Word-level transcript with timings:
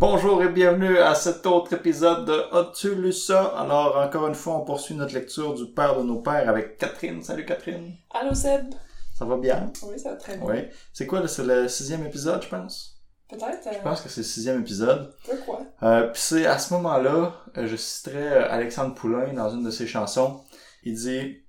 Bonjour 0.00 0.42
et 0.42 0.48
bienvenue 0.48 0.96
à 0.96 1.14
cet 1.14 1.44
autre 1.44 1.74
épisode 1.74 2.24
de 2.24 2.56
As-tu 2.56 2.94
lu 2.94 3.12
ça? 3.12 3.44
Alors, 3.48 3.98
encore 3.98 4.28
une 4.28 4.34
fois, 4.34 4.54
on 4.54 4.64
poursuit 4.64 4.94
notre 4.94 5.12
lecture 5.12 5.52
du 5.52 5.66
Père 5.66 5.98
de 5.98 6.02
nos 6.02 6.22
Pères 6.22 6.48
avec 6.48 6.78
Catherine. 6.78 7.22
Salut 7.22 7.44
Catherine. 7.44 7.92
Allô 8.08 8.32
Seb. 8.32 8.72
Ça 9.12 9.26
va 9.26 9.36
bien? 9.36 9.70
Oui, 9.82 9.98
ça 9.98 10.12
va 10.12 10.16
très 10.16 10.38
bien. 10.38 10.46
Oui. 10.46 10.56
C'est 10.94 11.06
quoi, 11.06 11.20
là? 11.20 11.28
C'est 11.28 11.44
le 11.44 11.68
sixième 11.68 12.06
épisode, 12.06 12.42
je 12.42 12.48
pense? 12.48 12.98
Peut-être. 13.28 13.68
Je 13.70 13.78
pense 13.80 14.00
que 14.00 14.08
c'est 14.08 14.22
le 14.22 14.26
sixième 14.26 14.60
épisode. 14.62 15.14
Pourquoi? 15.22 15.66
Euh, 15.82 16.06
Puis 16.10 16.22
c'est 16.22 16.46
à 16.46 16.58
ce 16.58 16.72
moment-là, 16.72 17.34
euh, 17.58 17.66
je 17.66 17.76
citerai 17.76 18.26
euh, 18.26 18.50
Alexandre 18.50 18.94
Poulain 18.94 19.34
dans 19.34 19.50
une 19.50 19.64
de 19.64 19.70
ses 19.70 19.86
chansons. 19.86 20.40
Il 20.82 20.94
dit 20.94 21.42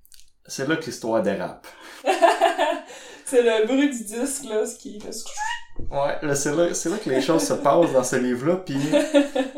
C'est 0.45 0.67
là 0.67 0.75
que 0.75 0.87
l'histoire 0.87 1.23
dérape. 1.23 1.67
c'est 3.25 3.43
le 3.43 3.65
bruit 3.65 3.91
du 3.91 4.03
disque, 4.03 4.43
là, 4.43 4.65
ce 4.65 4.75
qui. 4.75 4.99
Ouais, 5.89 6.17
là, 6.21 6.35
c'est 6.35 6.55
là, 6.55 6.73
c'est 6.73 6.89
là 6.89 6.97
que 6.97 7.09
les 7.09 7.21
choses 7.21 7.43
se 7.43 7.53
passent 7.53 7.93
dans 7.93 8.03
ce 8.03 8.15
livre-là. 8.17 8.57
Puis 8.57 8.77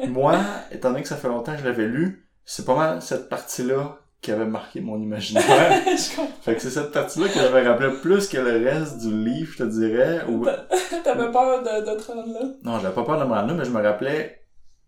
moi, 0.08 0.38
étant 0.72 0.90
donné 0.90 1.02
que 1.02 1.08
ça 1.08 1.18
fait 1.18 1.28
longtemps 1.28 1.54
que 1.54 1.60
je 1.60 1.66
l'avais 1.66 1.88
lu, 1.88 2.28
c'est 2.46 2.66
pas 2.66 2.76
mal 2.76 3.02
cette 3.02 3.30
partie-là 3.30 4.00
qui 4.22 4.32
avait 4.32 4.46
marqué 4.46 4.80
mon 4.82 5.00
imaginaire. 5.00 5.44
je 5.86 6.16
comprends. 6.16 6.32
fait 6.42 6.56
que 6.56 6.62
c'est 6.62 6.70
cette 6.70 6.92
partie-là 6.92 7.28
que 7.28 7.36
j'avais 7.36 7.68
rappelé 7.68 7.92
plus 8.02 8.28
que 8.28 8.38
le 8.38 8.64
reste 8.64 9.00
du 9.00 9.14
livre, 9.14 9.52
je 9.52 9.64
te 9.64 9.70
dirais. 9.70 10.22
Ou... 10.30 10.46
T'avais 11.04 11.32
peur 11.32 11.62
de, 11.62 11.92
de 11.92 12.02
te 12.02 12.12
rendre 12.12 12.34
là? 12.34 12.46
Non, 12.64 12.80
j'avais 12.80 12.96
pas 12.96 13.04
peur 13.04 13.20
de 13.20 13.26
me 13.26 13.34
rendre 13.34 13.50
là, 13.50 13.54
mais 13.54 13.66
je 13.66 13.72
me 13.72 13.82
rappelais 13.82 14.44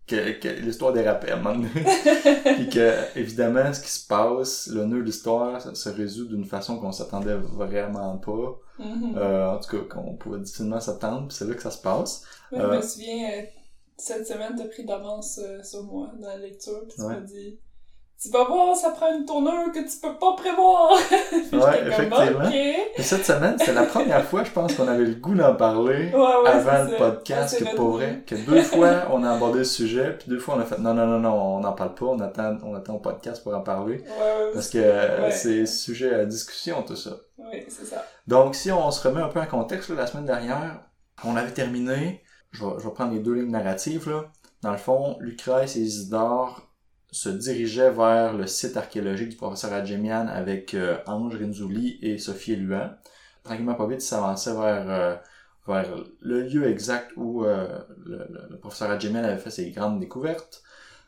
que, 0.06 0.38
que 0.40 0.48
l'histoire 0.48 0.92
dérapait 0.92 1.32
à 1.32 1.36
un 1.36 1.40
moment 1.40 1.54
donné. 1.54 1.68
Puis 2.56 2.68
que, 2.70 3.18
évidemment, 3.18 3.72
ce 3.72 3.80
qui 3.80 3.90
se 3.90 4.06
passe, 4.06 4.68
le 4.72 4.86
nœud 4.86 5.00
de 5.00 5.04
l'histoire, 5.04 5.60
ça 5.60 5.74
se 5.74 5.88
résout 5.90 6.26
d'une 6.26 6.44
façon 6.44 6.78
qu'on 6.78 6.92
s'attendait 6.92 7.36
vraiment 7.36 8.16
pas. 8.16 8.58
Mhm. 8.78 9.16
Euh, 9.16 9.50
en 9.50 9.58
tout 9.60 9.70
cas, 9.70 9.94
qu'on 9.94 10.16
pouvait 10.16 10.38
difficilement 10.40 10.80
s'attendre, 10.80 11.28
puis 11.28 11.36
c'est 11.36 11.46
là 11.46 11.54
que 11.54 11.62
ça 11.62 11.70
se 11.70 11.80
passe. 11.80 12.24
Euh. 12.52 12.72
je 12.72 12.76
me 12.76 12.82
souviens, 12.82 13.30
euh, 13.32 13.46
cette 13.96 14.26
semaine, 14.26 14.54
t'as 14.56 14.68
pris 14.68 14.84
d'avance 14.84 15.38
euh, 15.42 15.62
sur 15.62 15.84
moi 15.84 16.12
dans 16.20 16.28
la 16.28 16.36
lecture, 16.38 16.86
pis 16.88 16.96
tu 16.96 17.02
Ouais. 17.02 17.14
m'as 17.14 17.20
dit... 17.20 17.58
Tu 18.20 18.30
vas 18.30 18.44
voir, 18.44 18.74
ça 18.74 18.90
prend 18.90 19.14
une 19.14 19.26
tournure 19.26 19.70
que 19.74 19.80
tu 19.80 19.98
peux 20.00 20.16
pas 20.18 20.34
prévoir! 20.36 20.92
Ouais, 21.52 21.86
effectivement. 21.86 22.50
Et 22.50 23.02
cette 23.02 23.24
semaine, 23.24 23.56
c'était 23.58 23.72
la 23.74 23.84
première 23.84 24.24
fois, 24.24 24.42
je 24.44 24.50
pense, 24.50 24.74
qu'on 24.74 24.88
avait 24.88 25.04
le 25.04 25.14
goût 25.14 25.34
d'en 25.34 25.54
parler. 25.54 26.10
Ouais, 26.12 26.18
ouais, 26.18 26.48
avant 26.48 26.70
c'est 26.70 26.84
le 26.84 26.90
ça. 26.90 26.96
podcast 26.96 27.52
Ouais, 27.52 27.58
c'est 27.58 27.70
que 27.70 27.76
pour 27.76 27.90
vrai, 27.90 28.22
que 28.26 28.34
deux 28.34 28.62
fois 28.62 29.08
on 29.10 29.22
a 29.22 29.32
abordé 29.32 29.58
le 29.60 29.64
sujet, 29.64 30.16
puis 30.18 30.28
deux 30.28 30.38
fois 30.38 30.56
on 30.56 30.60
a 30.60 30.64
fait 30.64 30.78
non 30.78 30.94
non 30.94 31.06
non 31.06 31.18
non 31.20 31.32
on 31.56 31.60
n'en 31.60 31.72
parle 31.72 31.94
pas, 31.94 32.06
on 32.06 32.18
attend 32.20 32.56
on 32.64 32.74
attend 32.74 32.94
au 32.94 32.98
podcast 33.00 33.42
pour 33.42 33.54
en 33.54 33.60
parler 33.60 34.02
parce 34.52 34.68
que 34.68 34.82
c'est 35.30 35.66
sujet 35.66 36.14
à 36.14 36.24
discussion 36.24 36.82
tout 36.82 36.96
ça. 36.96 37.10
ouais, 37.38 37.66
c'est 37.68 37.84
ça. 37.86 38.04
Donc 38.26 38.54
si 38.54 38.70
on 38.72 38.90
se 38.90 39.06
remet 39.06 39.20
un 39.20 39.28
peu 39.28 39.40
en 39.40 39.46
contexte 39.46 39.90
là, 39.90 39.96
la 39.96 40.06
semaine 40.06 40.26
dernière, 40.26 40.80
on 41.24 41.36
avait 41.36 41.52
terminé, 41.52 42.22
je 42.52 42.64
vais, 42.64 42.72
je 42.78 42.84
vais 42.88 42.94
prendre 42.94 43.12
les 43.12 43.20
deux 43.20 43.34
lignes 43.34 43.50
narratives 43.50 44.08
là. 44.10 44.24
Dans 44.62 44.72
le 44.72 44.78
fond, 44.78 45.16
Lucrèce 45.20 45.76
et 45.76 45.80
Isidore 45.80 46.65
se 47.16 47.30
dirigeaient 47.30 47.90
vers 47.90 48.34
le 48.34 48.46
site 48.46 48.76
archéologique 48.76 49.30
du 49.30 49.36
professeur 49.36 49.72
Adjemian 49.72 50.26
avec 50.28 50.74
euh, 50.74 50.98
Ange 51.06 51.34
Rinzouli 51.36 51.98
et 52.02 52.18
Sophie 52.18 52.52
Eluan. 52.52 52.90
Tranquillement 53.42 53.74
pas 53.74 53.86
vite, 53.86 54.02
ils 54.02 54.06
s'avançaient 54.06 54.52
vers 54.52 54.90
euh, 54.90 55.14
vers 55.66 55.88
le 56.20 56.42
lieu 56.42 56.68
exact 56.68 57.12
où 57.16 57.44
euh, 57.44 57.66
le, 58.04 58.18
le- 58.18 58.46
le 58.50 58.58
professeur 58.58 58.90
Adjemian 58.90 59.24
avait 59.24 59.38
fait 59.38 59.50
ses 59.50 59.70
grandes 59.70 59.98
découvertes. 60.00 60.62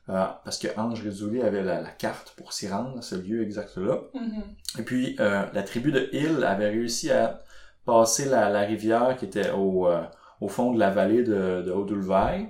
Euh, 0.09 0.25
parce 0.45 0.57
que 0.57 0.69
Ange 0.79 1.03
Rinzouli 1.05 1.43
avait 1.43 1.63
la, 1.63 1.83
la 1.83 1.91
carte 1.91 2.33
pour 2.39 2.55
s'y 2.55 2.67
rendre, 2.69 3.05
ce 3.05 3.15
lieu 3.15 3.43
exact-là. 3.43 3.99
Mhm. 4.15 4.43
Et 4.79 4.83
puis, 4.83 5.17
euh, 5.21 5.43
la 5.53 5.63
tribu 5.63 5.93
de 5.93 6.09
Hill 6.13 6.43
avait 6.45 6.71
réussi 6.71 7.11
à 7.11 7.41
passer 7.85 8.25
la, 8.25 8.49
la 8.49 8.61
rivière 8.61 9.17
qui 9.19 9.27
était 9.27 9.51
au, 9.51 9.87
euh, 9.87 10.03
au 10.41 10.49
fond 10.49 10.73
de 10.73 10.79
la 10.79 10.89
vallée 10.89 11.23
de, 11.25 11.61
de 11.67 11.71
Odulvaï 11.73 12.49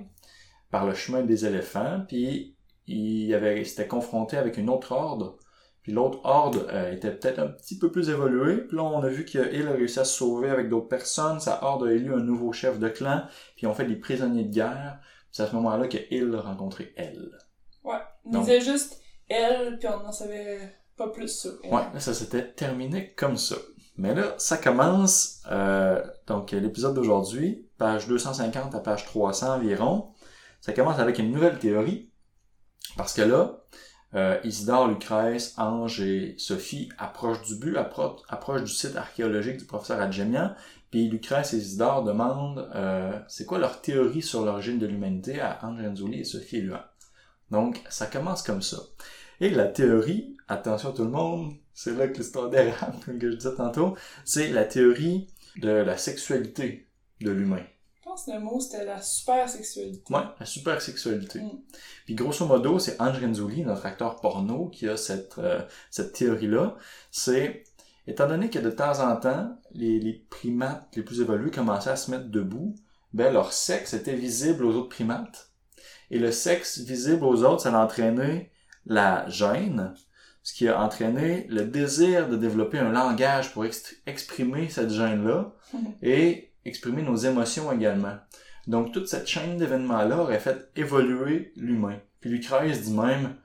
par 0.71 0.85
le 0.85 0.93
chemin 0.93 1.21
des 1.23 1.45
éléphants. 1.45 2.05
Puis, 2.07 2.55
il 2.89 3.33
avait, 3.33 3.61
il 3.61 3.65
s'était 3.65 3.87
confronté 3.87 4.37
avec 4.37 4.57
une 4.57 4.69
autre 4.69 4.91
horde. 4.91 5.35
Puis 5.83 5.93
l'autre 5.93 6.19
horde 6.23 6.67
euh, 6.71 6.91
était 6.91 7.11
peut-être 7.11 7.39
un 7.39 7.47
petit 7.47 7.77
peu 7.77 7.91
plus 7.91 8.09
évoluée. 8.09 8.57
Puis 8.57 8.75
là, 8.75 8.83
on 8.83 9.01
a 9.01 9.07
vu 9.07 9.25
que 9.25 9.53
Hill 9.53 9.67
a 9.67 9.71
réussi 9.71 9.99
à 9.99 10.05
se 10.05 10.17
sauver 10.17 10.49
avec 10.49 10.69
d'autres 10.69 10.87
personnes. 10.87 11.39
Sa 11.39 11.63
horde 11.63 11.87
a 11.87 11.91
élu 11.91 12.13
un 12.13 12.19
nouveau 12.19 12.51
chef 12.51 12.79
de 12.79 12.89
clan. 12.89 13.23
Puis 13.55 13.63
ils 13.63 13.67
ont 13.67 13.73
fait 13.73 13.85
des 13.85 13.95
prisonniers 13.95 14.43
de 14.43 14.53
guerre. 14.53 14.99
Puis 15.01 15.29
c'est 15.31 15.43
à 15.43 15.47
ce 15.47 15.55
moment-là 15.55 15.87
que 15.87 15.97
Hill 16.11 16.33
a 16.35 16.41
rencontré 16.41 16.93
elle. 16.97 17.31
Ouais. 17.83 17.99
Donc- 18.25 18.45
disait 18.45 18.61
juste 18.61 18.99
elle, 19.29 19.77
puis 19.77 19.87
on 19.87 20.03
n'en 20.03 20.11
savait 20.11 20.59
pas 20.97 21.09
plus 21.09 21.39
sur 21.39 21.51
elle. 21.63 21.73
Ouais, 21.73 21.83
là, 21.93 21.99
ça 21.99 22.13
s'était 22.13 22.51
terminé 22.51 23.13
comme 23.13 23.37
ça. 23.37 23.55
Mais 23.97 24.15
là, 24.15 24.33
ça 24.37 24.57
commence, 24.57 25.41
euh, 25.51 26.01
donc 26.25 26.51
l'épisode 26.51 26.95
d'aujourd'hui, 26.95 27.67
page 27.77 28.07
250 28.07 28.73
à 28.73 28.79
page 28.79 29.05
300 29.05 29.55
environ, 29.55 30.11
ça 30.61 30.73
commence 30.73 30.99
avec 30.99 31.19
une 31.19 31.31
nouvelle 31.31 31.59
théorie, 31.59 32.08
parce 32.97 33.13
que 33.13 33.21
là, 33.21 33.59
euh, 34.15 34.39
Isidore, 34.43 34.87
Lucrèce, 34.87 35.53
Ange 35.57 36.01
et 36.01 36.35
Sophie 36.37 36.89
approchent 36.97 37.43
du 37.43 37.55
but, 37.55 37.75
appro- 37.75 38.19
approchent 38.27 38.63
du 38.63 38.71
site 38.71 38.95
archéologique 38.95 39.57
du 39.57 39.65
professeur 39.65 40.01
Adjemian, 40.01 40.53
puis 40.89 41.07
Lucrèce 41.07 41.53
et 41.53 41.57
Isidore 41.57 42.03
demandent 42.03 42.69
euh, 42.73 43.11
c'est 43.27 43.45
quoi 43.45 43.59
leur 43.59 43.81
théorie 43.81 44.23
sur 44.23 44.43
l'origine 44.43 44.79
de 44.79 44.87
l'humanité 44.87 45.39
à 45.39 45.59
Ange 45.63 45.81
Renzulli 45.81 46.21
et 46.21 46.23
Sophie 46.23 46.57
Eluan. 46.57 46.81
Donc, 47.51 47.81
ça 47.89 48.07
commence 48.07 48.41
comme 48.41 48.61
ça. 48.63 48.77
Et 49.41 49.49
la 49.51 49.65
théorie, 49.67 50.35
attention 50.47 50.91
tout 50.91 51.03
le 51.03 51.11
monde, 51.11 51.53
c'est 51.73 51.95
là 51.95 52.07
que 52.07 52.17
l'histoire 52.17 52.49
dérape, 52.49 52.95
comme 53.05 53.21
je 53.21 53.27
disais 53.27 53.55
tantôt, 53.55 53.95
c'est 54.25 54.49
la 54.49 54.65
théorie 54.65 55.27
de 55.57 55.69
la 55.69 55.97
sexualité 55.97 56.87
de 57.21 57.31
l'humain. 57.31 57.63
Pense 58.09 58.25
que 58.25 58.31
le 58.31 58.39
mot 58.39 58.59
c'était 58.59 58.85
la 58.85 59.03
super 59.03 59.47
sexualité. 59.47 60.11
Ouais, 60.11 60.23
la 60.39 60.45
supersexualité. 60.47 61.41
Mm. 61.41 61.61
Puis 62.05 62.15
grosso 62.15 62.43
modo, 62.43 62.79
c'est 62.79 62.99
Ange 62.99 63.23
Renzulli, 63.23 63.63
notre 63.63 63.85
acteur 63.85 64.19
porno, 64.19 64.67
qui 64.69 64.89
a 64.89 64.97
cette, 64.97 65.37
euh, 65.37 65.61
cette 65.91 66.13
théorie-là. 66.13 66.75
C'est, 67.11 67.65
étant 68.07 68.27
donné 68.27 68.49
que 68.49 68.57
de 68.57 68.71
temps 68.71 68.99
en 69.07 69.15
temps, 69.15 69.55
les, 69.73 69.99
les 69.99 70.13
primates 70.13 70.87
les 70.95 71.03
plus 71.03 71.21
évolués 71.21 71.51
commençaient 71.51 71.91
à 71.91 71.95
se 71.95 72.09
mettre 72.09 72.29
debout, 72.29 72.73
ben 73.13 73.31
leur 73.31 73.53
sexe 73.53 73.93
était 73.93 74.15
visible 74.15 74.65
aux 74.65 74.73
autres 74.73 74.89
primates. 74.89 75.51
Et 76.09 76.17
le 76.17 76.31
sexe 76.31 76.79
visible 76.79 77.23
aux 77.23 77.43
autres, 77.43 77.61
ça 77.61 77.79
a 77.79 77.83
entraîné 77.83 78.51
la 78.87 79.29
gêne, 79.29 79.93
ce 80.41 80.55
qui 80.55 80.67
a 80.67 80.81
entraîné 80.81 81.45
le 81.47 81.63
désir 81.65 82.27
de 82.27 82.37
développer 82.37 82.79
un 82.79 82.91
langage 82.91 83.53
pour 83.53 83.65
exprimer 84.07 84.67
cette 84.69 84.89
gêne-là 84.89 85.53
et 86.01 86.48
exprimer 86.65 87.01
nos 87.01 87.15
émotions 87.15 87.71
également. 87.71 88.17
Donc 88.67 88.91
toute 88.91 89.07
cette 89.07 89.27
chaîne 89.27 89.57
d'événements-là 89.57 90.17
aurait 90.17 90.39
fait 90.39 90.69
évoluer 90.75 91.53
l'humain. 91.55 91.97
Puis 92.21 92.29
Lucrèce 92.29 92.83
dit 92.83 92.93
même 92.93 93.35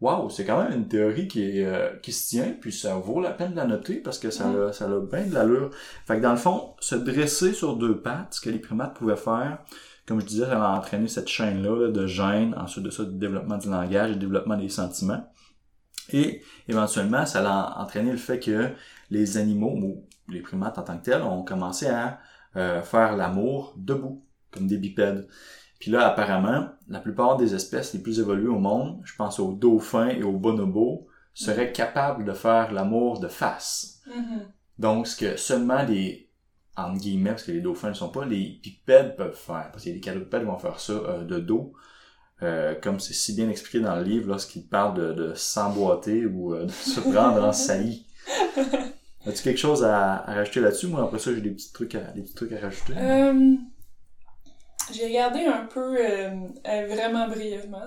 Waouh, 0.00 0.28
c'est 0.28 0.44
quand 0.44 0.62
même 0.62 0.72
une 0.72 0.88
théorie 0.88 1.28
qui, 1.28 1.42
est, 1.42 1.64
euh, 1.64 1.96
qui 2.02 2.12
se 2.12 2.28
tient, 2.28 2.54
puis 2.60 2.72
ça 2.72 2.96
vaut 2.96 3.20
la 3.20 3.30
peine 3.30 3.52
de 3.52 3.56
la 3.56 3.64
noter 3.64 3.94
parce 3.96 4.18
que 4.18 4.30
ça, 4.30 4.50
a, 4.50 4.72
ça 4.72 4.86
a 4.86 5.00
bien 5.00 5.24
de 5.24 5.32
l'allure. 5.32 5.70
Fait 6.04 6.16
que 6.16 6.20
dans 6.20 6.32
le 6.32 6.36
fond, 6.36 6.74
se 6.80 6.94
dresser 6.94 7.54
sur 7.54 7.76
deux 7.76 8.00
pattes, 8.00 8.34
ce 8.34 8.40
que 8.40 8.50
les 8.50 8.58
primates 8.58 8.94
pouvaient 8.94 9.16
faire, 9.16 9.60
comme 10.06 10.20
je 10.20 10.26
disais, 10.26 10.44
ça 10.44 10.62
a 10.62 10.76
entraîné 10.76 11.08
cette 11.08 11.28
chaîne-là 11.28 11.86
là, 11.86 11.90
de 11.90 12.06
gêne, 12.06 12.54
ensuite 12.58 12.84
de 12.84 12.90
ça, 12.90 13.04
du 13.04 13.16
développement 13.16 13.56
du 13.56 13.70
langage 13.70 14.10
et 14.10 14.14
du 14.14 14.20
développement 14.20 14.56
des 14.56 14.68
sentiments. 14.68 15.26
Et 16.12 16.42
éventuellement, 16.68 17.24
ça 17.24 17.40
a 17.48 17.82
entraîné 17.82 18.10
le 18.10 18.18
fait 18.18 18.38
que 18.38 18.68
les 19.10 19.38
animaux, 19.38 19.72
ou 19.74 20.04
les 20.28 20.40
primates 20.42 20.76
en 20.76 20.82
tant 20.82 20.98
que 20.98 21.04
tels, 21.04 21.22
ont 21.22 21.42
commencé 21.44 21.86
à 21.86 22.18
euh, 22.56 22.82
faire 22.82 23.16
l'amour 23.16 23.74
debout, 23.76 24.24
comme 24.50 24.66
des 24.66 24.78
bipèdes. 24.78 25.26
Puis 25.80 25.90
là, 25.90 26.06
apparemment, 26.06 26.68
la 26.88 27.00
plupart 27.00 27.36
des 27.36 27.54
espèces 27.54 27.92
les 27.92 28.00
plus 28.00 28.20
évoluées 28.20 28.48
au 28.48 28.58
monde, 28.58 29.00
je 29.04 29.14
pense 29.16 29.38
aux 29.38 29.52
dauphins 29.52 30.08
et 30.08 30.22
aux 30.22 30.38
bonobos, 30.38 31.06
seraient 31.34 31.72
capables 31.72 32.24
de 32.24 32.32
faire 32.32 32.72
l'amour 32.72 33.20
de 33.20 33.28
face. 33.28 34.00
Mhm. 34.06 34.42
Donc, 34.78 35.06
ce 35.06 35.16
que 35.16 35.36
seulement 35.36 35.82
les, 35.82 36.30
entre 36.76 37.00
guillemets, 37.00 37.30
parce 37.30 37.44
que 37.44 37.52
les 37.52 37.60
dauphins 37.60 37.90
ne 37.90 37.94
sont 37.94 38.08
pas, 38.08 38.24
les 38.24 38.58
pipèdes 38.62 39.16
peuvent 39.16 39.36
faire. 39.36 39.70
Parce 39.72 39.84
que 39.84 39.90
les 39.90 40.00
quadrupèdes 40.00 40.44
vont 40.44 40.58
faire 40.58 40.80
ça 40.80 40.92
euh, 40.92 41.24
de 41.24 41.38
dos. 41.38 41.72
Euh, 42.42 42.74
comme 42.82 42.98
c'est 42.98 43.14
si 43.14 43.34
bien 43.34 43.48
expliqué 43.48 43.80
dans 43.80 43.94
le 43.96 44.02
livre 44.02 44.28
lorsqu'il 44.28 44.66
parle 44.66 44.94
de, 44.94 45.12
de 45.12 45.34
s'emboîter 45.34 46.26
ou 46.26 46.54
euh, 46.54 46.64
de 46.64 46.70
se 46.70 47.00
prendre 47.00 47.42
en 47.44 47.52
saillie. 47.52 48.06
As-tu 49.34 49.42
quelque 49.44 49.58
chose 49.58 49.84
à, 49.84 50.16
à 50.28 50.34
rajouter 50.34 50.60
là-dessus? 50.60 50.86
Moi, 50.86 51.02
après 51.02 51.18
ça, 51.18 51.34
j'ai 51.34 51.40
des 51.40 51.50
petits 51.50 51.72
trucs 51.72 51.94
à, 51.94 52.00
des 52.12 52.22
petits 52.22 52.34
trucs 52.34 52.52
à 52.52 52.60
rajouter. 52.60 52.92
Euh, 52.96 53.54
J'ai 54.92 55.06
regardé 55.06 55.44
un 55.44 55.64
peu, 55.66 55.96
euh, 55.98 56.30
euh, 56.66 56.86
vraiment 56.88 57.28
brièvement, 57.28 57.84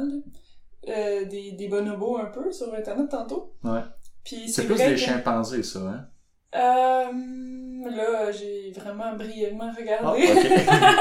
là, 0.88 1.24
des, 1.26 1.52
des 1.54 1.68
bonobos 1.68 2.18
un 2.18 2.26
peu 2.26 2.52
sur 2.52 2.74
Internet 2.74 3.10
tantôt. 3.10 3.54
Ouais. 3.64 3.82
Puis 4.24 4.50
C'est 4.50 4.66
plus 4.66 4.76
des 4.76 4.86
que- 4.92 4.96
chimpanzés, 4.98 5.64
ça, 5.64 5.80
hein? 5.80 6.08
Là, 6.54 8.32
j'ai 8.32 8.72
vraiment 8.76 9.16
brièvement 9.16 9.72
Ah, 9.72 9.76
regardé. 9.80 10.28
ok. 10.28 10.48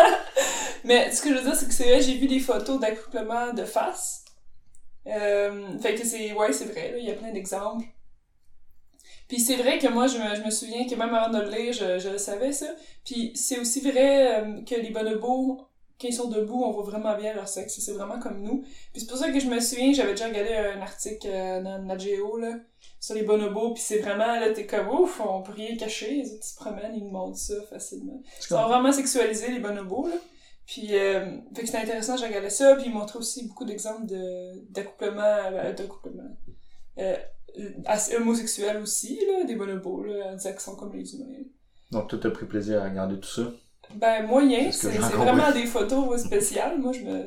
Mais 0.84 1.10
ce 1.10 1.22
que 1.22 1.30
je 1.30 1.34
veux 1.34 1.42
dire, 1.42 1.56
c'est 1.56 1.66
que 1.66 1.72
c'est 1.74 1.84
vrai, 1.84 2.00
j'ai 2.00 2.16
vu 2.16 2.28
des 2.28 2.38
photos 2.38 2.78
d'accouplement 2.78 3.52
de 3.52 3.64
face. 3.64 4.24
Euh, 5.06 5.78
fait 5.80 5.94
que 5.94 6.04
c'est, 6.04 6.32
ouais, 6.32 6.52
c'est 6.52 6.66
vrai, 6.66 6.92
là, 6.92 6.98
il 6.98 7.04
y 7.04 7.10
a 7.10 7.14
plein 7.14 7.32
d'exemples. 7.32 7.86
Puis 9.28 9.40
c'est 9.40 9.56
vrai 9.56 9.78
que 9.78 9.88
moi, 9.88 10.06
je 10.06 10.18
me, 10.18 10.34
je 10.34 10.42
me 10.42 10.50
souviens 10.50 10.86
que 10.86 10.94
même 10.94 11.14
avant 11.14 11.36
de 11.36 11.42
le 11.42 11.50
lire, 11.50 11.72
je, 11.72 11.98
je 11.98 12.08
le 12.08 12.18
savais, 12.18 12.52
ça. 12.52 12.66
Puis 13.04 13.32
c'est 13.34 13.58
aussi 13.58 13.80
vrai 13.80 14.40
euh, 14.40 14.62
que 14.62 14.74
les 14.74 14.90
bonobos 14.90 15.66
quand 16.00 16.08
ils 16.08 16.14
sont 16.14 16.28
debout, 16.28 16.62
on 16.62 16.72
voit 16.72 16.84
vraiment 16.84 17.16
bien 17.16 17.34
leur 17.34 17.48
sexe. 17.48 17.78
C'est 17.80 17.92
vraiment 17.92 18.18
comme 18.18 18.42
nous. 18.42 18.60
Puis 18.92 19.00
c'est 19.00 19.06
pour 19.06 19.16
ça 19.16 19.30
que 19.30 19.40
je 19.40 19.46
me 19.46 19.60
souviens, 19.60 19.92
j'avais 19.92 20.12
déjà 20.12 20.28
regardé 20.28 20.54
un 20.54 20.80
article 20.82 21.26
euh, 21.30 21.62
dans 21.62 21.82
Nat 21.82 21.98
Geo, 21.98 22.36
là, 22.36 22.58
sur 23.00 23.14
les 23.14 23.22
bonobos, 23.22 23.72
puis 23.72 23.82
c'est 23.82 23.98
vraiment, 23.98 24.38
là, 24.38 24.50
t'es 24.50 24.66
comme, 24.66 24.88
ouf, 24.88 25.20
on 25.20 25.42
peut 25.42 25.52
rien 25.52 25.76
cacher, 25.76 26.16
ils 26.16 26.26
se 26.26 26.54
promènent, 26.56 26.94
ils 26.94 27.04
nous 27.04 27.10
montrent 27.10 27.38
ça 27.38 27.54
facilement. 27.70 28.20
Ils 28.40 28.44
sont 28.44 28.62
vraiment 28.68 28.92
sexualisés, 28.92 29.52
les 29.52 29.60
bonobos, 29.60 30.08
là. 30.08 30.16
Puis, 30.66 30.88
euh, 30.96 31.38
fait 31.54 31.62
que 31.62 31.66
c'était 31.66 31.78
intéressant, 31.78 32.16
j'ai 32.16 32.26
regardé 32.26 32.50
ça, 32.50 32.74
puis 32.74 32.86
ils 32.86 32.92
montraient 32.92 33.20
aussi 33.20 33.46
beaucoup 33.46 33.64
d'exemples 33.64 34.06
de, 34.06 34.64
d'accouplement, 34.70 35.22
euh, 35.22 35.72
d'accouplement, 35.72 36.36
euh, 36.98 37.16
assez 37.86 38.16
homosexuel 38.16 38.78
aussi, 38.82 39.18
là, 39.26 39.44
des 39.44 39.54
bonobos, 39.54 40.04
là, 40.04 40.32
en 40.32 40.34
disant 40.34 40.50
sont 40.58 40.76
comme 40.76 40.92
les 40.94 41.14
humains. 41.14 41.44
Donc, 41.92 42.08
toi, 42.08 42.18
t'as 42.20 42.30
pris 42.30 42.46
plaisir 42.46 42.82
à 42.82 42.88
regarder 42.88 43.18
tout 43.20 43.28
ça? 43.28 43.42
Ben, 43.94 44.26
moyen, 44.26 44.72
c'est 44.72 44.88
vraiment 44.98 45.52
des 45.52 45.66
photos 45.66 46.20
spéciales. 46.24 46.78
Moi, 46.78 46.92
je 46.92 47.00
me. 47.02 47.26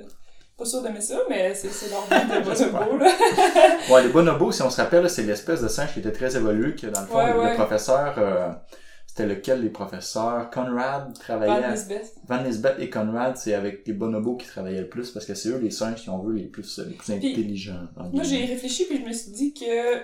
Pas 0.58 0.66
sûre 0.66 0.82
d'aimer 0.84 1.00
ça, 1.00 1.18
mais 1.30 1.54
c'est 1.56 1.70
c'est 1.70 1.90
leur 1.90 2.02
vie 2.02 2.28
de 2.28 2.44
J'espère. 2.50 2.72
bonobo, 2.86 2.98
là. 2.98 3.12
Ouais, 3.90 4.04
les 4.04 4.10
bonobos, 4.10 4.52
si 4.52 4.62
on 4.62 4.70
se 4.70 4.82
rappelle, 4.82 5.10
c'est 5.10 5.24
l'espèce 5.24 5.62
de 5.62 5.70
singe 5.70 5.94
qui 5.94 6.00
était 6.00 6.12
très 6.12 6.36
évolué, 6.36 6.76
que 6.76 6.88
dans 6.88 7.00
le 7.00 7.08
fond, 7.08 7.16
Ouais, 7.18 7.52
le 7.52 7.56
professeur, 7.56 8.16
euh, 8.18 8.52
c'était 9.20 9.34
lequel 9.36 9.62
des 9.62 9.70
professeurs? 9.70 10.50
Conrad 10.50 11.14
travaillait... 11.20 11.62
Van 11.62 11.68
à- 11.68 11.72
Lisbeth. 11.72 12.16
Van 12.28 12.42
Lisbeth 12.44 12.76
et 12.80 12.90
Conrad, 12.90 13.36
c'est 13.38 13.54
avec 13.54 13.86
les 13.86 13.94
bonobos 13.94 14.38
qui 14.38 14.48
travaillaient 14.48 14.82
le 14.82 14.90
plus, 14.90 15.12
parce 15.12 15.26
que 15.26 15.34
c'est 15.36 15.50
eux 15.50 15.58
les 15.60 15.72
singes 15.72 16.02
qui 16.02 16.10
ont 16.10 16.24
vu 16.24 16.38
les 16.38 16.46
plus, 16.46 16.80
les 16.80 16.94
plus 16.96 17.14
Puis, 17.18 17.32
intelligents. 17.32 17.88
Moi, 17.98 18.24
j'ai 18.24 18.38
guillemets. 18.38 18.54
réfléchi, 18.54 18.86
puis 18.86 19.00
je 19.00 19.06
me 19.06 19.14
suis 19.14 19.32
dit 19.32 19.54
que. 19.54 19.98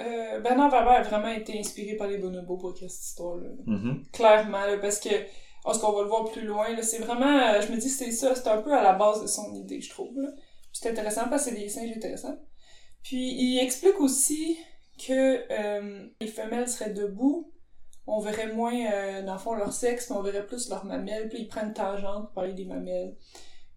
Euh, 0.00 0.38
Bernard 0.40 0.70
Werber 0.70 0.90
a 0.92 1.02
vraiment 1.02 1.28
été 1.28 1.58
inspiré 1.58 1.94
par 1.96 2.06
les 2.06 2.18
bonobos 2.18 2.56
pour 2.56 2.70
écrire 2.70 2.88
cette 2.90 3.04
histoire-là. 3.04 3.48
Mhm. 3.66 4.02
Clairement, 4.12 4.64
là, 4.64 4.78
parce 4.78 5.00
que. 5.00 5.08
Parce 5.64 5.78
qu'on 5.78 5.92
va 5.92 6.02
le 6.02 6.08
voir 6.08 6.24
plus 6.30 6.46
loin, 6.46 6.66
c'est 6.82 6.98
vraiment. 7.00 7.26
euh, 7.36 7.60
je 7.60 7.72
me 7.72 7.76
dis 7.78 7.88
c'est 7.90 8.12
ça, 8.12 8.34
c'est 8.34 8.48
un 8.48 8.62
peu 8.62 8.72
à 8.72 8.82
la 8.82 8.92
base 8.94 9.20
de 9.22 9.26
son 9.26 9.52
idée, 9.54 9.80
je 9.80 9.90
trouve. 9.90 10.18
Là. 10.20 10.28
C'est 10.72 10.90
intéressant 10.90 11.28
parce 11.28 11.44
que 11.44 11.50
c'est 11.50 11.56
des 11.56 11.68
singes 11.68 11.90
intéressants. 11.96 12.38
Puis 13.02 13.34
il 13.34 13.58
explique 13.58 13.98
aussi 14.00 14.56
que 15.04 15.40
euh, 15.50 16.06
les 16.20 16.26
femelles 16.28 16.68
seraient 16.68 16.92
debout, 16.92 17.47
on 18.08 18.20
verrait 18.20 18.52
moins, 18.52 18.74
euh, 18.90 19.22
dans 19.22 19.34
le 19.34 19.38
fond, 19.38 19.54
leur 19.54 19.72
sexe, 19.72 20.08
mais 20.08 20.16
on 20.16 20.22
verrait 20.22 20.46
plus 20.46 20.68
leurs 20.70 20.84
mamelles. 20.84 21.28
Puis 21.28 21.40
il 21.40 21.48
prend 21.48 21.62
une 21.62 21.74
tangente 21.74 22.24
pour 22.24 22.32
parler 22.32 22.54
des 22.54 22.64
mamelles. 22.64 23.16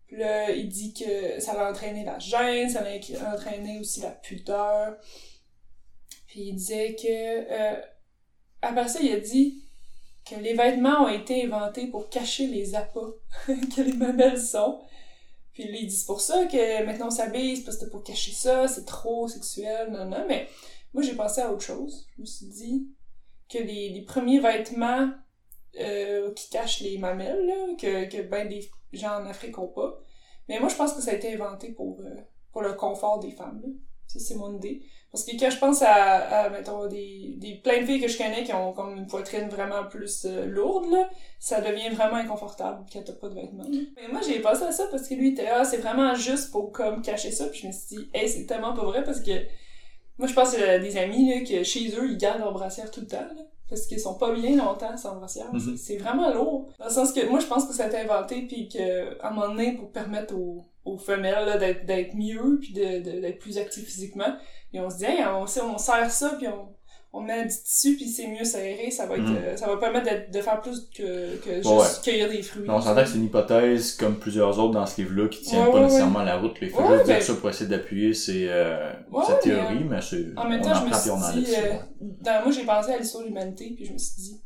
Puis 0.08 0.18
là, 0.18 0.52
il 0.52 0.70
dit 0.70 0.94
que 0.94 1.40
ça 1.40 1.54
va 1.54 1.70
entraîner 1.70 2.06
la 2.06 2.18
gêne, 2.18 2.70
ça 2.70 2.82
va 2.82 3.34
entraîner 3.34 3.80
aussi 3.80 4.02
la 4.02 4.12
pudeur. 4.12 4.98
Puis 6.28 6.42
il 6.42 6.56
disait 6.56 6.96
que... 6.96 7.08
Euh, 7.08 7.82
après 8.62 8.88
ça, 8.88 9.00
il 9.02 9.12
a 9.12 9.20
dit 9.20 9.64
que 10.30 10.36
les 10.36 10.54
vêtements 10.54 11.04
ont 11.04 11.10
été 11.10 11.44
inventés 11.46 11.88
pour 11.88 12.10
cacher 12.10 12.48
les 12.48 12.76
appâts 12.76 13.14
que 13.48 13.82
les 13.82 13.94
mamelles 13.94 14.40
sont. 14.40 14.80
Puis 15.54 15.64
là, 15.64 15.78
il 15.78 15.88
dit 15.88 15.96
c'est 15.96 16.06
pour 16.06 16.22
ça 16.22 16.46
que 16.46 16.86
maintenant 16.86 17.08
on 17.08 17.12
s'habille, 17.12 17.62
parce 17.62 17.78
que 17.78 17.86
pour 17.86 18.04
cacher 18.04 18.32
ça, 18.32 18.68
c'est 18.68 18.86
trop 18.86 19.28
sexuel, 19.28 19.92
non, 19.92 20.06
non. 20.06 20.26
Mais 20.28 20.48
moi, 20.94 21.04
j'ai 21.04 21.16
pensé 21.16 21.42
à 21.42 21.52
autre 21.52 21.64
chose. 21.64 22.08
Je 22.16 22.22
me 22.22 22.26
suis 22.26 22.46
dit 22.46 22.88
que 23.52 23.58
les, 23.58 23.90
les 23.90 24.02
premiers 24.02 24.40
vêtements 24.40 25.10
euh, 25.80 26.32
qui 26.34 26.50
cachent 26.50 26.82
les 26.82 26.98
mamelles, 26.98 27.46
là, 27.46 27.76
que, 27.80 28.10
que 28.10 28.22
ben 28.22 28.48
des 28.48 28.70
gens 28.94 29.22
en 29.22 29.26
Afrique 29.26 29.58
ont 29.58 29.68
pas. 29.68 30.00
Mais 30.50 30.60
moi, 30.60 30.70
je 30.70 30.76
pense 30.76 30.94
que 30.94 31.02
ça 31.02 31.12
a 31.12 31.14
été 31.16 31.34
inventé 31.34 31.70
pour, 31.72 32.00
euh, 32.02 32.16
pour 32.52 32.62
le 32.62 32.74
confort 32.74 33.20
des 33.20 33.32
femmes. 33.32 33.62
là. 33.64 33.70
Ça, 34.08 34.20
c'est 34.20 34.36
mon 34.36 34.54
idée. 34.58 34.82
Parce 35.10 35.24
que 35.26 35.32
quand 35.40 35.50
je 35.50 35.58
pense 35.58 35.82
à, 35.82 35.94
à 35.94 36.50
mettons, 36.50 36.88
des, 36.88 37.36
des 37.38 37.56
plein 37.56 37.82
de 37.82 37.86
filles 37.86 38.02
que 38.02 38.08
je 38.10 38.18
connais 38.18 38.44
qui 38.44 38.54
ont 38.54 38.74
comme 38.74 38.98
une 38.98 39.08
poitrine 39.08 39.48
vraiment 39.48 39.86
plus 39.86 40.26
euh, 40.26 40.46
lourde, 40.46 40.90
là, 40.92 41.10
ça 41.40 41.62
devient 41.62 41.90
vraiment 41.90 42.16
inconfortable 42.16 42.86
quand 42.92 43.02
t'as 43.04 43.14
pas 43.14 43.30
de 43.30 43.36
vêtements. 43.36 43.64
là. 43.64 43.80
Mais 43.96 44.08
moi, 44.10 44.20
j'ai 44.26 44.40
pensé 44.42 44.64
à 44.64 44.72
ça 44.74 44.88
parce 44.92 45.08
que 45.08 45.14
lui, 45.14 45.30
il 45.30 45.34
était 45.34 45.44
là, 45.44 45.60
Ah, 45.60 45.66
c'est 45.66 45.78
vraiment 45.78 46.14
juste 46.16 46.52
pour 46.52 46.72
comme 46.74 47.02
cacher 47.02 47.32
ça. 47.32 47.48
Puis 47.48 47.62
je 47.62 47.68
me 47.68 47.72
suis 47.72 47.96
dit, 47.98 48.10
hey, 48.14 48.28
c'est 48.28 48.46
tellement 48.46 48.74
pas 48.74 48.84
vrai 48.84 49.04
parce 49.06 49.22
que 49.22 49.32
moi, 50.22 50.28
je 50.28 50.34
pense 50.36 50.54
à 50.56 50.78
des 50.80 50.98
amis 50.98 51.30
là, 51.34 51.42
que 51.44 51.64
chez 51.64 51.90
eux, 51.98 52.12
ils 52.12 52.18
gardent 52.18 52.40
leur 52.40 52.54
brassière 52.54 52.90
tout 52.92 53.02
le 53.02 53.08
temps. 53.08 53.18
Là, 53.22 53.42
parce 53.68 53.88
qu'ils 53.88 54.00
sont 54.00 54.16
pas 54.16 54.34
bien 54.34 54.56
longtemps 54.58 54.96
sans 54.98 55.16
brassière. 55.16 55.52
Mhm. 55.52 55.60
C'est- 55.60 55.78
C'est 55.78 55.98
vraiment 55.98 56.32
lourd. 56.34 56.68
Dans 56.78 56.86
le 56.86 56.92
sens 56.92 57.12
que 57.12 57.26
moi, 57.28 57.40
je 57.40 57.48
pense 57.48 57.66
que 57.66 57.74
ça 57.74 57.86
a 57.86 57.88
été 57.88 57.98
inventé 57.98 58.44
puis 58.48 58.68
que 58.70 59.20
à 59.22 59.30
un 59.30 59.32
moment 59.32 59.48
donné, 59.50 59.74
pour 59.78 59.92
permettre 59.92 60.36
aux, 60.36 60.64
aux 60.86 60.98
femelles 60.98 61.46
là, 61.46 61.58
d'être, 61.58 61.86
d'être 61.86 62.14
mieux 62.16 62.60
puis 62.62 62.74
de, 62.74 63.00
de- 63.02 63.20
d'être 63.22 63.40
plus 63.40 63.58
actives 63.58 63.86
physiquement, 63.86 64.36
et 64.74 64.80
on 64.80 64.90
se 64.90 64.98
dit, 64.98 65.06
hey, 65.06 65.24
on, 65.26 65.44
on 65.44 65.78
serre 65.78 66.12
ça 66.12 66.36
puis 66.38 66.48
on, 66.48 66.68
on 67.14 67.20
met 67.22 67.44
du 67.44 67.50
tissu 67.64 67.96
puis 67.98 68.08
c'est 68.08 68.28
mieux 68.28 68.46
serré, 68.46 68.90
ça 68.90 69.06
va 69.06 69.16
être, 69.16 69.24
Mhm. 69.24 69.36
euh, 69.36 69.58
ça 69.58 69.68
va 69.68 69.76
permettre 69.78 70.32
de 70.32 70.42
faire 70.42 70.62
plus 70.62 70.88
que, 70.96 71.36
que 71.44 71.56
juste 71.56 71.66
Ouais. 71.68 71.86
cueillir 72.04 72.30
des 72.30 72.42
fruits. 72.42 72.64
Mais 72.66 72.74
on 72.74 72.80
s'entend 72.82 73.04
que 73.04 73.10
c'est 73.10 73.18
une 73.18 73.26
hypothèse, 73.26 73.94
comme 73.98 74.18
plusieurs 74.18 74.58
autres 74.60 74.74
dans 74.74 74.86
ce 74.86 75.02
livre-là, 75.02 75.28
qui 75.28 75.42
tient 75.42 75.66
Ouais, 75.66 75.72
pas 75.72 75.78
ouais, 75.80 75.84
nécessairement 75.86 76.24
la 76.24 76.38
route. 76.38 76.56
Il 76.62 76.70
faut 76.70 76.80
juste 76.88 77.06
dire 77.06 77.16
ben- 77.16 77.22
ça 77.22 77.34
pour 77.34 77.50
essayer 77.50 77.70
d'appuyer 77.70 78.14
ces, 78.14 78.48
euh, 78.48 78.94
cette 79.28 79.46
mais, 79.46 79.52
théorie, 79.52 79.84
mais 79.84 80.02
c'est... 80.02 80.26
En 80.38 80.48
même 80.48 80.62
temps, 80.62 80.74
je 80.74 80.86
me 80.86 80.94
suis 80.94 81.44
dit, 81.44 81.56
euh, 81.58 81.74
dans, 82.00 82.44
moi 82.44 82.52
j'ai 82.52 82.64
pensé 82.64 82.94
à 82.94 82.98
l'histoire 82.98 83.24
de 83.24 83.28
l'humanité, 83.28 83.74
puis 83.76 83.86
je 83.86 83.92
me 83.94 83.98
suis 83.98 84.16
dit, 84.22 84.42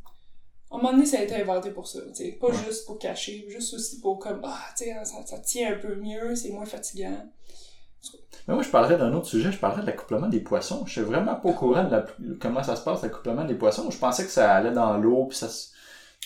à 0.71 0.75
un 0.75 0.77
moment 0.79 0.91
donné, 0.91 1.06
ça 1.06 1.19
a 1.19 1.21
été 1.21 1.35
inventé 1.35 1.69
pour 1.69 1.88
ça, 1.88 2.00
tu 2.07 2.15
sais, 2.25 2.31
pas 2.31 2.47
juste 2.65 2.88
pour 2.88 2.97
cacher, 2.97 3.45
juste 3.47 3.75
aussi 3.75 4.00
pour 4.01 4.17
comme, 4.17 4.41
ah, 4.44 4.57
tu 4.75 4.85
sais, 4.85 4.95
ça, 5.03 5.23
ça 5.23 5.38
tient 5.38 5.73
un 5.73 5.77
peu 5.77 5.94
mieux, 5.95 6.35
c'est 6.35 6.50
moins 6.50 6.65
fatigant. 6.65 7.15
Mais 8.47 8.53
moi, 8.53 8.63
je 8.63 8.69
parlerais 8.69 8.97
d'un 8.97 9.13
autre 9.13 9.25
sujet, 9.27 9.51
je 9.51 9.57
parlerais 9.57 9.81
de 9.81 9.88
l'accouplement 9.88 10.27
des 10.27 10.39
poissons. 10.39 10.86
Je 10.86 10.92
suis 10.94 11.01
vraiment 11.01 11.36
pas 11.36 11.50
au 11.50 11.53
courant 11.53 11.83
de 11.83 11.92
la- 11.92 12.06
comment 12.39 12.62
ça 12.63 12.75
se 12.75 12.83
passe, 12.83 13.01
l'accouplement 13.01 13.44
des 13.45 13.56
poissons. 13.56 13.89
Je 13.89 13.97
pensais 13.97 14.24
que 14.25 14.31
ça 14.31 14.53
allait 14.53 14.71
dans 14.71 14.97
l'eau, 14.97 15.25
puis 15.25 15.38
ça 15.38 15.50
se... 15.50 15.69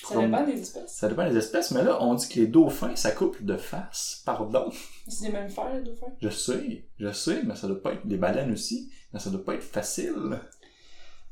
Ça 0.07 0.15
dépend 0.17 0.45
des 0.45 0.59
espèces. 0.61 0.91
Ça 0.93 1.07
dépend 1.09 1.27
des 1.29 1.35
espèces, 1.37 1.71
mais 1.71 1.83
là, 1.83 2.01
on 2.01 2.13
dit 2.13 2.27
que 2.29 2.39
les 2.39 2.47
dauphins 2.47 2.95
s'accouplent 2.95 3.43
de 3.43 3.57
face. 3.57 4.21
Pardon? 4.25 4.69
C'est 5.09 5.25
des 5.27 5.31
mammifères, 5.33 5.73
les 5.73 5.81
dauphins. 5.81 6.07
Je 6.21 6.29
sais, 6.29 6.85
je 6.97 7.11
sais, 7.11 7.41
mais 7.43 7.55
ça 7.55 7.67
doit 7.67 7.81
pas 7.81 7.93
être... 7.93 8.07
Des 8.07 8.15
baleines 8.17 8.51
aussi, 8.53 8.89
mais 9.13 9.19
ça 9.19 9.29
doit 9.29 9.43
pas 9.43 9.55
être 9.55 9.63
facile. 9.63 10.39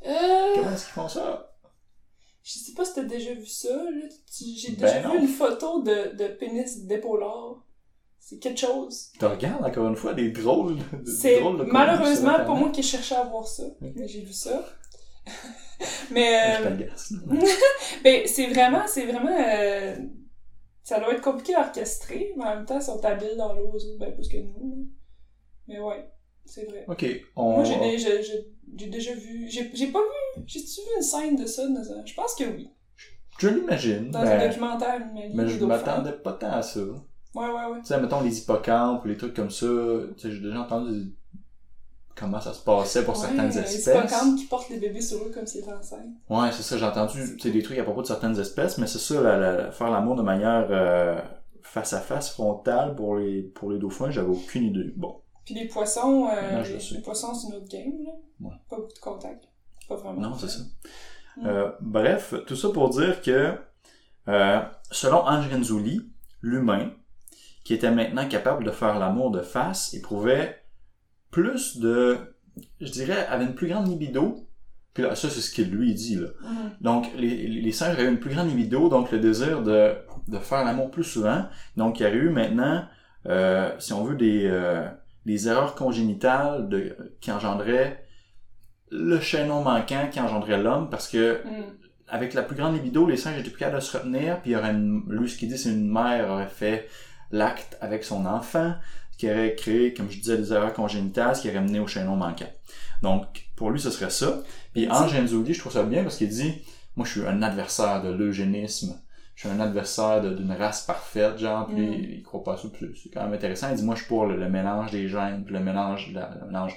Euh, 0.05 0.09
Comment 0.55 0.71
est-ce 0.71 0.85
qu'ils 0.85 0.93
font 0.93 1.07
ça? 1.09 1.53
je 2.43 2.59
sais 2.59 2.73
pas 2.73 2.85
si 2.85 2.93
t'as 2.95 3.03
déjà 3.03 3.33
vu 3.33 3.45
ça, 3.45 3.73
là. 3.75 4.07
J'ai 4.39 4.71
Ben 4.71 4.79
déjà 4.85 5.01
non. 5.01 5.13
vu 5.15 5.19
une 5.19 5.27
photo 5.27 5.81
de, 5.81 6.15
de 6.15 6.27
pénis 6.29 6.85
d'épaulard. 6.85 7.63
C'est 8.29 8.39
quelque 8.39 8.59
chose. 8.59 9.09
Tu 9.17 9.25
regardes 9.25 9.63
encore 9.63 9.87
une 9.87 9.95
fois 9.95 10.13
des 10.13 10.31
drôles 10.31 10.75
de 10.75 11.09
C'est 11.09 11.39
drôles 11.39 11.59
de 11.59 11.63
malheureusement 11.63 12.31
Internet. 12.31 12.59
moi 12.59 12.69
qui 12.71 12.83
cherchais 12.83 13.15
à 13.15 13.23
voir 13.23 13.47
ça, 13.47 13.63
mais 13.79 14.05
j'ai 14.05 14.19
vu 14.19 14.33
ça. 14.33 14.65
mais 16.11 16.59
euh. 16.59 16.77
Ben, 18.03 18.27
c'est 18.27 18.47
vraiment, 18.47 18.85
c'est 18.85 19.05
vraiment, 19.05 19.31
euh, 19.31 19.95
ça 20.83 20.99
doit 20.99 21.13
être 21.13 21.21
compliqué 21.21 21.55
à 21.55 21.67
orchestrer, 21.67 22.33
mais 22.35 22.43
en 22.43 22.55
même 22.57 22.65
temps, 22.65 22.79
ils 22.79 22.83
sont 22.83 22.99
habiles 23.05 23.37
dans 23.37 23.53
l'eau, 23.53 23.71
eux 23.73 23.75
autres, 23.75 23.97
ben 23.97 24.13
plus 24.13 24.27
que 24.27 24.35
nous. 24.35 24.89
Mais 25.69 25.79
ouais, 25.79 26.11
c'est 26.43 26.65
vrai. 26.65 26.83
Ok, 26.89 27.05
on... 27.37 27.53
Moi, 27.53 27.63
j'ai 27.63 27.79
déjà, 27.79 28.21
j'ai 28.21 28.45
j'ai 28.77 28.87
déjà 28.87 29.13
vu, 29.13 29.47
j'ai 29.49 29.87
pas 29.87 29.99
vu, 29.99 30.43
j'ai-tu 30.45 30.81
vu 30.81 30.87
une 30.97 31.01
scène 31.01 31.35
de 31.37 31.45
ça 31.45 31.65
dans 31.65 31.93
un, 31.93 32.05
je 32.05 32.13
pense 32.13 32.35
que 32.35 32.43
oui, 32.43 32.69
Je 33.39 33.47
l'imagine, 33.47 34.11
dans 34.11 34.19
un 34.19 34.47
documentaire 34.49 34.99
mais 35.13 35.29
des 35.29 35.47
je 35.47 35.63
m'attendais 35.63 36.11
pas 36.11 36.33
tant 36.33 36.51
à 36.51 36.61
ça. 36.61 36.81
Ouais, 37.37 37.47
ouais, 37.47 37.65
ouais. 37.73 37.79
Tu 37.81 37.87
sais, 37.87 37.99
mettons 38.01 38.21
les 38.21 38.39
hippocampes 38.39 39.05
les 39.05 39.17
trucs 39.17 39.33
comme 39.35 39.49
ça, 39.51 39.65
tu 40.17 40.21
sais, 40.21 40.31
j'ai 40.31 40.41
déjà 40.41 40.61
entendu 40.61 41.13
comment 42.15 42.41
ça 42.41 42.51
se 42.53 42.63
passait 42.63 43.03
pour 43.05 43.13
ouais, 43.15 43.21
certaines 43.21 43.45
euh, 43.45 43.63
espèces. 43.63 43.85
Les 43.87 43.93
hippocampes 43.93 44.35
qui 44.37 44.45
portent 44.45 44.69
les 44.69 44.79
bébés 44.79 45.01
sur 45.01 45.17
eux 45.19 45.31
comme 45.33 45.45
s'ils 45.45 45.61
étaient 45.61 45.73
enceintes. 45.73 46.01
Ouais, 46.29 46.51
c'est 46.51 46.63
ça, 46.63 46.77
j'ai 46.77 46.85
entendu 46.85 47.35
tu 47.37 47.39
sais, 47.39 47.51
des 47.51 47.61
trucs 47.61 47.77
à 47.77 47.83
propos 47.83 48.01
de 48.01 48.07
certaines 48.07 48.39
espèces, 48.39 48.77
mais 48.79 48.87
c'est 48.87 48.99
ça, 48.99 49.21
la, 49.21 49.37
la- 49.37 49.71
faire 49.71 49.91
l'amour 49.91 50.15
de 50.15 50.23
manière 50.23 50.67
euh, 50.71 51.21
face 51.61 51.93
à 51.93 51.99
face, 51.99 52.31
frontale 52.31 52.95
pour 52.95 53.17
les, 53.17 53.43
pour 53.43 53.71
les 53.71 53.77
dauphins, 53.77 54.09
j'avais 54.09 54.29
aucune 54.29 54.63
idée. 54.63 54.93
Bon, 54.95 55.21
Puis 55.45 55.53
les 55.53 55.67
poissons, 55.67 56.27
euh, 56.27 56.51
Non, 56.57 56.63
les, 56.63 57.01
poissons, 57.01 57.33
c'est 57.35 57.49
une 57.49 57.55
autre 57.55 57.69
game, 57.69 57.93
là. 58.03 58.11
Ouais. 58.41 58.55
Pas 58.69 58.77
beaucoup 58.77 58.93
de 58.93 58.99
contact. 58.99 59.43
Pas 59.87 59.95
vraiment. 59.95 60.19
non, 60.21 60.33
c'est 60.37 60.49
ça. 60.49 60.59
Mm. 61.37 61.45
Euh, 61.45 61.71
bref, 61.81 62.33
tout 62.47 62.55
ça 62.55 62.69
pour 62.69 62.89
dire 62.89 63.21
que, 63.21 63.53
euh, 64.27 64.59
selon 64.89 65.17
Ange 65.19 65.53
Renzulli, 65.53 66.01
l'humain, 66.41 66.89
qui 67.67 67.73
était 67.73 67.91
maintenant 67.91 68.25
capable 68.29 68.63
de 68.63 68.71
faire 68.71 68.97
l'amour 68.97 69.29
de 69.29 69.41
face, 69.41 69.93
éprouvait 69.93 70.63
plus 71.31 71.79
de, 71.79 72.17
je 72.79 72.89
dirais, 72.89 73.27
avait 73.27 73.43
une 73.43 73.55
plus 73.55 73.67
grande 73.67 73.89
libido. 73.89 74.47
Puis 74.93 75.03
là, 75.03 75.15
ça, 75.15 75.29
c'est 75.29 75.41
ce 75.41 75.51
qu'il 75.51 75.69
lui 75.69 75.93
dit, 75.93 76.15
là. 76.15 76.29
Mhm. 76.43 76.71
Donc, 76.79 77.11
les, 77.17 77.45
les 77.49 77.71
singes 77.73 77.99
avaient 77.99 78.07
une 78.07 78.21
plus 78.21 78.33
grande 78.33 78.47
libido, 78.47 78.87
donc 78.87 79.11
le 79.11 79.19
désir 79.19 79.63
de, 79.63 79.95
de 80.29 80.37
faire 80.37 80.63
l'amour 80.63 80.89
plus 80.91 81.03
souvent. 81.03 81.45
Donc, 81.75 81.99
il 81.99 82.03
y 82.03 82.05
a 82.05 82.13
eu 82.13 82.29
maintenant, 82.29 82.85
euh, 83.25 83.69
si 83.79 83.91
on 83.91 84.05
veut, 84.05 84.15
des, 84.15 84.45
euh, 84.45 84.87
des 85.25 85.49
erreurs 85.49 85.75
congénitales 85.75 86.69
de, 86.69 86.95
qui 87.19 87.33
engendraient 87.33 88.01
le 88.91 89.19
chaînon 89.19 89.61
manquant 89.61 90.07
qui 90.09 90.21
engendrait 90.21 90.63
l'homme, 90.63 90.89
parce 90.89 91.09
que 91.09 91.41
Mm. 91.43 91.63
avec 92.07 92.33
la 92.33 92.43
plus 92.43 92.55
grande 92.55 92.75
libido, 92.75 93.05
les 93.05 93.17
singes 93.17 93.37
étaient 93.37 93.49
plus 93.49 93.59
capables 93.59 93.79
de 93.79 93.83
se 93.83 93.97
retenir, 93.97 94.39
puis 94.41 94.51
il 94.51 94.53
y 94.53 94.55
aurait 94.55 94.71
une, 94.71 95.03
lui, 95.09 95.27
ce 95.27 95.37
qu'il 95.37 95.49
dit, 95.49 95.57
c'est 95.57 95.71
une 95.73 95.91
mère 95.91 96.29
aurait 96.29 96.47
fait 96.47 96.87
l'acte 97.31 97.77
avec 97.81 98.03
son 98.03 98.25
enfant, 98.25 98.73
qui 99.17 99.29
aurait 99.29 99.55
créé, 99.55 99.93
comme 99.93 100.09
je 100.11 100.19
disais, 100.19 100.37
des 100.37 100.53
erreurs 100.53 100.73
congénitales, 100.73 101.35
ce 101.35 101.41
qui 101.41 101.49
aurait 101.49 101.61
mené 101.61 101.79
au 101.79 101.87
chaînon 101.87 102.15
manquant. 102.15 102.49
Donc, 103.01 103.47
pour 103.55 103.71
lui, 103.71 103.79
ce 103.79 103.89
serait 103.89 104.09
ça. 104.11 104.41
Puis 104.73 104.83
Il 104.83 104.91
Ange 104.91 105.15
Enzuli, 105.15 105.53
je 105.53 105.59
trouve 105.59 105.73
ça 105.73 105.83
bien 105.83 106.03
parce 106.03 106.17
qu'il 106.17 106.29
dit, 106.29 106.61
moi, 106.95 107.05
je 107.05 107.11
suis 107.19 107.27
un 107.27 107.41
adversaire 107.41 108.01
de 108.03 108.09
l'eugénisme. 108.09 108.99
je 109.35 109.47
suis 109.47 109.49
un 109.55 109.59
adversaire 109.59 110.21
d'une 110.35 110.51
race 110.51 110.81
parfaite, 110.81 111.37
genre, 111.37 111.67
puis 111.67 111.75
Mm. 111.87 111.93
il, 111.93 112.23
croit 112.23 112.43
pas 112.43 112.53
à 112.53 112.57
ça, 112.57 112.67
puis 112.73 112.87
c'est 113.01 113.09
quand 113.09 113.23
même 113.23 113.33
intéressant. 113.33 113.69
Il 113.69 113.75
dit, 113.75 113.83
moi, 113.83 113.93
je 113.93 113.99
suis 113.99 114.07
pour 114.07 114.25
le, 114.25 114.35
le 114.35 114.49
mélange 114.49 114.89
des 114.89 115.07
gènes, 115.07 115.43
puis 115.45 115.53
le 115.53 115.59
mélange, 115.59 116.11
la- 116.11 116.31
le 116.41 116.47
mélange 116.47 116.73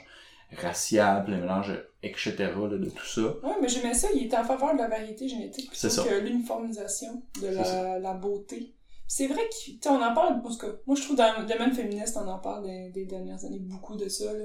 racial, 0.59 1.25
puis 1.25 1.33
le 1.35 1.41
mélange, 1.41 1.73
etc., 2.03 2.35
là, 2.39 2.69
de 2.77 2.91
tout 2.91 3.07
ça. 3.07 3.21
Ouais, 3.23 3.55
mais 3.63 3.69
j'aimais 3.69 3.95
ça, 3.95 4.09
il 4.15 4.25
était 4.27 4.37
en 4.37 4.45
faveur 4.45 4.75
de 4.75 4.79
la 4.79 4.89
variété 4.89 5.27
génétique 5.29 5.71
C'est 5.73 5.89
ça. 5.91 6.03
que 6.05 6.15
l'uniformisation 6.23 7.23
de 7.41 8.03
la 8.03 8.13
beauté. 8.15 8.75
C'est 9.13 9.27
vrai 9.27 9.41
qu'on 9.83 10.01
en 10.01 10.15
parle, 10.15 10.41
parce 10.41 10.57
que 10.57 10.67
moi 10.87 10.95
je 10.95 11.03
trouve 11.03 11.17
dans 11.17 11.41
le 11.41 11.45
domaine 11.45 11.73
féministe, 11.73 12.17
on 12.17 12.29
en 12.29 12.39
parle 12.39 12.63
des, 12.63 12.91
des 12.91 13.07
dernières 13.07 13.45
années 13.45 13.59
beaucoup 13.59 13.97
de 13.97 14.09
ça, 14.09 14.33
là. 14.33 14.45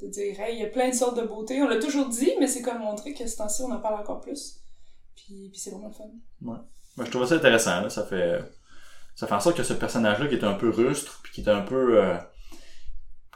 De 0.00 0.06
dire, 0.06 0.40
hey, 0.40 0.56
il 0.56 0.62
y 0.62 0.64
a 0.64 0.68
plein 0.68 0.88
de 0.88 0.94
sortes 0.94 1.18
de 1.18 1.26
beauté. 1.26 1.60
On 1.60 1.68
l'a 1.68 1.76
toujours 1.76 2.08
dit, 2.08 2.30
mais 2.40 2.46
c'est 2.46 2.62
comme 2.62 2.78
montrer 2.78 3.12
que 3.12 3.26
ce 3.26 3.36
temps-ci, 3.36 3.60
on 3.60 3.70
en 3.70 3.80
parle 3.80 4.00
encore 4.00 4.22
plus. 4.22 4.60
Puis, 5.14 5.50
puis 5.50 5.60
c'est 5.60 5.70
vraiment 5.70 5.88
le 5.88 5.92
fun. 5.92 6.04
Moi, 6.40 6.64
je 6.96 7.10
trouvais 7.10 7.26
ça 7.26 7.34
intéressant, 7.34 7.82
là. 7.82 7.90
Ça 7.90 8.06
fait, 8.06 8.38
ça 9.14 9.26
fait 9.26 9.34
en 9.34 9.40
sorte 9.40 9.58
que 9.58 9.62
ce 9.62 9.74
personnage-là, 9.74 10.26
qui 10.26 10.36
était 10.36 10.46
un 10.46 10.54
peu 10.54 10.70
rustre, 10.70 11.20
puis 11.22 11.30
qui 11.30 11.40
était 11.42 11.50
un 11.50 11.60
peu, 11.60 12.02
euh, 12.02 12.16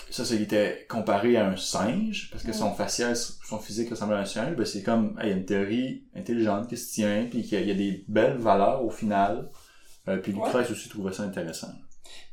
ça, 0.08 0.24
c'est, 0.24 0.36
il 0.36 0.42
était 0.42 0.86
comparé 0.88 1.36
à 1.36 1.46
un 1.48 1.56
singe, 1.58 2.30
parce 2.30 2.44
que 2.44 2.54
son 2.54 2.72
facial, 2.72 3.14
son 3.14 3.58
physique 3.58 3.90
ressemblait 3.90 4.16
à 4.16 4.20
un 4.20 4.24
singe, 4.24 4.56
ben 4.56 4.64
c'est 4.64 4.82
comme, 4.82 5.18
hey, 5.20 5.26
il 5.26 5.30
y 5.32 5.34
a 5.34 5.36
une 5.36 5.44
théorie 5.44 6.04
intelligente 6.16 6.66
qui 6.66 6.78
se 6.78 6.94
tient, 6.94 7.26
puis 7.30 7.42
qu'il 7.42 7.68
y 7.68 7.70
a 7.70 7.74
des 7.74 8.06
belles 8.08 8.38
valeurs 8.38 8.82
au 8.82 8.90
final. 8.90 9.50
Euh, 10.08 10.16
puis 10.18 10.32
Ouais. 10.32 10.44
Lucrèce 10.46 10.70
aussi 10.70 10.88
trouvait 10.88 11.12
ça 11.12 11.22
intéressant. 11.22 11.68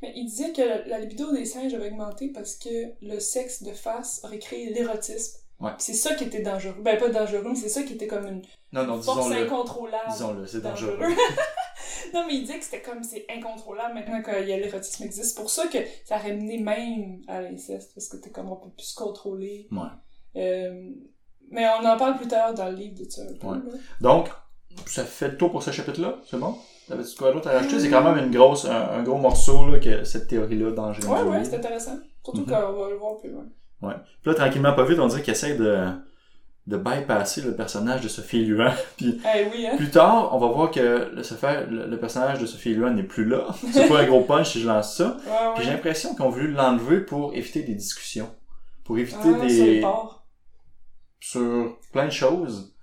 Mais 0.02 0.12
il 0.16 0.26
disait 0.26 0.52
que 0.52 0.62
la, 0.62 0.86
la 0.88 1.00
libido 1.00 1.32
des 1.32 1.46
singes 1.46 1.74
avait 1.74 1.90
augmenté 1.90 2.30
parce 2.30 2.56
que 2.56 2.94
le 3.02 3.20
sexe 3.20 3.64
de 3.64 3.72
face 3.72 4.22
aurait 4.24 4.40
créé 4.40 4.74
l'érotisme. 4.74 5.40
Ouais. 5.60 5.72
C'est 5.78 5.94
ça 5.94 6.16
qui 6.16 6.24
était 6.24 6.42
dangereux. 6.42 6.78
Ben, 6.82 6.98
pas 6.98 7.10
dangereux, 7.10 7.44
mais 7.50 7.56
c'est 7.56 7.70
ça 7.70 7.84
qui 7.84 7.94
était 7.94 8.08
comme 8.08 8.26
une 8.26 8.42
Non, 8.72 8.86
non, 8.86 9.02
force 9.02 9.30
incontrôlable. 9.32 10.10
Disons-le, 10.12 10.48
c'est 10.48 10.62
dangereux. 10.62 10.98
dangereux. 10.98 11.16
non, 12.14 12.26
mais 12.28 12.36
il 12.36 12.42
disait 12.42 12.60
que 12.60 12.64
c'était 12.66 12.82
comme 12.82 13.04
c'est 13.04 13.26
incontrôlable 13.30 13.94
maintenant 13.94 14.22
que 14.22 14.32
y 14.48 14.54
a 14.54 14.58
l'érotisme 14.58 15.04
existe. 15.04 15.36
C'est 15.36 15.42
pour 15.42 15.50
ça 15.50 15.68
que 15.68 15.78
ça 16.06 16.16
aurait 16.18 16.34
mené 16.36 16.60
même 16.60 17.22
à 17.28 17.42
l'inceste, 17.42 17.92
parce 17.94 18.08
que 18.08 18.18
t'es 18.18 18.30
comme 18.30 18.48
un 18.48 18.56
peu 18.56 18.70
plus 18.70 18.94
contrôlé. 18.94 19.68
Ouais. 19.72 19.90
Euh, 20.38 20.92
mais 21.52 21.68
on 21.68 21.86
en 21.86 21.98
parle 21.98 22.16
plus 22.18 22.28
tard 22.28 22.54
dans 22.54 22.70
le 22.70 22.76
livre 22.76 22.96
de 23.04 23.10
ça 23.10 23.24
un 23.24 23.34
peu. 23.34 23.48
Ouais. 23.48 23.80
Donc, 24.00 24.30
ça 24.86 25.04
fait 25.04 25.28
le 25.30 25.38
tour 25.38 25.52
pour 25.52 25.62
ce 25.62 25.72
chapitre-là, 25.72 26.22
c'est 26.30 26.38
bon? 26.40 26.58
T'avais-tu 26.89 27.15
quoi 27.17 27.31
d'autre 27.31 27.48
à 27.48 27.53
rajouter? 27.53 27.79
C'est 27.79 27.89
quand 27.89 28.03
même 28.03 28.25
une 28.25 28.31
grosse, 28.31 28.65
un, 28.65 28.89
un 29.00 29.03
gros 29.03 29.17
morceau, 29.17 29.67
là, 29.69 29.79
que 29.79 30.03
cette 30.03 30.27
théorie-là 30.27 30.72
d'Angèle 30.72 31.05
Ouais, 31.05 31.19
Jolie. 31.19 31.29
ouais, 31.29 31.43
c'est 31.46 31.55
intéressant. 31.55 31.98
Surtout 32.25 32.41
Mhm. 32.41 32.46
qu'on 32.48 32.51
va 32.84 32.89
le 32.89 32.96
voir 32.98 33.17
plus 33.19 33.29
loin. 33.31 33.46
Puis 33.81 33.91
là, 34.31 34.34
tranquillement, 34.34 34.74
pas 34.74 34.84
vite, 34.84 35.00
on 35.00 35.08
dirait 35.08 35.22
qu'il 35.22 35.31
essaie 35.31 35.55
de, 35.55 35.86
de 36.67 36.77
bypasser 36.77 37.41
le 37.41 37.55
personnage 37.55 38.01
de 38.01 38.08
Sophie 38.10 38.43
Luan. 38.43 38.74
Puis 38.98 39.22
Eh 39.36 39.46
oui, 39.53 39.65
hein? 39.67 39.77
plus 39.77 39.89
tard, 39.89 40.29
on 40.36 40.38
va 40.39 40.48
voir 40.48 40.69
que 40.72 40.79
le, 40.79 41.22
le, 41.69 41.86
le 41.88 42.00
personnage 42.00 42.39
de 42.39 42.46
Sophie 42.46 42.74
Luan 42.74 42.96
n'est 42.96 43.03
plus 43.03 43.25
là. 43.25 43.48
C'est 43.72 43.88
pas 43.88 44.01
un 44.01 44.05
gros 44.08 44.22
punch 44.22 44.50
si 44.51 44.60
je 44.62 44.67
lance 44.67 44.96
ça. 44.98 45.15
Ouais, 45.25 45.53
Puis 45.55 45.63
j'ai 45.63 45.69
ouais. 45.69 45.75
l'impression 45.75 46.13
qu'on 46.15 46.29
voulu 46.29 46.51
l'enlever 46.51 47.00
pour 47.01 47.34
éviter 47.36 47.62
des 47.63 47.75
discussions. 47.75 48.29
Pour 48.84 48.98
éviter 48.98 49.17
Ah, 49.24 49.46
des... 49.46 49.84
sur 51.19 51.77
plein 51.91 52.05
de 52.05 52.12
choses. 52.12 52.74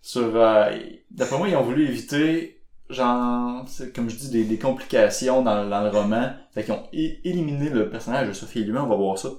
Sur... 0.00 0.34
euh, 0.36 0.70
D'après 1.10 1.38
moi, 1.38 1.48
ils 1.48 1.56
ont 1.56 1.62
voulu 1.62 1.86
éviter, 1.88 2.61
genre, 2.92 3.64
c'est 3.66 3.94
comme 3.94 4.08
je 4.10 4.16
dis, 4.16 4.30
des, 4.30 4.44
des 4.44 4.58
complications 4.58 5.42
dans, 5.42 5.68
dans 5.68 5.82
le 5.82 5.90
roman. 5.90 6.30
Fait 6.52 6.64
qu'ils 6.64 6.74
ont 6.74 6.84
éliminé 6.92 7.70
le 7.70 7.88
personnage 7.88 8.28
de 8.28 8.32
Sophie 8.32 8.64
Luan. 8.64 8.84
On 8.84 8.88
va 8.88 8.96
voir 8.96 9.18
ça 9.18 9.30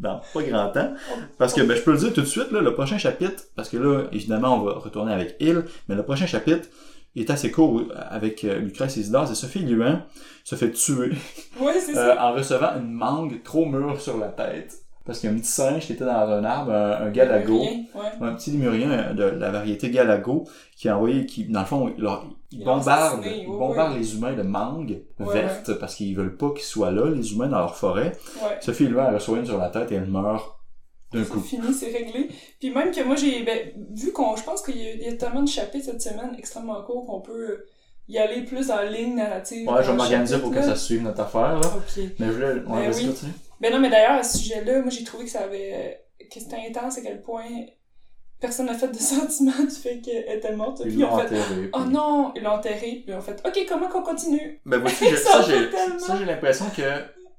dans 0.00 0.20
pas 0.32 0.42
grand 0.42 0.70
temps. 0.70 0.94
Parce 1.38 1.54
que 1.54 1.60
ben, 1.60 1.76
je 1.76 1.82
peux 1.82 1.92
le 1.92 1.98
dire 1.98 2.12
tout 2.12 2.20
de 2.20 2.26
suite, 2.26 2.50
là, 2.50 2.60
le 2.60 2.74
prochain 2.74 2.98
chapitre, 2.98 3.44
parce 3.56 3.68
que 3.68 3.76
là, 3.76 4.04
évidemment, 4.12 4.56
on 4.60 4.64
va 4.64 4.72
retourner 4.74 5.12
avec 5.12 5.36
Il, 5.40 5.64
mais 5.88 5.94
le 5.94 6.02
prochain 6.02 6.26
chapitre 6.26 6.68
est 7.16 7.30
assez 7.30 7.50
court 7.50 7.84
avec 7.96 8.44
euh, 8.44 8.58
Lucrèce 8.58 8.96
Isidore, 8.96 9.28
c'est 9.28 9.36
Sophie 9.36 9.60
Luan 9.60 10.02
se 10.42 10.56
fait 10.56 10.72
tuer 10.72 11.12
euh, 11.62 11.94
ça. 11.94 12.26
en 12.26 12.32
recevant 12.34 12.76
une 12.76 12.90
mangue 12.90 13.42
trop 13.44 13.66
mûre 13.66 14.00
sur 14.00 14.18
la 14.18 14.28
tête. 14.28 14.83
Parce 15.06 15.18
qu'il 15.20 15.28
y 15.28 15.32
a 15.32 15.36
un 15.36 15.38
petit 15.38 15.50
singe 15.50 15.84
qui 15.86 15.92
était 15.92 16.04
dans 16.04 16.12
un 16.12 16.42
arbre, 16.44 16.72
un, 16.72 16.92
un 17.06 17.10
galago, 17.10 17.60
ouais. 17.60 17.84
un 18.22 18.32
petit 18.34 18.52
lémurien 18.52 18.90
euh, 18.90 19.12
de 19.12 19.24
la 19.24 19.50
variété 19.50 19.90
galago, 19.90 20.44
qui 20.76 20.88
a 20.88 20.96
envoyé, 20.96 21.26
qui, 21.26 21.44
dans 21.44 21.60
le 21.60 21.66
fond, 21.66 21.92
il, 21.94 22.02
leur- 22.02 22.24
il 22.50 22.60
Il 22.60 22.62
a 22.62 22.74
bombarde, 22.74 23.18
assassiné, 23.20 23.42
il 23.42 23.48
ouais, 23.48 23.58
bombarde 23.58 23.92
ouais. 23.92 23.98
les 23.98 24.14
humains 24.16 24.32
de 24.32 24.42
mangue 24.42 25.02
Ouais, 25.20 25.32
vertes 25.34 25.74
parce 25.78 25.94
qu'ils 25.96 26.16
veulent 26.16 26.36
pas 26.38 26.50
qu'ils 26.52 26.64
soient 26.64 26.90
là, 26.90 27.10
les 27.10 27.32
humains, 27.34 27.48
dans 27.48 27.58
leur 27.58 27.76
forêt. 27.76 28.12
Ouais. 28.42 28.56
Sophie 28.60 28.86
Luan, 28.86 29.06
elle 29.08 29.14
reçoit 29.16 29.38
une 29.38 29.44
sur 29.46 29.58
la 29.58 29.68
tête 29.68 29.92
et 29.92 29.96
elle 29.96 30.06
meurt 30.06 30.56
d'un 31.12 31.22
C'est 31.22 31.28
coup. 31.30 31.40
fini, 31.40 31.74
c'est 31.74 31.90
réglé. 31.92 32.30
Puis 32.58 32.70
même 32.72 32.90
que 32.90 33.04
moi, 33.04 33.14
j'ai, 33.16 33.42
ben, 33.42 33.58
vu 33.94 34.10
qu'on, 34.12 34.36
je 34.36 34.42
pense 34.42 34.62
qu'il 34.62 34.78
y, 34.78 34.86
a- 34.88 34.94
il 34.94 35.02
y 35.02 35.08
a 35.08 35.12
tellement 35.16 35.42
de 35.42 35.48
chapitres 35.48 35.84
cette 35.84 36.00
semaine 36.00 36.34
extrêmement 36.38 36.82
courts 36.82 37.04
qu'on 37.04 37.20
peut 37.20 37.64
y 38.08 38.16
aller 38.18 38.42
plus 38.44 38.70
en 38.70 38.80
ligne 38.82 39.16
narrative. 39.16 39.68
Ouais, 39.68 39.82
je 39.82 39.90
vais 39.90 39.96
m'organiser 39.96 40.38
pour 40.38 40.50
que 40.50 40.62
ça 40.62 40.76
suive 40.76 41.02
notre 41.02 41.20
affaire, 41.20 41.54
là. 41.56 41.60
là. 41.60 41.66
Ok. 41.76 42.04
Mais 42.18 42.26
je 42.26 42.32
voulais, 42.32 42.46
ouais, 42.54 42.62
Ben 42.64 42.92
oui. 42.96 43.06
continue. 43.08 43.32
Ben 43.64 43.72
non, 43.72 43.80
mais 43.80 43.88
d'ailleurs, 43.90 44.18
à 44.18 44.22
ce 44.22 44.38
sujet-là, 44.38 44.80
moi, 44.82 44.90
j'ai 44.90 45.04
trouvé 45.04 45.24
que 45.24 45.30
ça 45.30 45.40
avait, 45.44 45.72
euh, 45.74 46.24
que 46.28 46.38
c'était 46.40 46.56
intense 46.68 46.98
à 46.98 47.00
quel 47.00 47.22
point 47.22 47.44
personne 48.40 48.66
n'a 48.66 48.74
fait 48.74 48.88
de 48.88 48.96
sentiment 48.98 49.52
du 49.64 49.70
fait 49.74 50.00
qu'elle 50.00 50.36
était 50.38 50.54
morte. 50.54 50.82
Puis 50.82 50.92
Ils 50.92 51.00
l'ont 51.00 51.16
fait, 51.18 51.24
enterré. 51.26 51.70
oh 51.72 51.78
puis- 51.80 51.92
non, 51.92 52.32
ils 52.36 52.42
l'ont 52.42 52.50
enterré. 52.50 52.76
Puis 52.78 53.04
ils 53.08 53.14
ont 53.14 53.20
fait, 53.22 53.40
ok, 53.46 53.58
comment 53.68 53.88
qu'on 53.88 54.02
continue? 54.02 54.60
Ben, 54.66 54.78
vois-tu, 54.80 55.04
j'ai- 55.08 55.16
Ça 55.16 55.42
j'ai, 55.42 55.70
tellement. 55.70 55.98
ça, 55.98 56.16
j'ai 56.18 56.24
l'impression 56.26 56.66
que 56.76 56.82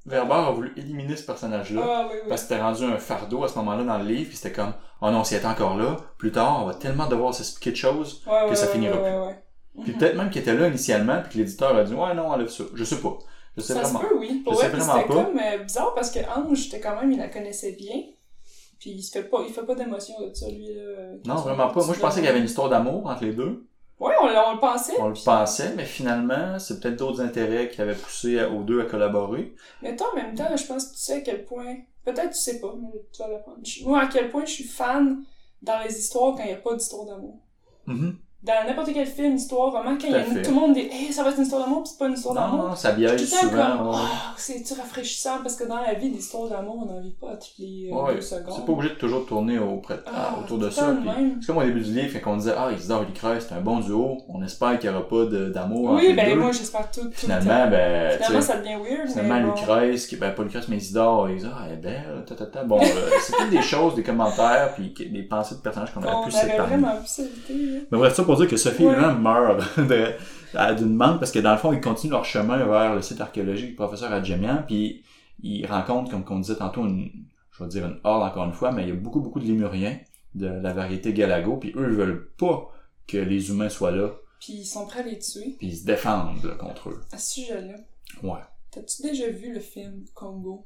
Werber 0.08 0.34
a 0.34 0.52
voulu 0.52 0.74
éliminer 0.78 1.16
ce 1.16 1.24
personnage-là. 1.26 1.82
Ah 1.84 2.08
oui, 2.12 2.18
oui. 2.24 2.30
Parce 2.30 2.42
que 2.44 2.48
c'était 2.50 2.62
rendu 2.62 2.84
un 2.86 2.98
fardeau 2.98 3.44
à 3.44 3.48
ce 3.48 3.56
moment-là 3.60 3.84
dans 3.84 3.98
le 3.98 4.06
livre, 4.06 4.28
puis 4.30 4.38
c'était 4.38 4.52
comme, 4.52 4.74
oh 5.02 5.10
non, 5.12 5.24
s'il 5.24 5.38
était 5.38 5.46
encore 5.48 5.78
là, 5.78 5.98
plus 6.18 6.32
tard, 6.32 6.62
on 6.64 6.66
va 6.68 6.74
tellement 6.76 7.08
devoir 7.08 7.34
s'expliquer 7.34 7.72
de 7.72 7.76
choses, 7.76 8.24
Ouais, 8.28 8.46
que 8.46 8.50
ouais, 8.50 8.56
ça 8.56 8.68
finira 8.68 8.98
ouais, 9.00 9.34
plus. 9.76 9.84
puis 9.84 9.94
peut-être 9.94 10.16
même 10.16 10.30
qu'il 10.30 10.42
était 10.42 10.54
là 10.54 10.68
initialement, 10.68 11.22
puis 11.24 11.34
que 11.34 11.38
l'éditeur 11.40 11.76
a 11.76 11.84
dit, 11.84 11.94
ouais, 11.94 12.14
non, 12.14 12.28
enlève 12.30 12.50
ça. 12.50 12.64
Je 12.74 12.84
sais 12.84 13.00
pas. 13.02 13.18
Je 13.58 13.62
sais 13.62 13.74
Ça 13.74 13.82
vraiment. 13.82 14.00
se 14.02 14.06
peut, 14.06 14.18
oui. 14.18 14.42
Pour 14.44 14.60
c'était 14.60 15.08
comme 15.08 15.40
euh, 15.40 15.58
bizarre 15.64 15.94
parce 15.94 16.12
que 16.12 16.20
Ange, 16.20 16.64
c'était 16.64 16.80
quand 16.80 17.00
même, 17.00 17.12
il 17.12 17.18
la 17.18 17.30
connaissait 17.30 17.74
bien. 17.74 18.02
Puis 18.80 18.92
il 18.92 19.02
se 19.02 19.12
fait 19.12 19.24
pas, 19.24 19.44
il 19.48 19.54
fait 19.54 19.66
pas 19.66 19.76
d'émotion 19.76 20.16
de 20.20 20.34
ça, 20.34 20.50
lui, 20.50 20.74
là. 20.74 21.14
Non, 21.26 21.36
vraiment 21.36 21.70
pas. 21.70 21.86
Moi, 21.86 21.96
je 21.96 22.00
pensais 22.00 22.16
qu'il 22.20 22.26
y 22.26 22.30
avait 22.30 22.40
une 22.40 22.46
histoire 22.46 22.70
d'amour 22.70 23.08
entre 23.08 23.24
les 23.24 23.34
deux. 23.34 23.66
Ouais, 24.00 24.14
on, 24.22 24.28
le 24.28 24.60
pensait. 24.60 25.00
On 25.00 25.08
le 25.08 25.14
pensait, 25.14 25.74
mais 25.76 25.86
finalement, 25.86 26.60
c'est 26.60 26.82
peut-être 26.82 26.98
d'autres 26.98 27.22
intérêts 27.22 27.70
qui 27.70 27.82
avaient 27.82 27.96
poussé 27.96 28.44
aux 28.44 28.62
deux 28.64 28.82
à 28.82 28.86
collaborer. 28.86 29.56
Mais 29.82 29.96
toi, 29.96 30.08
en 30.12 30.18
même 30.18 30.36
temps, 30.36 30.56
je 30.56 30.66
pense 30.66 30.88
que 30.88 30.94
tu 30.96 31.00
sais 31.00 31.14
à 31.14 31.22
quel 31.22 31.46
point. 31.46 31.78
Peut-être 32.04 32.32
tu 32.32 32.40
sais 32.40 32.60
pas, 32.60 32.76
mais 32.78 32.90
tu 33.14 33.22
vas 33.22 33.30
l'apprendre. 33.30 33.60
Moi, 33.86 34.02
à 34.02 34.08
quel 34.08 34.30
point 34.30 34.46
je 34.46 34.52
suis 34.52 34.66
fan 34.66 35.24
dans 35.62 35.80
les 35.80 35.98
histoires 35.98 36.36
quand 36.36 36.44
il 36.44 36.48
n'y 36.50 36.54
a 36.54 36.58
pas 36.58 36.76
d'histoire 36.76 37.06
d'amour. 37.06 37.40
Mhm. 37.88 38.18
Dans 38.46 38.68
n'importe 38.68 38.90
quel 38.94 39.08
film, 39.08 39.36
histoire, 39.36 39.72
vraiment, 39.72 39.98
quand 40.00 40.08
il 40.08 40.12
y 40.12 40.16
a 40.16 40.26
une- 40.26 40.42
tout 40.42 40.52
le 40.52 40.56
monde 40.56 40.74
dit 40.74 40.88
Hey, 40.92 41.12
ça 41.12 41.24
va 41.24 41.30
être 41.30 41.38
une 41.38 41.44
histoire 41.44 41.64
d'amour, 41.64 41.84
puis 41.84 41.92
c'est 41.92 42.00
pas 42.00 42.08
une 42.08 42.14
histoire 42.14 42.36
d'amour. 42.36 42.68
non, 42.70 42.76
ça 42.76 42.92
biaise 42.92 43.28
souvent. 43.30 43.50
comme, 43.50 43.88
ouais. 43.90 43.96
oh, 43.96 44.34
c'est-tu 44.38 44.74
rafraîchissant? 44.74 45.38
Parce 45.42 45.56
que 45.56 45.64
dans 45.68 45.80
la 45.80 45.94
vie, 45.96 46.10
l'histoire 46.10 46.48
d'amour, 46.50 46.86
on 46.88 46.94
n'en 46.94 47.02
vit 47.02 47.16
pas 47.20 47.32
à 47.32 47.36
toutes 47.36 47.58
les 47.60 47.90
euh, 47.92 47.96
Ouais, 47.96 48.16
deux 48.16 48.22
secondes. 48.22 48.54
c'est 48.56 48.66
pas 48.66 48.72
obligé 48.72 48.94
de 48.94 49.00
toujours 49.00 49.26
tourner 49.26 49.58
au 49.60 49.82
Ah, 50.08 50.36
autour 50.44 50.58
de 50.60 50.70
ça. 50.70 50.94
C'est 51.42 51.48
comme 51.48 51.58
au 51.58 51.64
début 51.64 51.82
du 51.82 51.92
livre, 51.92 52.20
quand 52.24 52.34
on 52.34 52.38
disait, 52.38 52.54
ah, 52.58 52.72
Isidore 52.72 53.04
et 53.04 53.06
Lucrèce, 53.08 53.48
c'est 53.50 53.56
un 53.56 53.62
bon 53.62 53.80
duo, 53.80 54.18
on 54.30 54.44
espère 54.44 54.78
qu'il 54.80 54.90
n'y 54.90 54.96
aura 54.96 55.08
pas 55.08 55.26
d'amour 55.26 55.90
entre 55.92 56.02
Oui, 56.02 56.08
les 56.10 56.14
ben 56.14 56.34
deux. 56.34 56.40
moi, 56.42 56.52
j'espère 56.52 56.90
tout. 56.92 57.02
tout 57.02 57.06
le 57.08 57.12
Finalement, 57.14 57.68
ben, 57.70 58.12
Finalement, 58.18 58.42
ça 58.42 58.58
devient 58.58 58.76
weird. 58.76 59.08
finalement, 59.10 59.36
mais 59.36 59.44
bon. 59.44 59.54
Lucrèce, 59.56 60.08
qui, 60.08 60.16
ben, 60.18 60.32
pas 60.32 60.44
Lucrèce, 60.44 60.68
mais 60.68 60.78
Isidore, 60.78 61.30
ils 61.30 61.38
disent, 61.38 61.50
ah, 61.52 61.64
elle 61.68 61.74
est 61.74 61.78
belle, 61.78 62.24
ta, 62.28 62.36
ta, 62.36 62.46
ta. 62.46 62.64
Bon, 62.64 62.80
euh, 62.80 62.84
c'est 63.22 63.34
toutes 63.34 63.50
des 63.50 63.62
choses, 63.62 63.96
des 63.96 64.04
commentaires, 64.04 64.74
puis 64.76 64.94
des 65.10 65.24
pensées 65.24 65.56
de 65.56 65.62
personnages 65.62 65.94
qu'on 65.94 66.04
aurait 66.04 66.26
pu 66.26 66.32
s'éviter. 66.32 66.58
là. 66.58 66.66
Mais 67.92 67.98
bref, 67.98 68.14
ça 68.14 68.24
pour 68.24 68.35
dire 68.38 68.48
que 68.48 68.58
Sophie 68.58 68.86
Ouais. 68.86 68.96
lui-même 68.96 69.22
meurt 69.22 69.62
d'une 70.78 70.96
manque 70.96 71.20
parce 71.20 71.32
que 71.32 71.40
dans 71.40 71.52
le 71.52 71.58
fond, 71.58 71.74
ils 71.74 71.82
continuent 71.82 72.12
leur 72.12 72.26
chemin 72.26 72.58
vers 72.58 72.96
le 72.96 73.02
site 73.02 73.20
archéologique 73.22 73.70
du 73.72 73.76
professeur 73.76 74.12
Adjemian, 74.14 74.64
puis 74.66 75.04
ils 75.44 75.66
rencontrent, 75.66 76.10
comme 76.12 76.24
qu'on 76.24 76.40
disait 76.40 76.56
tantôt, 76.56 76.86
une, 76.86 77.10
je 77.52 77.64
vais 77.64 77.70
dire 77.70 77.86
une 77.86 78.00
horde 78.04 78.24
encore 78.24 78.46
une 78.46 78.54
fois, 78.54 78.72
mais 78.72 78.84
il 78.84 78.90
y 78.90 78.92
a 78.92 78.96
beaucoup, 78.96 79.20
beaucoup 79.20 79.40
de 79.40 79.46
lémuriens 79.46 79.98
de 80.34 80.48
la 80.48 80.74
variété 80.74 81.14
Galago, 81.14 81.58
puis 81.58 81.72
eux, 81.76 81.88
ils 81.90 81.96
veulent 81.96 82.30
pas 82.38 82.70
que 83.08 83.18
les 83.18 83.50
humains 83.50 83.70
soient 83.70 83.92
là, 83.92 84.10
Puis 84.40 84.54
ils 84.54 84.66
sont 84.66 84.86
prêts 84.86 85.00
à 85.02 85.04
les 85.04 85.20
tuer. 85.20 85.56
puis 85.58 85.68
ils 85.68 85.78
se 85.78 85.86
défendent 85.86 86.44
là, 86.44 86.56
contre 86.56 86.90
eux. 86.90 87.02
À 87.12 87.18
ce 87.18 87.34
sujet-là, 87.42 87.76
Ouais. 88.24 88.40
t'as-tu 88.72 89.02
déjà 89.04 89.30
vu 89.30 89.54
le 89.54 89.60
film 89.60 90.04
Congo? 90.14 90.66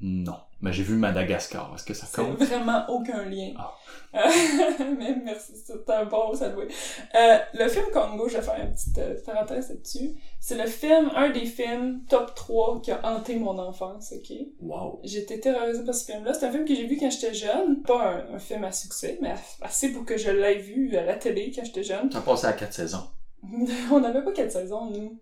Non. 0.00 0.36
Mais 0.60 0.72
j'ai 0.72 0.82
vu 0.82 0.96
Madagascar. 0.96 1.72
Est-ce 1.74 1.84
que 1.84 1.94
ça 1.94 2.06
compte? 2.12 2.38
vraiment 2.42 2.84
aucun 2.88 3.24
lien. 3.24 3.52
Ah. 3.56 3.74
Euh, 4.14 4.18
mais 4.98 5.16
merci, 5.24 5.52
c'est 5.54 5.88
un 5.90 6.04
bon 6.06 6.34
salut. 6.34 6.68
Euh, 7.14 7.38
le 7.54 7.68
film 7.68 7.86
Congo, 7.92 8.28
je 8.28 8.38
vais 8.38 8.42
faire 8.42 8.60
une 8.60 8.72
petite 8.72 8.98
euh, 8.98 9.14
parenthèse 9.24 9.68
là-dessus. 9.68 10.14
C'est 10.40 10.56
le 10.56 10.66
film, 10.68 11.10
un 11.14 11.30
des 11.30 11.46
films 11.46 12.04
top 12.08 12.34
3 12.34 12.80
qui 12.80 12.90
a 12.90 13.00
hanté 13.04 13.36
mon 13.36 13.56
enfance, 13.58 14.12
ok? 14.16 14.36
Wow. 14.60 15.00
J'étais 15.04 15.38
terrorisée 15.38 15.84
par 15.84 15.94
ce 15.94 16.06
film-là. 16.06 16.34
C'est 16.34 16.46
un 16.46 16.50
film 16.50 16.64
que 16.64 16.74
j'ai 16.74 16.86
vu 16.86 16.96
quand 16.98 17.10
j'étais 17.10 17.34
jeune. 17.34 17.82
Pas 17.82 18.24
un, 18.30 18.34
un 18.34 18.38
film 18.38 18.64
à 18.64 18.72
succès, 18.72 19.18
mais 19.22 19.34
assez 19.62 19.92
pour 19.92 20.04
que 20.04 20.16
je 20.16 20.30
l'aie 20.30 20.58
vu 20.58 20.96
à 20.96 21.04
la 21.04 21.14
télé 21.14 21.52
quand 21.54 21.64
j'étais 21.64 21.84
jeune. 21.84 22.10
A 22.14 22.20
passé 22.20 22.46
à 22.46 22.52
quatre 22.52 22.74
saisons. 22.74 23.06
on 23.92 24.00
n'avait 24.00 24.24
pas 24.24 24.32
quatre 24.32 24.52
saisons, 24.52 24.90
nous. 24.90 25.20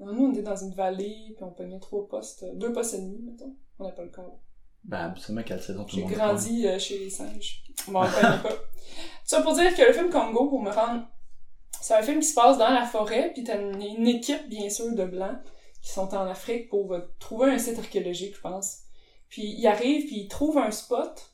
Non, 0.00 0.12
nous, 0.12 0.26
on 0.26 0.32
était 0.32 0.42
dans 0.42 0.56
une 0.56 0.74
vallée, 0.74 1.32
puis 1.34 1.44
on 1.44 1.50
pognait 1.50 1.80
trois 1.80 2.06
postes, 2.08 2.42
euh, 2.42 2.54
deux 2.54 2.72
postes 2.72 2.94
et 2.94 2.98
demi, 2.98 3.18
mettons. 3.22 3.54
On 3.78 3.84
n'a 3.84 3.92
pas 3.92 4.02
le 4.02 4.10
corps. 4.10 4.38
Ben, 4.84 4.98
absolument 5.06 5.42
quatre 5.42 5.62
saisons, 5.62 5.84
tout 5.84 5.96
le 5.96 6.02
J'ai 6.02 6.08
monde. 6.08 6.14
grandi 6.16 6.66
euh, 6.66 6.78
chez 6.78 6.98
les 6.98 7.10
singes. 7.10 7.62
Bon, 7.88 8.00
on 8.02 8.06
pognait 8.06 8.42
pas. 8.42 8.56
Ça 9.24 9.42
pour 9.42 9.54
dire 9.54 9.74
que 9.74 9.82
le 9.82 9.92
film 9.92 10.10
Congo, 10.10 10.48
pour 10.48 10.62
me 10.62 10.70
rendre 10.70 11.06
C'est 11.80 11.94
un 11.94 12.02
film 12.02 12.20
qui 12.20 12.26
se 12.26 12.34
passe 12.34 12.58
dans 12.58 12.70
la 12.70 12.84
forêt, 12.86 13.32
puis 13.32 13.42
t'as 13.42 13.60
une, 13.60 13.80
une 13.82 14.06
équipe, 14.06 14.48
bien 14.48 14.68
sûr, 14.70 14.94
de 14.94 15.04
blancs 15.04 15.38
qui 15.82 15.90
sont 15.90 16.14
en 16.14 16.26
Afrique 16.26 16.68
pour 16.68 16.92
euh, 16.92 17.00
trouver 17.18 17.50
un 17.52 17.58
site 17.58 17.78
archéologique, 17.78 18.36
je 18.36 18.40
pense. 18.40 18.80
Puis 19.28 19.42
ils 19.44 19.66
arrivent, 19.66 20.06
puis 20.06 20.20
ils 20.20 20.28
trouvent 20.28 20.58
un 20.58 20.70
spot, 20.70 21.32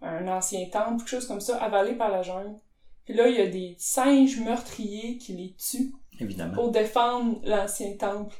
un 0.00 0.28
ancien 0.28 0.66
temple, 0.70 0.98
quelque 0.98 1.08
chose 1.08 1.26
comme 1.26 1.40
ça, 1.40 1.56
avalé 1.58 1.94
par 1.94 2.10
la 2.10 2.22
jungle. 2.22 2.58
Puis 3.04 3.14
là, 3.14 3.28
il 3.28 3.36
y 3.36 3.40
a 3.40 3.46
des 3.46 3.74
singes 3.78 4.40
meurtriers 4.40 5.16
qui 5.18 5.32
les 5.34 5.54
tuent 5.54 5.94
Évidemment. 6.20 6.54
pour 6.54 6.70
défendre 6.70 7.38
l'ancien 7.44 7.92
temple. 7.96 8.34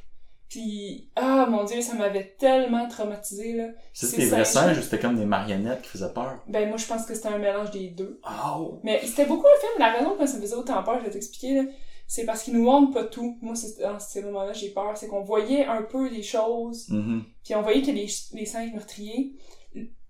Puis, 0.49 1.09
ah 1.17 1.45
mon 1.49 1.65
dieu, 1.65 1.81
ça 1.81 1.93
m'avait 1.95 2.35
tellement 2.39 2.87
traumatisé 2.87 3.51
là. 3.53 3.67
C'était 3.91 4.17
des 4.23 4.29
vrais 4.29 4.45
singes- 4.45 4.77
ou 4.77 4.81
c'était 4.81 4.99
comme 4.99 5.17
des 5.17 5.25
marionnettes 5.25 5.81
qui 5.81 5.89
faisaient 5.89 6.13
peur? 6.13 6.41
Ben 6.47 6.69
moi 6.69 6.77
je 6.77 6.85
pense 6.85 7.05
que 7.05 7.13
c'était 7.13 7.27
un 7.27 7.37
mélange 7.37 7.71
des 7.71 7.89
deux. 7.89 8.21
Oh! 8.47 8.79
Mais 8.83 9.01
c'était 9.05 9.25
beaucoup 9.25 9.43
le 9.45 9.59
film, 9.59 9.73
la 9.79 9.91
raison 9.91 10.05
pourquoi 10.09 10.27
ça 10.27 10.37
me 10.37 10.41
faisait 10.41 10.55
autant 10.55 10.81
peur, 10.83 10.99
je 10.99 11.05
vais 11.05 11.11
t'expliquer 11.11 11.53
là, 11.55 11.63
c'est 12.07 12.23
parce 12.25 12.43
qu'il 12.43 12.53
nous 12.53 12.63
montre 12.63 12.93
pas 12.93 13.03
tout. 13.03 13.37
Moi, 13.41 13.55
c'est, 13.55 13.81
dans 13.81 13.99
ces 13.99 14.21
moments-là, 14.23 14.53
j'ai 14.53 14.69
peur. 14.69 14.93
C'est 14.95 15.07
qu'on 15.09 15.23
voyait 15.25 15.65
un 15.65 15.81
peu 15.81 16.07
les 16.07 16.23
choses, 16.23 16.87
Mhm. 16.89 17.23
puis 17.43 17.53
on 17.53 17.61
voyait 17.61 17.81
que 17.81 17.91
les, 17.91 18.07
les 18.33 18.45
singes 18.45 18.71
meurtriers. 18.71 19.33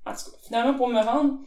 En 0.05 0.12
tout 0.12 0.29
cas, 0.31 0.38
finalement, 0.45 0.75
pour 0.75 0.88
me 0.88 1.01
rendre, 1.01 1.39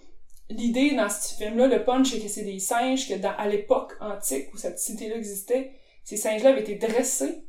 l'idée 0.51 0.97
dans 0.97 1.09
ce 1.09 1.37
film-là, 1.37 1.69
le 1.69 1.85
punch, 1.85 2.11
c'est 2.11 2.19
que 2.19 2.27
c'est 2.29 2.43
des 2.43 2.59
singes 2.59 3.09
que 3.09 3.15
dans, 3.15 3.35
à 3.39 3.47
l'époque 3.47 3.93
antique 4.01 4.53
où 4.53 4.57
cette 4.57 4.81
cité-là 4.81 5.15
existait, 5.15 5.71
ces 6.11 6.17
singes-là 6.17 6.51
avaient 6.51 6.61
été 6.63 6.75
dressés 6.75 7.45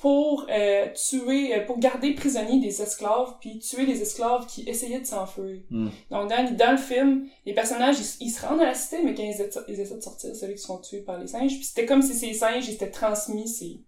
pour 0.00 0.46
euh, 0.50 0.86
tuer, 0.92 1.54
euh, 1.56 1.64
pour 1.66 1.78
garder 1.78 2.12
prisonniers 2.14 2.60
des 2.60 2.82
esclaves, 2.82 3.36
puis 3.40 3.58
tuer 3.58 3.86
les 3.86 4.00
esclaves 4.02 4.46
qui 4.46 4.68
essayaient 4.68 5.00
de 5.00 5.06
s'enfuir. 5.06 5.62
Mm. 5.70 5.88
Donc 6.10 6.28
dans, 6.30 6.54
dans 6.56 6.72
le 6.72 6.76
film, 6.76 7.26
les 7.46 7.54
personnages, 7.54 7.96
ils, 7.98 8.26
ils 8.26 8.30
se 8.30 8.44
rendent 8.46 8.60
à 8.60 8.66
la 8.66 8.74
cité, 8.74 8.98
mais 9.02 9.14
quand 9.14 9.22
ils, 9.22 9.40
essa- 9.40 9.64
ils 9.66 9.80
essaient 9.80 9.96
de 9.96 10.02
sortir, 10.02 10.36
c'est 10.36 10.46
là 10.46 10.52
qu'ils 10.52 10.60
se 10.60 10.66
font 10.66 10.78
tuer 10.78 11.00
par 11.00 11.18
les 11.18 11.26
singes. 11.26 11.54
Puis 11.54 11.64
c'était 11.64 11.86
comme 11.86 12.02
si 12.02 12.14
ces 12.14 12.32
singes, 12.34 12.68
ils 12.68 12.72
s'étaient 12.72 12.90
transmis 12.90 13.48
ces... 13.48 13.80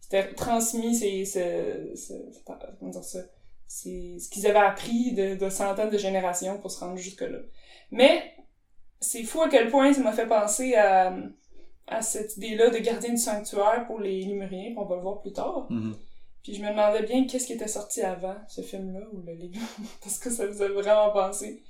C'était 0.00 0.34
transmis 0.34 0.94
ces... 0.96 1.24
ce- 1.24 1.94
ce- 1.94 2.42
comment 2.78 2.90
dire 2.90 3.04
ça? 3.04 3.20
C'est 3.66 4.18
ce 4.18 4.28
qu'ils 4.28 4.46
avaient 4.46 4.58
appris 4.58 5.12
de, 5.12 5.36
de 5.36 5.48
centaines 5.48 5.90
de 5.90 5.98
générations 5.98 6.58
pour 6.58 6.70
se 6.70 6.80
rendre 6.80 6.96
jusque-là. 6.98 7.38
Mais 7.90 8.34
c'est 9.00 9.22
fou 9.22 9.40
à 9.42 9.48
quel 9.48 9.68
point 9.70 9.92
ça 9.92 10.00
m'a 10.00 10.12
fait 10.12 10.26
penser 10.26 10.74
à, 10.74 11.16
à 11.86 12.02
cette 12.02 12.36
idée-là 12.36 12.70
de 12.70 12.78
gardien 12.78 13.10
du 13.10 13.18
sanctuaire 13.18 13.84
pour 13.86 14.00
les 14.00 14.22
Lémuriens, 14.22 14.74
qu'on 14.74 14.84
va 14.86 14.96
le 14.96 15.02
voir 15.02 15.20
plus 15.20 15.32
tard. 15.32 15.66
Mhm. 15.70 15.94
Puis 16.42 16.54
je 16.54 16.62
me 16.62 16.68
demandais 16.70 17.02
bien 17.02 17.26
qu'est-ce 17.26 17.46
qui 17.46 17.54
était 17.54 17.68
sorti 17.68 18.02
avant 18.02 18.36
ce 18.48 18.60
film-là, 18.60 19.00
ou 19.12 19.22
le 19.24 19.32
livre, 19.32 19.60
parce 20.02 20.18
que 20.18 20.30
ça 20.30 20.46
faisait 20.46 20.68
vraiment 20.68 21.10
penser. 21.10 21.62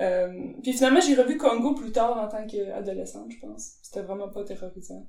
Euh, 0.00 0.52
puis 0.62 0.72
finalement, 0.72 1.00
j'ai 1.00 1.14
revu 1.14 1.36
Congo 1.36 1.74
plus 1.74 1.92
tard 1.92 2.16
en 2.18 2.28
tant 2.28 2.46
qu'adolescente, 2.46 3.30
je 3.30 3.38
pense. 3.38 3.72
C'était 3.82 4.02
vraiment 4.02 4.28
pas 4.28 4.44
terrorisant. 4.44 5.06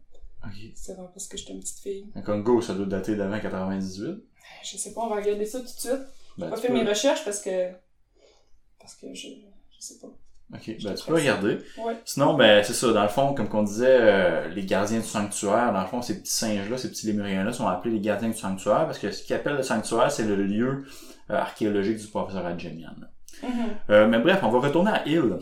C'était 0.75 0.93
vraiment 0.93 1.09
parce 1.09 1.27
que 1.27 1.37
j'étais 1.37 1.53
une 1.53 1.59
petite 1.59 1.79
fille. 1.79 2.07
Un 2.15 2.21
Congo, 2.21 2.61
ça 2.61 2.73
doit 2.73 2.85
dater 2.87 3.15
d'avant 3.15 3.39
98. 3.39 4.23
Je 4.63 4.77
sais 4.77 4.93
pas, 4.93 5.01
on 5.01 5.07
va 5.09 5.17
regarder 5.17 5.45
ça 5.45 5.59
tout 5.59 5.65
de 5.65 5.69
suite. 5.69 5.91
Ben, 6.37 6.45
J'ai 6.45 6.49
pas 6.49 6.57
fait 6.57 6.67
peux- 6.69 6.73
mes 6.73 6.83
recherches 6.83 7.23
parce 7.23 7.41
que... 7.41 7.71
Parce 8.79 8.95
que 8.95 9.13
je... 9.13 9.27
Je 9.27 9.79
sais 9.79 9.99
pas. 9.99 10.07
Ok, 10.53 10.75
ben 10.83 10.93
tu 10.93 11.05
peux 11.05 11.13
regarder. 11.13 11.59
Ouais. 11.77 11.97
Sinon, 12.03 12.33
ben 12.33 12.61
c'est 12.63 12.73
ça, 12.73 12.91
dans 12.91 13.03
le 13.03 13.07
fond, 13.07 13.33
comme 13.33 13.47
qu'on 13.47 13.63
disait, 13.63 13.97
euh, 14.01 14.47
les 14.49 14.65
gardiens 14.65 14.99
du 14.99 15.05
sanctuaire, 15.05 15.71
dans 15.71 15.79
le 15.81 15.87
fond, 15.87 16.01
ces 16.01 16.19
petits 16.19 16.31
singes-là, 16.31 16.77
ces 16.77 16.89
petits 16.89 17.07
lémuriens-là 17.07 17.53
sont 17.53 17.67
appelés 17.67 17.93
les 17.93 18.01
gardiens 18.01 18.29
du 18.29 18.37
sanctuaire 18.37 18.85
parce 18.85 18.99
que 18.99 19.11
ce 19.11 19.23
qu'ils 19.23 19.35
appellent 19.35 19.55
le 19.55 19.63
sanctuaire, 19.63 20.11
c'est 20.11 20.25
le 20.25 20.35
lieu 20.35 20.83
euh, 21.29 21.35
archéologique 21.35 21.97
du 21.97 22.07
professeur 22.07 22.45
Adjemian. 22.45 22.95
Mhm. 23.43 23.49
Euh, 23.89 24.07
mais 24.07 24.19
bref, 24.19 24.39
on 24.43 24.49
va 24.49 24.59
retourner 24.59 24.91
à 24.91 25.07
Hill. 25.07 25.37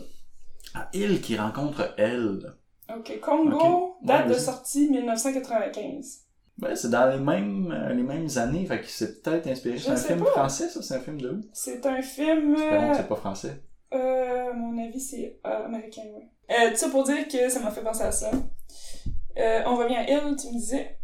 À 0.74 0.88
Hill 0.92 1.20
qui 1.20 1.36
rencontre 1.36 1.92
elle. 1.98 2.54
Ok, 2.94 3.18
Congo, 3.20 3.96
date 4.02 4.26
Ouais, 4.28 4.34
de 4.34 4.38
sortie 4.38 4.90
1995. 4.90 6.20
Ben, 6.58 6.76
c'est 6.76 6.90
dans 6.90 7.06
les 7.10 7.18
mêmes, 7.18 7.72
euh, 7.72 7.92
les 7.94 8.02
mêmes 8.02 8.28
années, 8.36 8.66
fait 8.66 8.80
que 8.80 8.86
c'est 8.86 9.22
peut-être 9.22 9.46
inspiré. 9.48 9.78
C'est 9.78 9.90
un 9.90 9.96
film 9.96 10.20
pas. 10.20 10.30
français, 10.30 10.68
ça? 10.68 10.82
C'est 10.82 10.94
un 10.94 11.00
film 11.00 11.20
de 11.20 11.30
où? 11.30 11.40
C'est 11.52 11.84
un 11.86 12.02
film... 12.02 12.54
C'est 12.94 13.08
pas 13.08 13.16
français. 13.16 13.62
Euh, 13.92 14.52
mon 14.54 14.82
avis, 14.82 15.00
c'est 15.00 15.38
euh, 15.46 15.64
américain, 15.66 16.02
ouais. 16.02 16.28
Euh, 16.50 16.70
tout 16.70 16.76
ça 16.76 16.88
pour 16.90 17.04
dire 17.04 17.26
que 17.28 17.48
ça 17.48 17.60
m'a 17.60 17.70
fait 17.70 17.82
penser 17.82 18.02
à 18.02 18.12
ça. 18.12 18.30
Euh, 19.38 19.62
on 19.66 19.76
revient 19.76 19.96
à 19.96 20.10
Hill, 20.10 20.36
tu 20.36 20.48
me 20.48 20.52
disais? 20.52 20.96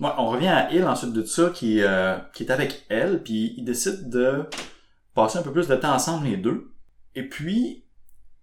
Ouais, 0.00 0.10
on 0.16 0.28
revient 0.28 0.48
à 0.48 0.70
Hill 0.72 0.84
ensuite 0.84 1.12
de 1.12 1.24
ça, 1.24 1.50
qui, 1.50 1.80
euh, 1.82 2.16
qui 2.32 2.44
est 2.44 2.52
avec 2.52 2.84
elle, 2.88 3.22
puis 3.22 3.54
ils 3.56 3.64
décident 3.64 4.08
de 4.08 4.44
passer 5.14 5.38
un 5.38 5.42
peu 5.42 5.52
plus 5.52 5.68
de 5.68 5.76
temps 5.76 5.92
ensemble 5.94 6.26
les 6.26 6.36
deux. 6.36 6.72
Et 7.14 7.28
puis, 7.28 7.84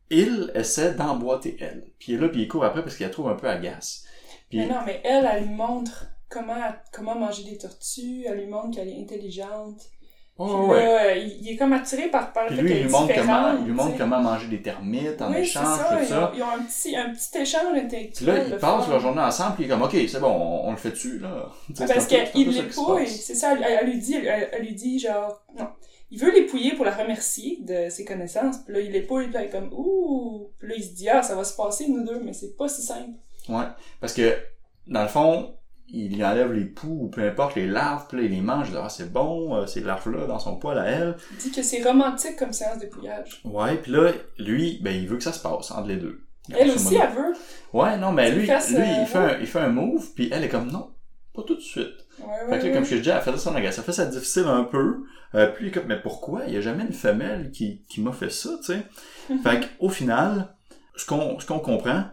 Hill 0.09 0.51
essaie 0.53 0.93
d'emboîter 0.93 1.57
elle. 1.59 1.87
Puis 1.99 2.17
là, 2.17 2.27
puis 2.27 2.43
il 2.43 2.47
court 2.47 2.65
après 2.65 2.81
parce 2.81 2.97
qu'il 2.97 3.05
la 3.05 3.11
trouve 3.11 3.29
un 3.29 3.35
peu 3.35 3.47
agace. 3.47 4.05
Puis, 4.49 4.59
Mais 4.59 4.67
non, 4.67 4.81
mais 4.85 5.01
elle, 5.03 5.27
elle 5.31 5.43
lui 5.45 5.53
montre 5.53 6.07
comment, 6.29 6.73
comment 6.91 7.15
manger 7.15 7.43
des 7.43 7.57
tortues, 7.57 8.25
elle 8.27 8.39
lui 8.39 8.47
montre 8.47 8.75
qu'elle 8.75 8.89
est 8.89 8.99
intelligente. 8.99 9.81
Oh, 10.37 10.45
Puis 10.45 10.71
ouais. 10.71 10.85
là, 10.85 11.15
il, 11.15 11.37
il 11.41 11.49
est 11.51 11.55
comme 11.55 11.73
attiré 11.73 12.09
par, 12.09 12.33
par 12.33 12.47
Puis 12.47 12.57
lui, 12.57 12.71
il 12.71 12.83
lui 12.83 12.89
montre 12.89 13.13
comment, 13.15 13.53
il 13.59 13.65
lui 13.65 13.73
montre 13.73 13.97
comment 13.97 14.21
manger 14.21 14.47
des 14.47 14.61
termites 14.61 15.21
en 15.21 15.31
oui, 15.31 15.39
échange, 15.39 15.77
ça, 15.77 15.89
tout 15.89 15.97
ils 16.01 16.07
ça. 16.07 16.29
Ont, 16.29 16.31
ils 16.35 16.43
ont 16.43 16.49
un 16.49 16.63
petit, 16.63 16.95
un 16.95 17.09
petit 17.09 17.37
échange 17.37 17.87
Puis 18.15 18.25
là, 18.25 18.43
ils 18.47 18.57
passent 18.57 18.87
leur 18.87 18.99
journée 18.99 19.21
ensemble, 19.21 19.55
puis 19.55 19.63
il 19.63 19.67
est 19.67 19.69
comme, 19.69 19.83
OK, 19.83 19.95
c'est 20.07 20.19
bon, 20.19 20.31
on, 20.31 20.67
on 20.67 20.71
le 20.71 20.77
fait 20.77 20.91
dessus, 20.91 21.19
là. 21.19 21.49
Ah, 21.79 21.85
Parce 21.87 22.07
qu'il 22.07 22.49
l'épouille, 22.51 23.07
c'est 23.07 23.35
ça, 23.35 23.53
elle, 23.53 23.63
elle 23.63 23.89
lui 23.89 23.99
dit, 23.99 24.15
elle, 24.15 24.49
elle 24.51 24.61
lui 24.61 24.73
dit 24.73 24.99
genre, 24.99 25.43
non. 25.57 25.67
Il 26.11 26.19
veut 26.19 26.31
l'épouiller 26.31 26.75
pour 26.75 26.85
la 26.85 26.91
remercier 26.95 27.59
de 27.61 27.89
ses 27.89 28.05
connaissances, 28.05 28.57
puis 28.59 28.73
là, 28.73 28.79
il 28.79 28.91
l'épouille, 28.91 29.25
puis 29.25 29.33
là, 29.33 29.41
elle 29.41 29.47
est 29.47 29.51
comme, 29.51 29.69
ouh, 29.73 30.51
puis 30.59 30.69
là, 30.69 30.75
il 30.77 30.83
se 30.83 30.93
dit, 30.93 31.09
ah, 31.09 31.23
ça 31.23 31.35
va 31.35 31.43
se 31.43 31.55
passer, 31.55 31.87
nous 31.87 32.03
deux, 32.05 32.21
mais 32.23 32.33
c'est 32.33 32.55
pas 32.55 32.67
si 32.67 32.81
simple. 32.81 33.11
Ouais, 33.49 33.65
parce 33.99 34.13
que, 34.13 34.37
dans 34.87 35.01
le 35.01 35.07
fond, 35.07 35.55
il 35.89 36.23
enlève 36.23 36.51
les 36.51 36.65
poux, 36.65 36.97
ou 37.03 37.07
peu 37.09 37.27
importe, 37.27 37.55
les 37.55 37.67
larves, 37.67 38.05
puis 38.07 38.17
là, 38.17 38.23
il 38.23 38.31
les 38.31 38.41
mange, 38.41 38.67
il 38.67 38.71
dit, 38.71 38.77
ah, 38.81 38.89
c'est 38.89 39.11
bon, 39.11 39.55
euh, 39.55 39.65
ces 39.65 39.81
larves-là, 39.81 40.25
dans 40.25 40.39
son 40.39 40.57
poil 40.57 40.77
à 40.77 40.85
elle. 40.85 41.15
Il 41.31 41.37
dit 41.37 41.51
que 41.51 41.61
c'est 41.61 41.83
romantique 41.83 42.37
comme 42.37 42.53
séance 42.53 42.79
d'épouillage. 42.79 43.41
Ouais, 43.43 43.75
puis 43.75 43.91
là, 43.91 44.11
lui, 44.39 44.79
ben, 44.81 44.95
il 44.95 45.07
veut 45.07 45.17
que 45.17 45.23
ça 45.23 45.33
se 45.33 45.39
passe 45.39 45.71
entre 45.71 45.87
les 45.87 45.97
deux. 45.97 46.21
Elle 46.53 46.69
aussi, 46.71 46.95
elle 46.95 47.09
veut. 47.09 47.33
Ouais, 47.73 47.97
non, 47.97 48.11
mais 48.11 48.31
lui, 48.31 48.43
lui, 48.43 48.51
euh, 48.51 49.01
il 49.01 49.07
fait, 49.07 49.17
un, 49.17 49.39
il 49.39 49.47
fait 49.47 49.59
un 49.59 49.69
move, 49.69 50.11
puis 50.13 50.29
elle 50.31 50.43
est 50.43 50.49
comme, 50.49 50.71
non, 50.71 50.91
pas 51.33 51.43
tout 51.43 51.55
de 51.55 51.61
suite. 51.61 52.05
Ouais, 52.19 52.49
Fait 52.49 52.59
que 52.59 52.67
là, 52.67 52.73
comme 52.73 52.85
je 52.85 52.95
te 52.95 53.01
dis, 53.01 53.09
elle 53.09 53.21
fait 53.21 53.37
ça 53.37 53.53
agace. 53.53 53.75
Ça 53.75 53.83
fait 53.83 53.91
ça 53.91 54.05
difficile 54.05 54.45
un 54.47 54.63
peu. 54.63 55.03
Euh, 55.33 55.47
puis, 55.47 55.71
comme, 55.71 55.85
mais 55.87 55.99
pourquoi? 55.99 56.43
Il 56.47 56.53
y 56.53 56.57
a 56.57 56.61
jamais 56.61 56.83
une 56.83 56.93
femelle 56.93 57.51
qui, 57.51 57.83
qui 57.89 58.01
m'a 58.01 58.13
fait 58.13 58.29
ça, 58.29 58.51
tu 58.57 58.73
sais. 58.73 58.83
Fait 59.43 59.67
qu'au 59.77 59.89
final, 59.89 60.55
ce 60.95 61.05
qu'on, 61.05 61.39
ce 61.39 61.45
qu'on 61.45 61.59
comprend, 61.59 62.05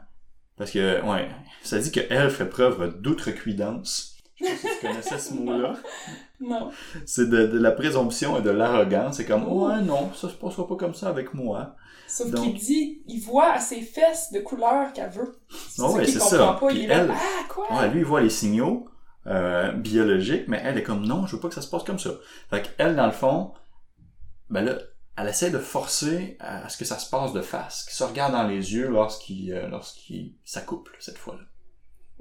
parce 0.56 0.70
que, 0.70 1.00
ouais, 1.02 1.28
ça 1.62 1.78
dit 1.78 1.90
qu'elle 1.90 2.30
fait 2.30 2.46
preuve 2.46 3.00
d'outrecuidance. 3.00 4.16
Je 4.40 4.46
sais 4.46 4.52
pas 4.52 4.56
si 4.68 4.68
tu 4.80 4.86
connaissais 4.86 5.18
ce 5.18 5.34
mot-là. 5.34 5.74
Non. 6.44 6.72
C'est 7.06 7.30
de, 7.30 7.46
de 7.46 7.58
la 7.60 7.70
présomption 7.70 8.36
et 8.36 8.42
de 8.42 8.50
l'arrogance. 8.50 9.18
C'est 9.18 9.24
comme, 9.24 9.44
Oh. 9.48 9.68
ouais, 9.68 9.80
non, 9.82 10.12
ça 10.12 10.28
se 10.28 10.34
passera 10.34 10.66
pas 10.66 10.74
comme 10.74 10.92
ça 10.94 11.08
avec 11.08 11.34
moi. 11.34 11.76
Sauf 12.08 12.32
Donc- 12.32 12.42
qu'il 12.42 12.54
dit, 12.54 13.02
il 13.06 13.20
voit 13.20 13.52
à 13.52 13.60
ses 13.60 13.80
fesses 13.80 14.32
de 14.32 14.40
couleur 14.40 14.92
qu'elle 14.92 15.10
veut. 15.10 15.38
C'est 15.68 15.82
Ouais, 15.82 15.90
ça 15.92 16.04
qu'il 16.04 16.12
c'est 16.14 16.18
ça. 16.18 16.38
pas. 16.58 16.66
Puis 16.66 16.78
il 16.78 16.84
est 16.86 16.86
là, 16.88 16.96
elle- 17.04 17.12
ah, 17.12 17.44
quoi? 17.48 17.72
Ouais, 17.78 17.88
lui, 17.90 18.00
il 18.00 18.04
voit 18.04 18.20
les 18.22 18.28
signaux 18.28 18.88
euh, 19.28 19.70
biologiques, 19.70 20.48
mais 20.48 20.60
elle 20.64 20.76
est 20.78 20.82
comme 20.82 21.06
non, 21.06 21.26
je 21.28 21.36
veux 21.36 21.40
pas 21.40 21.46
que 21.48 21.54
ça 21.54 21.62
se 21.62 21.68
passe 21.70 21.84
comme 21.84 22.00
ça. 22.00 22.10
Fait 22.50 22.62
qu'elle, 22.76 22.96
dans 22.96 23.06
le 23.06 23.12
fond, 23.12 23.52
ben 24.50 24.64
là, 24.64 24.78
elle 25.16 25.28
essaie 25.28 25.50
de 25.52 25.58
forcer 25.58 26.36
à 26.40 26.68
ce 26.68 26.76
que 26.76 26.84
ça 26.84 26.98
se 26.98 27.08
passe 27.08 27.32
de 27.32 27.40
face, 27.40 27.84
qu'il 27.84 27.92
se 27.94 28.02
regarde 28.02 28.32
dans 28.32 28.48
les 28.48 28.74
yeux 28.74 28.88
lorsqu'il 28.88 29.52
euh, 29.52 29.68
lorsqu'il 29.68 30.34
s'accouple 30.44 30.96
cette 30.98 31.18
fois-là. 31.18 31.42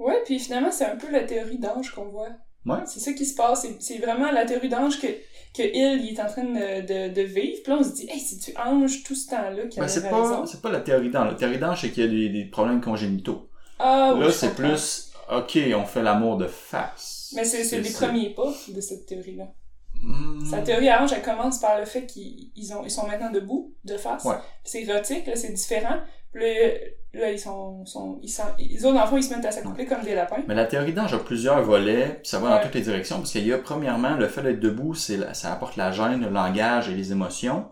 Ouais, 0.02 0.20
puis 0.24 0.38
finalement, 0.38 0.70
c'est 0.70 0.84
un 0.86 0.96
peu 0.96 1.10
la 1.10 1.24
théorie 1.24 1.58
d'ange 1.58 1.90
qu'on 1.94 2.06
voit. 2.06 2.28
Ouais. 2.66 2.78
C'est 2.86 3.00
ça 3.00 3.12
qui 3.12 3.26
se 3.26 3.34
passe. 3.34 3.66
C'est- 3.80 3.98
vraiment 3.98 4.30
la 4.30 4.44
théorie 4.44 4.68
d'ange 4.68 5.00
que, 5.00 5.06
que 5.06 5.62
il, 5.62 6.04
il 6.04 6.14
est 6.14 6.20
en 6.20 6.26
train 6.26 6.44
de, 6.44 6.80
de, 6.80 7.12
de 7.14 7.22
vivre. 7.22 7.58
Puis 7.62 7.72
là, 7.72 7.78
on 7.80 7.82
se 7.82 7.90
dit, 7.92 8.08
hey, 8.10 8.20
si 8.20 8.38
tu 8.38 8.52
ange 8.56 9.02
tout 9.02 9.14
ce 9.14 9.28
temps-là 9.30 9.66
qui 9.66 9.80
Ben, 9.80 9.88
c'est 9.88 10.08
pas 10.08 10.44
c'est 10.46 10.60
pas 10.62 10.70
la 10.70 10.80
théorie 10.80 11.10
d'ange. 11.10 11.32
La 11.32 11.34
théorie 11.34 11.58
d'ange, 11.58 11.80
c'est 11.80 11.90
qu'il 11.90 12.04
y 12.04 12.06
a 12.06 12.10
des, 12.10 12.28
des 12.28 12.44
problèmes 12.44 12.80
congénitaux. 12.80 13.48
Ah, 13.78 14.14
là, 14.16 14.30
c'est 14.30 14.54
plus 14.54 15.10
OK, 15.30 15.58
on 15.74 15.84
fait 15.84 16.02
l'amour 16.02 16.36
de 16.36 16.46
face. 16.46 17.32
Mais 17.34 17.44
c'est 17.44 17.78
les 17.80 17.90
premiers 17.90 18.30
pas 18.30 18.52
de 18.68 18.80
cette 18.80 19.06
théorie-là. 19.06 19.48
Hmm. 19.94 20.44
Sa 20.44 20.58
théorie 20.62 20.88
à 20.88 21.02
ange, 21.02 21.12
elle 21.12 21.22
commence 21.22 21.58
par 21.60 21.78
le 21.78 21.84
fait 21.84 22.06
qu'ils 22.06 22.50
ils 22.56 22.72
ont, 22.74 22.84
ils 22.84 22.90
sont 22.90 23.06
maintenant 23.06 23.30
debout, 23.30 23.72
de 23.84 23.96
face. 23.96 24.24
Ouais. 24.24 24.34
C'est 24.64 24.82
érotique, 24.82 25.26
là, 25.26 25.36
c'est 25.36 25.52
différent. 25.52 25.98
Puis 26.32 27.20
là, 27.20 27.30
ils 27.30 27.38
sont, 27.38 27.84
sont, 27.84 28.18
ils 28.22 28.28
sont, 28.28 28.42
les 28.58 28.84
autres 28.86 28.98
enfants, 28.98 29.16
ils 29.18 29.22
se 29.22 29.34
mettent 29.34 29.44
à 29.44 29.50
s'accoupler 29.50 29.84
comme 29.86 30.02
des 30.02 30.14
lapins. 30.14 30.42
Mais 30.48 30.54
la 30.54 30.64
théorie 30.64 30.94
d'ange 30.94 31.12
a 31.12 31.18
plusieurs 31.18 31.62
volets, 31.62 32.20
puis 32.22 32.28
ça 32.30 32.38
va 32.38 32.48
dans 32.48 32.54
Ouais. 32.56 32.62
toutes 32.62 32.74
les 32.74 32.80
directions, 32.80 33.16
parce 33.18 33.32
qu'il 33.32 33.46
y 33.46 33.52
a 33.52 33.58
premièrement 33.58 34.14
le 34.16 34.28
fait 34.28 34.42
d'être 34.42 34.60
debout, 34.60 34.94
c'est 34.94 35.18
ça 35.34 35.52
apporte 35.52 35.76
la 35.76 35.92
gêne, 35.92 36.22
le 36.22 36.30
langage 36.30 36.88
et 36.88 36.94
les 36.94 37.12
émotions. 37.12 37.66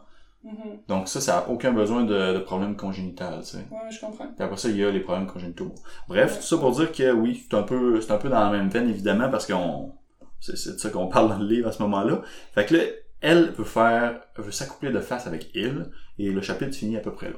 Mhm. 0.45 0.81
Donc 0.89 1.09
ça, 1.09 1.21
ça 1.21 1.39
a 1.39 1.49
aucun 1.49 1.73
besoin 1.73 2.05
de, 2.05 2.35
de 2.35 2.39
problème 2.39 2.77
congénital, 2.77 3.41
tu 3.41 3.47
sais. 3.47 3.57
Ouais, 3.71 3.91
je 3.91 4.01
comprends. 4.01 4.27
Puis 4.27 4.43
après 4.45 4.57
ça, 4.59 4.69
il 4.69 4.77
y 4.77 4.85
a 4.85 4.91
les 4.91 5.01
problèmes 5.01 5.27
congénitaux. 5.27 5.75
Bref, 6.09 6.33
Ouais. 6.33 6.37
tout 6.39 6.45
ça 6.47 6.57
pour 6.59 6.73
dire 6.73 6.93
que 6.93 7.11
oui, 7.13 7.43
c'est 7.51 7.57
un 7.57 7.63
peu, 7.63 8.01
c'est 8.01 8.11
un 8.13 8.17
peu 8.19 8.29
dans 8.29 8.41
la 8.45 8.51
même 8.51 8.69
veine, 8.69 8.89
évidemment, 8.91 9.31
parce 9.31 9.47
qu'on, 9.47 9.93
c'est, 10.39 10.57
c'est 10.57 10.73
de 10.75 10.79
ça 10.79 10.91
qu'on 10.91 11.09
parle 11.09 11.29
dans 11.31 11.39
le 11.39 11.47
livre 11.47 11.69
à 11.69 11.73
ce 11.73 11.83
moment-là. 11.83 12.21
Fait 12.55 12.65
que 12.67 12.75
là, 12.77 12.83
elle 13.23 13.51
veut 13.51 13.65
faire, 13.65 14.21
veut 14.37 14.53
s'accoupler 14.53 14.91
de 14.91 15.01
face 15.01 15.27
avec 15.27 15.51
il, 15.55 15.91
et 16.19 16.31
le 16.31 16.41
chapitre 16.41 16.75
finit 16.75 16.97
à 16.97 17.01
peu 17.01 17.13
près 17.13 17.29
là. 17.29 17.37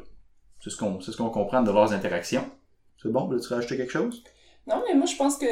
C'est 0.62 0.70
ce 0.70 0.76
qu'on, 0.76 1.00
ce 1.00 1.10
qu'on 1.16 1.30
comprend 1.30 1.62
de 1.62 1.70
leurs 1.72 1.92
interactions. 1.92 2.44
C'est 3.02 3.10
bon, 3.10 3.26
veux-tu 3.26 3.52
rajouter 3.52 3.76
quelque 3.76 3.90
chose? 3.92 4.22
Non, 4.66 4.82
mais 4.86 4.94
moi, 4.94 5.06
je 5.06 5.16
pense 5.16 5.36
que 5.36 5.46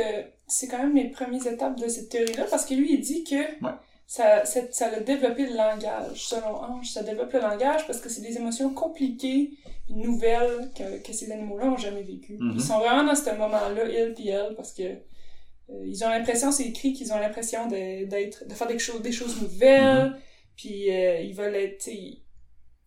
c'est 0.46 0.68
quand 0.68 0.78
même 0.78 0.92
mes 0.92 1.10
premières 1.10 1.44
étapes 1.46 1.76
de 1.80 1.88
cette 1.88 2.10
théorie-là, 2.10 2.44
parce 2.48 2.64
que 2.64 2.74
lui, 2.74 2.94
il 2.94 3.00
dit 3.00 3.24
que 3.24 3.34
Ouais. 3.64 3.72
ça, 4.06 4.44
ça, 4.44 4.60
ça 4.70 4.86
a 4.86 5.00
développé 5.00 5.46
le 5.46 5.56
langage. 5.56 6.28
Selon 6.28 6.54
Ange, 6.62 6.90
ça 6.92 7.02
développe 7.02 7.32
le 7.32 7.40
langage 7.40 7.86
parce 7.88 8.00
que 8.00 8.08
c'est 8.08 8.20
des 8.20 8.36
émotions 8.36 8.72
compliquées, 8.72 9.50
nouvelles, 9.88 10.70
que, 10.76 11.02
que 11.02 11.12
ces 11.12 11.32
animaux-là 11.32 11.66
ont 11.66 11.76
jamais 11.76 12.02
vécues. 12.04 12.36
Mhm. 12.38 12.52
Ils 12.54 12.60
sont 12.62 12.78
vraiment 12.78 13.02
dans 13.02 13.14
ce 13.16 13.30
moment-là, 13.30 13.84
il 13.88 14.14
puis 14.14 14.28
elle, 14.28 14.54
parce 14.54 14.72
que 14.72 14.82
euh, 14.84 15.84
ils 15.86 16.04
ont 16.04 16.08
l'impression, 16.08 16.52
c'est 16.52 16.64
écrit 16.66 16.92
qu'ils 16.92 17.12
ont 17.12 17.18
l'impression 17.18 17.66
de, 17.66 18.04
d'être, 18.06 18.46
de 18.46 18.54
faire 18.54 18.68
des 18.68 18.78
choses, 18.78 19.02
des 19.02 19.12
choses 19.12 19.42
nouvelles, 19.42 20.10
Mhm. 20.10 20.16
puis 20.56 20.90
euh, 20.94 21.20
ils 21.20 21.34
veulent 21.34 21.56
être, 21.56 21.88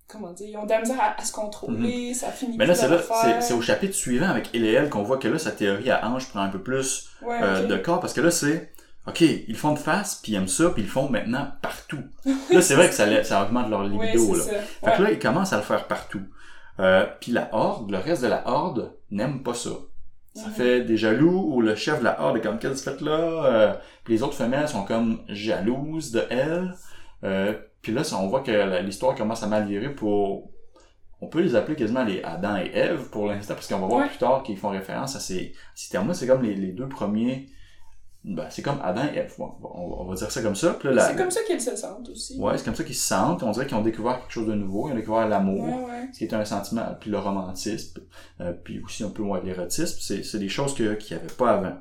comment 0.07 0.31
dire, 0.33 0.47
ils 0.49 0.57
ont 0.57 0.65
de 0.65 0.69
la 0.69 0.79
misère 0.81 0.99
à, 1.01 1.19
à 1.19 1.23
se 1.25 1.31
contrôler, 1.31 2.13
ça 2.13 2.27
finit 2.31 2.51
Mhm. 2.53 2.57
Mais 2.59 2.65
là, 2.67 2.75
c'est 2.75 2.87
là, 2.87 2.99
c'est, 3.41 3.53
au 3.53 3.61
chapitre 3.61 3.95
suivant 3.95 4.29
avec 4.29 4.49
elle 4.53 4.89
qu'on 4.89 5.03
voit 5.03 5.17
que 5.17 5.27
là, 5.27 5.39
sa 5.39 5.51
théorie 5.51 5.89
à 5.89 6.07
Ange 6.07 6.27
prend 6.29 6.41
un 6.41 6.49
peu 6.49 6.59
plus 6.61 7.09
Ouais, 7.21 7.39
euh, 7.41 7.65
de 7.67 7.77
corps, 7.77 7.99
parce 7.99 8.13
que 8.13 8.21
là, 8.21 8.29
c'est, 8.31 8.71
OK, 9.07 9.21
ils 9.21 9.55
font 9.57 9.73
de 9.73 9.79
face, 9.79 10.15
puis 10.21 10.31
ils 10.33 10.35
aiment 10.35 10.47
ça, 10.47 10.69
puis 10.69 10.81
ils 10.83 10.85
le 10.85 10.91
font 10.91 11.09
maintenant 11.09 11.47
partout. 11.61 12.03
Là, 12.51 12.61
c'est 12.61 12.75
vrai 12.75 12.89
que 12.89 12.95
ça, 12.95 13.43
augmente 13.43 13.69
leur 13.69 13.81
Ouais, 13.81 13.89
libido, 13.89 14.35
c'est 14.35 14.37
là. 14.37 14.43
ça. 14.43 14.51
Fait 14.65 14.85
Ouais. 14.91 14.97
que 14.97 15.03
là, 15.03 15.11
ils 15.11 15.19
commencent 15.19 15.51
à 15.53 15.57
le 15.57 15.63
faire 15.63 15.87
partout. 15.87 16.21
Euh, 16.79 17.05
puis 17.19 17.31
la 17.31 17.49
horde, 17.51 17.91
le 17.91 17.97
reste 17.97 18.21
de 18.23 18.27
la 18.27 18.47
horde, 18.47 18.93
n'aime 19.11 19.43
pas 19.43 19.53
ça. 19.53 19.71
Ça 20.35 20.47
Mhm. 20.47 20.53
fait 20.53 20.81
des 20.81 20.97
jaloux 20.97 21.53
où 21.53 21.61
le 21.61 21.75
chef 21.75 21.99
de 21.99 22.03
la 22.05 22.19
horde 22.21 22.37
est 22.37 22.41
comme 22.41 22.57
qu'est-ce 22.59 22.89
que 22.89 23.03
là? 23.05 23.11
Euh, 23.45 23.73
Puis 24.03 24.15
les 24.15 24.23
autres 24.23 24.33
femelles 24.35 24.67
sont 24.67 24.83
comme 24.83 25.19
jalouses 25.29 26.11
de 26.11 26.23
elle. 26.29 26.73
Euh, 27.23 27.53
puis 27.83 27.91
là, 27.91 28.01
on 28.19 28.27
voit 28.27 28.41
que 28.41 28.81
l'histoire 28.81 29.13
commence 29.13 29.43
à 29.43 29.47
mal 29.47 29.67
virer 29.67 29.93
pour 29.93 30.49
on 31.21 31.27
peut 31.27 31.39
les 31.41 31.55
appeler 31.55 31.75
quasiment 31.77 32.03
les 32.03 32.21
Adam 32.23 32.57
et 32.57 32.71
Ève 32.73 33.09
pour 33.09 33.27
l'instant, 33.27 33.53
parce 33.53 33.67
qu'on 33.67 33.79
va 33.79 33.87
voir 33.87 33.99
Ouais. 34.01 34.07
plus 34.09 34.17
tard 34.17 34.43
qu'ils 34.43 34.57
font 34.57 34.69
référence 34.69 35.15
à 35.15 35.19
ces, 35.21 35.53
ces 35.75 35.89
termes-là. 35.89 36.13
C'est 36.13 36.27
comme 36.27 36.41
les, 36.41 36.53
les 36.55 36.71
deux 36.73 36.89
premiers. 36.89 37.47
Ben, 38.25 38.47
c'est 38.49 38.61
comme 38.61 38.79
Adam 38.83 39.03
et 39.13 39.17
Ève. 39.17 39.33
Bon, 39.37 39.53
on, 39.61 40.05
va 40.05 40.15
dire 40.15 40.29
ça 40.31 40.41
comme 40.41 40.55
ça. 40.55 40.73
Puis 40.73 40.87
là, 40.89 40.95
la- 40.95 41.07
C'est 41.09 41.15
comme 41.15 41.31
ça 41.31 41.41
qu'ils 41.43 41.61
se 41.61 41.75
sentent 41.77 42.09
aussi. 42.09 42.37
Ouais, 42.39 42.57
c'est 42.57 42.65
comme 42.65 42.75
ça 42.75 42.83
qu'ils 42.83 42.95
se 42.95 43.05
sentent. 43.07 43.43
On 43.43 43.51
dirait 43.51 43.67
qu'ils 43.67 43.75
ont 43.77 43.81
découvert 43.81 44.19
quelque 44.19 44.31
chose 44.31 44.47
de 44.47 44.53
nouveau. 44.53 44.87
Ils 44.89 44.93
ont 44.93 44.95
découvert 44.95 45.27
l'amour 45.29 45.63
Ouais, 45.63 45.91
ouais. 45.91 46.09
ce 46.13 46.17
qui 46.19 46.23
est 46.25 46.33
un 46.33 46.43
sentiment, 46.45 46.85
puis 46.99 47.09
le 47.09 47.19
romantisme, 47.19 48.01
euh, 48.41 48.51
puis 48.51 48.81
aussi 48.81 49.03
un 49.03 49.09
peu 49.09 49.23
moins 49.23 49.41
l'érotisme, 49.43 49.97
c'est, 50.01 50.37
des 50.39 50.49
choses 50.49 50.73
que, 50.73 50.93
qu'il 50.95 51.15
n'y 51.17 51.23
avait 51.23 51.33
pas 51.33 51.51
avant. 51.51 51.77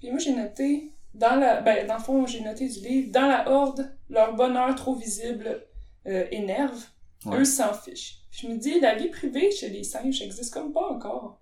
Puis 0.00 0.10
moi, 0.10 0.18
j'ai 0.18 0.34
noté, 0.34 0.92
dans 1.14 1.36
la, 1.36 1.60
ben, 1.60 1.86
dans 1.86 1.94
le 1.96 2.02
fond, 2.02 2.26
j'ai 2.26 2.40
noté 2.40 2.68
du 2.68 2.80
livre, 2.80 3.10
dans 3.12 3.26
la 3.26 3.48
horde, 3.50 3.90
leur 4.08 4.34
bonheur 4.34 4.74
trop 4.74 4.94
visible 4.94 5.64
euh, 6.06 6.26
énerve, 6.30 6.78
Ouais. 7.26 7.38
eux 7.40 7.44
s'en 7.44 7.72
fichent. 7.74 8.18
Je 8.30 8.46
me 8.46 8.56
dis, 8.56 8.78
la 8.78 8.94
vie 8.94 9.08
privée 9.08 9.50
chez 9.50 9.68
les 9.70 9.82
singes 9.82 10.20
n'existe 10.20 10.54
comme 10.54 10.72
pas 10.72 10.86
encore. 10.88 11.40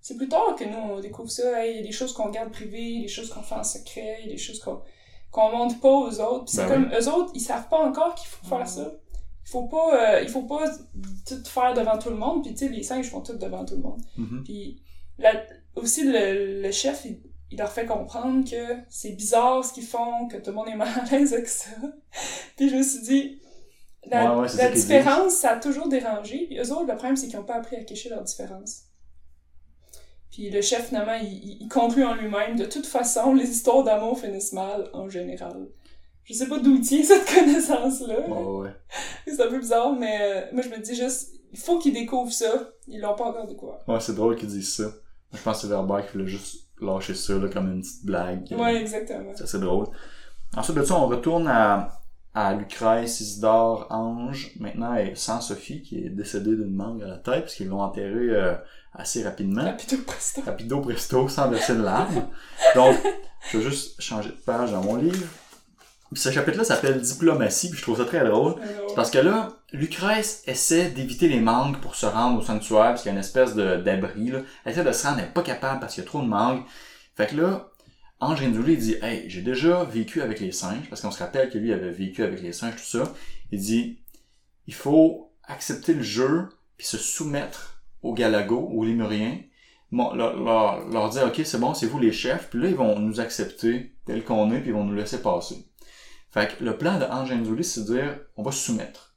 C'est 0.00 0.16
plus 0.16 0.28
tard 0.28 0.54
que 0.56 0.62
nous, 0.64 0.76
on 0.78 1.00
découvre 1.00 1.30
ça. 1.30 1.66
Il 1.66 1.76
y 1.76 1.78
a 1.80 1.82
des 1.82 1.90
choses 1.92 2.12
qu'on 2.12 2.30
garde 2.30 2.52
privées, 2.52 3.00
des 3.00 3.08
choses 3.08 3.28
qu'on 3.28 3.42
fait 3.42 3.56
en 3.56 3.64
secret, 3.64 4.18
il 4.20 4.26
y 4.26 4.28
a 4.30 4.32
des 4.32 4.38
choses 4.38 4.60
qu'on 4.60 4.80
qu'on 5.32 5.50
montre 5.50 5.78
pas 5.80 5.90
aux 5.92 6.20
autres. 6.20 6.44
Puis 6.46 6.54
c'est 6.56 6.66
Ben 6.66 6.88
comme, 6.88 6.92
eux 6.98 7.08
autres, 7.08 7.30
ils 7.34 7.40
savent 7.40 7.68
pas 7.68 7.78
encore 7.78 8.14
qu'il 8.14 8.28
faut 8.28 8.46
faire 8.46 8.66
ça. 8.68 8.92
Il 9.46 9.50
faut 9.50 9.66
pas, 9.68 10.14
euh, 10.16 10.22
il 10.22 10.28
faut 10.28 10.42
pas 10.42 10.68
tout 11.26 11.44
faire 11.44 11.74
devant 11.74 11.98
tout 11.98 12.10
le 12.10 12.16
monde. 12.16 12.42
Puis 12.44 12.52
tu 12.54 12.66
sais, 12.66 12.68
les 12.72 12.82
singes 12.82 13.08
font 13.10 13.20
tout 13.20 13.36
devant 13.36 13.64
tout 13.64 13.74
le 13.76 13.82
monde. 13.82 14.00
Mhm. 14.16 14.42
Puis 14.44 14.80
la- 15.18 15.44
aussi, 15.76 16.04
le, 16.04 16.62
le 16.62 16.70
chef, 16.72 17.04
il, 17.04 17.20
il 17.50 17.58
leur 17.58 17.70
fait 17.72 17.86
comprendre 17.86 18.48
que 18.48 18.76
c'est 18.88 19.10
bizarre 19.10 19.64
ce 19.64 19.72
qu'ils 19.72 19.84
font, 19.86 20.28
que 20.28 20.36
tout 20.36 20.50
le 20.50 20.56
monde 20.56 20.68
est 20.68 20.76
mal 20.76 20.88
à 20.88 21.04
l'aise 21.10 21.32
avec 21.32 21.48
ça. 21.48 21.70
Puis 22.56 22.68
je 22.68 22.76
me 22.76 22.82
suis 22.82 23.00
dit, 23.02 23.42
la, 24.06 24.36
Ouais, 24.38 24.48
ouais, 24.48 24.72
différence, 24.72 25.34
ça 25.34 25.52
a 25.52 25.56
toujours 25.60 25.88
dérangé. 25.88 26.46
Puis 26.46 26.58
eux 26.58 26.72
autres, 26.72 26.86
le 26.86 26.94
problème, 26.94 27.16
c'est 27.16 27.26
qu'ils 27.28 27.38
n'ont 27.38 27.44
pas 27.44 27.56
appris 27.56 27.76
à 27.76 27.84
cacher 27.84 28.08
leur 28.08 28.22
différence. 28.22 28.82
Puis 30.30 30.48
le 30.50 30.62
chef, 30.62 30.88
finalement, 30.88 31.18
il, 31.20 31.62
il- 31.62 31.68
conclut 31.68 32.04
en 32.04 32.14
lui-même, 32.14 32.56
de 32.56 32.64
toute 32.64 32.86
façon, 32.86 33.34
les 33.34 33.50
histoires 33.50 33.82
d'amour 33.82 34.18
finissent 34.18 34.52
mal, 34.52 34.88
en 34.92 35.08
général. 35.08 35.68
Je 36.22 36.34
sais 36.34 36.46
pas 36.46 36.60
d'où 36.60 36.78
tient 36.78 37.02
cette 37.04 37.26
connaissance-là. 37.26 38.28
Ouais. 38.28 38.70
C'est 39.26 39.40
un 39.42 39.48
peu 39.48 39.58
bizarre, 39.58 39.92
mais 39.92 40.18
euh, 40.20 40.42
moi, 40.52 40.62
je 40.62 40.68
me 40.68 40.78
dis 40.78 40.94
juste, 40.94 41.32
il 41.52 41.58
faut 41.58 41.78
qu'ils 41.80 41.94
découvrent 41.94 42.32
ça. 42.32 42.70
Ils 42.86 43.00
l'ont 43.00 43.16
pas 43.16 43.24
encore 43.24 43.46
découvert. 43.46 43.80
Ouais, 43.88 43.98
c'est 44.00 44.14
drôle 44.14 44.36
qu'ils 44.36 44.48
disent 44.48 44.72
ça. 44.76 44.84
Je 45.32 45.42
pense 45.42 45.56
que 45.56 45.62
c'est 45.62 45.68
Verber 45.68 46.02
qui 46.06 46.12
voulait 46.16 46.28
juste 46.30 46.68
lâcher 46.82 47.14
ça 47.14 47.34
là, 47.34 47.48
comme 47.48 47.72
une 47.72 47.80
petite 47.80 48.04
blague. 48.04 48.46
Ouais, 48.52 48.76
exactement. 48.76 49.32
C'est 49.34 49.44
assez 49.44 49.58
drôle. 49.58 49.86
Ensuite 50.56 50.76
de 50.76 50.84
ça, 50.84 50.96
on 50.96 51.06
retourne 51.06 51.46
à, 51.48 52.00
à 52.34 52.54
Lucrèce, 52.54 53.20
Isidore, 53.20 53.86
Ange. 53.90 54.52
Maintenant, 54.58 54.94
elle 54.94 55.16
sans 55.16 55.40
Sophie, 55.40 55.82
qui 55.82 56.04
est 56.04 56.10
décédée 56.10 56.56
d'une 56.56 56.74
mangue 56.74 57.02
à 57.02 57.06
la 57.06 57.18
tête, 57.18 57.42
parce 57.42 57.54
qu'ils 57.54 57.68
l'ont 57.68 57.82
enterrée 57.82 58.30
euh, 58.30 58.54
assez 58.94 59.22
rapidement. 59.22 59.64
Rapido 59.64 59.96
presto. 60.06 60.40
rapido 60.42 60.80
presto 60.80 61.28
sans 61.28 61.48
verser 61.48 61.74
de 61.74 61.82
larmes. 61.82 62.26
Donc, 62.74 62.96
je 63.50 63.58
vais 63.58 63.64
juste 63.64 64.00
changer 64.00 64.30
de 64.30 64.36
page 64.44 64.72
dans 64.72 64.82
mon 64.82 64.96
livre. 64.96 65.26
Ce 66.12 66.30
chapitre-là 66.30 66.64
s'appelle 66.64 67.00
Diplomatie, 67.00 67.70
puis 67.70 67.78
je 67.78 67.82
trouve 67.82 67.98
ça 67.98 68.04
très 68.04 68.24
drôle. 68.24 68.56
Parce 68.96 69.10
que 69.10 69.18
là, 69.18 69.50
Lucrèce 69.72 70.42
essaie 70.46 70.90
d'éviter 70.90 71.28
les 71.28 71.40
mangues 71.40 71.78
pour 71.78 71.94
se 71.94 72.06
rendre 72.06 72.40
au 72.40 72.42
sanctuaire, 72.42 72.88
parce 72.88 73.02
qu'il 73.02 73.10
y 73.10 73.12
a 73.12 73.14
une 73.14 73.20
espèce 73.20 73.54
d'abri, 73.54 74.30
là. 74.30 74.40
Elle 74.64 74.72
essaie 74.72 74.84
de 74.84 74.92
se 74.92 75.06
rendre, 75.06 75.20
elle 75.20 75.32
pas 75.32 75.42
capable 75.42 75.80
parce 75.80 75.94
qu'il 75.94 76.02
y 76.02 76.06
a 76.06 76.08
trop 76.08 76.20
de 76.20 76.26
mangues. 76.26 76.62
Fait 77.14 77.28
que 77.28 77.36
là, 77.36 77.70
Ange 78.18 78.42
dit 78.42 78.96
«Hey, 79.02 79.30
j'ai 79.30 79.40
déjà 79.40 79.84
vécu 79.84 80.20
avec 80.20 80.40
les 80.40 80.52
singes, 80.52 80.88
parce 80.88 81.00
qu'on 81.00 81.10
se 81.10 81.20
rappelle 81.20 81.48
que 81.48 81.58
lui 81.58 81.72
avait 81.72 81.90
vécu 81.90 82.22
avec 82.22 82.42
les 82.42 82.52
singes, 82.52 82.76
tout 82.76 82.98
ça. 82.98 83.12
Il 83.52 83.60
dit 83.60 84.00
«Il 84.66 84.74
faut 84.74 85.32
accepter 85.44 85.94
le 85.94 86.02
jeu, 86.02 86.48
puis 86.76 86.86
se 86.86 86.98
soumettre 86.98 87.82
aux 88.02 88.14
Galagos, 88.14 88.68
aux 88.74 88.84
Lémuriens, 88.84 89.38
bon, 89.92 90.12
leur, 90.14 90.88
leur 90.88 91.08
dire, 91.10 91.26
OK, 91.26 91.40
c'est 91.44 91.58
bon, 91.58 91.74
c'est 91.74 91.86
vous 91.86 91.98
les 91.98 92.12
chefs, 92.12 92.48
puis 92.50 92.60
là, 92.60 92.68
ils 92.68 92.74
vont 92.74 92.98
nous 92.98 93.20
accepter 93.20 93.94
tel 94.06 94.24
qu'on 94.24 94.50
est, 94.52 94.60
puis 94.60 94.70
ils 94.70 94.74
vont 94.74 94.84
nous 94.84 94.94
laisser 94.94 95.22
passer. 95.22 95.66
Fait 96.30 96.56
que 96.56 96.64
le 96.64 96.76
plan 96.78 96.98
de 96.98 97.04
Ange 97.04 97.32
c'est 97.62 97.84
de 97.84 97.94
dire, 97.94 98.20
on 98.36 98.42
va 98.42 98.52
se 98.52 98.64
soumettre. 98.64 99.14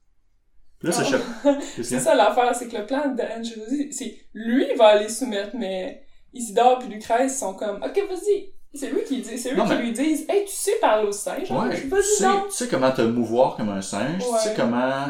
Puis 0.80 0.90
là, 0.90 0.94
ce 0.94 1.16
Ah. 1.46 1.58
C'est 1.82 2.00
ça 2.00 2.14
l'affaire, 2.14 2.54
c'est 2.56 2.68
que 2.68 2.76
le 2.76 2.86
plan 2.86 3.08
d'Angelosi, 3.08 3.94
c'est 3.94 4.18
lui 4.34 4.74
va 4.76 4.88
aller 4.88 5.08
soumettre, 5.08 5.56
mais 5.56 6.04
Isidore 6.34 6.80
puis 6.80 6.90
Lucrèce 6.90 7.40
sont 7.40 7.54
comme 7.54 7.78
OK, 7.82 7.96
vas-y. 8.10 8.52
C'est 8.74 8.90
lui 8.90 9.04
qui 9.04 9.22
dit, 9.22 9.38
c'est 9.38 9.52
lui 9.52 9.58
Non, 9.60 9.66
qui 9.66 9.76
mais- 9.76 9.82
lui 9.82 9.92
disent 9.94 10.26
Hey, 10.28 10.46
tu 10.46 10.52
sais 10.52 10.76
parler 10.82 11.08
au 11.08 11.12
singe? 11.12 11.50
Ouais, 11.52 11.70
tu 11.80 11.90
sais, 11.90 12.26
tu 12.50 12.52
sais 12.52 12.68
comment 12.68 12.92
te 12.92 13.02
mouvoir 13.04 13.56
comme 13.56 13.70
un 13.70 13.82
singe, 13.82 14.24
tu 14.24 14.40
sais 14.44 14.56
comment 14.56 15.06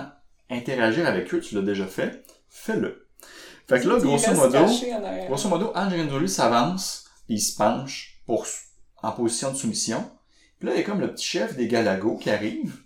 interagir 0.49 1.07
avec 1.07 1.33
eux, 1.33 1.39
tu 1.39 1.55
l'as 1.55 1.61
déjà 1.61 1.87
fait, 1.87 2.23
fais-le. 2.49 3.07
Fait 3.67 3.79
que 3.79 3.87
là, 3.87 3.95
il 3.97 4.03
grosso 4.03 4.33
modo, 4.33 4.59
grosso 5.27 5.49
modo, 5.49 5.71
Ange 5.75 6.25
s'avance, 6.27 7.05
il 7.29 7.41
se 7.41 7.55
penche 7.55 8.21
pour, 8.25 8.45
en 9.01 9.11
position 9.13 9.51
de 9.51 9.55
soumission. 9.55 10.11
Puis 10.63 10.69
là, 10.69 10.75
il 10.77 10.79
y 10.79 10.81
a 10.81 10.85
comme 10.85 11.01
le 11.01 11.11
petit 11.11 11.25
chef 11.25 11.57
des 11.57 11.67
Galagos 11.67 12.15
qui 12.15 12.29
arrive. 12.29 12.83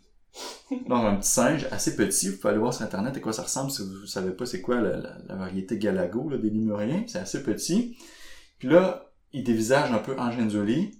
Donc, 0.87 1.05
un 1.05 1.15
petit 1.17 1.29
singe 1.29 1.67
assez 1.69 1.95
petit. 1.95 2.27
Vous 2.29 2.37
pouvez 2.37 2.49
aller 2.49 2.59
voir 2.59 2.73
sur 2.73 2.81
Internet 2.83 3.15
à 3.15 3.19
quoi 3.19 3.33
ça 3.33 3.43
ressemble 3.43 3.69
si 3.69 3.83
vous 3.83 4.07
savez 4.07 4.31
pas 4.31 4.47
c'est 4.47 4.61
quoi 4.61 4.81
la, 4.81 4.97
la- 4.97 5.17
la 5.27 5.35
variété 5.35 5.77
Galago 5.77 6.27
là, 6.27 6.39
des 6.39 6.49
Limuriens. 6.49 7.03
C'est 7.05 7.19
assez 7.19 7.43
petit. 7.43 7.95
Puis 8.57 8.67
là, 8.67 9.11
il 9.31 9.43
dévisage 9.43 9.91
un 9.91 9.99
peu 9.99 10.17
Ange 10.19 10.37
Renzoli. 10.37 10.99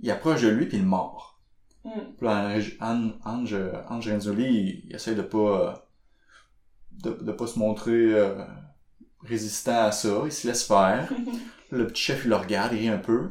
Il 0.00 0.10
approche 0.10 0.40
de 0.40 0.48
lui 0.48 0.64
puis 0.64 0.78
il 0.78 0.86
mord. 0.86 1.38
Hmm. 1.84 1.90
Puis 2.16 2.26
là, 2.26 2.48
Ange, 2.48 2.76
Ange, 2.80 3.12
Ange, 3.26 3.56
Ange 3.90 4.08
Renzoli, 4.10 4.44
il, 4.46 4.84
il 4.88 4.94
essaie 4.96 5.14
de 5.14 5.20
pas, 5.22 5.86
de, 6.92 7.10
de 7.10 7.32
pas 7.32 7.46
se 7.46 7.58
montrer 7.58 7.92
euh, 8.14 8.42
résistant 9.22 9.84
à 9.84 9.92
ça. 9.92 10.22
Il 10.24 10.32
se 10.32 10.46
laisse 10.48 10.64
faire. 10.66 11.12
Le 11.70 11.86
petit 11.88 12.00
chef, 12.04 12.24
il 12.24 12.30
le 12.30 12.36
regarde, 12.36 12.72
il 12.72 12.78
rit 12.78 12.88
un 12.88 12.96
peu. 12.96 13.28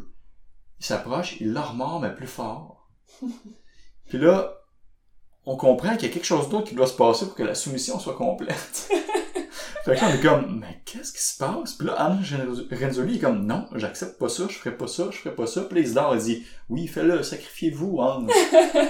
Il 0.79 0.85
s'approche, 0.85 1.37
il 1.39 1.51
le 1.53 1.59
remord, 1.61 2.01
mais 2.01 2.13
plus 2.13 2.27
fort. 2.27 2.74
Puis 4.09 4.17
là, 4.17 4.55
on 5.45 5.55
comprend 5.55 5.95
qu'il 5.95 6.07
y 6.07 6.11
a 6.11 6.13
quelque 6.13 6.25
chose 6.25 6.49
d'autre 6.49 6.69
qui 6.69 6.75
doit 6.75 6.87
se 6.87 6.95
passer 6.95 7.25
pour 7.25 7.35
que 7.35 7.43
la 7.43 7.55
soumission 7.55 7.99
soit 7.99 8.15
complète. 8.15 8.89
fait 9.85 9.95
que 9.95 10.01
là, 10.01 10.07
on 10.09 10.13
est 10.13 10.21
comme, 10.21 10.59
mais 10.59 10.81
qu'est-ce 10.85 11.13
qui 11.13 11.21
se 11.21 11.37
passe? 11.37 11.73
Puis 11.73 11.87
là, 11.87 11.93
Anne 11.93 12.23
Renzoli 12.71 13.17
est 13.17 13.19
comme, 13.19 13.45
non, 13.45 13.67
j'accepte 13.75 14.17
pas 14.17 14.29
ça, 14.29 14.43
je 14.49 14.55
ferai 14.55 14.75
pas 14.75 14.87
ça, 14.87 15.05
je 15.11 15.17
ferai 15.17 15.35
pas 15.35 15.45
ça. 15.45 15.61
Puis 15.61 15.83
là, 15.83 16.11
il 16.13 16.19
dit, 16.19 16.45
oui, 16.69 16.87
fais-le, 16.87 17.21
sacrifiez-vous, 17.21 18.01
Anne. 18.01 18.29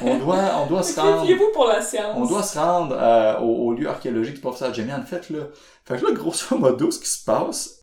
On 0.01 0.17
doit, 0.17 0.61
on 0.63 0.67
doit 0.67 0.83
se 0.83 0.99
rendre. 0.99 1.19
Sacrifiez-vous 1.19 1.51
pour 1.53 1.67
la 1.67 1.81
science. 1.81 2.15
On 2.15 2.25
doit 2.25 2.43
se 2.43 2.57
rendre 2.57 2.95
euh, 2.97 3.39
au, 3.39 3.67
au 3.67 3.73
lieu 3.73 3.89
archéologique 3.89 4.35
du 4.35 4.41
professeur 4.41 4.73
Jemian. 4.73 5.03
Faites-le. 5.03 5.51
Fait 5.83 5.97
que 5.97 6.05
là, 6.05 6.11
grosso 6.13 6.57
modo, 6.57 6.89
ce 6.89 6.99
qui 6.99 7.09
se 7.09 7.23
passe, 7.23 7.74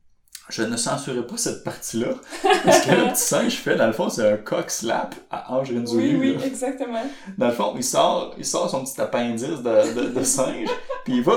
je 0.53 0.63
ne 0.63 0.77
censurerai 0.77 1.27
pas 1.27 1.37
cette 1.37 1.65
partie-là. 1.65 2.09
Parce 2.65 2.81
que 2.81 2.91
le 2.91 3.09
petit 3.13 3.23
singe 3.23 3.55
fait, 3.57 3.77
dans 3.77 3.87
le 3.87 3.93
fond, 3.93 4.09
c'est 4.09 4.31
un 4.31 4.37
cock 4.37 4.71
slap 4.71 5.15
à 5.31 5.55
Ange 5.55 5.73
Renzoli. 5.73 6.15
Oui, 6.15 6.17
oui, 6.21 6.37
là. 6.39 6.47
exactement. 6.47 7.03
Dans 7.39 7.47
le 7.47 7.53
fond, 7.53 7.73
il 7.77 7.85
sort, 7.85 8.35
il 8.39 8.45
sort 8.45 8.69
son 8.69 8.85
petit 8.85 9.01
appendice 9.01 9.63
de, 9.63 9.95
de, 9.95 10.09
de 10.09 10.23
singe, 10.25 10.69
puis 11.05 11.17
il 11.17 11.23
va, 11.23 11.35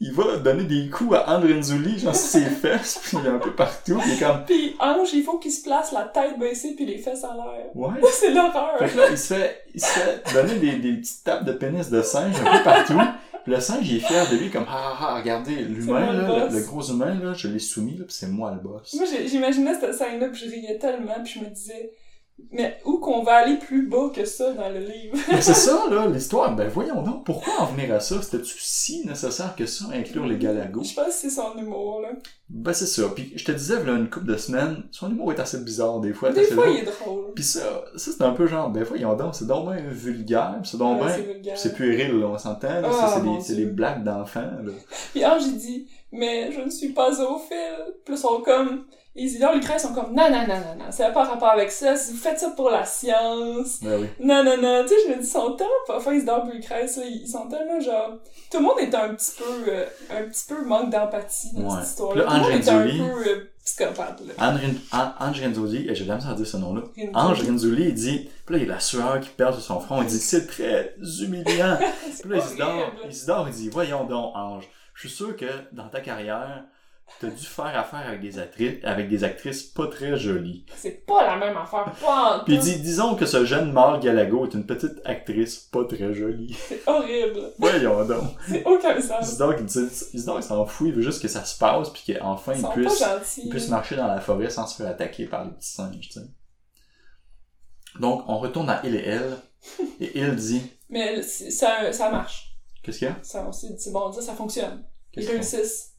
il 0.00 0.12
va 0.12 0.36
donner 0.36 0.64
des 0.64 0.90
coups 0.90 1.16
à 1.16 1.34
Andrenzuli, 1.36 1.98
genre 1.98 2.14
sur 2.14 2.28
ses 2.28 2.44
fesses, 2.44 3.00
puis 3.02 3.16
un 3.26 3.38
peu 3.38 3.52
partout, 3.54 4.00
est 4.00 4.18
comme... 4.18 4.44
Puis 4.44 4.76
Ange, 4.78 5.12
il 5.14 5.22
faut 5.22 5.38
qu'il 5.38 5.52
se 5.52 5.62
place 5.62 5.92
la 5.92 6.02
tête 6.04 6.38
baissée 6.38 6.74
puis 6.76 6.84
les 6.84 6.98
fesses 6.98 7.24
en 7.24 7.34
l'air. 7.34 7.66
Ouais. 7.74 7.96
C'est 8.12 8.32
l'horreur. 8.32 8.78
Fait 8.78 8.88
que 8.88 8.96
là, 8.98 9.04
il 9.10 9.18
se 9.18 9.34
fait, 9.34 9.64
il 9.74 9.80
se 9.80 9.86
fait 9.86 10.22
donner 10.34 10.54
des, 10.56 10.76
des 10.76 10.92
petites 10.98 11.24
tapes 11.24 11.44
de 11.44 11.52
pénis 11.52 11.88
de 11.88 12.02
singe 12.02 12.36
un 12.44 12.58
peu 12.58 12.62
partout. 12.64 13.00
Puis 13.44 13.52
le 13.52 13.60
singe, 13.60 13.88
il 13.88 13.96
est 13.96 14.00
fier 14.00 14.28
de 14.30 14.36
lui, 14.36 14.50
comme, 14.50 14.66
ah, 14.68 14.92
ah, 14.92 14.98
ah, 15.00 15.18
regardez, 15.18 15.56
l'humain, 15.56 16.12
le 16.12 16.54
le, 16.54 16.66
gros 16.66 16.82
humain, 16.82 17.18
là, 17.22 17.32
je 17.34 17.48
l'ai 17.48 17.58
soumis, 17.58 17.96
là, 17.96 18.04
c'est 18.08 18.28
moi 18.28 18.52
le 18.52 18.60
boss. 18.60 18.94
Moi, 18.94 19.04
j'imaginais 19.26 19.74
cette 19.78 19.94
scène-là 19.94 20.28
puis 20.28 20.46
je 20.46 20.50
riais 20.50 20.78
tellement 20.78 21.22
puis 21.22 21.34
je 21.34 21.40
me 21.40 21.50
disais, 21.50 21.92
mais 22.50 22.78
où 22.84 22.98
qu'on 22.98 23.22
va 23.22 23.36
aller 23.36 23.56
plus 23.56 23.86
bas 23.88 24.10
que 24.14 24.24
ça 24.24 24.52
dans 24.52 24.68
le 24.70 24.80
livre? 24.80 25.18
Mais 25.30 25.42
c'est 25.42 25.54
ça, 25.54 25.84
là, 25.90 26.06
l'histoire. 26.12 26.54
Ben, 26.54 26.68
voyons 26.68 27.02
donc, 27.02 27.24
pourquoi 27.24 27.52
en 27.60 27.66
venir 27.66 27.94
à 27.94 28.00
ça? 28.00 28.22
C'était-tu 28.22 28.54
si 28.58 29.06
nécessaire 29.06 29.54
que 29.54 29.66
ça, 29.66 29.86
inclure 29.92 30.26
les 30.26 30.38
galagos? 30.38 30.84
Je 30.84 30.94
pense 30.94 31.06
que 31.06 31.12
c'est 31.12 31.30
son 31.30 31.56
humour, 31.58 32.00
là. 32.00 32.10
Ben, 32.48 32.72
c'est 32.72 32.86
ça. 32.86 33.02
Puis, 33.14 33.32
je 33.36 33.44
te 33.44 33.52
disais, 33.52 33.84
là, 33.84 33.92
une 33.92 34.08
couple 34.08 34.26
de 34.26 34.36
semaines, 34.36 34.84
son 34.90 35.10
humour 35.10 35.32
est 35.32 35.40
assez 35.40 35.58
bizarre, 35.58 36.00
des 36.00 36.14
fois. 36.14 36.32
Des 36.32 36.44
fois, 36.44 36.64
drôle. 36.64 36.76
il 36.76 36.80
est 36.80 36.90
drôle. 36.90 37.32
Puis 37.34 37.44
ça, 37.44 37.84
ça 37.96 38.10
c'est 38.16 38.22
un 38.22 38.32
peu 38.32 38.46
genre, 38.46 38.70
ben, 38.70 38.82
voyons 38.82 39.14
donc, 39.14 39.34
c'est 39.34 39.46
donc 39.46 39.70
bien 39.70 39.82
vulgaire, 39.90 40.60
c'est 40.64 40.78
donc 40.78 41.02
Ouais, 41.02 41.42
c'est 41.54 41.74
puéril, 41.74 42.18
là, 42.18 42.28
on 42.28 42.38
s'entend. 42.38 42.68
Ah, 42.84 43.20
c'est 43.40 43.56
des, 43.56 43.66
blagues 43.66 44.04
d'enfants, 44.04 44.40
là. 44.40 44.72
Puis 45.12 45.24
Ange, 45.24 45.42
il 45.46 45.58
dit, 45.58 45.88
mais 46.12 46.50
je 46.52 46.60
ne 46.60 46.70
suis 46.70 46.90
pas. 46.90 47.10
Puis 47.10 47.56
là, 47.56 47.94
ils 48.08 48.16
sont 48.16 48.40
comme, 48.40 48.86
Isidore 49.18 49.54
Lucrèce 49.54 49.82
sont 49.82 49.92
comme, 49.94 50.14
non, 50.14 50.30
non, 50.30 50.46
non, 50.46 50.54
non, 50.56 50.84
non, 50.84 50.90
ça 50.90 51.08
n'a 51.08 51.10
pas 51.10 51.24
rapport 51.24 51.50
avec 51.50 51.70
ça, 51.70 51.96
si 51.96 52.12
vous 52.12 52.18
faites 52.18 52.38
ça 52.38 52.50
pour 52.50 52.70
la 52.70 52.84
science. 52.84 53.80
Ben 53.82 54.00
oui. 54.00 54.06
Non, 54.20 54.42
non, 54.44 54.56
non, 54.56 54.82
tu 54.82 54.88
sais, 54.88 54.94
je 55.06 55.08
me 55.10 55.14
dis, 55.20 55.26
ils 55.26 55.30
sont 55.30 55.52
tellement 55.56 55.72
pas 55.86 56.00
fins, 56.00 56.14
Isidore 56.14 56.46
Lucrèce, 56.46 56.98
ils 57.04 57.26
sont 57.28 57.48
tellement 57.48 57.80
genre, 57.80 58.18
tout 58.50 58.58
le 58.58 58.64
monde 58.64 58.78
est 58.80 58.94
un 58.94 59.14
petit 59.14 59.32
peu, 59.36 59.64
euh, 59.70 59.84
un 60.10 60.22
petit 60.28 60.44
peu 60.48 60.64
manque 60.64 60.90
d'empathie 60.90 61.52
dans 61.54 61.62
Ouais. 61.62 61.80
cette 61.80 61.90
histoire-là. 61.90 62.24
Tout 62.24 62.30
le 62.32 62.40
monde 62.40 62.50
est 62.52 62.68
un 62.68 62.82
peu 62.82 63.28
euh, 63.30 63.50
psychopathe, 63.64 64.20
là. 64.26 64.48
Ange 64.50 64.60
An- 64.92 65.12
Ange 65.20 65.42
Renzulli, 65.42 65.88
et 65.88 65.94
j'ai 65.94 66.04
jamais 66.04 66.22
entendu 66.24 66.46
ce 66.46 66.56
nom-là. 66.56 66.82
Ange 67.14 67.42
Renzulli, 67.46 67.88
il 67.88 67.94
dit, 67.94 68.30
puis 68.46 68.54
là, 68.56 68.62
il 68.62 68.66
y 68.66 68.70
a 68.70 68.74
la 68.74 68.80
sueur 68.80 69.20
qui 69.20 69.28
perd 69.30 69.52
sur 69.54 69.62
son 69.62 69.80
front, 69.80 70.00
il 70.02 70.08
dit, 70.08 70.18
c'est 70.18 70.46
très 70.46 70.94
humiliant. 71.20 71.76
Puis 72.20 72.30
là, 72.30 72.36
Isidore. 72.38 72.92
Isidore, 73.10 73.48
il 73.48 73.54
dit, 73.54 73.68
voyons 73.68 74.04
donc, 74.04 74.32
Ange, 74.34 74.68
je 74.94 75.06
suis 75.06 75.16
sûr 75.16 75.36
que 75.36 75.46
dans 75.72 75.88
ta 75.88 76.00
carrière, 76.00 76.64
t'as 77.20 77.28
dû 77.28 77.44
faire 77.44 77.76
affaire 77.78 78.06
avec 78.06 78.20
des 78.20 78.38
actrices, 78.38 78.84
avec 78.84 79.08
des 79.08 79.24
actrices 79.24 79.62
pas 79.62 79.86
très 79.88 80.16
jolies. 80.16 80.64
C'est 80.76 81.04
pas 81.06 81.24
la 81.26 81.36
même 81.36 81.56
affaire, 81.56 81.92
pas 82.00 82.38
en 82.40 82.44
Puis 82.44 82.54
il 82.54 82.58
tout. 82.60 82.64
dit, 82.66 82.80
disons 82.80 83.14
que 83.16 83.26
ce 83.26 83.44
jeune 83.44 83.72
mâle 83.72 84.00
Galago 84.00 84.46
est 84.46 84.54
une 84.54 84.66
petite 84.66 85.00
actrice 85.04 85.56
pas 85.56 85.84
très 85.84 86.14
jolie. 86.14 86.54
C'est 86.68 86.80
horrible. 86.86 87.52
Voyons 87.58 88.04
donc. 88.04 88.30
C'est 88.48 88.64
aucun 88.64 89.00
sens. 89.00 89.36
Dit, 89.36 89.80
Isidore, 90.14 90.38
il 90.38 90.42
s'en 90.42 90.64
fout, 90.66 90.88
il 90.88 90.94
veut 90.94 91.02
juste 91.02 91.20
que 91.20 91.28
ça 91.28 91.44
se 91.44 91.58
passe, 91.58 91.90
puis 91.90 92.14
qu'enfin, 92.14 92.54
il 92.54 92.66
puisse, 92.68 93.04
il 93.38 93.70
marcher 93.70 93.96
dans 93.96 94.06
la 94.06 94.20
forêt 94.20 94.50
sans 94.50 94.66
se 94.66 94.76
faire 94.76 94.90
attaquer 94.90 95.26
par 95.26 95.44
les 95.44 95.50
petits 95.50 95.72
singes, 95.72 96.00
tu 96.00 96.12
sais. 96.12 96.26
Donc, 98.00 98.24
on 98.28 98.38
retourne 98.38 98.70
à 98.70 98.80
Il 98.84 98.94
et 98.94 99.04
Elle, 99.04 99.36
et 100.00 100.18
Il 100.18 100.36
dit, 100.36 100.62
Mais 100.88 101.22
ça, 101.22 101.92
ça 101.92 102.10
marche. 102.10 102.56
qu'est-ce 102.82 102.98
qu'il 102.98 103.08
y 103.08 103.10
a? 103.10 103.18
Ça, 103.22 103.44
on 103.46 103.52
s'est 103.52 103.68
dit, 103.68 103.80
c'est 103.80 103.92
bon, 103.92 104.12
ça, 104.12 104.22
ça 104.22 104.34
fonctionne. 104.34 104.84
Ils 105.14 105.26
réussissent. 105.28 105.94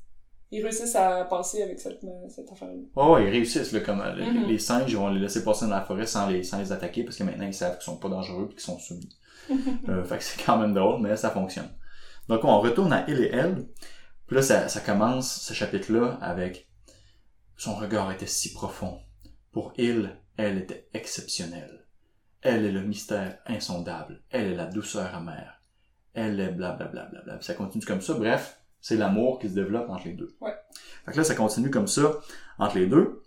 Ils 0.51 0.63
réussissent 0.63 0.95
à 0.95 1.25
passer 1.25 1.61
avec 1.61 1.79
cette, 1.79 2.03
euh, 2.03 2.27
cette 2.29 2.51
affaire-là. 2.51 2.81
Oh, 2.95 3.17
ils 3.19 3.29
réussissent, 3.29 3.71
là, 3.71 3.81
comme, 3.81 4.01
euh, 4.01 4.15
les- 4.15 4.25
Mhm. 4.31 4.45
les 4.47 4.57
singes, 4.57 4.91
ils 4.91 4.97
vont 4.97 5.09
les 5.09 5.19
laisser 5.19 5.43
passer 5.43 5.65
dans 5.65 5.71
la 5.75 5.81
forêt 5.83 6.07
sans 6.07 6.27
les, 6.27 6.41
sans 6.43 6.57
les 6.59 6.71
attaquer, 6.71 7.03
parce 7.03 7.17
que 7.17 7.23
maintenant, 7.23 7.45
ils 7.45 7.53
savent 7.53 7.75
qu'ils 7.75 7.83
sont 7.85 7.97
pas 7.97 8.09
dangereux 8.09 8.47
et 8.49 8.53
qu'ils 8.53 8.61
sont 8.61 8.79
soumis. 8.79 9.09
Euh, 9.89 10.03
fait 10.03 10.17
que 10.17 10.23
c'est 10.23 10.43
quand 10.43 10.57
même 10.57 10.73
drôle, 10.73 11.01
mais 11.01 11.15
ça 11.15 11.29
fonctionne. 11.31 11.69
Donc, 12.27 12.43
on 12.43 12.59
retourne 12.59 12.93
à 12.93 13.05
Il 13.09 13.21
et 13.23 13.29
Elle, 13.31 13.67
puis 14.27 14.35
là, 14.35 14.41
ça, 14.41 14.67
ça 14.67 14.79
commence, 14.79 15.41
ce 15.41 15.53
chapitre-là, 15.53 16.17
avec 16.21 16.67
son 17.57 17.75
regard 17.75 18.11
était 18.11 18.27
si 18.27 18.53
profond. 18.53 18.99
Pour 19.51 19.73
Il, 19.77 20.15
elle 20.37 20.57
était 20.59 20.87
exceptionnelle. 20.93 21.85
Elle 22.41 22.65
est 22.65 22.71
le 22.71 22.81
mystère 22.83 23.39
insondable. 23.47 24.21
Elle 24.29 24.51
est 24.53 24.55
la 24.55 24.65
douceur 24.67 25.13
amère. 25.15 25.61
Elle 26.13 26.39
est 26.39 26.51
blablabla. 26.51 27.05
Bla, 27.05 27.05
bla, 27.11 27.21
bla. 27.23 27.35
Puis 27.37 27.45
Ça 27.45 27.53
continue 27.55 27.83
comme 27.85 28.01
ça. 28.01 28.13
Bref, 28.13 28.58
c'est 28.81 28.95
l'amour 28.95 29.39
qui 29.39 29.49
se 29.49 29.55
développe 29.55 29.89
entre 29.89 30.05
les 30.05 30.13
deux. 30.13 30.29
Ouais. 30.41 30.55
Fait 31.05 31.11
que 31.11 31.17
là, 31.17 31.23
ça 31.23 31.35
continue 31.35 31.69
comme 31.69 31.87
ça 31.87 32.11
entre 32.57 32.77
les 32.77 32.87
deux. 32.87 33.21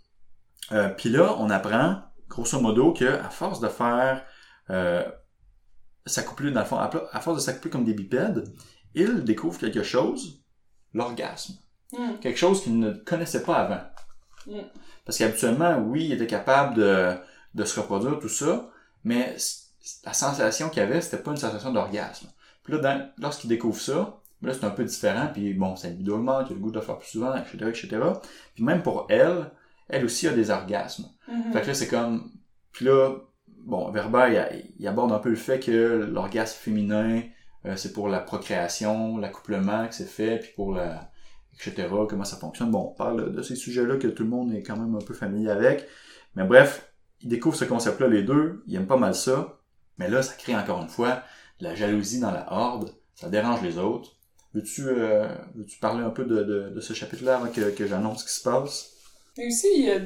Euh, 0.73 0.89
Puis 0.91 1.09
là, 1.11 1.35
on 1.39 1.51
apprend, 1.51 2.03
grosso 2.29 2.61
modo, 2.61 2.93
que 2.93 3.05
à 3.05 3.31
force 3.31 3.61
de 3.61 3.69
faire 3.69 4.25
euh, 4.71 5.05
s'accoupler, 6.07 6.51
dans 6.51 6.61
le 6.61 6.67
fond, 6.67 6.79
à, 6.79 7.21
force 7.21 7.37
de 7.37 7.43
s'accoupler 7.43 7.71
comme 7.71 7.85
des 7.85 7.95
bipèdes, 7.95 8.45
il 8.95 9.25
découvre 9.25 9.59
quelque 9.59 9.83
chose, 9.83 10.43
l'orgasme. 10.95 11.55
Hmm. 11.93 12.17
Quelque 12.21 12.39
chose 12.39 12.63
qu'il 12.63 12.79
ne 12.79 12.93
connaissait 12.93 13.43
pas 13.43 13.57
avant. 13.57 13.83
Mm. 14.47 14.61
Parce 15.05 15.19
qu'habituellement, 15.19 15.79
oui, 15.79 16.07
il 16.07 16.13
était 16.13 16.27
capable 16.27 16.75
de, 16.77 17.15
de 17.55 17.65
se 17.65 17.79
reproduire, 17.79 18.19
tout 18.19 18.29
ça, 18.29 18.71
mais 19.05 19.37
la 20.05 20.13
sensation 20.13 20.69
qu'il 20.69 20.83
avait, 20.83 21.01
c'était 21.01 21.23
pas 21.23 21.33
une 21.33 21.37
sensation 21.37 21.73
d'orgasme. 21.73 22.29
Puis 22.63 22.73
là, 22.75 22.79
dans- 22.81 23.11
lorsqu'il 23.19 23.49
découvre 23.49 23.81
ça, 24.43 24.49
là, 24.49 24.55
c'est 24.61 24.67
un 24.67 24.71
peu 24.71 24.85
différent, 24.85 25.29
puis 25.33 25.55
bon, 25.55 25.77
sa 25.77 25.89
libido 25.89 26.17
augmente, 26.17 26.47
il 26.49 26.53
a 26.53 26.57
le 26.57 26.61
goût 26.61 26.71
de 26.71 26.77
le 26.79 26.85
faire 26.85 26.99
plus 26.99 27.09
souvent, 27.09 27.35
etc., 27.37 27.57
etc. 27.69 27.89
Puis 28.55 28.65
même 28.65 28.83
pour 28.83 29.07
elle, 29.09 29.51
elle 29.89 30.05
aussi 30.05 30.29
a 30.29 30.33
des 30.33 30.51
orgasmes. 30.51 31.07
Mhm. 31.29 31.53
Fait 31.53 31.63
que 31.63 31.67
là, 31.69 31.75
c'est 31.75 31.89
comme... 31.89 32.31
Puis 32.73 32.85
là, 32.87 33.15
bon, 33.65 33.91
Werber, 33.91 34.49
il, 34.53 34.75
il 34.79 34.89
aborde 34.89 35.13
un 35.13 35.19
peu 35.19 35.31
le 35.31 35.37
fait 35.37 35.61
que 35.61 36.09
l'orgasme 36.11 36.59
féminin, 36.59 37.23
euh, 37.67 37.77
c'est 37.77 37.93
pour 37.93 38.09
la 38.09 38.21
procréation, 38.21 39.19
l'accouplement 39.19 39.87
que 39.87 39.95
c'est 39.95 40.05
fait, 40.05 40.39
puis 40.39 40.51
pour 40.57 40.73
la... 40.73 41.11
etc., 41.55 41.89
comment 42.09 42.25
ça 42.25 42.37
fonctionne. 42.37 42.71
Bon, 42.71 42.91
on 42.93 42.95
parle 42.95 43.33
de 43.33 43.43
ces 43.43 43.57
sujets-là 43.57 43.97
que 43.97 44.09
tout 44.09 44.25
le 44.25 44.31
monde 44.31 44.53
est 44.55 44.63
quand 44.63 44.77
même 44.77 44.95
un 44.95 45.05
peu 45.05 45.15
familier 45.15 45.51
avec. 45.51 45.87
Mais 46.35 46.45
bref, 46.45 46.93
il 47.21 47.29
découvre 47.29 47.57
ce 47.57 47.65
concept-là, 47.65 48.09
les 48.09 48.23
deux, 48.23 48.63
ils 48.67 48.75
aiment 48.77 48.87
pas 48.87 48.97
mal 48.97 49.15
ça. 49.15 49.61
Mais 49.99 50.09
là, 50.09 50.23
ça 50.23 50.35
crée 50.35 50.57
encore 50.57 50.83
une 50.83 50.89
fois 50.89 51.23
de 51.61 51.65
la 51.65 51.75
jalousie 51.75 52.19
dans 52.19 52.31
la 52.33 52.53
horde, 52.53 52.93
ça 53.15 53.29
dérange 53.29 53.63
les 53.63 53.79
autres. 53.79 54.17
Veux-tu 54.55 54.85
euh, 54.89 55.27
veux-tu 55.55 55.79
parler 55.79 56.05
un 56.05 56.11
peu 56.11 56.25
de, 56.25 56.43
de, 56.43 56.71
de 56.75 56.81
ce 56.81 56.93
chapitre-là 56.93 57.37
avant 57.37 57.49
que, 57.49 57.71
que 57.71 57.87
j'annonce 57.87 58.21
ce 58.23 58.27
qui 58.27 58.35
se 58.35 58.43
passe? 58.43 58.91
Mais 59.39 59.47
aussi, 59.47 59.67
il 59.77 59.85
y 59.85 59.91
a- 59.91 60.01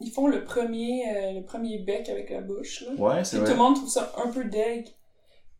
ils 0.00 0.10
font 0.10 0.26
le 0.26 0.44
premier, 0.44 1.04
euh, 1.14 1.32
le 1.40 1.44
premier 1.44 1.78
bec 1.78 2.08
avec 2.08 2.30
la 2.30 2.40
bouche, 2.40 2.82
là. 2.82 2.92
Ouais, 2.98 3.24
c'est 3.24 3.36
tout 3.36 3.42
vrai. 3.44 3.52
le 3.52 3.58
monde 3.58 3.76
trouve 3.76 3.88
ça 3.90 4.12
un 4.24 4.30
peu 4.30 4.44
deg. 4.44 4.86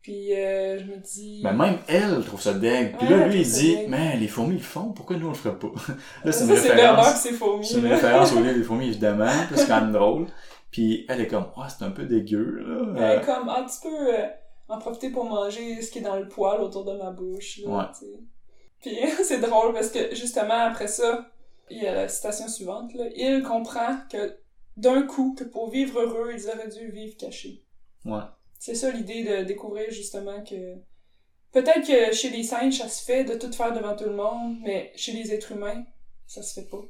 Puis 0.01 0.33
euh, 0.35 0.79
je 0.79 0.83
me 0.83 0.97
dis... 0.97 1.39
Mais 1.45 1.53
même 1.53 1.77
elle 1.87 2.23
trouve 2.25 2.41
ça 2.41 2.53
deg. 2.53 2.97
Puis 2.97 3.07
Ouais, 3.07 3.17
là, 3.17 3.25
elle 3.25 3.31
lui, 3.31 3.41
il 3.41 3.47
dit, 3.49 3.77
mais 3.87 4.17
les 4.17 4.27
fourmis 4.27 4.55
le 4.57 4.61
font, 4.61 4.91
pourquoi 4.91 5.15
nous 5.15 5.27
on 5.27 5.29
le 5.29 5.35
ferait 5.35 5.57
pas? 5.57 5.67
là, 6.25 6.31
c'est 6.33 6.43
une 6.45 6.57
c'est 6.57 6.71
référence. 6.71 7.13
qui 7.13 7.19
s'est 7.19 7.33
fourmi, 7.33 7.65
C'est 7.65 7.77
une 7.77 7.87
référence 7.87 8.33
au 8.33 8.41
livre 8.41 8.53
des 8.57 8.63
fourmis, 8.63 8.87
évidemment. 8.87 9.31
Puis 9.47 9.59
c'est 9.59 9.67
quand 9.67 9.79
même 9.81 9.93
drôle. 9.93 10.27
Puis 10.71 11.05
elle 11.07 11.21
est 11.21 11.27
comme, 11.27 11.45
ah, 11.55 11.67
c'est 11.69 11.85
un 11.85 11.91
peu 11.91 12.03
dégueu, 12.03 12.65
là. 12.67 12.91
Ouais, 12.93 12.99
Euh, 13.01 13.19
comme, 13.21 13.47
ah, 13.47 13.65
tu 13.71 13.87
peux 13.87 14.13
euh, 14.13 14.27
en 14.67 14.79
profiter 14.79 15.09
pour 15.09 15.25
manger 15.25 15.81
ce 15.81 15.91
qui 15.91 15.99
est 15.99 16.03
dans 16.03 16.15
le 16.15 16.27
poil 16.27 16.61
autour 16.61 16.85
de 16.85 16.93
ma 16.93 17.11
bouche, 17.11 17.59
là, 17.59 17.91
Ouais. 18.01 18.17
Puis 18.79 18.97
c'est 19.23 19.39
drôle 19.39 19.73
parce 19.73 19.89
que, 19.89 20.13
justement, 20.13 20.65
après 20.65 20.87
ça, 20.87 21.29
il 21.69 21.81
y 21.81 21.87
a 21.87 21.93
la 21.93 22.07
citation 22.07 22.47
suivante, 22.47 22.93
là. 22.93 23.05
Il 23.15 23.41
comprend 23.43 23.97
que, 24.11 24.37
d'un 24.77 25.03
coup, 25.03 25.35
que 25.37 25.43
pour 25.43 25.69
vivre 25.69 25.99
heureux, 25.99 26.33
ils 26.33 26.47
auraient 26.47 26.67
dû 26.67 26.91
vivre 26.91 27.15
cachés. 27.17 27.63
Ouais. 28.05 28.23
C'est 28.59 28.75
ça 28.75 28.91
l'idée 28.91 29.23
de 29.23 29.43
découvrir, 29.43 29.89
justement, 29.89 30.43
que... 30.43 30.75
Peut-être 31.51 31.85
que 31.85 32.13
chez 32.13 32.29
les 32.29 32.43
singes, 32.43 32.79
ça 32.79 32.89
se 32.89 33.03
fait 33.03 33.23
de 33.23 33.35
tout 33.35 33.51
faire 33.53 33.73
devant 33.73 33.95
tout 33.95 34.05
le 34.05 34.15
monde, 34.15 34.57
mais 34.63 34.91
chez 34.95 35.11
les 35.11 35.33
êtres 35.33 35.51
humains, 35.51 35.85
ça 36.25 36.41
se 36.41 36.59
fait 36.59 36.67
pas. 36.67 36.83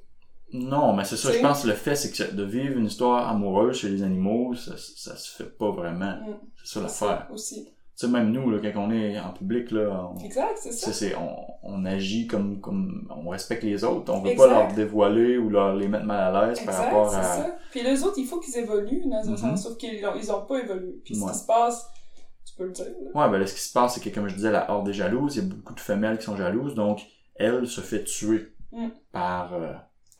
Non, 0.53 0.93
mais 0.93 1.03
c'est 1.03 1.17
ça, 1.17 1.31
je 1.31 1.39
pense 1.39 1.63
que 1.63 1.67
le 1.67 1.73
fait, 1.73 1.95
c'est 1.95 2.11
que 2.11 2.31
de 2.33 2.43
vivre 2.43 2.77
une 2.77 2.85
histoire 2.85 3.27
amoureuse 3.27 3.77
chez 3.79 3.89
les 3.89 4.03
animaux, 4.03 4.53
ça, 4.55 4.73
ça 4.77 5.15
se 5.17 5.35
fait 5.35 5.49
pas 5.57 5.71
vraiment. 5.71 6.15
Mm. 6.17 6.37
C'est 6.63 6.79
ça 6.79 6.87
C'est 6.87 7.05
l'affaire. 7.05 7.25
ça 7.27 7.33
aussi. 7.33 7.65
Tu 7.65 8.07
sais, 8.07 8.11
même 8.11 8.31
nous, 8.31 8.49
là, 8.49 8.57
quand 8.59 8.87
on 8.87 8.91
est 8.91 9.19
en 9.19 9.31
public, 9.33 9.69
là, 9.71 10.11
on, 10.15 10.17
Exact, 10.23 10.57
c'est 10.59 10.71
ça. 10.71 10.87
c'est, 10.91 11.09
c'est- 11.09 11.15
on, 11.15 11.35
on 11.63 11.85
agit 11.85 12.25
comme, 12.27 12.59
comme, 12.59 13.07
on 13.15 13.29
respecte 13.29 13.63
les 13.63 13.83
autres. 13.83 14.11
On 14.11 14.21
veut 14.21 14.31
Exact. 14.31 14.47
pas 14.47 14.51
leur 14.63 14.73
dévoiler 14.73 15.37
ou 15.37 15.49
leur 15.49 15.75
les 15.75 15.87
mettre 15.87 16.05
mal 16.05 16.35
à 16.35 16.47
l'aise 16.47 16.59
par 16.65 16.75
rapport 16.75 17.09
c'est 17.11 17.17
à... 17.17 17.23
ça. 17.23 17.57
Puis 17.71 17.83
les 17.83 18.03
autres, 18.03 18.17
il 18.17 18.25
faut 18.25 18.39
qu'ils 18.39 18.57
évoluent 18.57 19.05
dans 19.07 19.27
un 19.27 19.31
Mhm. 19.31 19.37
sens, 19.37 19.63
sauf 19.63 19.77
qu'ils 19.77 20.03
ont, 20.07 20.15
ils 20.15 20.31
ont 20.31 20.41
pas 20.45 20.57
évolué. 20.59 21.01
Puis 21.05 21.15
ce 21.15 21.21
Ouais. 21.23 21.31
qui 21.31 21.37
se 21.37 21.45
passe, 21.45 21.87
tu 22.47 22.55
peux 22.55 22.65
le 22.65 22.71
dire, 22.71 22.85
là. 22.85 23.21
Ouais, 23.25 23.31
ben 23.31 23.37
là, 23.39 23.45
ce 23.47 23.53
qui 23.53 23.61
se 23.61 23.71
passe, 23.73 23.93
c'est 23.95 24.01
que, 24.01 24.09
comme 24.13 24.27
je 24.27 24.35
disais, 24.35 24.51
la 24.51 24.71
horde 24.71 24.89
est 24.89 24.93
jalouse. 24.93 25.35
Il 25.35 25.43
y 25.43 25.45
a 25.45 25.49
beaucoup 25.53 25.73
de 25.75 25.79
femelles 25.79 26.17
qui 26.17 26.25
sont 26.25 26.35
jalouses. 26.35 26.73
Donc, 26.75 26.99
elle 27.35 27.67
se 27.67 27.81
fait 27.81 28.03
tuer 28.03 28.49
Mm. 28.71 28.87
par... 29.11 29.53
euh, 29.53 29.73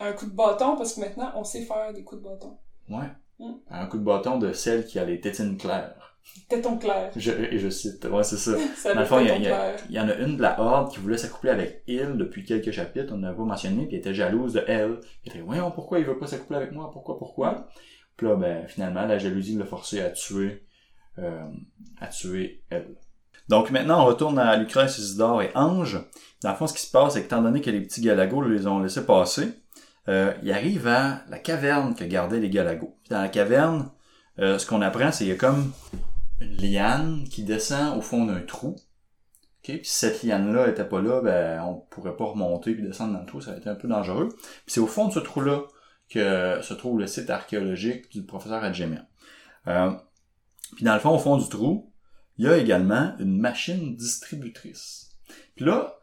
Un 0.04 0.14
coup 0.14 0.26
de 0.26 0.32
bâton, 0.36 0.76
parce 0.76 0.94
que 0.94 1.00
maintenant, 1.02 1.32
on 1.36 1.44
sait 1.44 1.62
faire 1.64 1.94
des 1.94 2.04
coups 2.04 2.22
de 2.22 2.28
bâton. 2.28 2.58
ouais. 2.90 3.08
Mm. 3.40 3.54
un 3.72 3.88
coup 3.88 3.98
de 3.98 4.04
bâton 4.04 4.38
de 4.38 4.54
celle 4.54 4.86
qui 4.86 5.00
a 5.00 5.06
les 5.06 5.20
tétines 5.20 5.58
claires. 5.58 6.16
Téton 6.48 6.78
clair. 6.78 7.12
Je, 7.16 7.32
et 7.32 7.58
je 7.58 7.68
cite. 7.70 8.06
Ouais, 8.06 8.24
c'est 8.24 8.38
ça. 8.38 8.52
Ça 8.78 8.94
Dans 8.94 9.00
le 9.02 9.06
fond, 9.08 9.20
il 9.20 9.28
y, 9.28 9.32
a- 9.32 9.36
il 9.38 9.44
y 9.44 9.48
a- 9.48 9.50
clair. 9.50 9.76
il 9.90 9.96
y 9.96 10.00
en 10.00 10.08
a 10.08 10.14
une 10.16 10.38
de 10.38 10.42
la 10.44 10.60
Horde 10.62 10.92
qui 10.92 11.00
voulait 11.00 11.18
s'accoupler 11.18 11.50
avec 11.50 11.84
Il 11.88 12.16
depuis 12.16 12.46
quelques 12.46 12.72
chapitres, 12.72 13.12
on 13.12 13.18
n'avait 13.18 13.36
pas 13.36 13.44
mentionné, 13.44 13.86
puis 13.88 13.96
elle 13.96 14.00
était 14.02 14.14
jalouse 14.14 14.54
de 14.54 14.64
elle. 14.68 15.00
Elle 15.26 15.32
était, 15.32 15.42
voyons, 15.42 15.72
pourquoi 15.72 15.98
il 16.00 16.06
veut 16.06 16.18
pas 16.18 16.28
s'accoupler 16.28 16.58
avec 16.58 16.72
moi? 16.74 16.92
Pourquoi, 16.94 17.18
pourquoi? 17.18 17.68
Puis 18.16 18.28
là, 18.28 18.36
ben, 18.36 18.68
finalement, 18.68 19.06
la 19.06 19.18
jalousie 19.18 19.58
l'a 19.58 19.66
forcé 19.66 20.00
à 20.00 20.12
tuer, 20.12 20.64
euh, 21.18 21.44
à 22.00 22.08
tuer 22.08 22.62
elle. 22.70 22.96
Donc 23.50 23.72
maintenant, 23.72 24.04
on 24.04 24.06
retourne 24.06 24.38
à 24.38 24.56
Lucrèce, 24.58 25.00
Isidore 25.00 25.42
et 25.42 25.50
Ange. 25.56 26.00
Dans 26.44 26.52
le 26.52 26.56
fond, 26.56 26.68
ce 26.68 26.74
qui 26.76 26.86
se 26.86 26.92
passe, 26.92 27.14
c'est 27.16 27.24
qu'étant 27.24 27.42
donné 27.42 27.62
que 27.62 27.72
les 27.72 27.82
petits 27.82 28.02
Galagos 28.02 28.44
les 28.44 28.68
ont 28.68 28.80
laissés 28.80 29.06
passer, 29.06 29.50
euh, 30.10 30.34
ils 30.44 30.52
arrivent 30.52 30.88
à 30.88 31.24
la 31.30 31.40
caverne 31.40 31.96
que 31.96 32.04
gardaient 32.04 32.40
les 32.40 32.50
Galagos. 32.50 32.98
Dans 33.10 33.22
la 33.22 33.30
caverne, 33.30 33.90
euh, 34.40 34.58
ce 34.58 34.66
qu'on 34.66 34.82
apprend, 34.82 35.12
c'est 35.12 35.26
qu'il 35.26 35.30
y 35.30 35.32
a 35.32 35.36
comme 35.36 35.72
une 36.42 36.58
liane 36.58 37.24
qui 37.30 37.44
descend 37.44 37.98
au 37.98 38.02
fond 38.02 38.26
d'un 38.26 38.42
trou. 38.42 38.76
Okay? 39.64 39.78
Puis 39.78 39.88
si 39.88 40.00
cette 40.00 40.24
liane-là 40.24 40.68
était 40.68 40.84
pas 40.84 41.02
là, 41.02 41.22
ben 41.22 41.62
on 41.64 41.76
pourrait 41.76 42.18
pas 42.18 42.26
remonter 42.26 42.74
puis 42.74 42.84
descendre 42.84 43.14
dans 43.14 43.22
le 43.22 43.26
trou, 43.26 43.40
ça 43.40 43.52
aurait 43.52 43.60
été 43.60 43.70
un 43.70 43.76
peu 43.76 43.88
dangereux. 43.88 44.30
Puis 44.30 44.74
c'est 44.74 44.82
au 44.82 44.88
fond 44.88 45.08
de 45.08 45.14
ce 45.14 45.20
trou-là 45.20 45.64
que 46.10 46.60
se 46.62 46.74
trouve 46.74 47.00
le 47.00 47.08
site 47.08 47.30
archéologique 47.30 48.12
du 48.12 48.24
professeur 48.24 48.64
Adjemian. 48.64 49.06
Euh, 49.68 49.92
puis 50.76 50.84
dans 50.84 50.94
le 50.94 51.00
fond, 51.00 51.12
au 51.12 51.20
fond 51.20 51.38
du 51.38 51.48
trou, 51.48 51.92
il 52.38 52.46
y 52.46 52.48
a 52.48 52.58
également 52.58 53.16
une 53.20 53.40
machine 53.40 53.96
distributrice. 53.96 55.12
Puis 55.56 55.66
là, 55.66 55.96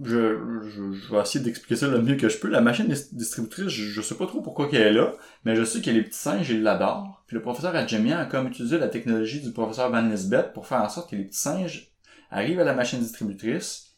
je, 0.00 0.38
je, 0.68 0.92
je 0.92 1.14
vais 1.14 1.20
essayer 1.20 1.44
d'expliquer 1.44 1.76
ça 1.76 1.88
le 1.88 2.00
mieux 2.00 2.16
que 2.16 2.28
je 2.28 2.38
peux. 2.38 2.48
La 2.48 2.60
machine 2.60 2.86
distributrice, 2.86 3.68
je, 3.68 3.84
je 3.84 4.00
sais 4.00 4.14
pas 4.14 4.26
trop 4.26 4.40
pourquoi 4.40 4.68
qu'elle 4.68 4.86
est 4.86 4.92
là, 4.92 5.12
mais 5.44 5.54
je 5.54 5.64
sais 5.64 5.82
que 5.82 5.90
les 5.90 6.02
petits 6.02 6.18
singes, 6.18 6.48
ils 6.50 6.62
l'adorent. 6.62 7.22
Puis 7.26 7.36
le 7.36 7.42
professeur 7.42 7.74
Adjemian 7.76 8.18
a 8.18 8.24
comme 8.24 8.48
utilisé 8.48 8.78
la 8.78 8.88
technologie 8.88 9.40
du 9.40 9.52
professeur 9.52 9.90
Van 9.90 10.02
Nisbet 10.02 10.50
pour 10.54 10.66
faire 10.66 10.82
en 10.82 10.88
sorte 10.88 11.10
que 11.10 11.16
les 11.16 11.24
petits 11.24 11.38
singes 11.38 11.92
arrivent 12.30 12.60
à 12.60 12.64
la 12.64 12.74
machine 12.74 13.00
distributrice. 13.00 13.96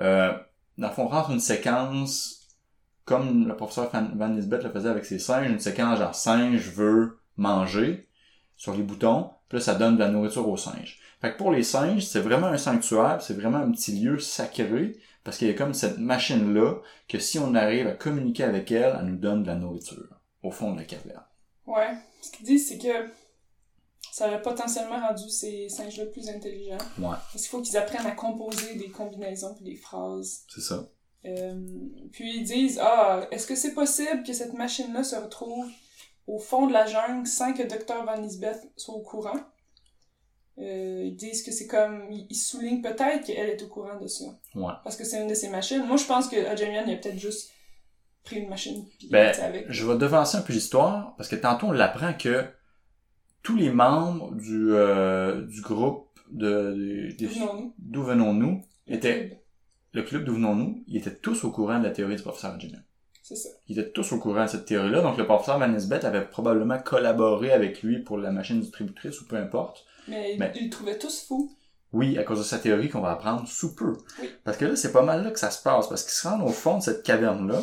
Euh, 0.00 0.32
dans 0.76 0.88
le 0.88 0.94
fond, 0.94 1.06
rentre 1.06 1.30
une 1.30 1.40
séquence 1.40 2.48
comme 3.04 3.48
le 3.48 3.56
professeur 3.56 3.90
Van 3.92 4.28
Nisbet 4.28 4.60
le 4.62 4.70
faisait 4.70 4.90
avec 4.90 5.04
ses 5.04 5.18
singes, 5.18 5.48
une 5.48 5.60
séquence 5.60 5.98
genre 5.98 6.14
singe 6.14 6.68
veut 6.70 7.18
manger 7.36 8.08
sur 8.56 8.74
les 8.74 8.82
boutons, 8.82 9.30
puis 9.48 9.58
là, 9.58 9.64
ça 9.64 9.74
donne 9.76 9.94
de 9.94 10.00
la 10.00 10.10
nourriture 10.10 10.46
aux 10.46 10.56
singes. 10.56 10.98
Fait 11.20 11.32
que 11.32 11.38
pour 11.38 11.50
les 11.50 11.62
singes, 11.62 12.04
c'est 12.04 12.20
vraiment 12.20 12.48
un 12.48 12.58
sanctuaire, 12.58 13.22
c'est 13.22 13.34
vraiment 13.34 13.58
un 13.58 13.70
petit 13.70 13.98
lieu 13.98 14.18
sacré, 14.18 14.98
parce 15.28 15.36
qu'il 15.36 15.48
y 15.48 15.50
a 15.50 15.54
comme 15.54 15.74
cette 15.74 15.98
machine-là, 15.98 16.76
que 17.06 17.18
si 17.18 17.38
on 17.38 17.54
arrive 17.54 17.86
à 17.86 17.92
communiquer 17.92 18.44
avec 18.44 18.72
elle, 18.72 18.96
elle 18.98 19.08
nous 19.08 19.18
donne 19.18 19.42
de 19.42 19.48
la 19.48 19.56
nourriture, 19.56 20.18
au 20.42 20.50
fond 20.50 20.72
de 20.72 20.78
la 20.78 20.84
caverne. 20.84 21.22
Ouais. 21.66 21.98
Ce 22.22 22.30
qu'ils 22.30 22.46
disent, 22.46 22.66
c'est 22.66 22.78
que 22.78 23.10
ça 24.10 24.26
aurait 24.26 24.40
potentiellement 24.40 25.06
rendu 25.06 25.28
ces 25.28 25.68
singes-là 25.68 26.06
plus 26.06 26.30
intelligents. 26.30 26.78
Ouais. 26.98 27.10
Parce 27.10 27.42
qu'il 27.42 27.48
faut 27.48 27.60
qu'ils 27.60 27.76
apprennent 27.76 28.06
à 28.06 28.12
composer 28.12 28.76
des 28.76 28.88
combinaisons 28.88 29.54
puis 29.54 29.66
des 29.66 29.76
phrases. 29.76 30.46
C'est 30.48 30.62
ça. 30.62 30.88
Euh, 31.26 31.60
puis 32.10 32.38
ils 32.38 32.44
disent, 32.44 32.80
ah, 32.82 33.28
est-ce 33.30 33.46
que 33.46 33.54
c'est 33.54 33.74
possible 33.74 34.22
que 34.22 34.32
cette 34.32 34.54
machine-là 34.54 35.04
se 35.04 35.16
retrouve 35.16 35.68
au 36.26 36.38
fond 36.38 36.66
de 36.66 36.72
la 36.72 36.86
jungle 36.86 37.26
sans 37.26 37.52
que 37.52 37.64
Dr. 37.64 38.02
Van 38.06 38.16
Nisbeth 38.16 38.66
soit 38.78 38.94
au 38.94 39.02
courant? 39.02 39.40
Euh, 40.60 41.02
ils 41.04 41.14
disent 41.14 41.42
que 41.42 41.52
c'est 41.52 41.68
comme 41.68 42.10
ils 42.10 42.34
soulignent 42.34 42.82
peut-être 42.82 43.24
qu'elle 43.24 43.48
est 43.48 43.62
au 43.62 43.68
courant 43.68 43.98
de 44.00 44.08
ça. 44.08 44.24
Ouais. 44.56 44.72
parce 44.82 44.96
que 44.96 45.04
c'est 45.04 45.20
une 45.22 45.28
de 45.28 45.34
ces 45.34 45.48
machines. 45.48 45.84
Moi 45.86 45.96
je 45.96 46.04
pense 46.04 46.28
que 46.28 46.36
Ajamian 46.46 46.82
il 46.86 46.94
a 46.94 46.96
peut-être 46.96 47.18
juste 47.18 47.52
pris 48.24 48.40
une 48.40 48.48
machine 48.48 48.84
puis 48.98 49.08
Ben, 49.08 49.32
avec. 49.40 49.66
Je 49.68 49.86
vais 49.86 49.96
devancer 49.96 50.36
un 50.36 50.42
peu 50.42 50.52
l'histoire, 50.52 51.14
parce 51.16 51.28
que 51.28 51.36
tantôt 51.36 51.68
on 51.68 51.72
l'apprend 51.72 52.12
que 52.12 52.44
tous 53.42 53.56
les 53.56 53.70
membres 53.70 54.34
du, 54.34 54.72
euh, 54.72 55.46
du 55.46 55.60
groupe 55.60 56.08
de, 56.30 57.08
d'où 57.78 58.02
venons-nous? 58.02 58.62
Étaient, 58.86 59.42
le 59.92 60.02
club 60.02 60.24
d'où 60.24 60.34
venons-nous, 60.34 60.82
ils 60.86 60.98
étaient 60.98 61.14
tous 61.14 61.44
au 61.44 61.50
courant 61.50 61.78
de 61.78 61.84
la 61.84 61.90
théorie 61.90 62.16
du 62.16 62.22
professeur 62.22 62.52
Adjemian. 62.52 62.80
c'est 63.22 63.36
ça. 63.36 63.48
Ils 63.68 63.78
étaient 63.78 63.90
tous 63.90 64.12
au 64.12 64.18
courant 64.18 64.44
de 64.44 64.50
cette 64.50 64.66
théorie-là, 64.66 65.02
donc 65.02 65.16
le 65.18 65.24
professeur 65.24 65.58
Van 65.58 65.72
avait 65.72 66.24
probablement 66.26 66.78
collaboré 66.78 67.52
avec 67.52 67.82
lui 67.82 68.00
pour 68.00 68.18
la 68.18 68.32
machine 68.32 68.60
distributrice 68.60 69.20
ou 69.20 69.26
peu 69.26 69.36
importe. 69.36 69.86
Mais 70.08 70.34
ils, 70.34 70.38
Mais- 70.38 70.52
ils 70.56 70.64
le 70.64 70.70
trouvaient 70.70 70.98
tous 70.98 71.24
fous 71.26 71.50
Oui, 71.92 72.18
à 72.18 72.24
cause 72.24 72.38
de 72.38 72.44
sa 72.44 72.58
théorie 72.58 72.88
qu'on 72.88 73.00
va 73.00 73.12
apprendre 73.12 73.46
sous 73.48 73.74
peu. 73.74 73.96
Oui. 74.20 74.30
Parce 74.44 74.56
que 74.56 74.64
là, 74.66 74.76
c'est 74.76 74.92
pas 74.92 75.02
mal 75.02 75.24
là 75.24 75.30
que 75.30 75.38
ça 75.38 75.50
se 75.50 75.62
passe, 75.62 75.88
parce 75.88 76.02
qu'ils 76.02 76.12
se 76.12 76.26
rendent 76.28 76.42
au 76.42 76.52
fond 76.52 76.78
de 76.78 76.82
cette 76.82 77.02
caverne-là, 77.02 77.60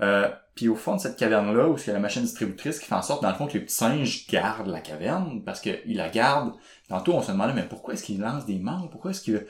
euh, 0.00 0.28
puis 0.54 0.68
au 0.68 0.76
fond 0.76 0.96
de 0.96 1.00
cette 1.00 1.16
caverne-là, 1.16 1.68
où 1.68 1.76
il 1.76 1.86
y 1.86 1.90
a 1.90 1.92
la 1.94 1.98
machine 2.00 2.22
distributrice 2.22 2.78
qui 2.78 2.86
fait 2.86 2.94
en 2.94 3.02
sorte, 3.02 3.22
dans 3.22 3.28
le 3.30 3.34
fond, 3.34 3.46
que 3.46 3.54
les 3.54 3.60
petits 3.60 3.74
singes 3.74 4.26
gardent 4.28 4.68
la 4.68 4.80
caverne, 4.80 5.42
parce 5.44 5.60
qu'ils 5.60 5.96
la 5.96 6.08
gardent. 6.08 6.54
Tantôt, 6.88 7.12
on 7.14 7.22
se 7.22 7.32
demandait, 7.32 7.52
mais 7.54 7.66
pourquoi 7.68 7.94
est-ce 7.94 8.04
qu'ils 8.04 8.20
lancent 8.20 8.46
des 8.46 8.58
membres? 8.58 8.88
Pourquoi 8.90 9.10
est-ce 9.10 9.20
qu'ils 9.20 9.46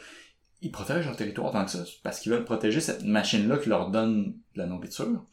ils 0.62 0.72
protègent 0.72 1.05
leur 1.07 1.16
territoire 1.16 1.53
tant 1.53 1.64
que 1.64 1.70
ça? 1.70 1.85
Parce 2.03 2.20
qu'ils 2.20 2.33
veulent 2.33 2.44
protéger 2.44 2.81
cette 2.81 3.03
machine-là 3.05 3.59
qui 3.59 3.68
leur 3.68 3.90
donne 3.90 4.35
de 4.55 4.59
la 4.59 4.66
nourriture. 4.66 5.24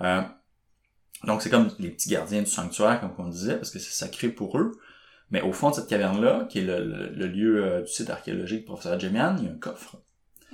Euh, 0.00 0.22
donc, 1.24 1.42
c'est 1.42 1.50
comme 1.50 1.70
les 1.78 1.90
petits 1.90 2.08
gardiens 2.08 2.40
du 2.40 2.50
sanctuaire, 2.50 3.00
comme 3.00 3.12
on 3.18 3.28
disait, 3.28 3.56
parce 3.56 3.70
que 3.70 3.78
c'est 3.78 3.92
sacré 3.92 4.28
pour 4.28 4.58
eux. 4.58 4.72
Mais 5.32 5.40
au 5.42 5.52
fond 5.52 5.70
de 5.70 5.74
cette 5.74 5.88
caverne-là, 5.88 6.46
qui 6.48 6.60
est 6.60 6.64
le, 6.64 6.84
le- 6.84 7.08
le 7.08 7.26
lieu 7.26 7.64
euh, 7.64 7.80
du 7.82 7.90
site 7.90 8.10
archéologique 8.10 8.60
du 8.60 8.64
professeur 8.66 9.00
Jemian, 9.00 9.34
il 9.38 9.44
y 9.44 9.48
a 9.48 9.50
un 9.52 9.58
coffre. 9.58 9.96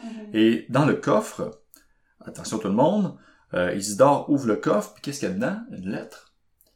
Mhm. 0.02 0.30
Et 0.32 0.66
dans 0.70 0.86
le 0.86 0.94
coffre, 0.94 1.60
attention 2.24 2.58
tout 2.58 2.68
le 2.68 2.74
monde, 2.74 3.16
euh, 3.54 3.74
Isidore 3.74 4.30
ouvre 4.30 4.46
le 4.46 4.56
coffre, 4.56 4.94
puis 4.94 5.02
qu'est-ce 5.02 5.20
qu'il 5.20 5.28
y 5.28 5.32
a 5.32 5.34
dedans? 5.34 5.58
Une 5.72 5.90
lettre. 5.90 6.32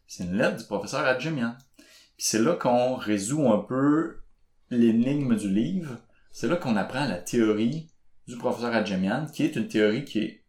C'est 0.06 0.24
une 0.24 0.36
lettre 0.36 0.56
du 0.58 0.64
professeur 0.64 1.00
Adjemian. 1.06 1.54
Puis 1.78 2.26
c'est 2.26 2.40
là 2.42 2.54
qu'on 2.56 2.96
résout 2.96 3.48
un 3.50 3.58
peu 3.60 4.18
l'énigme 4.70 5.36
du 5.36 5.48
livre. 5.48 5.96
C'est 6.32 6.48
là 6.48 6.56
qu'on 6.56 6.76
apprend 6.76 7.06
la 7.06 7.18
théorie 7.18 7.88
du 8.26 8.36
professeur 8.36 8.74
Adjemian, 8.74 9.26
qui 9.26 9.44
est 9.44 9.54
une 9.56 9.68
théorie 9.68 10.04
qui 10.04 10.18
est 10.20 10.44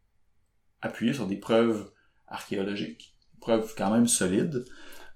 appuyée 0.81 1.13
sur 1.13 1.27
des 1.27 1.37
preuves 1.37 1.91
archéologiques, 2.27 3.15
preuves 3.41 3.73
quand 3.77 3.91
même 3.91 4.07
solides. 4.07 4.65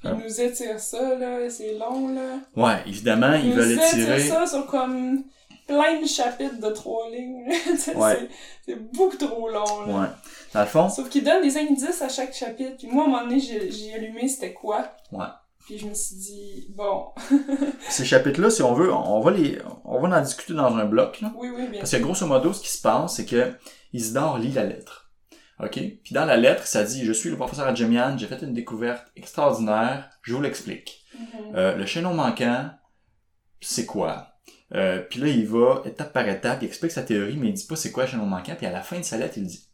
Ils 0.03 0.11
nous 0.11 0.41
étirent 0.41 0.79
ça 0.79 1.15
là 1.15 1.49
c'est 1.49 1.73
long 1.77 2.09
là 2.13 2.39
Ouais, 2.55 2.81
évidemment, 2.85 3.33
ils 3.33 3.49
nous 3.49 3.55
veulent 3.55 3.71
étirer... 3.71 4.19
ça 4.19 4.45
sur 4.45 4.65
comme 4.67 5.23
plein 5.67 5.99
de 6.01 6.07
chapitres 6.07 6.59
de 6.59 6.69
trois 6.69 7.09
lignes 7.09 7.45
C'est- 7.77 7.95
Ouais. 7.95 8.29
c'est- 8.65 8.75
beaucoup 8.93 9.17
trop 9.17 9.49
long 9.49 9.81
là 9.87 9.99
Ouais. 10.01 10.07
Dans 10.53 10.61
le 10.61 10.67
fond, 10.67 10.89
Sauf 10.89 11.09
qu'il 11.09 11.23
donne 11.23 11.41
des 11.41 11.57
indices 11.57 12.01
à 12.01 12.07
chaque 12.09 12.33
chapitre. 12.33 12.77
Puis 12.77 12.87
moi, 12.87 13.03
à 13.03 13.07
un 13.07 13.09
moment 13.09 13.23
donné, 13.23 13.39
j'ai 13.39 13.93
allumé 13.93 14.27
c'était 14.29 14.53
quoi. 14.53 14.91
Ouais. 15.11 15.25
Puis 15.65 15.77
je 15.77 15.85
me 15.85 15.93
suis 15.93 16.15
dit, 16.15 16.67
bon, 16.73 17.07
ces 17.89 18.05
chapitres-là, 18.05 18.49
si 18.49 18.61
on 18.63 18.73
veut, 18.73 18.91
on 18.93 19.19
va 19.19 19.31
les, 19.31 19.57
on 19.83 19.99
va 19.99 20.17
en 20.17 20.21
discuter 20.21 20.53
dans 20.53 20.73
un 20.77 20.85
bloc, 20.85 21.19
là. 21.19 21.33
oui, 21.37 21.49
oui, 21.53 21.67
bien 21.67 21.79
Parce 21.81 21.91
que 21.91 21.97
grosso 21.97 22.25
modo, 22.25 22.53
ce 22.53 22.61
qui 22.61 22.69
se 22.69 22.81
passe, 22.81 23.15
c'est 23.15 23.25
que 23.25 23.51
Isidore 23.91 24.37
lit 24.37 24.53
la 24.53 24.63
lettre. 24.63 25.06
OK? 25.59 25.79
Puis 26.03 26.13
dans 26.13 26.25
la 26.25 26.37
lettre, 26.37 26.67
ça 26.67 26.83
dit, 26.83 27.05
je 27.05 27.11
suis 27.11 27.29
le 27.29 27.35
professeur 27.35 27.67
Adjemian, 27.67 28.17
j'ai 28.17 28.27
fait 28.27 28.41
une 28.41 28.53
découverte 28.53 29.07
extraordinaire, 29.15 30.09
je 30.21 30.33
vous 30.33 30.41
l'explique. 30.41 31.05
Mhm. 31.17 31.55
Euh, 31.55 31.75
le 31.75 31.85
chaînon 31.85 32.13
manquant, 32.13 32.69
c'est 33.59 33.85
quoi? 33.85 34.33
Euh, 34.75 35.01
puis 35.01 35.19
là, 35.19 35.27
il 35.27 35.47
va 35.47 35.81
étape 35.85 36.13
par 36.13 36.27
étape, 36.27 36.59
il 36.61 36.65
explique 36.67 36.91
sa 36.91 37.03
théorie, 37.03 37.37
mais 37.37 37.49
il 37.49 37.53
dit 37.53 37.65
pas 37.65 37.75
c'est 37.75 37.91
quoi 37.91 38.03
le 38.03 38.09
chaînon 38.09 38.25
manquant, 38.25 38.55
puis 38.55 38.65
à 38.65 38.71
la 38.71 38.81
fin 38.81 38.99
de 38.99 39.03
sa 39.03 39.17
lettre, 39.17 39.37
il 39.37 39.47
dit. 39.47 39.67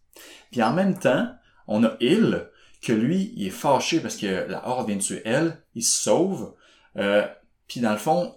Puis 0.52 0.62
en 0.62 0.74
même 0.74 0.98
temps, 0.98 1.34
on 1.68 1.84
a 1.84 1.96
Il, 2.00 2.48
que 2.82 2.94
lui, 2.94 3.34
il 3.36 3.48
est 3.48 3.52
fâché 3.52 4.00
parce 4.00 4.18
que 4.18 4.46
la 4.48 4.68
horde 4.68 4.88
vient 4.88 4.98
de 4.98 5.02
tuer 5.02 5.22
elle, 5.26 5.64
il 5.74 5.84
se 5.84 6.02
sauve, 6.02 6.54
euh, 6.98 7.26
puis 7.68 7.80
dans 7.80 7.92
le 7.92 7.98
fond, 7.98 8.36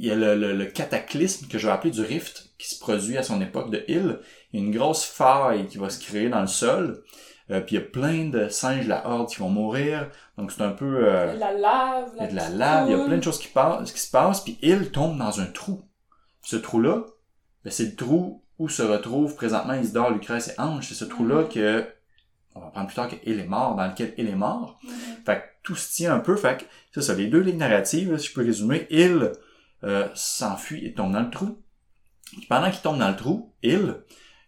il 0.00 0.06
y 0.06 0.10
a 0.10 0.14
le, 0.16 0.34
le- 0.34 0.56
le 0.56 0.64
cataclysme 0.64 1.46
que 1.46 1.58
je 1.58 1.66
vais 1.66 1.72
appeler 1.72 1.90
du 1.92 2.00
rift 2.02 2.50
qui 2.58 2.68
se 2.74 2.78
produit 2.80 3.16
à 3.18 3.22
son 3.22 3.40
époque 3.40 3.70
de 3.70 3.84
Il. 3.86 4.18
Il 4.52 4.60
y 4.60 4.62
a 4.62 4.66
une 4.66 4.74
grosse 4.74 5.04
faille 5.04 5.66
qui 5.66 5.78
va 5.78 5.90
se 5.90 6.02
créer 6.02 6.28
dans 6.28 6.40
le 6.40 6.46
sol, 6.46 7.02
euh, 7.50 7.60
puis 7.60 7.76
il 7.76 7.78
y 7.80 7.82
a 7.82 7.86
plein 7.86 8.24
de 8.28 8.48
singes 8.48 8.84
de 8.84 8.88
la 8.88 9.06
horde 9.08 9.28
qui 9.28 9.36
vont 9.36 9.50
mourir, 9.50 10.08
donc 10.38 10.52
c'est 10.52 10.62
un 10.62 10.70
peu... 10.70 11.06
euh, 11.06 11.34
La 11.34 11.52
lave, 11.52 12.10
il 12.16 12.22
y 12.22 12.24
a 12.24 12.28
de 12.28 12.34
la 12.36 12.48
lave, 12.48 12.88
il 12.88 12.96
y 12.96 13.00
a 13.00 13.04
plein 13.04 13.18
de 13.18 13.22
choses 13.22 13.38
qui, 13.38 13.48
passent, 13.48 13.92
qui 13.92 14.00
se 14.00 14.10
passent, 14.10 14.40
puis 14.42 14.58
il 14.62 14.90
tombe 14.90 15.18
dans 15.18 15.40
un 15.40 15.46
trou. 15.46 15.82
Ce 16.42 16.56
trou-là, 16.56 17.04
ben, 17.64 17.70
c'est 17.70 17.84
le 17.84 17.94
trou 17.96 18.42
où 18.58 18.68
se 18.68 18.82
retrouvent 18.82 19.36
présentement 19.36 19.74
Isidore, 19.74 20.10
Lucrèce 20.10 20.48
et 20.48 20.60
Ange. 20.60 20.86
C'est 20.88 20.94
ce 20.94 21.04
trou-là 21.04 21.42
Mhm. 21.42 21.48
que, 21.48 21.86
on 22.54 22.60
va 22.60 22.66
apprendre 22.68 22.86
plus 22.88 22.96
tard 22.96 23.08
que 23.08 23.16
est 23.28 23.46
mort, 23.46 23.74
dans 23.76 23.86
lequel 23.86 24.14
il 24.18 24.28
est 24.28 24.34
mort. 24.34 24.78
Mhm. 24.82 24.90
Fait 25.26 25.36
que 25.36 25.42
tout 25.62 25.76
se 25.76 25.92
tient 25.94 26.14
un 26.14 26.20
peu. 26.20 26.36
Fait 26.36 26.58
que, 26.58 26.64
c'est 26.94 27.02
ça, 27.02 27.14
les 27.14 27.26
deux 27.28 27.40
lignes 27.40 27.58
narratives, 27.58 28.10
là, 28.12 28.18
si 28.18 28.28
je 28.28 28.34
peux 28.34 28.44
résumer, 28.44 28.86
il 28.90 29.30
euh, 29.84 30.08
s'enfuit 30.14 30.86
et 30.86 30.94
tombe 30.94 31.12
dans 31.12 31.22
le 31.22 31.30
trou. 31.30 31.58
Pendant 32.48 32.70
qu'il 32.70 32.80
tombe 32.80 32.98
dans 32.98 33.08
le 33.10 33.16
trou, 33.16 33.52
il, 33.62 33.96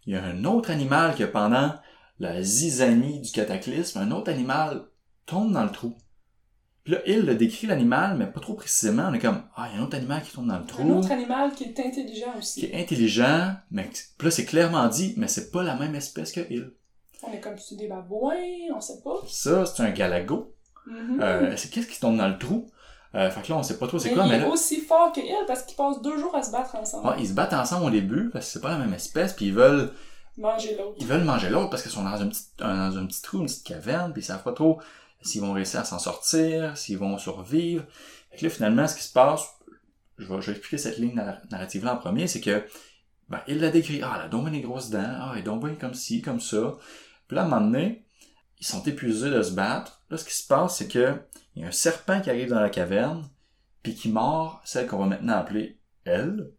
il 0.07 0.13
y 0.13 0.17
a 0.17 0.23
un 0.23 0.45
autre 0.45 0.71
animal 0.71 1.15
que 1.15 1.25
pendant 1.25 1.75
la 2.19 2.43
zizanie 2.43 3.21
du 3.21 3.31
cataclysme, 3.33 3.99
un 3.99 4.11
autre 4.13 4.31
animal 4.31 4.85
tombe 5.27 5.53
dans 5.53 5.65
le 5.65 5.71
trou. 5.71 5.97
Puis 6.85 6.95
là, 6.95 7.01
il 7.07 7.21
le 7.21 7.35
décrit 7.37 7.69
l'animal, 7.69 8.17
mais 8.17 8.27
pas 8.27 8.41
trop 8.41 8.55
précisément. 8.55 9.07
On 9.09 9.15
est 9.15 9.21
comme, 9.21 9.43
ah, 9.55 9.69
il 9.71 9.75
y 9.77 9.79
a 9.79 9.81
un 9.81 9.85
autre 9.85 9.97
animal 9.97 10.21
qui 10.23 10.33
tombe 10.33 10.49
dans 10.49 10.59
le 10.59 10.65
trou, 10.67 10.83
Un 10.83 10.91
autre 10.99 11.13
animal 11.13 11.53
qui 11.55 11.65
est 11.65 11.79
intelligent 11.81 12.33
qui 12.33 12.39
aussi. 12.39 12.65
est 12.67 12.81
intelligent, 12.81 13.55
mais 13.71 13.89
puis 14.19 14.27
là, 14.27 14.31
c'est 14.33 14.45
clairement 14.45 14.89
dit, 14.89 15.15
mais 15.17 15.29
c'est 15.29 15.51
pas 15.53 15.63
la 15.63 15.77
même 15.77 15.95
espèce 15.95 16.33
que 16.33 16.41
il. 16.51 16.73
On 17.23 17.33
est 17.33 17.41
comme 17.41 17.55
tu 17.55 17.77
des 17.77 17.87
babouins, 17.87 18.35
on 18.75 18.81
sait 18.81 19.01
pas. 19.05 19.15
Ça, 19.29 19.65
c'est 19.65 19.81
un 19.83 19.91
galago. 19.91 20.57
Mhm. 20.87 21.21
Euh, 21.23 21.57
c'est 21.57 21.71
qu'est-ce 21.71 21.87
qui 21.87 22.01
tombe 22.01 22.17
dans 22.17 22.27
le 22.29 22.37
trou? 22.39 22.67
Euh, 23.15 23.31
fait 23.31 23.43
que 23.43 23.49
là, 23.53 23.59
on 23.59 23.63
sait 23.63 23.79
pas 23.79 23.87
trop 23.87 23.99
c'est 23.99 24.09
mais 24.11 24.15
quoi, 24.15 24.25
il 24.25 24.31
mais 24.31 24.37
est 24.37 24.41
là, 24.41 24.49
aussi 24.49 24.81
fort 24.81 25.13
que 25.13 25.21
elle 25.21 25.45
parce 25.47 25.63
qu'ils 25.65 25.77
passent 25.77 26.01
deux 26.01 26.19
jours 26.19 26.35
à 26.35 26.43
se 26.43 26.51
battre 26.51 26.75
ensemble. 26.77 27.09
ah, 27.11 27.17
ils 27.19 27.29
se 27.29 27.35
battent 27.35 27.53
ensemble 27.53 27.87
au 27.87 27.91
début, 27.91 28.31
parce 28.31 28.47
que 28.47 28.53
c'est 28.53 28.61
pas 28.61 28.71
la 28.71 28.79
même 28.79 28.95
espèce, 28.95 29.35
puis 29.35 29.47
ils 29.47 29.55
veulent, 29.55 29.93
Manger 30.39 30.77
l'autre. 30.79 30.97
ils 30.99 31.07
veulent 31.07 31.25
manger 31.25 31.51
l'autre 31.51 31.69
parce 31.69 31.83
qu'ils 31.83 31.91
sont 31.93 32.05
dans 32.05 32.23
un 32.23 32.27
petit, 32.29 32.45
un- 32.61 32.89
dans 32.91 32.99
un 32.99 33.07
petit 33.07 33.21
trou, 33.21 33.39
une 33.41 33.47
petite 33.47 33.67
caverne, 33.67 34.13
puis 34.13 34.23
ils 34.23 34.25
savent 34.25 34.43
pas 34.43 34.53
trop 34.53 34.81
s'ils 35.21 35.43
vont 35.43 35.53
réussir 35.53 35.81
à 35.81 35.85
s'en 35.85 35.99
sortir, 35.99 36.77
s'ils 36.77 36.97
vont 36.99 37.19
survivre. 37.19 37.85
Fait 38.31 38.39
que 38.39 38.45
là, 38.45 38.51
finalement, 38.51 38.89
ce 38.89 38.97
qui 38.97 39.03
se 39.05 39.13
passe, 39.13 39.43
je 40.19 40.25
vais, 40.27 40.41
je 40.41 40.47
vais 40.47 40.53
expliquer 40.57 40.79
cette 40.79 40.97
ligne 40.99 41.15
nar- 41.15 41.39
narrative-là 41.51 41.93
en 41.95 41.97
premier, 41.99 42.27
c'est 42.27 42.41
que, 42.41 42.65
ben, 43.29 43.41
il 43.47 43.61
l'a 43.61 43.69
décrit, 43.71 44.01
ah, 44.03 44.13
elle 44.17 44.23
a 44.23 44.29
donc 44.29 44.51
des 44.51 44.63
grosses 44.63 44.89
dents, 44.89 45.01
ah, 45.05 45.35
elle 45.37 45.45
donc 45.45 45.63
bien 45.65 45.75
comme 45.75 45.93
ci, 45.95 46.23
comme 46.23 46.41
ça. 46.41 46.77
Puis 47.29 47.35
là, 47.37 47.43
à 47.43 47.45
un 47.45 47.49
moment 47.49 47.61
donné, 47.61 48.05
ils 48.59 48.67
sont 48.67 48.83
épuisés 48.85 49.29
de 49.31 49.43
se 49.43 49.53
battre. 49.53 50.01
Là, 50.11 50.17
ce 50.17 50.25
qui 50.25 50.35
se 50.35 50.47
passe, 50.47 50.77
c'est 50.79 50.89
que, 50.89 51.15
il 51.55 51.63
y 51.63 51.65
a 51.65 51.69
un 51.69 51.73
serpent 51.73 52.21
qui 52.21 52.31
arrive 52.31 52.49
dans 52.49 52.61
la 52.61 52.71
caverne, 52.71 53.29
puis 53.83 53.95
qui 53.95 54.11
mord 54.11 54.61
celle 54.65 54.87
qu'on 54.87 54.99
va 54.99 55.07
maintenant 55.07 55.37
appeler 55.37 55.79
elle. 56.05 56.51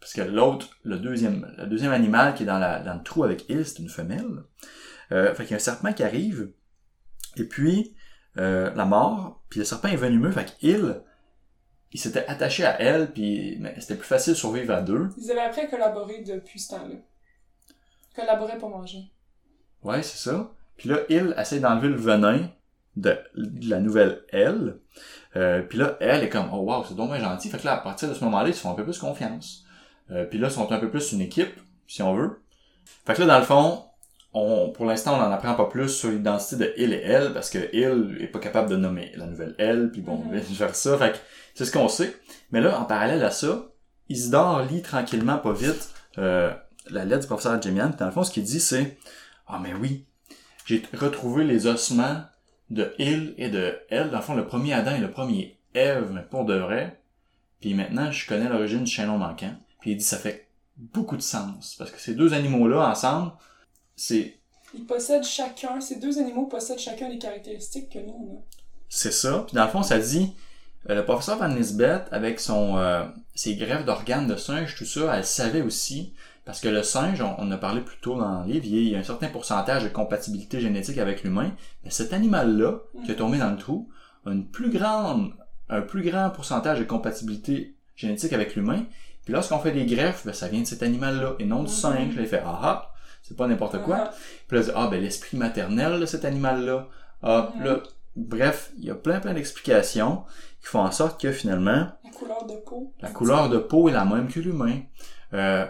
Parce 0.00 0.14
que 0.14 0.22
l'autre, 0.22 0.68
le 0.82 0.98
deuxième, 0.98 1.54
le 1.58 1.66
deuxième 1.66 1.92
animal 1.92 2.34
qui 2.34 2.42
est 2.42 2.46
dans, 2.46 2.58
la, 2.58 2.80
dans 2.80 2.94
le 2.94 3.02
trou 3.02 3.22
avec 3.22 3.48
il, 3.48 3.64
c'est 3.64 3.78
une 3.78 3.88
femelle. 3.88 4.42
Euh, 5.12 5.34
fait 5.34 5.44
qu'il 5.44 5.52
y 5.52 5.54
a 5.54 5.56
un 5.56 5.60
serpent 5.60 5.92
qui 5.92 6.02
arrive, 6.02 6.52
et 7.36 7.44
puis, 7.44 7.94
euh, 8.38 8.74
la 8.74 8.84
mort, 8.84 9.42
puis 9.48 9.60
le 9.60 9.64
serpent 9.64 9.88
est 9.88 9.96
venimeux, 9.96 10.32
fait 10.32 10.56
qu'il, 10.58 11.02
il 11.92 12.00
s'était 12.00 12.26
attaché 12.26 12.64
à 12.64 12.80
elle, 12.80 13.12
puis 13.12 13.58
mais 13.60 13.78
c'était 13.78 13.96
plus 13.96 14.06
facile 14.06 14.32
de 14.32 14.38
survivre 14.38 14.74
à 14.74 14.80
deux. 14.80 15.10
Ils 15.18 15.30
avaient 15.30 15.40
appris 15.40 15.60
à 15.60 15.66
collaborer 15.66 16.22
depuis 16.22 16.58
ce 16.58 16.70
temps-là. 16.70 16.96
Collaborer 18.16 18.58
pour 18.58 18.70
manger. 18.70 19.12
Ouais, 19.82 20.02
c'est 20.02 20.18
ça. 20.18 20.52
Puis 20.76 20.88
là, 20.88 21.00
il 21.08 21.34
essaie 21.38 21.60
d'enlever 21.60 21.88
le 21.88 21.96
venin 21.96 22.48
de, 22.96 23.16
de 23.36 23.70
la 23.70 23.80
nouvelle 23.80 24.22
elle. 24.30 24.78
Euh, 25.36 25.62
puis 25.62 25.78
là, 25.78 25.96
elle 26.00 26.22
est 26.22 26.28
comme, 26.28 26.48
oh 26.52 26.58
wow, 26.58 26.84
c'est 26.86 26.94
dommage 26.94 27.22
gentil. 27.22 27.48
Fait 27.48 27.58
que 27.58 27.64
là, 27.64 27.74
à 27.74 27.78
partir 27.78 28.08
de 28.08 28.14
ce 28.14 28.22
moment-là, 28.24 28.48
ils 28.48 28.54
se 28.54 28.60
font 28.60 28.70
un 28.70 28.74
peu 28.74 28.84
plus 28.84 28.98
confiance. 28.98 29.64
Euh, 30.10 30.24
puis 30.24 30.38
là, 30.38 30.48
ils 30.48 30.52
sont 30.54 30.70
un 30.70 30.78
peu 30.78 30.90
plus 30.90 31.12
une 31.12 31.20
équipe, 31.22 31.54
si 31.86 32.02
on 32.02 32.14
veut. 32.14 32.40
Fait 33.06 33.14
que 33.14 33.20
là, 33.22 33.26
dans 33.26 33.38
le 33.38 33.44
fond, 33.44 33.84
on, 34.34 34.70
pour 34.70 34.84
l'instant, 34.86 35.14
on 35.14 35.18
n'en 35.18 35.30
apprend 35.32 35.54
pas 35.54 35.66
plus 35.66 35.88
sur 35.88 36.10
l'identité 36.10 36.56
de 36.56 36.74
il 36.76 36.92
et 36.92 37.02
elle, 37.02 37.32
parce 37.32 37.48
que 37.50 37.58
il 37.72 38.18
est 38.20 38.26
pas 38.28 38.38
capable 38.38 38.68
de 38.70 38.76
nommer 38.76 39.12
la 39.16 39.26
nouvelle 39.26 39.54
elle, 39.58 39.90
puis 39.90 40.00
bon, 40.02 40.18
Mhm. 40.18 40.38
vice 40.38 40.58
versa. 40.58 40.98
Fait 40.98 41.12
que 41.12 41.18
c'est 41.54 41.64
ce 41.64 41.72
qu'on 41.72 41.88
sait. 41.88 42.14
Mais 42.50 42.60
là, 42.60 42.78
en 42.78 42.84
parallèle 42.84 43.22
à 43.24 43.30
ça, 43.30 43.66
Isidore 44.08 44.62
lit 44.64 44.82
tranquillement, 44.82 45.38
pas 45.38 45.52
vite, 45.52 45.90
euh, 46.18 46.52
la 46.90 47.04
lettre 47.04 47.22
du 47.22 47.26
professeur 47.28 47.60
Jemian. 47.62 47.88
Puis 47.88 47.98
dans 47.98 48.06
le 48.06 48.12
fond, 48.12 48.24
ce 48.24 48.30
qu'il 48.30 48.42
dit, 48.42 48.60
c'est 48.60 48.98
Ah, 49.46 49.58
mais 49.62 49.72
oui, 49.74 50.06
j'ai 50.66 50.82
retrouvé 50.94 51.44
les 51.44 51.66
ossements 51.66 52.22
de 52.72 52.94
il 52.98 53.34
et 53.36 53.48
de 53.48 53.78
elle. 53.90 54.10
Dans 54.10 54.18
le 54.18 54.22
fond, 54.22 54.34
le 54.34 54.46
premier 54.46 54.72
Adam 54.72 54.94
et 54.94 55.00
le 55.00 55.10
premier 55.10 55.58
Ève, 55.74 56.10
mais 56.12 56.22
pour 56.22 56.44
de 56.44 56.54
vrai. 56.54 57.00
Puis 57.60 57.74
maintenant, 57.74 58.10
je 58.10 58.26
connais 58.26 58.48
l'origine 58.48 58.84
du 58.84 58.90
chaînon 58.90 59.18
manquant. 59.18 59.54
Puis 59.80 59.92
il 59.92 59.96
dit 59.96 60.04
ça 60.04 60.18
fait 60.18 60.48
beaucoup 60.76 61.16
de 61.16 61.22
sens. 61.22 61.76
Parce 61.78 61.90
que 61.90 62.00
ces 62.00 62.14
deux 62.14 62.34
animaux-là, 62.34 62.90
ensemble, 62.90 63.32
c'est 63.94 64.38
Ils 64.74 64.84
possèdent 64.84 65.24
chacun, 65.24 65.80
ces 65.80 65.96
deux 65.96 66.18
animaux 66.18 66.46
possèdent 66.46 66.78
chacun 66.78 67.08
des 67.08 67.18
caractéristiques 67.18 67.90
que 67.90 67.98
nous, 67.98 68.14
on 68.14 68.36
a. 68.38 68.40
C'est 68.88 69.12
ça. 69.12 69.44
Puis 69.46 69.54
dans 69.54 69.64
le 69.64 69.70
fond, 69.70 69.82
ça 69.82 69.98
dit, 69.98 70.34
euh, 70.90 70.94
le 70.96 71.04
professeur 71.04 71.38
Van 71.38 71.48
Lisbeth, 71.48 72.08
avec 72.10 72.40
son 72.40 72.76
euh, 72.76 73.04
ses 73.34 73.54
greffes 73.56 73.84
d'organes 73.84 74.26
de 74.26 74.36
singe, 74.36 74.74
tout 74.76 74.84
ça, 74.84 75.16
elle 75.16 75.24
savait 75.24 75.62
aussi, 75.62 76.12
parce 76.44 76.60
que 76.60 76.68
le 76.68 76.82
singe, 76.82 77.20
on, 77.22 77.34
on 77.38 77.50
a 77.52 77.56
parlé 77.56 77.80
plus 77.80 77.98
tôt 78.00 78.16
dans 78.18 78.42
les 78.44 78.54
livres, 78.54 78.66
il 78.66 78.88
y 78.88 78.94
a 78.96 78.98
un 78.98 79.02
certain 79.04 79.28
pourcentage 79.28 79.84
de 79.84 79.88
compatibilité 79.88 80.60
génétique 80.60 80.98
avec 80.98 81.22
l'humain, 81.22 81.52
mais 81.84 81.90
cet 81.90 82.12
animal-là, 82.12 82.78
qui 83.04 83.12
est 83.12 83.16
tombé 83.16 83.38
dans 83.38 83.50
le 83.50 83.56
trou, 83.56 83.88
a 84.26 84.30
une 84.30 84.46
plus 84.46 84.70
grande, 84.70 85.32
un 85.68 85.80
plus 85.82 86.02
grand 86.02 86.30
pourcentage 86.30 86.78
de 86.78 86.84
compatibilité 86.84 87.76
génétique 87.96 88.32
avec 88.32 88.56
l'humain. 88.56 88.84
Puis 89.24 89.32
lorsqu'on 89.32 89.58
fait 89.60 89.70
des 89.72 89.86
greffes, 89.86 90.26
ben, 90.26 90.32
ça 90.32 90.48
vient 90.48 90.60
de 90.62 90.66
cet 90.66 90.82
animal-là, 90.82 91.34
et 91.38 91.44
non 91.44 91.58
du 91.62 91.70
Mhm. 91.70 91.76
singe. 91.76 92.16
Là, 92.16 92.22
il 92.22 92.26
fait, 92.28 92.42
ah 92.44 92.58
ah, 92.62 92.92
c'est 93.22 93.36
pas 93.36 93.46
n'importe 93.46 93.80
quoi. 93.82 93.96
Ah, 94.08 94.10
Puis 94.48 94.58
là, 94.58 94.64
ah, 94.74 94.88
ben, 94.90 95.00
l'esprit 95.00 95.36
maternel 95.36 96.00
de 96.00 96.06
cet 96.06 96.24
animal-là. 96.24 96.88
Ah, 97.22 97.52
Mhm. 97.56 97.64
là, 97.64 97.76
bref, 98.16 98.72
il 98.78 98.84
y 98.84 98.90
a 98.90 98.94
plein 98.96 99.20
plein 99.20 99.32
d'explications 99.34 100.24
qui 100.60 100.66
font 100.66 100.80
en 100.80 100.90
sorte 100.90 101.20
que 101.20 101.30
finalement, 101.30 101.86
la 102.04 102.10
couleur 102.10 102.46
de 102.46 102.54
peau. 102.56 102.92
la 103.00 103.10
couleur 103.10 103.48
de 103.48 103.58
peau 103.58 103.88
est 103.88 103.92
la 103.92 104.04
même 104.04 104.26
que 104.28 104.40
l'humain. 104.40 104.80
Euh, 105.34 105.66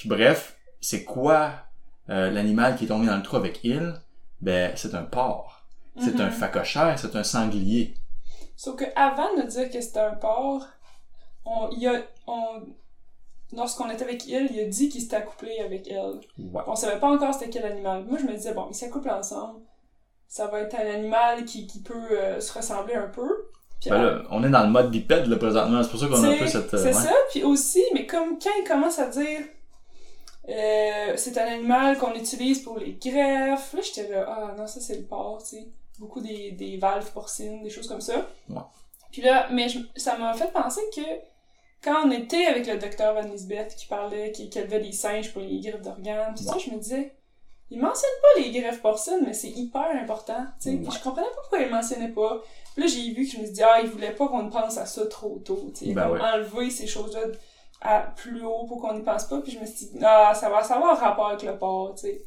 puis 0.00 0.08
bref, 0.08 0.56
c'est 0.80 1.04
quoi 1.04 1.50
euh, 2.08 2.30
l'animal 2.30 2.74
qui 2.76 2.84
est 2.86 2.88
tombé 2.88 3.06
dans 3.06 3.16
le 3.18 3.22
trou 3.22 3.36
avec 3.36 3.60
il? 3.64 3.94
Ben, 4.40 4.72
c'est 4.76 4.94
un 4.94 5.02
porc. 5.02 5.62
C'est 5.98 6.14
Mhm. 6.14 6.22
un 6.22 6.30
phacochère, 6.30 6.98
c'est 6.98 7.14
un 7.16 7.22
sanglier. 7.22 7.94
Sauf 8.56 8.76
que 8.76 8.84
avant 8.96 9.36
de 9.36 9.42
dire 9.42 9.70
que 9.70 9.78
c'était 9.82 10.00
un 10.00 10.14
porc, 10.14 10.64
on, 11.44 11.68
il 11.76 11.86
a, 11.86 12.00
on, 12.26 12.62
lorsqu'on 13.54 13.90
était 13.90 14.04
avec 14.04 14.26
il, 14.26 14.48
il 14.54 14.60
a 14.60 14.64
dit 14.64 14.88
qu'il 14.88 15.02
s'était 15.02 15.16
accouplé 15.16 15.58
avec 15.60 15.86
elle. 15.88 16.20
Ouais. 16.38 16.62
On 16.66 16.74
savait 16.74 16.98
pas 16.98 17.08
encore 17.10 17.34
c'était 17.34 17.50
quel 17.50 17.66
animal. 17.70 18.04
Moi, 18.04 18.18
je 18.18 18.24
me 18.24 18.32
disais, 18.32 18.54
bon, 18.54 18.68
ils 18.70 18.74
s'accouplent 18.74 19.10
ensemble. 19.10 19.60
Ça 20.28 20.46
va 20.46 20.60
être 20.60 20.74
un 20.76 20.90
animal 20.94 21.44
qui, 21.44 21.66
qui 21.66 21.82
peut 21.82 22.12
euh, 22.12 22.40
se 22.40 22.56
ressembler 22.56 22.94
un 22.94 23.08
peu. 23.08 23.28
Puis, 23.80 23.90
Ben 23.90 24.00
là, 24.02 24.22
on 24.30 24.42
est 24.44 24.48
dans 24.50 24.62
le 24.62 24.70
mode 24.70 24.90
bipède, 24.90 25.26
là, 25.26 25.36
présentement. 25.36 25.82
C'est 25.82 25.90
pour 25.90 26.00
ça 26.00 26.06
qu'on 26.06 26.22
a 26.24 26.28
un 26.28 26.38
peu 26.38 26.46
cette... 26.46 26.72
euh, 26.72 26.78
c'est 26.78 26.86
ouais. 26.86 26.92
ça, 26.92 27.12
puis 27.30 27.42
aussi, 27.44 27.82
mais 27.92 28.06
comme 28.06 28.38
quand 28.38 28.50
il 28.58 28.66
commence 28.66 28.98
à 28.98 29.08
dire 29.08 29.40
euh, 30.48 31.12
c'est 31.16 31.36
un 31.38 31.46
animal 31.46 31.98
qu'on 31.98 32.14
utilise 32.14 32.60
pour 32.62 32.78
les 32.78 32.92
greffes, 32.94 33.72
là 33.74 33.80
j'étais 33.82 34.08
là, 34.08 34.24
ah 34.28 34.54
non, 34.56 34.66
ça 34.66 34.80
c'est 34.80 34.96
le 34.96 35.04
porc, 35.04 35.42
tu 35.42 35.56
sais. 35.56 35.66
Beaucoup 35.98 36.20
des, 36.20 36.52
des 36.52 36.78
valves 36.78 37.10
porcines, 37.12 37.62
des 37.62 37.68
choses 37.70 37.86
comme 37.86 38.00
ça. 38.00 38.26
Ouais. 38.48 38.56
Puis 39.12 39.20
là, 39.22 39.48
mais 39.52 39.68
je- 39.68 39.80
ça 39.96 40.16
m'a 40.16 40.32
fait 40.32 40.50
penser 40.50 40.80
que 40.96 41.02
quand 41.84 42.06
on 42.06 42.10
était 42.10 42.46
avec 42.46 42.66
le 42.66 42.78
docteur 42.78 43.14
Van 43.14 43.28
Lisbeth 43.28 43.74
qui 43.76 43.86
parlait, 43.86 44.32
qui, 44.32 44.48
qui 44.48 44.58
élevait 44.58 44.80
des 44.80 44.92
singes 44.92 45.32
pour 45.32 45.42
les 45.42 45.60
greffes 45.60 45.82
d'organes, 45.82 46.34
tout 46.34 46.42
ça, 46.44 46.56
je 46.58 46.70
me 46.70 46.78
disais, 46.78 47.12
il 47.70 47.78
mentionne 47.80 48.10
pas 48.22 48.40
les 48.40 48.50
greffes 48.50 48.80
porcines, 48.80 49.20
mais 49.26 49.34
c'est 49.34 49.50
hyper 49.50 49.88
important, 49.94 50.44
tu 50.60 50.70
sais. 50.70 50.76
Ouais. 50.76 50.84
je 50.90 51.02
comprenais 51.02 51.28
pas 51.28 51.34
pourquoi 51.42 51.58
il 51.60 51.70
mentionnait 51.70 52.08
pas. 52.08 52.42
Puis 52.74 52.82
là, 52.82 52.88
j'ai 52.88 53.12
vu 53.12 53.26
que 53.26 53.32
je 53.32 53.38
me 53.38 53.44
suis 53.44 53.52
dit, 53.52 53.62
ah, 53.62 53.80
il 53.82 53.88
voulait 53.90 54.14
pas 54.14 54.26
qu'on 54.26 54.48
pense 54.48 54.78
à 54.78 54.86
ça 54.86 55.06
trop 55.06 55.38
tôt, 55.44 55.70
tu 55.76 55.86
sais. 55.86 55.92
Ben 55.92 56.08
ouais. 56.10 56.18
enlever 56.20 56.70
ces 56.70 56.86
choses-là 56.86 57.20
à 57.80 58.00
plus 58.16 58.42
haut 58.44 58.66
pour 58.66 58.80
qu'on 58.80 58.94
n'y 58.94 59.02
pense 59.02 59.24
pas. 59.24 59.40
Puis 59.40 59.52
je 59.52 59.58
me 59.58 59.66
suis 59.66 59.86
dit, 59.86 59.98
ah, 60.04 60.32
ça 60.34 60.48
va, 60.50 60.62
ça 60.62 60.74
va 60.74 60.80
avoir 60.90 61.00
rapport 61.00 61.28
avec 61.28 61.42
le 61.42 61.56
porc, 61.56 61.94
tu 61.96 62.02
sais. 62.08 62.22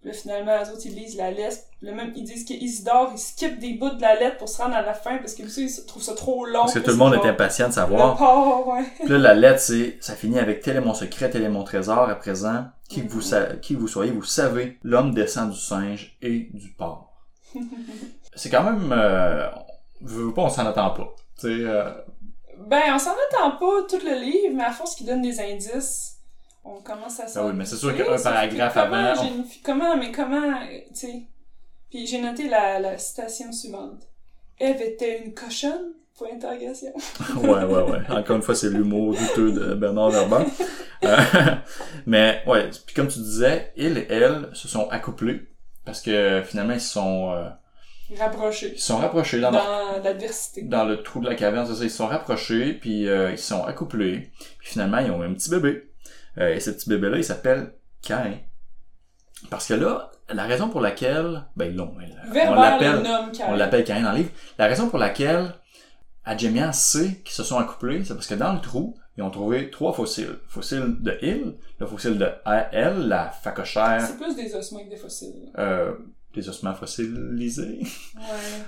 Puis 0.00 0.08
là, 0.08 0.14
finalement, 0.16 0.58
les 0.62 0.70
autres, 0.70 0.80
ils 0.86 0.94
lisent 0.94 1.16
la 1.18 1.30
lettre. 1.30 1.58
Puis 1.76 1.86
là, 1.86 1.92
même, 1.92 2.12
ils 2.16 2.24
disent 2.24 2.44
qu'Isidore, 2.46 3.10
il 3.12 3.18
skip 3.18 3.58
des 3.58 3.74
bouts 3.74 3.90
de 3.90 4.00
la 4.00 4.14
lettre 4.18 4.38
pour 4.38 4.48
se 4.48 4.56
rendre 4.62 4.74
à 4.74 4.80
la 4.80 4.94
fin 4.94 5.18
parce 5.18 5.34
que 5.34 5.42
lui, 5.42 5.52
il 5.54 5.86
trouve 5.86 6.02
ça 6.02 6.14
trop 6.14 6.46
long. 6.46 6.60
Parce 6.60 6.72
que 6.72 6.78
tout 6.78 6.90
le 6.90 6.96
monde 6.96 7.12
est 7.14 7.28
impatient 7.28 7.66
de 7.66 7.70
Le 7.72 7.74
savoir. 7.74 8.16
porc, 8.16 8.68
ouais. 8.68 8.84
Puis 8.98 9.08
là, 9.08 9.18
la 9.18 9.34
lettre, 9.34 9.60
c'est, 9.60 9.98
ça 10.00 10.14
finit 10.14 10.38
avec 10.38 10.62
tel 10.62 10.76
est 10.76 10.80
mon 10.80 10.94
secret, 10.94 11.28
tel 11.28 11.42
est 11.42 11.50
mon 11.50 11.64
trésor. 11.64 12.08
À 12.08 12.14
présent, 12.14 12.64
qui 12.88 13.06
que 13.06 13.12
vous, 13.12 13.20
sa- 13.20 13.56
qui 13.56 13.74
vous 13.74 13.88
soyez, 13.88 14.10
vous 14.10 14.22
savez, 14.22 14.78
l'homme 14.82 15.12
descend 15.12 15.50
du 15.50 15.58
singe 15.58 16.16
et 16.22 16.48
du 16.54 16.70
porc. 16.78 17.12
c'est 18.34 18.48
quand 18.48 18.62
même, 18.64 18.92
euh, 18.96 19.48
veux, 20.00 20.24
veux 20.28 20.32
pas, 20.34 20.42
on 20.42 20.48
s'en 20.48 20.64
attend 20.66 20.90
pas. 20.90 21.14
Tu 21.38 21.46
sais, 21.58 21.64
euh, 21.66 21.90
Ben, 22.66 22.82
on 22.94 22.98
s'en 22.98 23.12
attend 23.12 23.52
pas 23.52 23.82
tout 23.88 24.04
le 24.04 24.20
livre, 24.20 24.54
mais 24.54 24.64
à 24.64 24.70
force 24.72 24.94
qu'il 24.94 25.06
donne 25.06 25.22
des 25.22 25.40
indices, 25.40 26.16
on 26.64 26.80
commence 26.82 27.18
à 27.20 27.24
Ah 27.36 27.46
oui, 27.46 27.52
mais 27.54 27.64
c'est 27.64 27.76
sûr 27.76 27.96
qu'un 27.96 28.18
paragraphe 28.20 28.74
comment 28.74 28.94
avant, 28.94 29.22
fi- 29.44 29.60
Comment, 29.62 29.96
mais 29.96 30.12
comment, 30.12 30.58
tu 30.88 30.94
sais. 30.94 31.22
Puis 31.90 32.06
j'ai 32.06 32.20
noté 32.20 32.48
la, 32.48 32.78
la 32.78 32.98
citation 32.98 33.50
suivante. 33.52 34.02
Eve 34.58 34.80
était 34.82 35.22
une 35.24 35.32
cochonne? 35.34 35.92
Point 36.18 36.34
d'interrogation. 36.34 36.92
ouais, 37.42 37.64
ouais, 37.64 37.82
ouais. 37.82 38.00
Encore 38.10 38.36
une 38.36 38.42
fois, 38.42 38.54
c'est 38.54 38.68
l'humour 38.68 39.14
douteux 39.14 39.52
de 39.52 39.74
Bernard 39.74 40.10
Verban. 40.10 40.44
Euh, 41.02 41.16
mais, 42.04 42.42
ouais, 42.46 42.68
puis 42.84 42.94
comme 42.94 43.08
tu 43.08 43.20
disais, 43.20 43.72
il 43.74 43.96
et 43.96 44.06
elle 44.10 44.50
se 44.52 44.68
sont 44.68 44.86
accouplés. 44.90 45.48
Parce 45.86 46.02
que 46.02 46.42
finalement, 46.44 46.74
ils 46.74 46.80
se 46.82 46.92
sont, 46.92 47.32
euh, 47.32 47.48
Rapproché. 48.18 48.72
ils 48.74 48.80
sont 48.80 48.96
rapprochés 48.98 49.40
dans, 49.40 49.50
leur- 49.50 50.02
l'adversité. 50.02 50.62
dans 50.62 50.84
le 50.84 51.02
trou 51.02 51.20
de 51.20 51.28
la 51.28 51.34
caverne, 51.34 51.66
c'est 51.66 51.74
ça, 51.74 51.84
ils 51.84 51.90
sont 51.90 52.06
rapprochés, 52.06 52.74
puis 52.74 53.08
euh, 53.08 53.30
ils 53.30 53.38
sont 53.38 53.64
accouplés. 53.64 54.30
Puis 54.58 54.68
finalement, 54.70 54.98
ils 54.98 55.10
ont 55.10 55.22
un 55.22 55.32
petit 55.34 55.50
bébé. 55.50 55.90
Euh, 56.38 56.54
et 56.54 56.60
ce 56.60 56.70
petit 56.70 56.88
bébé-là, 56.88 57.16
il 57.18 57.24
s'appelle 57.24 57.72
Cain. 58.02 58.34
Parce 59.50 59.66
que 59.66 59.74
là, 59.74 60.10
la 60.32 60.44
raison 60.44 60.68
pour 60.68 60.80
laquelle, 60.80 61.44
ben 61.56 61.74
l'ont, 61.74 61.94
on 61.96 62.54
l'appelle, 62.54 63.02
on 63.48 63.54
l'appelle 63.54 63.84
Cain 63.84 64.02
dans 64.02 64.12
le 64.12 64.18
livre. 64.18 64.30
La 64.58 64.66
raison 64.66 64.88
pour 64.88 64.98
laquelle 64.98 65.54
Adjemian 66.24 66.72
sait 66.72 67.16
qu'ils 67.24 67.32
se 67.34 67.42
sont 67.42 67.58
accouplés, 67.58 68.04
c'est 68.04 68.14
parce 68.14 68.26
que 68.26 68.34
dans 68.34 68.52
le 68.52 68.60
trou, 68.60 68.96
ils 69.16 69.22
ont 69.22 69.30
trouvé 69.30 69.70
trois 69.70 69.92
fossiles. 69.92 70.36
Fossile 70.48 70.96
de 71.00 71.18
Il, 71.22 71.54
le 71.78 71.86
fossile 71.86 72.18
de 72.18 72.28
Elle, 72.72 73.08
la 73.08 73.30
phacochère, 73.30 74.00
C'est 74.00 74.16
plus 74.18 74.36
des 74.36 74.54
ossements 74.54 74.84
que 74.84 74.90
des 74.90 74.96
fossiles. 74.96 75.50
euh, 75.58 75.92
des 76.34 76.48
ossements 76.48 76.74
fossilisés. 76.74 77.80
Ouais. 77.80 78.20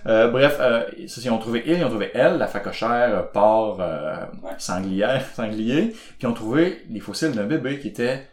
Euh, 0.07 0.29
bref, 0.31 0.57
euh, 0.61 0.85
ils 0.99 1.31
ont 1.31 1.39
trouvé 1.39 1.63
il, 1.67 1.79
ils 1.79 1.85
ont 1.85 1.89
trouvé 1.89 2.11
elle, 2.15 2.39
la 2.39 2.47
phacochère, 2.49 3.17
euh, 3.17 3.23
porc, 3.23 3.79
euh, 3.81 4.17
sanglière, 4.59 5.25
sanglier, 5.35 5.89
puis 5.91 6.17
ils 6.23 6.27
ont 6.27 6.33
trouvé 6.35 6.83
les 6.91 7.01
fossiles 7.01 7.33
d'un 7.33 7.45
bébé 7.45 7.79
qui 7.79 7.89
était 7.89 8.27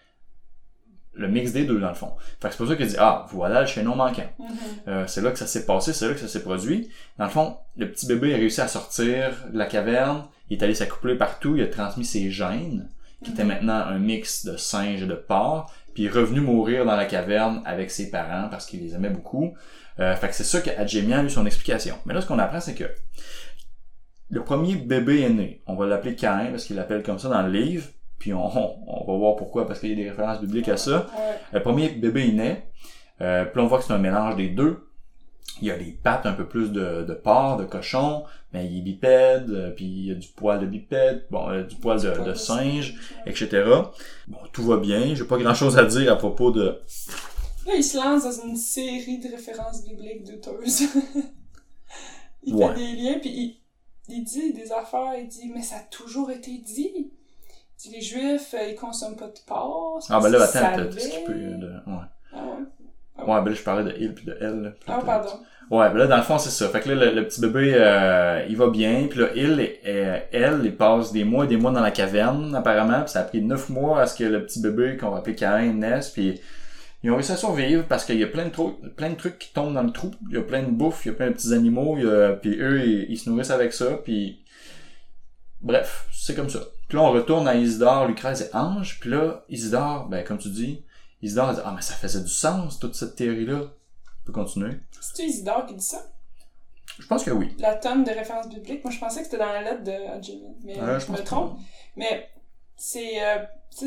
le 1.13 1.27
mix 1.27 1.51
des 1.51 1.65
deux 1.65 1.79
dans 1.79 1.89
le 1.89 1.95
fond. 1.95 2.13
Fait 2.41 2.47
que 2.47 2.53
c'est 2.53 2.57
pour 2.57 2.67
ça 2.67 2.75
qu'il 2.75 2.87
dit 2.87 2.95
ah 2.97 3.25
voilà 3.31 3.61
le 3.61 3.67
chaînon 3.67 3.95
manquant. 3.95 4.29
Mhm. 4.39 4.47
Euh, 4.87 5.03
c'est 5.07 5.21
là 5.21 5.31
que 5.31 5.37
ça 5.37 5.47
s'est 5.47 5.65
passé, 5.65 5.93
c'est 5.93 6.07
là 6.07 6.13
que 6.13 6.19
ça 6.19 6.27
s'est 6.27 6.41
produit. 6.43 6.89
Dans 7.17 7.25
le 7.25 7.31
fond, 7.31 7.57
le 7.77 7.91
petit 7.91 8.07
bébé 8.07 8.33
a 8.33 8.37
réussi 8.37 8.61
à 8.61 8.67
sortir 8.67 9.31
de 9.51 9.57
la 9.57 9.65
caverne, 9.65 10.25
il 10.49 10.57
est 10.57 10.63
allé 10.63 10.73
s'accoupler 10.73 11.15
partout, 11.15 11.55
il 11.55 11.63
a 11.63 11.67
transmis 11.67 12.05
ses 12.05 12.31
gènes, 12.31 12.89
qui 13.23 13.31
étaient 13.31 13.43
Mhm. 13.43 13.49
maintenant 13.49 13.73
un 13.85 13.99
mix 13.99 14.45
de 14.45 14.55
singe 14.55 15.03
et 15.03 15.07
de 15.07 15.13
porc, 15.13 15.71
puis 15.99 16.05
est 16.05 16.11
revenu 16.11 16.39
mourir 16.39 16.85
dans 16.85 16.95
la 16.95 17.03
caverne 17.03 17.61
avec 17.65 17.91
ses 17.91 18.09
parents 18.09 18.47
parce 18.49 18.65
qu'il 18.65 18.79
les 18.79 18.95
aimait 18.95 19.09
beaucoup. 19.09 19.53
Euh, 19.99 20.15
fait 20.15 20.29
que 20.29 20.33
c'est 20.33 20.45
ça 20.45 20.61
qu'Adjemian 20.61 21.19
a 21.19 21.23
eu 21.23 21.29
son 21.29 21.45
explication. 21.45 21.95
Mais 22.05 22.13
là, 22.13 22.21
ce 22.21 22.25
qu'on 22.25 22.39
apprend, 22.39 22.61
c'est 22.61 22.73
que 22.73 22.85
le 24.29 24.41
premier 24.41 24.75
bébé 24.75 25.23
est 25.23 25.29
né. 25.29 25.61
On 25.67 25.75
va 25.75 25.87
l'appeler 25.87 26.15
Cain 26.15 26.47
parce 26.51 26.63
qu'il 26.63 26.77
l'appelle 26.77 27.03
comme 27.03 27.19
ça 27.19 27.27
dans 27.27 27.41
le 27.41 27.51
livre. 27.51 27.85
Puis 28.17 28.33
on, 28.33 28.45
on 28.45 29.11
va 29.11 29.17
voir 29.17 29.35
pourquoi, 29.35 29.67
parce 29.67 29.81
qu'il 29.81 29.89
y 29.89 29.91
a 29.91 29.95
des 29.97 30.09
références 30.09 30.39
bibliques 30.39 30.69
à 30.69 30.77
ça. 30.77 31.07
Le 31.51 31.61
premier 31.61 31.89
bébé 31.89 32.29
est 32.29 32.31
né. 32.31 32.63
Euh, 33.19 33.43
puis 33.43 33.61
on 33.61 33.67
voit 33.67 33.79
que 33.79 33.83
c'est 33.83 33.91
un 33.91 33.97
mélange 33.97 34.37
des 34.37 34.47
deux. 34.47 34.87
Il 35.61 35.67
y 35.67 35.71
a 35.71 35.75
les 35.75 35.91
pattes 35.91 36.25
un 36.25 36.31
peu 36.31 36.47
plus 36.47 36.71
de, 36.71 37.03
de 37.03 37.13
porc, 37.13 37.57
de 37.57 37.65
cochon, 37.65 38.23
mais 38.53 38.65
il 38.67 38.79
est 38.79 38.81
bipède, 38.81 39.49
euh, 39.51 39.71
puis 39.71 39.85
il 39.85 40.05
y 40.07 40.11
a 40.11 40.15
du 40.15 40.27
poil 40.29 40.59
de 40.59 40.65
bipède, 40.65 41.25
bon, 41.29 41.49
euh, 41.49 41.63
du 41.63 41.75
poil 41.75 42.01
de, 42.01 42.23
de 42.23 42.33
singe, 42.33 42.95
etc. 43.25 43.49
Bon, 44.27 44.37
tout 44.53 44.63
va 44.63 44.77
bien. 44.77 45.13
J'ai 45.15 45.25
pas 45.25 45.37
grand 45.37 45.53
chose 45.53 45.77
à 45.77 45.85
dire 45.85 46.11
à 46.11 46.17
propos 46.17 46.51
de. 46.51 46.79
Là, 47.67 47.75
il 47.75 47.83
se 47.83 47.97
lance 47.97 48.23
dans 48.23 48.47
une 48.47 48.55
série 48.55 49.19
de 49.19 49.29
références 49.29 49.83
bibliques 49.85 50.23
douteuses. 50.23 50.83
il 52.43 52.55
Ouais. 52.55 52.69
fait 52.69 52.75
des 52.75 52.93
liens, 53.01 53.19
puis 53.19 53.29
il, 53.29 53.61
il 54.07 54.23
dit 54.23 54.53
des 54.53 54.71
affaires, 54.71 55.13
il 55.19 55.27
dit, 55.27 55.51
mais 55.53 55.61
ça 55.61 55.75
a 55.77 55.83
toujours 55.91 56.31
été 56.31 56.57
dit. 56.57 56.91
Il 56.95 57.11
dit, 57.77 57.89
les 57.91 58.01
Juifs, 58.01 58.53
euh, 58.55 58.69
ils 58.69 58.75
consomment 58.75 59.15
pas 59.17 59.27
de 59.27 59.39
porc. 59.45 59.99
c'est 60.01 60.13
Ah 60.13 60.19
ben 60.19 60.29
là, 60.29 60.43
attends, 60.43 60.89
t'as 60.89 60.99
skippé 60.99 61.33
de. 61.33 61.67
Ouais. 61.85 62.07
Ah 62.33 62.45
ouais? 62.45 62.65
Ouais, 63.27 63.41
ben 63.41 63.49
là, 63.49 63.53
je 63.53 63.61
parlais 63.63 63.83
de 63.91 63.95
il 63.99 64.13
puis 64.13 64.25
de 64.25 64.37
elle. 64.39 64.61
là. 64.61 64.69
Ah, 64.87 64.99
pardon. 65.05 65.29
Ouais, 65.71 65.87
ben 65.89 65.97
là, 65.99 66.07
dans 66.07 66.17
le 66.17 66.23
fond, 66.23 66.39
c'est 66.39 66.49
ça. 66.49 66.67
Fait 66.69 66.79
que 66.81 66.89
là, 66.89 67.05
le, 67.05 67.13
le 67.15 67.25
petit 67.27 67.41
bébé, 67.41 67.73
euh, 67.75 68.43
il 68.49 68.57
va 68.57 68.69
bien. 68.69 69.05
Puis 69.09 69.19
là, 69.19 69.27
il, 69.35 69.59
et- 69.59 69.79
elle, 70.31 70.61
il 70.63 70.75
passe 70.75 71.11
des 71.11 71.23
mois 71.23 71.45
et 71.45 71.47
des 71.47 71.57
mois 71.57 71.71
dans 71.71 71.81
la 71.81 71.91
caverne, 71.91 72.55
apparemment. 72.55 73.01
Puis 73.01 73.11
ça 73.11 73.19
a 73.19 73.23
pris 73.23 73.41
neuf 73.41 73.69
mois 73.69 74.01
à 74.01 74.07
ce 74.07 74.17
que 74.17 74.23
le 74.23 74.43
petit 74.43 74.61
bébé, 74.61 74.97
qu'on 74.97 75.11
va 75.11 75.17
appeler 75.19 75.35
Cain, 75.35 75.71
naisse. 75.73 76.09
Puis 76.09 76.41
ils 77.03 77.11
ont 77.11 77.15
réussi 77.15 77.31
à 77.33 77.37
survivre 77.37 77.83
parce 77.87 78.03
qu'il 78.03 78.17
y 78.17 78.23
a 78.23 78.27
plein 78.27 78.45
de, 78.45 78.49
trou- 78.49 78.77
plein 78.97 79.11
de 79.11 79.15
trucs 79.15 79.37
qui 79.37 79.53
tombent 79.53 79.75
dans 79.75 79.83
le 79.83 79.91
trou. 79.91 80.09
Il 80.29 80.35
y 80.35 80.39
a 80.39 80.41
plein 80.41 80.63
de 80.63 80.71
bouffe, 80.71 81.05
il 81.05 81.09
y 81.09 81.11
a 81.11 81.13
plein 81.13 81.27
de 81.27 81.33
petits 81.33 81.53
animaux. 81.53 81.95
il 81.99 82.05
y 82.05 82.09
a- 82.09 82.31
puis 82.31 82.59
eux, 82.59 82.81
ils, 82.83 83.05
ils 83.11 83.17
se 83.17 83.29
nourrissent 83.29 83.51
avec 83.51 83.71
ça. 83.73 83.85
Puis 84.03 84.39
bref, 85.61 86.07
c'est 86.11 86.35
comme 86.35 86.49
ça. 86.49 86.59
Puis 86.87 86.97
là, 86.97 87.03
on 87.03 87.11
retourne 87.11 87.47
à 87.47 87.55
Isidore, 87.55 88.07
Lucrèce 88.07 88.41
et 88.41 88.55
Ange. 88.55 88.97
Puis 88.99 89.11
là, 89.11 89.43
Isidore, 89.49 90.07
ben 90.09 90.23
comme 90.23 90.39
tu 90.39 90.49
dis, 90.49 90.81
Isidore 91.21 91.53
dit 91.53 91.61
«Ah, 91.65 91.73
mais 91.75 91.81
ça 91.81 91.93
faisait 91.93 92.21
du 92.21 92.29
sens, 92.29 92.79
toute 92.79 92.95
cette 92.95 93.15
théorie-là.» 93.15 93.61
On 94.21 94.25
peut 94.25 94.31
continuer. 94.31 94.79
C'est-tu 95.01 95.23
Isidore 95.29 95.65
qui 95.65 95.75
dit 95.75 95.83
ça? 95.85 96.01
Je 96.99 97.07
pense 97.07 97.23
que 97.23 97.31
oui. 97.31 97.55
La 97.59 97.75
tonne 97.75 98.03
de 98.03 98.11
références 98.11 98.49
bibliques? 98.49 98.83
Moi, 98.83 98.91
je 98.93 98.99
pensais 98.99 99.19
que 99.19 99.25
c'était 99.25 99.37
dans 99.37 99.51
la 99.51 99.61
lettre 99.61 99.83
de 99.83 100.21
Jimmy. 100.21 100.55
Mais 100.63 100.77
Euh, 100.79 100.99
je, 100.99 101.11
me 101.11 101.17
trompe. 101.17 101.57
Mais 101.95 102.29
c'est... 102.77 103.23
Euh, 103.23 103.43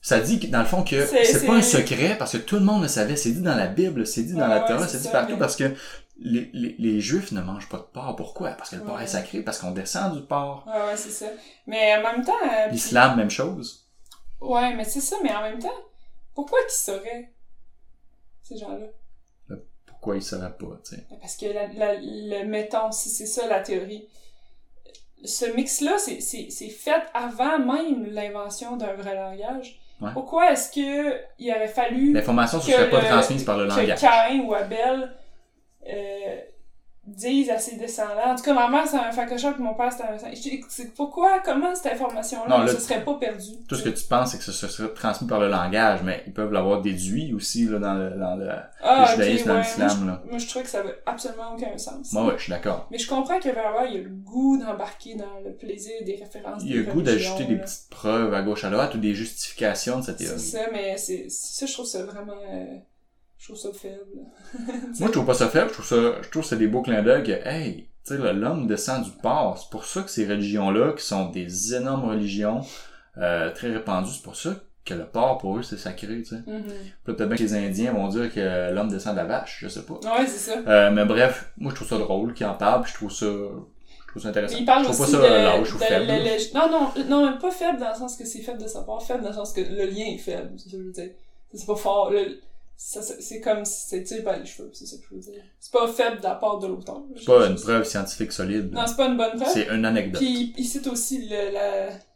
Ça 0.00 0.20
dit 0.20 0.38
dans 0.48 0.60
le 0.60 0.64
fond 0.64 0.84
que 0.84 1.04
C'est- 1.04 1.44
pas 1.46 1.54
un 1.54 1.62
secret 1.62 2.16
parce 2.18 2.32
que 2.32 2.36
tout 2.38 2.54
le 2.56 2.62
monde 2.62 2.82
le 2.82 2.88
savait. 2.88 3.16
C'est 3.16 3.32
dit 3.32 3.42
dans 3.42 3.56
la 3.56 3.66
Bible, 3.66 4.06
c'est 4.06 4.22
dit 4.22 4.32
dans 4.34 4.46
la 4.46 4.60
Torah, 4.60 4.86
c'est 4.86 4.92
c'est 4.92 4.98
dit 4.98 5.04
ça, 5.04 5.10
partout 5.10 5.32
mais- 5.32 5.38
parce 5.38 5.56
que 5.56 5.74
les, 6.20 6.50
les, 6.52 6.76
les 6.78 7.00
Juifs 7.00 7.32
ne 7.32 7.40
mangent 7.40 7.68
pas 7.68 7.78
de 7.78 7.82
porc. 7.82 8.14
Pourquoi? 8.16 8.50
Parce 8.52 8.70
que 8.70 8.76
le 8.76 8.84
porc 8.84 9.00
est 9.00 9.06
sacré, 9.08 9.42
parce 9.42 9.58
qu'on 9.58 9.72
descend 9.72 10.14
du 10.16 10.22
porc. 10.22 10.64
Ouais, 10.66 10.72
ouais, 10.72 10.96
c'est 10.96 11.10
ça. 11.10 11.26
Mais 11.66 11.96
en 11.96 12.02
même 12.02 12.24
temps... 12.24 12.32
euh, 12.42 12.68
L'islam, 12.70 13.16
même 13.16 13.30
chose. 13.30 13.87
Ouais, 14.40 14.74
mais 14.74 14.84
c'est 14.84 15.00
ça, 15.00 15.16
mais 15.22 15.34
en 15.34 15.42
même 15.42 15.58
temps, 15.58 15.68
pourquoi 16.34 16.60
qu'ils 16.62 16.70
sauraient, 16.72 17.30
ces 18.42 18.56
gens-là? 18.56 18.86
Pourquoi 19.86 20.16
ils 20.16 20.22
seraient 20.22 20.56
pas, 20.56 20.78
tu 20.88 20.94
sais? 20.94 21.04
Parce 21.20 21.36
que, 21.36 21.46
la, 21.46 21.66
la- 21.68 21.94
le, 22.00 22.44
mettons, 22.44 22.92
si 22.92 23.08
c'est 23.08 23.26
ça 23.26 23.48
la 23.48 23.60
théorie, 23.60 24.08
ce 25.24 25.44
mix-là, 25.46 25.98
c'est- 25.98 26.20
fait 26.70 27.02
avant 27.14 27.58
même 27.58 28.06
l'invention 28.06 28.76
d'un 28.76 28.94
vrai 28.94 29.16
langage. 29.16 29.80
Ouais. 30.00 30.10
Pourquoi 30.12 30.52
est-ce 30.52 30.70
que 30.70 31.18
il 31.40 31.50
aurait 31.50 31.66
fallu 31.66 32.12
L'information 32.12 32.58
ne 32.58 32.62
Que 32.62 32.70
serait 32.70 32.90
pas 32.90 33.00
transmise 33.04 33.42
par 33.44 33.58
le 33.58 33.64
que 33.64 33.70
langage? 33.70 34.00
Cain 34.00 34.40
ou 34.44 34.54
Abel 34.54 35.12
euh, 35.88 36.40
disent 37.08 37.50
à 37.50 37.58
ses 37.58 37.76
descendants. 37.76 38.12
En 38.26 38.34
tout 38.36 38.42
cas, 38.42 38.54
ma 38.54 38.68
mère, 38.68 38.86
c'est 38.86 38.96
un 38.96 39.10
facocheur, 39.12 39.54
puis 39.54 39.62
mon 39.62 39.74
père, 39.74 39.92
c'est 39.92 40.02
un... 40.02 40.16
C'est 40.68 40.94
pourquoi, 40.94 41.40
comment 41.44 41.74
cette 41.74 41.92
information-là 41.92 42.62
ne 42.64 42.68
se 42.68 42.78
serait 42.80 43.04
pas 43.04 43.14
perdue? 43.14 43.56
Tout 43.68 43.74
ce 43.74 43.82
que 43.82 43.88
tu 43.90 44.04
penses, 44.04 44.32
c'est 44.32 44.38
que 44.38 44.44
ce 44.44 44.52
serait 44.52 44.92
transmis 44.94 45.26
par 45.28 45.40
le 45.40 45.48
langage, 45.48 46.00
mais 46.02 46.22
ils 46.26 46.32
peuvent 46.32 46.52
l'avoir 46.52 46.80
déduit 46.82 47.32
aussi 47.34 47.66
là, 47.66 47.78
dans 47.78 47.94
le, 47.94 48.10
dans 48.10 48.36
le, 48.36 48.48
Ah, 48.82 48.96
le 48.98 49.02
ok, 49.04 49.10
judaïsme, 49.12 49.48
dans 49.48 49.54
ouais. 49.54 49.60
l'islam. 49.62 49.98
Moi, 50.04 50.06
Là. 50.12 50.22
je, 50.24 50.30
moi, 50.30 50.38
je 50.38 50.48
trouve 50.48 50.62
que 50.62 50.68
ça 50.68 50.82
veut 50.82 50.94
absolument 51.06 51.54
aucun 51.56 51.76
sens. 51.78 52.12
Moi, 52.12 52.26
ouais, 52.26 52.34
je 52.36 52.42
suis 52.44 52.50
d'accord. 52.50 52.86
Mais 52.90 52.98
je 52.98 53.08
comprends 53.08 53.38
que 53.38 53.48
vraiment, 53.48 53.82
il 53.88 53.94
y 53.94 53.98
a 53.98 54.02
le 54.02 54.10
goût 54.10 54.58
d'embarquer 54.58 55.14
dans 55.14 55.40
le 55.44 55.52
plaisir 55.52 55.92
des 56.04 56.16
références. 56.16 56.62
Il 56.64 56.70
y 56.70 56.74
a 56.74 56.82
le 56.82 56.92
goût 56.92 57.02
d'ajouter 57.02 57.44
des 57.44 57.56
petites 57.56 57.88
preuves 57.90 58.32
à 58.34 58.42
gauche 58.42 58.64
à 58.64 58.70
droite 58.70 58.94
ou 58.94 58.98
des 58.98 59.14
justifications 59.14 59.98
de 60.00 60.04
cette 60.04 60.18
C'est 60.18 60.24
théorie. 60.26 60.40
ça, 60.40 60.58
mais 60.72 60.96
c'est 60.96 61.26
ça, 61.28 61.66
je 61.66 61.72
trouve 61.72 61.86
ça 61.86 62.02
vraiment. 62.04 62.32
euh, 62.52 62.64
je 63.38 63.44
trouve 63.44 63.56
ça 63.56 63.68
faible. 63.72 64.04
Moi, 64.98 65.08
je 65.08 65.12
trouve 65.12 65.26
pas 65.26 65.34
ça 65.34 65.48
faible, 65.48 65.68
je 65.68 65.74
trouve 65.74 65.86
ça, 65.86 66.22
je 66.22 66.28
trouve 66.30 66.44
c'est 66.44 66.56
des 66.56 66.66
beaux 66.66 66.82
clins 66.82 67.02
d'œil 67.02 67.22
que, 67.22 67.32
hey, 67.48 67.88
tu 68.06 68.16
sais, 68.16 68.32
l'homme 68.32 68.66
descend 68.66 69.04
du 69.04 69.10
porc. 69.22 69.58
C'est 69.58 69.70
pour 69.70 69.84
ça 69.84 70.02
que 70.02 70.10
ces 70.10 70.26
religions-là, 70.26 70.92
qui 70.94 71.04
sont 71.04 71.26
des 71.30 71.74
énormes 71.74 72.08
religions, 72.08 72.60
euh, 73.18 73.50
très 73.52 73.70
répandues, 73.72 74.10
c'est 74.12 74.22
pour 74.22 74.36
ça 74.36 74.56
que 74.84 74.94
le 74.94 75.04
porc, 75.04 75.38
pour 75.38 75.58
eux, 75.58 75.62
c'est 75.62 75.76
sacré, 75.76 76.06
tu 76.22 76.24
sais. 76.24 76.36
Mhm. 76.46 76.62
Là, 77.06 77.14
peut-être 77.14 77.28
bien 77.28 77.36
que 77.36 77.42
les 77.42 77.54
Indiens 77.54 77.92
vont 77.92 78.08
dire 78.08 78.32
que 78.32 78.72
l'homme 78.72 78.88
descend 78.88 79.12
de 79.14 79.18
la 79.20 79.26
vache, 79.26 79.58
je 79.60 79.68
sais 79.68 79.82
pas. 79.82 79.94
Ouais, 79.94 80.26
c'est 80.26 80.50
ça. 80.50 80.58
Euh, 80.66 80.90
mais 80.90 81.04
bref, 81.04 81.52
moi, 81.58 81.70
je 81.70 81.76
trouve 81.76 81.88
ça 81.88 81.98
drôle 81.98 82.32
qu'il 82.32 82.46
en 82.46 82.54
parle, 82.54 82.82
puis 82.82 82.92
je 82.92 82.96
trouve 82.96 83.12
ça, 83.12 83.26
je 83.26 84.08
trouve 84.08 84.22
ça 84.22 84.28
intéressant. 84.30 84.56
Il 84.58 84.64
parle 84.64 84.84
je 84.84 84.88
trouve 84.88 85.00
aussi 85.02 85.12
pas 85.12 85.18
ça 85.18 85.28
de, 85.28 85.34
lâche 85.44 85.74
ou 85.74 85.78
faible. 85.78 86.06
le- 86.06 86.24
le- 86.24 86.54
non, 86.54 86.90
non, 87.06 87.22
non, 87.32 87.38
pas 87.38 87.50
faible 87.50 87.78
dans 87.78 87.90
le 87.90 87.94
sens 87.96 88.16
que 88.16 88.24
c'est 88.24 88.40
faible 88.40 88.62
de 88.62 88.66
sa 88.66 88.80
part, 88.82 89.02
faible 89.02 89.22
dans 89.22 89.28
le 89.28 89.34
sens 89.34 89.52
que 89.52 89.60
le 89.60 89.84
lien 89.90 90.06
est 90.06 90.16
faible, 90.18 90.52
c'est 90.56 90.70
ça 90.70 90.76
que 90.76 90.82
je 90.82 90.86
veux 90.86 90.92
dire. 90.92 91.10
C'est 91.52 91.66
pas 91.66 91.76
fort, 91.76 92.10
le- 92.10 92.40
c'est 92.80 93.02
c'est 93.02 93.40
comme 93.40 93.64
si 93.64 93.88
c'est 93.88 94.04
tiré 94.04 94.22
par 94.22 94.38
les 94.38 94.46
cheveux, 94.46 94.70
c'est 94.72 94.86
ça 94.86 94.96
que 94.98 95.02
je 95.10 95.14
veux 95.16 95.20
dire. 95.20 95.42
C'est 95.58 95.72
pas 95.72 95.88
faible 95.88 96.18
de 96.18 96.22
la 96.22 96.36
part 96.36 96.60
de 96.60 96.68
l'auteur. 96.68 97.02
C'est 97.16 97.24
pas 97.24 97.48
une 97.48 97.56
preuve 97.56 97.82
scientifique 97.82 98.30
solide. 98.30 98.72
Non, 98.72 98.86
c'est 98.86 98.96
pas 98.96 99.08
une 99.08 99.16
bonne 99.16 99.36
preuve. 99.36 99.52
C'est 99.52 99.66
une 99.66 99.84
anecdote. 99.84 100.20
Puis 100.20 100.54
il 100.56 100.64
cite 100.64 100.86
aussi 100.86 101.28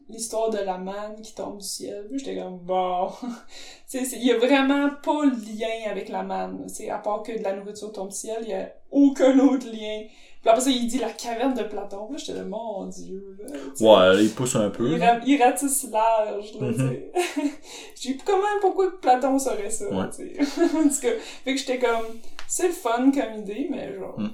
l'histoire 0.08 0.50
de 0.50 0.58
la 0.58 0.78
manne 0.78 1.20
qui 1.20 1.34
tombe 1.34 1.58
du 1.58 1.66
ciel. 1.66 2.08
J'étais 2.12 2.36
comme, 2.36 2.60
bon. 2.60 3.10
Il 3.92 4.24
y 4.24 4.30
a 4.30 4.38
vraiment 4.38 4.90
pas 5.02 5.24
le 5.24 5.32
lien 5.32 5.90
avec 5.90 6.08
la 6.08 6.22
manne. 6.22 6.64
À 6.88 6.98
part 6.98 7.24
que 7.24 7.36
de 7.36 7.42
la 7.42 7.56
nourriture 7.56 7.92
tombe 7.92 8.10
du 8.10 8.16
ciel, 8.16 8.38
il 8.42 8.50
y 8.50 8.54
a 8.54 8.72
aucun 8.92 9.38
autre 9.40 9.66
lien. 9.66 10.04
Puis 10.42 10.50
après 10.50 10.60
ça, 10.60 10.70
il 10.70 10.86
dit 10.88 10.98
la 10.98 11.10
caverne 11.10 11.54
de 11.54 11.62
Platon. 11.62 12.10
Là, 12.10 12.16
j'étais 12.18 12.34
là, 12.38 12.44
mon 12.44 12.86
dieu. 12.86 13.36
Là. 13.38 14.12
Ouais, 14.14 14.24
il 14.24 14.30
pousse 14.32 14.56
un 14.56 14.70
peu. 14.70 14.90
Il, 14.90 14.98
là. 14.98 15.14
ra- 15.14 15.20
il 15.24 15.40
ratisse 15.42 15.86
large, 15.90 16.52
là, 16.60 16.66
Mhm. 16.66 16.74
tu 16.74 16.80
sais. 16.80 17.12
J'ai 18.00 18.16
comment, 18.24 18.42
pourquoi 18.60 19.00
Platon 19.00 19.38
saurait 19.38 19.70
ça, 19.70 19.88
Ouais. 19.88 20.06
tu 20.10 20.34
sais? 20.34 20.40
en 20.76 20.88
tout 20.88 21.00
cas, 21.00 21.08
fait 21.44 21.54
que 21.54 21.56
j'étais 21.56 21.78
comme, 21.78 22.06
c'est 22.48 22.66
le 22.66 22.72
fun 22.72 23.10
comme 23.12 23.40
idée, 23.40 23.68
mais 23.70 23.94
genre... 23.94 24.18
Mm. 24.18 24.30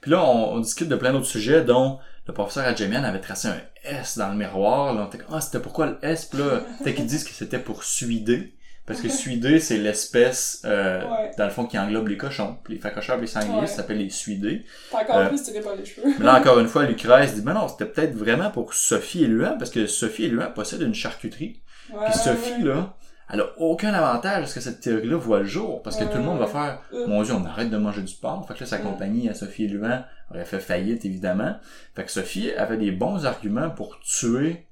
Puis 0.00 0.10
là, 0.10 0.24
on, 0.24 0.54
on 0.54 0.60
discute 0.60 0.88
de 0.88 0.96
plein 0.96 1.12
d'autres 1.12 1.26
sujets, 1.26 1.62
dont 1.62 1.98
le 2.26 2.32
professeur 2.34 2.64
Adjemian 2.66 3.04
avait 3.04 3.20
tracé 3.20 3.48
un 3.48 3.60
S 3.84 4.16
dans 4.16 4.28
le 4.30 4.36
miroir. 4.36 4.94
Là, 4.94 5.02
on 5.02 5.06
était 5.08 5.18
comme, 5.18 5.34
ah, 5.36 5.40
c'était 5.42 5.60
pourquoi 5.60 5.86
le 5.86 5.98
S? 6.02 6.24
Puis 6.24 6.38
là, 6.38 6.60
peut-être 6.82 6.96
qu'ils 6.96 7.06
disent 7.06 7.24
que 7.24 7.32
c'était 7.34 7.58
pour 7.58 7.84
suider. 7.84 8.54
Parce 8.90 9.02
que 9.02 9.08
suider, 9.08 9.60
c'est 9.60 9.76
l'espèce, 9.78 10.62
euh, 10.64 11.00
Ouais. 11.02 11.30
dans 11.38 11.44
le 11.44 11.50
fond, 11.50 11.64
qui 11.64 11.78
englobe 11.78 12.08
les 12.08 12.16
cochons. 12.16 12.58
Puis 12.64 12.74
les 12.74 12.80
facocheurs 12.80 13.18
les 13.18 13.26
sangliers, 13.26 13.60
Ouais. 13.60 13.66
ça 13.66 13.76
s'appelle 13.76 13.98
les 13.98 14.10
suidés. 14.10 14.64
Encore 14.92 15.16
Euh, 15.16 15.26
plus 15.28 15.42
tiré 15.42 15.60
par 15.60 15.76
les 15.76 15.84
cheveux. 15.84 16.08
Mais 16.18 16.24
là, 16.24 16.38
encore 16.40 16.58
une 16.60 16.66
fois, 16.68 16.84
Lucrèce 16.86 17.34
dit, 17.34 17.40
ben 17.42 17.54
non, 17.54 17.68
c'était 17.68 17.86
peut-être 17.86 18.14
vraiment 18.14 18.50
pour 18.50 18.74
Sophie 18.74 19.24
et 19.24 19.26
Luan, 19.28 19.56
parce 19.58 19.70
que 19.70 19.86
Sophie 19.86 20.24
et 20.24 20.28
Luan 20.28 20.52
possèdent 20.52 20.82
une 20.82 20.94
charcuterie. 20.94 21.62
Ouais, 21.92 22.04
Puis 22.06 22.14
Sophie, 22.18 22.62
là, 22.62 22.94
elle 23.32 23.40
a 23.42 23.46
aucun 23.58 23.92
avantage 23.94 24.42
à 24.42 24.46
ce 24.46 24.54
que 24.56 24.60
cette 24.60 24.80
théorie-là 24.80 25.16
voit 25.16 25.38
le 25.38 25.44
jour. 25.46 25.82
Parce 25.82 25.96
que 25.96 26.04
tout 26.04 26.18
le 26.18 26.24
monde 26.24 26.38
va 26.40 26.46
faire, 26.48 26.80
Euh. 26.92 27.06
mon 27.06 27.22
dieu, 27.22 27.32
on 27.34 27.44
arrête 27.44 27.70
de 27.70 27.76
manger 27.76 28.02
du 28.02 28.14
porc. 28.14 28.46
Fait 28.48 28.54
que 28.54 28.60
là, 28.60 28.66
sa 28.66 28.78
compagnie, 28.78 29.28
à 29.28 29.34
Sophie 29.34 29.64
et 29.64 29.68
Luan, 29.68 30.04
aurait 30.32 30.44
fait 30.44 30.58
faillite, 30.60 31.04
évidemment. 31.04 31.54
Fait 31.94 32.04
que 32.04 32.10
Sophie 32.10 32.50
avait 32.52 32.76
des 32.76 32.90
bons 32.90 33.24
arguments 33.26 33.70
pour 33.70 34.00
tuer 34.00 34.66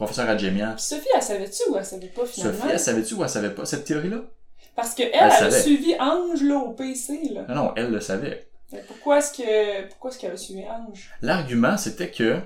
professeur 0.00 0.30
Adjemian. 0.30 0.78
Sophie, 0.78 1.08
elle 1.14 1.22
savait-tu 1.22 1.62
ou 1.70 1.76
elle 1.76 1.84
savait 1.84 2.06
pas 2.06 2.24
finalement? 2.24 2.58
Sophie, 2.58 2.72
elle 2.72 2.80
savait-tu 2.80 3.14
ou 3.14 3.22
elle 3.22 3.28
savait 3.28 3.50
pas 3.50 3.66
cette 3.66 3.84
théorie-là? 3.84 4.22
Parce 4.74 4.94
que 4.94 5.02
elle, 5.02 5.10
Elle 5.12 5.32
elle, 5.40 5.46
a 5.46 5.50
suivi 5.50 5.94
Ange 6.00 6.42
là 6.42 6.56
au 6.56 6.70
PC 6.70 7.20
là. 7.34 7.44
Non, 7.50 7.54
non, 7.54 7.72
elle 7.76 7.90
le 7.90 8.00
savait. 8.00 8.48
Mais 8.72 8.82
pourquoi 8.86 9.18
est-ce 9.18 9.34
que 9.34 9.88
pourquoi 9.88 10.10
est-ce 10.10 10.18
qu'elle 10.18 10.32
a 10.32 10.38
suivi 10.38 10.62
Ange? 10.62 11.10
L'argument, 11.20 11.76
c'était 11.76 12.10
que 12.10 12.38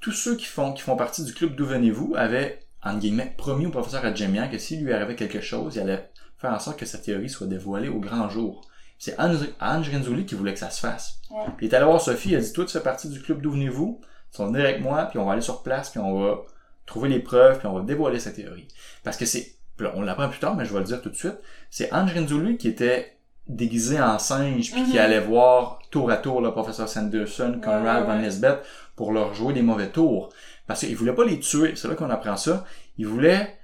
tous 0.00 0.12
ceux 0.12 0.36
qui 0.36 0.46
font, 0.46 0.72
qui 0.72 0.80
font 0.80 0.96
partie 0.96 1.22
du 1.22 1.34
club 1.34 1.54
D'où 1.54 1.66
venez-vous 1.66 2.14
avaient, 2.16 2.60
entre 2.82 3.00
guillemets, 3.00 3.34
promis 3.36 3.66
au 3.66 3.70
professeur 3.70 4.06
Adjemian 4.06 4.48
que 4.48 4.56
s'il 4.56 4.82
lui 4.82 4.94
arrivait 4.94 5.14
quelque 5.14 5.42
chose, 5.42 5.76
il 5.76 5.82
allait 5.82 6.08
faire 6.38 6.52
en 6.52 6.60
sorte 6.60 6.78
que 6.78 6.86
sa 6.86 6.96
théorie 6.96 7.28
soit 7.28 7.46
dévoilée 7.46 7.88
au 7.90 8.00
grand 8.00 8.30
jour. 8.30 8.66
C'est 8.98 9.20
Ange, 9.20 9.48
Ange 9.60 9.90
Renzulli 9.90 10.24
qui 10.24 10.34
voulait 10.34 10.54
que 10.54 10.60
ça 10.60 10.70
se 10.70 10.80
fasse. 10.80 11.18
Ouais. 11.30 11.44
Puis 11.58 11.66
il 11.66 11.70
est 11.70 11.76
allé 11.76 11.84
voir 11.84 12.00
Sophie, 12.00 12.30
il 12.30 12.36
a 12.36 12.40
dit, 12.40 12.52
toi, 12.54 12.64
tu 12.64 12.72
fais 12.72 12.80
partie 12.80 13.10
du 13.10 13.20
club 13.20 13.42
D'où 13.42 13.50
venez-vous? 13.50 14.00
Tu 14.32 14.38
vas 14.40 14.46
venir 14.46 14.62
avec 14.62 14.80
moi, 14.80 15.04
puis 15.10 15.18
on 15.18 15.26
va 15.26 15.32
aller 15.32 15.42
sur 15.42 15.62
place, 15.62 15.90
puis 15.90 16.00
on 16.00 16.18
va 16.18 16.42
trouver 16.86 17.08
les 17.08 17.18
preuves, 17.20 17.58
puis 17.58 17.66
on 17.66 17.72
va 17.74 17.80
dévoiler 17.82 18.18
sa 18.18 18.30
théorie. 18.30 18.68
Parce 19.04 19.16
que 19.16 19.24
c'est, 19.26 19.54
on 19.94 20.02
l'apprend 20.02 20.28
plus 20.28 20.38
tard, 20.38 20.56
mais 20.56 20.64
je 20.64 20.72
vais 20.72 20.78
le 20.80 20.84
dire 20.84 21.00
tout 21.02 21.10
de 21.10 21.14
suite, 21.14 21.38
c'est 21.70 21.92
Ange 21.92 22.14
Renzulli 22.14 22.56
qui 22.56 22.68
était 22.68 23.16
déguisé 23.48 24.00
en 24.00 24.18
singe, 24.18 24.70
puis 24.72 24.84
qui 24.84 24.92
Mhm. 24.92 24.98
allait 24.98 25.20
voir 25.20 25.80
tour 25.90 26.10
à 26.10 26.16
tour 26.16 26.40
le 26.40 26.52
professeur 26.52 26.88
Sanderson, 26.88 27.60
Conrad 27.62 28.02
ouais, 28.02 28.06
Van. 28.06 28.18
Lisbeth, 28.20 28.60
pour 28.96 29.12
leur 29.12 29.34
jouer 29.34 29.52
des 29.52 29.62
mauvais 29.62 29.88
tours. 29.88 30.28
Parce 30.66 30.80
qu'il 30.80 30.94
voulait 30.96 31.14
pas 31.14 31.24
les 31.24 31.40
tuer, 31.40 31.74
c'est 31.74 31.88
là 31.88 31.94
qu'on 31.94 32.08
apprend 32.10 32.36
ça. 32.36 32.64
Il 32.98 33.06
voulait 33.08 33.58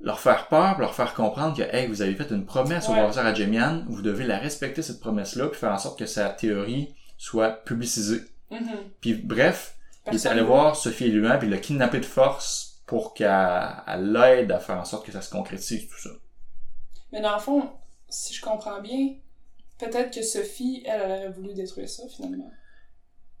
leur 0.00 0.20
faire 0.20 0.46
peur, 0.48 0.78
leur 0.78 0.94
faire 0.94 1.14
comprendre 1.14 1.56
que, 1.56 1.62
hey, 1.62 1.86
vous 1.88 2.00
avez 2.02 2.14
fait 2.14 2.30
une 2.30 2.44
promesse 2.44 2.88
au 2.88 2.92
professeur 2.92 3.26
Adjemian, 3.26 3.84
vous 3.88 4.02
devez 4.02 4.24
la 4.24 4.38
respecter, 4.38 4.82
cette 4.82 5.00
promesse-là, 5.00 5.48
puis 5.48 5.58
faire 5.58 5.72
en 5.72 5.78
sorte 5.78 5.98
que 5.98 6.06
sa 6.06 6.28
théorie 6.28 6.94
soit 7.18 7.50
publicisée. 7.64 8.22
Mhm. 8.50 8.60
Puis 9.00 9.14
bref, 9.14 9.74
il 10.06 10.08
est 10.08 10.10
Personne 10.12 10.32
allé 10.32 10.42
voir 10.42 10.76
Sophie 10.76 11.04
et 11.06 11.10
Luan, 11.10 11.38
puis 11.38 11.48
il 11.48 11.50
l'a 11.50 11.58
kidnappé 11.58 11.98
de 12.00 12.04
force 12.04 12.82
pour 12.86 13.14
qu'elle 13.14 13.30
elle 13.86 14.12
l'aide 14.12 14.52
à 14.52 14.58
faire 14.58 14.78
en 14.78 14.84
sorte 14.84 15.06
que 15.06 15.12
ça 15.12 15.22
se 15.22 15.30
concrétise, 15.30 15.88
tout 15.88 15.98
ça. 15.98 16.10
Mais 17.12 17.20
dans 17.20 17.34
le 17.34 17.40
fond, 17.40 17.70
si 18.08 18.34
je 18.34 18.42
comprends 18.42 18.80
bien, 18.80 19.14
peut-être 19.78 20.14
que 20.14 20.22
Sophie, 20.22 20.82
elle, 20.86 21.00
elle 21.00 21.10
aurait 21.10 21.28
voulu 21.30 21.54
détruire 21.54 21.88
ça, 21.88 22.02
finalement. 22.08 22.50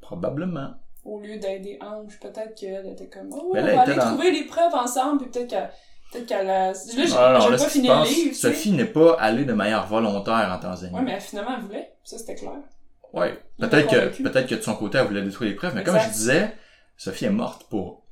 Probablement. 0.00 0.74
Au 1.04 1.20
lieu 1.20 1.38
d'aider 1.38 1.78
Ange, 1.82 2.18
peut-être 2.20 2.54
qu'elle 2.54 2.86
était 2.86 3.08
comme, 3.08 3.28
oh, 3.32 3.50
on 3.50 3.54
va 3.54 3.80
aller 3.82 3.94
dans- 3.96 4.08
trouver 4.14 4.30
les 4.30 4.44
preuves 4.44 4.74
ensemble, 4.74 5.22
puis 5.22 5.30
peut-être 5.30 5.48
qu'elle... 5.50 5.70
Peut-être 6.12 6.26
qu'elle 6.26 6.48
a... 6.48 6.68
Là, 6.72 6.74
j'ai 6.96 7.12
Ah, 7.16 7.46
pas 7.50 7.58
fini 7.68 7.88
le 7.88 8.04
livre. 8.04 8.36
Sophie 8.36 8.70
n'est 8.72 8.84
pas 8.84 9.16
allée 9.18 9.44
de 9.44 9.52
manière 9.52 9.84
volontaire 9.86 10.48
en 10.54 10.60
Tanzanie. 10.60 10.94
Ouais, 10.94 11.02
mais 11.02 11.18
finalement, 11.18 11.56
elle 11.56 11.62
voulait. 11.62 11.92
Ça, 12.04 12.18
c'était 12.18 12.36
clair. 12.36 12.52
Ouais. 13.14 13.38
Il 13.58 13.68
Peut-être 13.68 13.88
que, 13.90 14.22
peut-être 14.22 14.46
que 14.48 14.54
de 14.56 14.60
son 14.62 14.74
côté, 14.74 14.98
elle 14.98 15.06
voulait 15.06 15.22
détruire 15.22 15.50
les 15.50 15.56
preuves, 15.56 15.74
mais 15.74 15.84
comme 15.84 15.98
je 15.98 16.08
disais, 16.10 16.52
Sophie 16.96 17.26
est 17.26 17.30
morte 17.30 17.66
pour 17.70 18.02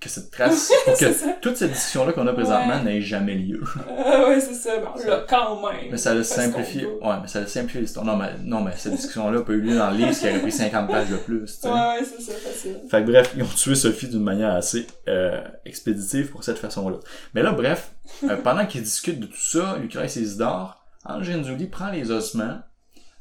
que 0.00 0.08
cette 0.08 0.30
trace, 0.32 0.72
pour 0.84 0.98
que 0.98 1.40
toute 1.40 1.56
cette 1.56 1.70
discussion-là 1.72 2.12
qu'on 2.12 2.26
a 2.26 2.32
présentement 2.32 2.74
Ouais. 2.74 2.82
n'ait 2.82 3.00
jamais 3.00 3.34
lieu. 3.34 3.62
Euh, 3.88 4.28
ouais, 4.28 4.40
c'est 4.40 4.54
ça. 4.54 4.78
Bon, 4.78 4.90
là, 5.06 5.24
quand 5.28 5.62
même. 5.62 5.90
Mais 5.90 5.96
ça 5.96 6.22
simplifié, 6.24 6.84
qu'on 7.00 7.08
ouais, 7.08 7.16
mais 7.22 7.28
ça 7.28 7.40
a 7.40 7.46
simplifié 7.46 7.80
l'histoire. 7.80 8.04
Non, 8.04 8.16
mais, 8.16 8.32
non, 8.42 8.60
mais 8.62 8.72
cette 8.76 8.94
discussion-là 8.94 9.38
n'a 9.38 9.44
pas 9.44 9.52
eu 9.52 9.60
lieu 9.60 9.76
dans 9.76 9.90
le 9.90 9.96
livre, 9.96 10.12
ce 10.12 10.20
qui 10.20 10.28
aurait 10.28 10.40
pris 10.40 10.52
50 10.52 10.90
pages 10.90 11.08
de 11.08 11.16
plus, 11.16 11.44
tu 11.44 11.46
sais. 11.46 11.68
Ouais, 11.68 11.74
ouais, 11.74 12.04
c'est 12.04 12.20
ça, 12.22 12.32
facile. 12.38 12.76
Fait 12.90 13.02
que 13.04 13.10
bref, 13.10 13.32
ils 13.36 13.42
ont 13.42 13.46
tué 13.46 13.74
Sophie 13.74 14.08
d'une 14.08 14.22
manière 14.22 14.54
assez 14.54 14.86
euh, 15.08 15.40
expéditive 15.64 16.30
pour 16.30 16.44
cette 16.44 16.58
façon-là. 16.58 16.98
Mais 17.34 17.42
là, 17.42 17.52
bref, 17.52 17.92
euh, 18.24 18.36
pendant 18.36 18.66
qu'ils 18.66 18.82
discutent 18.82 19.20
de 19.20 19.26
tout 19.26 19.40
ça, 19.40 19.76
Lucrèce 19.80 20.16
et 20.16 20.20
Isidore, 20.20 20.84
Angenzuli 21.04 21.66
prend 21.66 21.90
les 21.90 22.10
ossements 22.10 22.58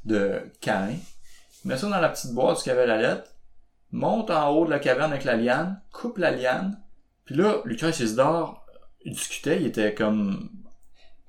de 0.03 0.39
Cain, 0.61 0.89
met 1.67 1.77
ça 1.77 1.89
dans 1.89 1.99
la 1.99 2.09
petite 2.09 2.31
boîte 2.31 2.65
y 2.65 2.69
avait 2.69 2.87
la 2.87 2.97
lettre, 2.97 3.35
monte 3.91 4.31
en 4.31 4.49
haut 4.49 4.65
de 4.65 4.69
la 4.69 4.79
caverne 4.79 5.11
avec 5.11 5.25
la 5.25 5.35
liane, 5.35 5.81
coupe 5.91 6.17
la 6.17 6.31
liane, 6.31 6.81
puis 7.25 7.35
là, 7.35 7.61
Lucrèce 7.65 8.01
et 8.01 8.03
Isidore, 8.03 8.65
ils 9.03 9.13
discutaient, 9.13 9.57
ils 9.57 9.67
étaient 9.67 9.93
comme... 9.93 10.49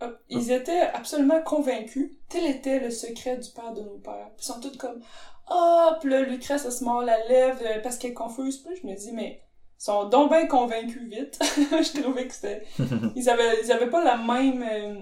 Hop, 0.01 0.19
Ils 0.29 0.51
étaient 0.51 0.81
absolument 0.95 1.41
convaincus. 1.43 2.11
Tel 2.29 2.45
était 2.51 2.81
le 2.81 2.91
secret 2.91 3.37
du 3.39 3.49
père 3.51 3.73
de 3.73 3.83
nos 3.83 3.99
pères. 3.99 4.31
Puis 4.37 4.47
ils 4.47 4.53
sont 4.53 4.61
tous 4.61 4.77
comme 4.77 5.01
Ah, 5.49 5.97
puis 6.01 6.11
là, 6.11 6.23
Lucrèce, 6.23 6.65
elle 6.65 6.73
se 6.73 6.83
mord 6.83 7.03
la 7.03 7.25
lèvre 7.29 7.61
euh, 7.65 7.81
parce 7.83 7.99
qu'elle 7.99 8.11
est 8.11 8.15
confuse. 8.15 8.59
Puis 8.59 8.75
je 8.83 8.87
me 8.87 8.97
dis, 8.97 9.13
mais 9.13 9.43
ils 9.81 9.85
sont 9.85 10.09
donc 10.09 10.31
bien 10.31 10.47
convaincus 10.47 11.09
vite. 11.09 11.39
je 11.57 12.01
trouvais 12.01 12.27
que 12.27 12.35
c'était. 12.35 12.65
Ils 13.15 13.29
avaient, 13.29 13.63
ils 13.63 13.71
avaient 13.71 13.91
pas 13.91 14.03
la 14.03 14.17
même 14.17 14.65
euh, 14.69 14.95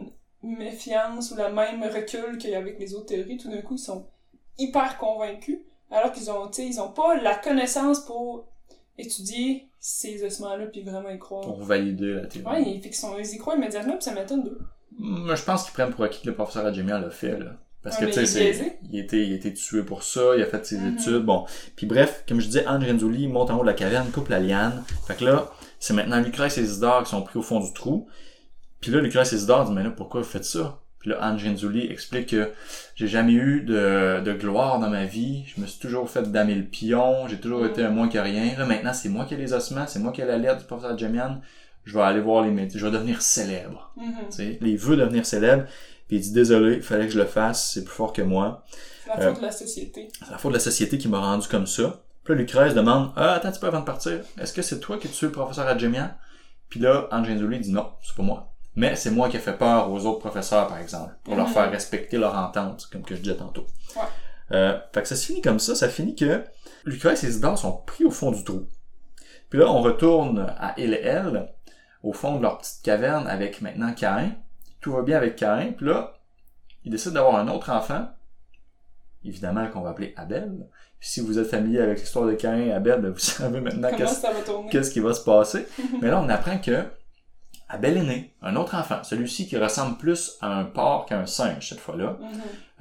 méfiance 0.42 1.30
ou 1.30 1.36
la 1.36 1.50
même 1.50 1.82
recul 1.82 2.36
qu'avec 2.36 2.78
les 2.78 2.94
autres 2.94 3.06
théories. 3.06 3.38
Tout 3.38 3.50
d'un 3.50 3.62
coup, 3.62 3.76
ils 3.76 3.78
sont 3.78 4.06
hyper 4.58 4.98
convaincus. 4.98 5.58
Alors 5.90 6.12
qu'ils 6.12 6.30
ont, 6.30 6.50
ils 6.50 6.80
ont 6.80 6.90
pas 6.92 7.20
la 7.20 7.34
connaissance 7.34 8.00
pour 8.00 8.46
étudier 8.98 9.68
ces 9.78 10.22
ossements-là 10.24 10.66
puis 10.66 10.82
vraiment 10.82 11.10
y 11.10 11.18
croire. 11.18 11.42
pour 11.42 11.62
valider 11.62 12.14
la 12.14 12.26
théorie. 12.26 12.62
Ouais, 12.62 12.80
ils, 12.84 12.94
sont, 12.94 13.16
ils 13.18 13.34
y 13.34 13.38
croient 13.38 13.56
immédiatement 13.56 13.94
puis 13.94 14.02
ça 14.04 14.12
m'étonne 14.12 14.44
d'eux. 14.44 14.60
Moi, 14.98 15.34
je 15.34 15.42
pense 15.42 15.64
qu'ils 15.64 15.72
prennent 15.72 15.90
pour 15.92 16.04
acquis 16.04 16.20
que 16.22 16.26
le 16.28 16.34
professeur 16.34 16.66
Adjemian 16.66 16.98
l'a 17.00 17.10
fait, 17.10 17.38
là. 17.38 17.56
Parce 17.82 17.98
Ouais, 17.98 18.10
que, 18.10 18.12
tu 18.12 18.26
sais, 18.26 18.50
il 18.82 18.90
il 18.92 18.98
était, 19.00 19.22
il 19.24 19.32
était 19.32 19.54
tué 19.54 19.82
pour 19.82 20.02
ça, 20.02 20.36
il 20.36 20.42
a 20.42 20.46
fait 20.46 20.66
ses 20.66 20.76
Mhm. 20.76 20.94
études, 20.98 21.24
bon. 21.24 21.46
Puis 21.76 21.86
bref, 21.86 22.24
comme 22.28 22.38
je 22.40 22.46
disais, 22.46 22.66
Anne 22.66 22.84
Renzulli 22.84 23.26
monte 23.26 23.50
en 23.50 23.56
haut 23.56 23.62
de 23.62 23.66
la 23.66 23.72
caverne, 23.72 24.10
coupe 24.10 24.28
la 24.28 24.38
liane. 24.38 24.84
Fait 25.06 25.16
que 25.16 25.24
là, 25.24 25.50
c'est 25.78 25.94
maintenant 25.94 26.20
Lucrèce 26.20 26.58
et 26.58 26.62
Isidore 26.62 27.04
qui 27.04 27.10
sont 27.10 27.22
pris 27.22 27.38
au 27.38 27.42
fond 27.42 27.60
du 27.60 27.72
trou. 27.72 28.06
Puis 28.82 28.90
là, 28.90 29.00
Lucrèce 29.00 29.32
et 29.32 29.36
Isidore 29.36 29.64
disent, 29.64 29.74
mais 29.74 29.82
là, 29.82 29.90
pourquoi 29.90 30.20
vous 30.20 30.26
faites 30.28 30.44
ça? 30.44 30.79
Puis 31.00 31.08
là, 31.10 31.16
Anne 31.22 31.38
Renzulli 31.42 31.90
explique 31.90 32.28
que 32.28 32.50
j'ai 32.94 33.08
jamais 33.08 33.32
eu 33.32 33.62
de, 33.62 34.20
de 34.22 34.32
gloire 34.34 34.78
dans 34.80 34.90
ma 34.90 35.06
vie, 35.06 35.44
je 35.46 35.60
me 35.60 35.66
suis 35.66 35.80
toujours 35.80 36.08
fait 36.10 36.30
damer 36.30 36.54
le 36.54 36.64
pion, 36.64 37.26
j'ai 37.26 37.38
toujours 37.40 37.64
été 37.64 37.82
un 37.82 37.88
moins 37.90 38.08
que 38.08 38.18
rien. 38.18 38.56
Là, 38.58 38.66
maintenant, 38.66 38.92
c'est 38.92 39.08
moi 39.08 39.24
qui 39.24 39.32
ai 39.32 39.38
les 39.38 39.54
ossements, 39.54 39.86
c'est 39.86 39.98
moi 39.98 40.12
qui 40.12 40.20
ai 40.20 40.26
la 40.26 40.36
lettre 40.36 40.58
du 40.58 40.64
professeur 40.66 40.92
Adjemian. 40.92 41.40
Je 41.84 41.94
vais 41.94 42.02
aller 42.02 42.20
voir 42.20 42.44
les 42.44 42.50
métiers, 42.50 42.78
je 42.78 42.84
vais 42.86 42.92
devenir 42.92 43.22
célèbre. 43.22 43.94
Tu 43.98 44.36
sais, 44.36 44.58
il 44.60 44.76
veut 44.76 44.96
devenir 44.96 45.24
célèbre, 45.24 45.64
puis 46.06 46.18
il 46.18 46.20
dit 46.20 46.32
désolé, 46.32 46.76
il 46.76 46.82
fallait 46.82 47.06
que 47.06 47.12
je 47.14 47.18
le 47.18 47.24
fasse, 47.24 47.70
c'est 47.72 47.82
plus 47.84 47.94
fort 47.94 48.12
que 48.12 48.20
moi. 48.20 48.62
C'est 49.04 49.08
la 49.08 49.20
Euh, 49.20 49.28
faute 49.30 49.38
de 49.40 49.46
la 49.46 49.52
société. 49.52 50.08
C'est 50.18 50.30
la 50.30 50.36
faute 50.38 50.50
de 50.52 50.56
la 50.56 50.60
société 50.60 50.98
qui 50.98 51.08
m'a 51.08 51.18
rendu 51.20 51.48
comme 51.48 51.66
ça. 51.66 52.02
Puis 52.24 52.34
là, 52.34 52.40
Lucrèce 52.40 52.74
demande 52.74 53.12
Ah, 53.16 53.32
attends 53.32 53.48
un 53.48 53.52
petit 53.52 53.60
peu 53.60 53.68
avant 53.68 53.80
de 53.80 53.86
partir, 53.86 54.20
est-ce 54.38 54.52
que 54.52 54.60
c'est 54.60 54.80
toi 54.80 54.98
qui 54.98 55.08
tué 55.08 55.28
le 55.28 55.32
professeur 55.32 55.66
Adjemian 55.66 56.10
Puis 56.68 56.78
là, 56.78 57.08
Angenzuli 57.10 57.58
dit 57.60 57.72
non, 57.72 57.86
c'est 58.02 58.14
pas 58.14 58.22
moi. 58.22 58.49
Mais 58.80 58.96
c'est 58.96 59.10
moi 59.10 59.28
qui 59.28 59.36
ai 59.36 59.40
fait 59.40 59.52
peur 59.58 59.90
aux 59.92 60.06
autres 60.06 60.20
professeurs, 60.20 60.66
par 60.66 60.78
exemple, 60.78 61.14
pour 61.22 61.36
leur 61.36 61.46
Mhm. 61.48 61.52
faire 61.52 61.70
respecter 61.70 62.16
leur 62.16 62.34
entente, 62.34 62.88
comme 62.90 63.02
que 63.02 63.14
je 63.14 63.20
disais 63.20 63.36
tantôt. 63.36 63.66
Ouais. 63.96 64.02
Euh, 64.52 64.78
fait 64.92 65.02
que 65.02 65.08
ça 65.08 65.16
se 65.16 65.26
finit 65.26 65.42
comme 65.42 65.58
ça, 65.58 65.74
ça 65.74 65.88
finit 65.88 66.14
que 66.14 66.42
Lucrèce 66.84 67.22
et 67.24 67.28
Isidore 67.28 67.58
sont 67.58 67.72
pris 67.86 68.04
au 68.04 68.10
fond 68.10 68.30
du 68.32 68.42
trou. 68.42 68.66
Puis 69.50 69.58
là, 69.58 69.66
on 69.70 69.82
retourne 69.82 70.46
à 70.58 70.74
Il 70.78 70.94
et 70.94 71.00
Elle, 71.02 71.52
au 72.02 72.12
fond 72.14 72.36
de 72.36 72.42
leur 72.42 72.58
petite 72.58 72.82
caverne 72.82 73.26
avec 73.28 73.60
maintenant 73.60 73.92
Caïn. 73.92 74.32
Tout 74.80 74.92
va 74.92 75.02
bien 75.02 75.18
avec 75.18 75.36
Caïn. 75.36 75.72
Puis 75.72 75.84
là, 75.86 76.14
ils 76.84 76.90
décident 76.90 77.14
d'avoir 77.16 77.36
un 77.36 77.48
autre 77.48 77.70
enfant. 77.70 78.08
Évidemment 79.24 79.66
qu'on 79.68 79.82
va 79.82 79.90
appeler 79.90 80.14
Abel. 80.16 80.66
Puis 80.98 81.08
si 81.10 81.20
vous 81.20 81.38
êtes 81.38 81.48
familier 81.48 81.80
avec 81.80 82.00
l'histoire 82.00 82.26
de 82.26 82.32
Caïn 82.32 82.66
et 82.66 82.72
Abel, 82.72 83.00
ben 83.02 83.10
vous 83.10 83.18
savez 83.18 83.60
maintenant 83.60 83.90
qu'est-ce 84.70 84.90
qui 84.90 85.00
va 85.00 85.12
se 85.12 85.22
passer. 85.22 85.66
Mais 86.00 86.08
là, 86.08 86.20
on 86.20 86.28
apprend 86.30 86.58
que 86.58 86.84
Abel 87.70 87.96
est 87.98 88.02
né, 88.02 88.34
un 88.42 88.56
autre 88.56 88.74
enfant, 88.74 89.02
celui-ci 89.04 89.46
qui 89.48 89.56
ressemble 89.56 89.96
plus 89.96 90.36
à 90.40 90.48
un 90.58 90.64
porc 90.64 91.06
qu'à 91.06 91.18
un 91.20 91.26
singe 91.26 91.68
cette 91.68 91.78
fois-là. 91.80 92.18
Mhm. 92.20 92.28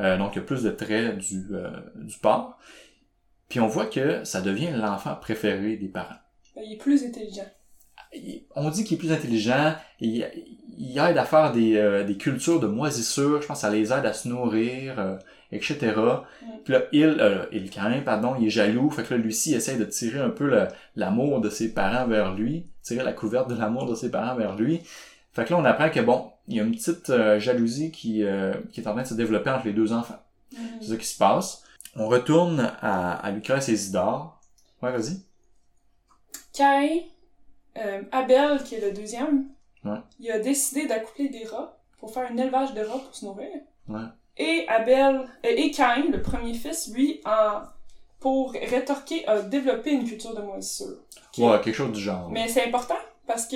Euh, 0.01 0.17
donc, 0.17 0.31
il 0.33 0.37
y 0.37 0.41
a 0.41 0.45
plus 0.45 0.63
de 0.63 0.71
traits 0.71 1.17
du, 1.17 1.45
euh, 1.51 1.69
du 1.95 2.17
porc. 2.17 2.57
Puis 3.49 3.59
on 3.59 3.67
voit 3.67 3.85
que 3.87 4.23
ça 4.23 4.41
devient 4.41 4.71
l'enfant 4.75 5.15
préféré 5.15 5.75
des 5.77 5.87
parents. 5.87 6.15
Ben, 6.55 6.63
Il 6.65 6.73
est 6.73 6.77
plus 6.77 7.03
intelligent. 7.03 7.47
Il- 8.13 8.43
On 8.55 8.69
dit 8.69 8.83
qu'il 8.83 8.95
est 8.95 8.99
plus 8.99 9.11
intelligent, 9.11 9.75
il, 9.99 10.27
il 10.77 10.97
aide 10.97 11.17
à 11.17 11.25
faire 11.25 11.51
des, 11.51 11.75
euh, 11.77 12.03
des 12.03 12.17
cultures 12.17 12.59
de 12.59 12.67
moisissures, 12.67 13.41
je 13.41 13.47
pense 13.47 13.57
que 13.57 13.61
ça 13.67 13.69
les 13.69 13.91
aide 13.93 14.05
à 14.05 14.13
se 14.13 14.27
nourrir, 14.27 14.99
etc. 15.51 15.77
Puis 16.63 16.73
là, 16.73 16.83
il, 16.91 17.03
euh, 17.19 17.45
il 17.51 17.69
Caïn, 17.69 18.01
pardon, 18.01 18.35
il 18.39 18.47
est 18.47 18.49
jaloux, 18.49 18.89
fait 18.89 19.03
que 19.03 19.13
là, 19.13 19.19
lui-ci, 19.19 19.51
il 19.51 19.55
essaie 19.55 19.77
de 19.77 19.85
tirer 19.85 20.19
un 20.19 20.29
peu 20.29 20.67
l'amour 20.95 21.41
de 21.41 21.49
ses 21.49 21.73
parents 21.73 22.07
vers 22.07 22.33
lui, 22.35 22.65
tirer 22.83 23.03
la 23.03 23.13
couverte 23.13 23.49
de 23.49 23.55
l'amour 23.55 23.85
de 23.85 23.95
ses 23.95 24.11
parents 24.11 24.35
vers 24.35 24.55
lui. 24.55 24.81
Fait 25.31 25.45
que 25.45 25.51
là, 25.53 25.59
on 25.59 25.65
apprend 25.65 25.89
que 25.89 25.99
bon, 25.99 26.31
il 26.47 26.55
y 26.55 26.59
a 26.59 26.63
une 26.63 26.71
petite 26.71 27.09
euh, 27.11 27.39
jalousie 27.39 27.91
qui, 27.91 28.23
euh, 28.23 28.53
qui 28.71 28.81
est 28.81 28.87
en 28.87 28.93
train 28.93 29.03
de 29.03 29.07
se 29.07 29.13
développer 29.13 29.49
entre 29.51 29.65
les 29.67 29.73
deux 29.73 29.93
enfants. 29.93 30.19
Mhm. 30.53 30.59
C'est 30.81 30.87
ça 30.89 30.97
qui 30.97 31.05
se 31.05 31.17
passe. 31.17 31.63
On 31.95 32.07
retourne 32.07 32.71
à, 32.81 33.13
à 33.13 33.31
Lucrèce 33.31 33.69
et 33.69 33.73
Isidore. 33.73 34.39
Ouais, 34.81 34.91
vas-y. 34.91 35.21
Euh, 37.77 38.01
Abel, 38.11 38.63
qui 38.63 38.75
est 38.75 38.81
le 38.81 38.91
deuxième, 38.93 39.45
Ouais. 39.85 39.99
il 40.19 40.29
a 40.31 40.39
décidé 40.39 40.87
d'accoupler 40.87 41.29
des 41.29 41.45
rats 41.45 41.77
pour 41.99 42.13
faire 42.13 42.29
un 42.29 42.35
élevage 42.37 42.73
de 42.73 42.81
rats 42.81 42.99
pour 42.99 43.15
se 43.15 43.23
nourrir. 43.25 43.47
Ouais. 43.87 44.01
Et 44.39 44.65
Abel, 44.67 45.15
euh, 45.17 45.23
et 45.43 45.69
Caïn, 45.71 46.09
le 46.11 46.21
premier 46.21 46.53
fils, 46.53 46.89
lui, 46.93 47.21
en, 47.25 47.61
pour 48.19 48.53
rétorquer, 48.53 49.27
a 49.27 49.41
développé 49.41 49.91
une 49.91 50.05
culture 50.05 50.33
de 50.33 50.41
moisissure. 50.41 50.97
Ouais, 51.37 51.59
quelque 51.61 51.75
chose 51.75 51.91
du 51.91 51.99
genre. 51.99 52.29
Mais 52.31 52.47
c'est 52.47 52.63
important, 52.65 52.97
parce 53.27 53.45
que 53.45 53.55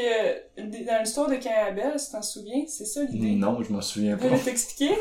dans 0.58 1.00
l'histoire 1.00 1.30
de 1.30 1.36
Caïn 1.36 1.56
et 1.56 1.70
Abel, 1.70 2.00
si 2.00 2.12
t'en 2.12 2.22
souviens, 2.22 2.64
c'est 2.68 2.86
ça 2.86 3.02
l'idée. 3.04 3.32
Non, 3.32 3.64
je 3.64 3.72
m'en 3.74 3.82
souviens 3.82 4.18
Je 4.22 4.28
pas. 4.28 4.36
vais 4.36 4.44
t'expliquer. 4.44 4.94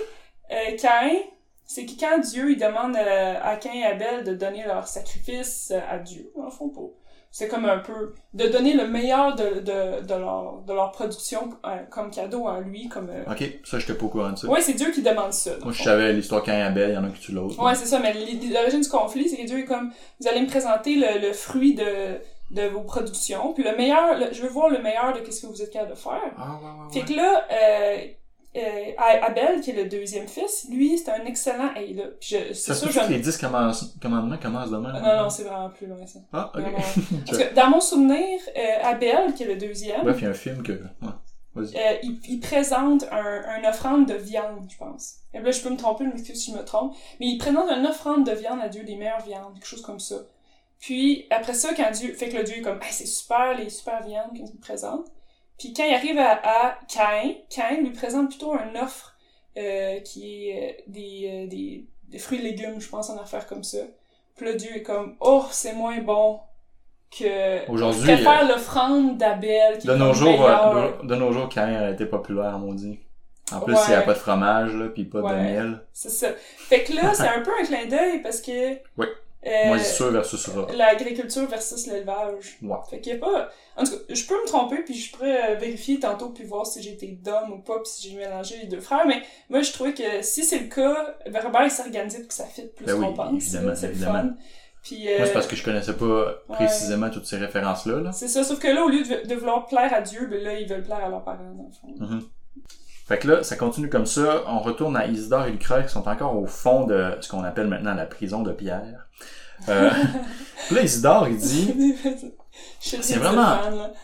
Euh, 0.53 0.77
Caïn, 0.81 1.19
c'est 1.65 1.85
que 1.87 1.99
quand 1.99 2.19
Dieu 2.21 2.53
il 2.53 2.59
demande 2.59 2.97
euh, 2.97 3.35
à 3.43 3.57
Caïn 3.57 3.81
et 3.81 3.85
Abel 3.85 4.25
de 4.25 4.35
donner 4.35 4.65
leur 4.65 4.87
sacrifice 4.87 5.73
euh, 5.75 5.81
à 5.91 5.99
Dieu, 5.99 6.31
le 6.37 6.51
fond, 6.51 6.69
pour... 6.69 6.93
c'est 7.33 7.49
comme 7.49 7.65
un 7.65 7.79
peu 7.79 8.15
de 8.35 8.47
donner 8.47 8.75
le 8.75 8.87
meilleur 8.87 9.35
de, 9.35 9.61
de, 9.61 10.07
de, 10.07 10.15
leur, 10.15 10.61
de 10.67 10.73
leur 10.73 10.93
production 10.93 11.49
euh, 11.67 11.79
comme 11.91 12.11
cadeau 12.11 12.47
à 12.47 12.61
lui, 12.61 12.89
comme... 12.89 13.09
euh, 13.11 13.25
Ok, 13.29 13.43
ça, 13.65 13.79
j'étais 13.81 13.95
pas 13.95 14.05
au 14.05 14.09
courant 14.09 14.31
de 14.31 14.37
ça. 14.39 14.47
Ouais, 14.47 14.61
c'est 14.61 14.75
Dieu 14.75 14.91
qui 14.93 15.03
demande 15.03 15.33
ça. 15.33 15.53
Moi, 15.65 15.73
je 15.73 15.83
savais 15.83 16.13
l'histoire 16.13 16.43
Cain 16.43 16.61
Abel, 16.61 16.91
il 16.91 16.95
y 16.95 16.97
en 16.99 17.05
a 17.05 17.09
qui 17.09 17.21
tue 17.21 17.33
l'autre. 17.33 17.59
Ouais, 17.61 17.75
c'est 17.75 17.87
ça, 17.87 17.99
mais 17.99 18.13
l'origine 18.15 18.83
du 18.83 18.89
conflit, 18.89 19.29
c'est 19.29 19.39
que 19.39 19.47
Dieu 19.47 19.59
est 19.61 19.65
comme, 19.65 19.91
vous 20.21 20.29
allez 20.29 20.43
me 20.43 20.47
présenter 20.47 20.95
le, 20.95 21.27
le 21.27 21.33
fruit 21.33 21.75
de, 21.75 22.19
de 22.51 22.69
vos 22.69 22.83
productions, 22.83 23.55
puis 23.55 23.65
le 23.65 23.75
meilleur, 23.77 24.19
le- 24.19 24.33
je 24.33 24.43
veux 24.43 24.49
voir 24.51 24.69
le 24.69 24.79
meilleur 24.83 25.15
de 25.15 25.21
qu'est-ce 25.21 25.41
que 25.43 25.47
vous 25.47 25.63
êtes 25.63 25.71
capable 25.73 25.93
de 25.93 25.97
faire. 25.99 26.21
Ah, 26.37 26.59
ouais, 26.63 26.69
ouais, 26.69 26.93
Fait 26.93 27.01
ouais. 27.01 27.05
que 27.07 27.13
là, 27.15 27.45
euh, 27.51 27.97
euh, 28.57 28.93
Abel, 28.99 29.61
qui 29.61 29.71
est 29.71 29.75
le 29.75 29.89
deuxième 29.89 30.29
fils, 30.29 30.67
lui, 30.71 30.99
c'est 30.99 31.11
un 31.11 31.25
excellent. 31.25 31.75
Hey, 31.75 31.95
là, 31.95 32.05
je- 32.21 32.37
c'est 32.53 32.55
Ça 32.55 32.75
se 32.75 32.89
sûr, 32.91 33.03
je. 33.03 33.07
que 33.09 33.13
les 33.13 33.19
10 33.21 33.37
commencent- 33.39 33.95
commandements 34.01 34.37
commencent 34.39 34.71
demain? 34.71 34.93
Non, 35.01 35.23
non, 35.25 35.31
c'est 35.31 35.45
vraiment 35.45 35.71
plus 35.71 35.87
loin, 35.87 36.07
ça. 36.07 36.19
Ah, 36.33 36.53
ok. 36.55 36.63
Parce 37.27 37.39
que 37.39 37.55
dans 37.55 37.71
mon 37.71 37.81
souvenir, 37.81 38.39
euh, 38.57 38.61
Abel, 38.83 39.33
qui 39.35 39.45
est 39.45 39.47
le 39.47 39.57
deuxième, 39.57 40.03
Bref, 40.03 40.17
il 40.19 40.25
y 40.25 40.27
a 40.27 40.31
un 40.31 40.35
film 40.35 40.63
que... 40.63 40.73
Ouais, 40.73 41.09
vas-y. 41.55 41.77
euh, 41.77 41.97
il, 42.03 42.21
il 42.29 42.41
présente 42.41 43.05
un, 43.11 43.43
un 43.65 43.69
offrande 43.69 44.07
de 44.07 44.15
viande, 44.15 44.67
je 44.71 44.77
pense. 44.77 45.15
Et 45.35 45.41
là, 45.41 45.51
je 45.51 45.61
peux 45.63 45.71
me 45.71 45.77
tromper, 45.79 46.05
mais 46.05 46.23
si 46.23 46.51
je 46.53 46.57
me 46.57 46.63
trompe. 46.65 46.95
Mais 47.21 47.27
il 47.29 47.39
présente 47.39 47.71
une 47.71 47.87
offrande 47.87 48.27
de 48.27 48.33
viande 48.33 48.61
à 48.61 48.69
Dieu, 48.69 48.85
des 48.85 48.97
meilleures 48.97 49.23
viandes, 49.25 49.55
quelque 49.55 49.67
chose 49.67 49.83
comme 49.83 49.99
ça. 50.01 50.17
Puis, 50.79 51.27
après 51.31 51.55
ça, 51.55 51.71
quand 51.75 51.91
Dieu, 51.93 52.13
fait 52.13 52.29
que 52.29 52.37
le 52.37 52.43
Dieu 52.43 52.59
est 52.59 52.63
comme, 52.63 52.79
hey, 52.83 52.91
c'est 52.91 53.07
super, 53.07 53.57
les 53.57 53.71
super 53.71 54.03
viandes 54.03 54.33
qu'il 54.35 54.45
me 54.45 54.61
présente. 54.61 55.07
Puis, 55.59 55.73
quand 55.75 55.85
il 55.85 55.95
arrive 55.95 56.19
à, 56.19 56.41
à 56.43 56.79
Caïn, 56.89 57.35
Caïn 57.51 57.83
lui 57.83 57.91
présente 57.91 58.31
plutôt 58.31 58.55
une 58.55 58.77
offre, 58.79 59.17
euh, 59.57 60.01
qui 60.01 60.49
est 60.49 60.57
euh, 60.79 60.83
des, 60.89 61.29
euh, 61.31 61.47
des, 61.47 61.85
des 62.09 62.19
fruits 62.19 62.39
et 62.39 62.43
légumes, 62.43 62.81
je 62.81 62.89
pense, 62.89 63.11
en 63.11 63.19
affaire 63.19 63.47
comme 63.47 63.63
ça. 63.63 63.79
Puis 64.37 64.47
là, 64.47 64.55
Dieu 64.55 64.77
est 64.77 64.83
comme, 64.83 65.15
oh, 65.21 65.45
c'est 65.51 65.75
moins 65.75 65.99
bon 66.01 66.41
que, 67.17 67.71
Aujourd'hui, 67.71 68.17
faire 68.17 68.45
euh, 68.45 68.49
l'offrande 68.49 69.19
d'Abel. 69.19 69.79
qui 69.79 69.87
de 69.87 69.95
nos 69.95 70.15
jours, 70.15 70.47
euh, 70.47 70.91
de, 71.03 71.07
de 71.09 71.15
nos 71.15 71.31
jours, 71.33 71.49
Caïn 71.51 71.75
a 71.77 71.91
été 71.91 72.07
populaire, 72.07 72.59
maudit. 72.59 72.99
En 73.53 73.61
plus, 73.61 73.75
Ouais. 73.75 73.81
il 73.89 73.91
n'y 73.91 73.97
a 73.97 74.03
pas 74.03 74.15
de 74.15 74.19
fromage, 74.19 74.75
là, 74.75 74.87
puis 74.89 75.05
pas 75.05 75.21
de 75.21 75.27
miel. 75.37 75.81
C'est 75.93 76.09
ça. 76.09 76.29
Fait 76.57 76.83
que 76.85 76.95
là, 76.95 77.13
c'est 77.13 77.29
un 77.29 77.43
peu 77.43 77.51
un 77.61 77.65
clin 77.67 77.85
d'œil 77.87 78.23
parce 78.23 78.41
que. 78.41 78.77
Oui. 78.97 79.07
Euh, 79.47 79.67
Moisissure 79.69 80.11
versus. 80.13 80.49
L'agriculture 80.77 81.49
versus 81.49 81.87
l'élevage. 81.87 82.59
Ouais. 82.63 82.77
Fait 82.89 83.01
qu'il 83.01 83.13
y 83.15 83.17
a 83.17 83.19
pas. 83.19 83.51
En 83.77 83.85
tout 83.85 83.91
cas, 83.93 83.99
je 84.15 84.27
peux 84.27 84.41
me 84.41 84.47
tromper, 84.47 84.83
puis 84.85 84.95
je 84.95 85.13
pourrais 85.13 85.53
euh, 85.53 85.55
vérifier 85.57 85.99
tantôt, 85.99 86.29
puis 86.31 86.45
voir 86.45 86.67
si 86.67 86.87
été 86.89 87.09
d'homme 87.09 87.53
ou 87.53 87.59
pas, 87.59 87.79
puis 87.81 87.91
si 87.91 88.09
j'ai 88.11 88.17
mélangé 88.17 88.57
les 88.59 88.67
deux 88.69 88.81
frères. 88.81 89.07
Mais 89.07 89.23
moi, 89.49 89.63
je 89.63 89.73
trouvais 89.73 89.95
que 89.95 90.23
si 90.23 90.45
c'est 90.45 90.59
le 90.61 90.69
cas, 90.69 91.17
Robert 91.43 91.65
il 91.65 91.71
s'est 91.71 91.83
organisé 91.83 92.19
pour 92.19 92.29
que 92.29 92.35
ça 92.35 92.45
fitte 92.47 92.75
plus 92.75 92.85
Ben 92.87 92.95
oui, 92.95 93.07
qu'on 93.07 93.15
pense. 93.15 93.33
évidemment, 93.43 93.73
C'est 93.75 93.89
évidemment. 93.89 94.13
fun. 94.21 94.35
Puis, 94.83 95.09
euh, 95.13 95.19
Moi, 95.19 95.27
c'est 95.27 95.33
parce 95.33 95.47
que 95.47 95.55
je 95.57 95.65
connaissais 95.65 95.93
pas 95.95 96.35
précisément 96.49 97.09
toutes 97.09 97.27
ces 97.27 97.37
références-là, 97.37 98.01
là. 98.01 98.13
c'est 98.13 98.27
ça, 98.29 98.43
sauf 98.43 98.59
que 98.59 98.67
là, 98.69 98.85
au 98.85 98.89
lieu 98.89 99.03
de, 99.05 99.29
de 99.29 99.35
vouloir 99.37 99.67
plaire 99.67 99.93
à 99.95 100.01
Dieu, 100.01 100.27
ben 100.27 100.43
là, 100.43 100.59
ils 100.59 100.69
veulent 100.69 100.83
plaire 100.83 101.05
à 101.05 101.09
leurs 101.09 101.23
parents, 101.23 101.39
dans 101.57 101.69
le 101.69 101.73
fond. 101.73 102.05
Mhm. 102.05 102.23
Fait 103.07 103.19
que 103.19 103.29
là, 103.29 103.43
ça 103.43 103.57
continue 103.57 103.89
comme 103.89 104.07
ça. 104.07 104.43
On 104.47 104.61
retourne 104.61 104.97
à 104.97 105.07
Isidore 105.07 105.47
et 105.47 105.51
Lucrèce 105.51 105.87
qui 105.87 105.93
sont 105.93 106.09
encore 106.09 106.37
au 106.37 106.47
fond 106.47 106.87
de 106.87 107.17
ce 107.21 107.29
qu'on 107.29 107.45
appelle 107.45 107.67
maintenant 107.69 107.95
la 107.95 108.07
prison 108.07 108.43
de 108.43 108.53
Pierre. 108.53 109.09
Euh, 109.69 109.91
puis 110.67 110.77
là, 110.77 110.83
Isidore, 110.83 111.29
il 111.29 111.37
dit... 111.37 111.95
C'est 112.81 113.17
vraiment-. 113.17 113.59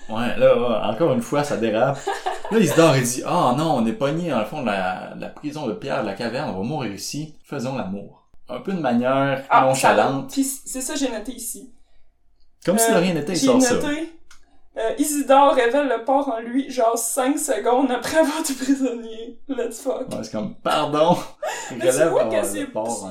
Ouais, 0.09 0.37
là, 0.39 0.57
ouais, 0.59 0.95
encore 0.95 1.13
une 1.13 1.21
fois, 1.21 1.45
ça 1.45 1.57
dérape. 1.57 1.99
Là, 2.51 2.59
Isidore, 2.59 2.97
il 2.97 3.03
dit, 3.03 3.23
ah 3.27 3.55
non, 3.57 3.77
on 3.77 3.87
est 3.87 3.93
pogné 3.93 4.31
dans 4.31 4.39
le 4.41 4.47
fond 4.47 4.63
de 4.63 4.67
la, 4.67 5.15
de 5.15 5.21
la 5.21 5.29
prison 5.29 5.67
de 5.67 5.75
Pierre, 5.75 6.03
de 6.03 6.07
la 6.07 6.15
caverne, 6.15 6.51
on 6.51 6.59
va 6.59 6.65
mourir 6.65 6.93
ici, 6.93 7.37
faisons 7.45 7.77
l'amour. 7.77 8.27
Un 8.49 8.61
peu 8.61 8.73
de 8.73 8.81
manière 8.81 9.45
Ah, 9.51 9.63
nonchalante. 9.63 10.31
Puis 10.33 10.45
c'est 10.45 10.81
ça 10.81 10.95
que 10.95 10.99
j'ai 10.99 11.11
noté 11.11 11.33
ici. 11.33 11.73
Comme 12.65 12.79
si 12.79 12.91
de 12.91 12.97
Euh, 12.97 13.01
rien 13.01 13.15
n'était, 13.15 13.35
il 13.35 13.39
sort 13.39 13.61
ça. 13.61 13.75
Euh, 14.79 14.93
Isidore 14.99 15.55
révèle 15.55 15.89
le 15.89 16.05
port 16.05 16.29
en 16.29 16.41
lui, 16.41 16.71
genre 16.71 16.97
5 16.97 17.39
secondes 17.39 17.91
après 17.91 18.19
avoir 18.19 18.41
été 18.41 18.55
prisonnier. 18.55 19.39
Let's 19.49 19.81
fuck. 19.81 20.09
Ouais, 20.11 20.19
c'est 20.23 20.33
comme, 20.33 20.55
pardon. 20.57 21.17
Mais 21.77 21.91
tu 21.91 22.09
vois 22.09 22.25
que 22.27 22.43
c'est, 22.45 22.67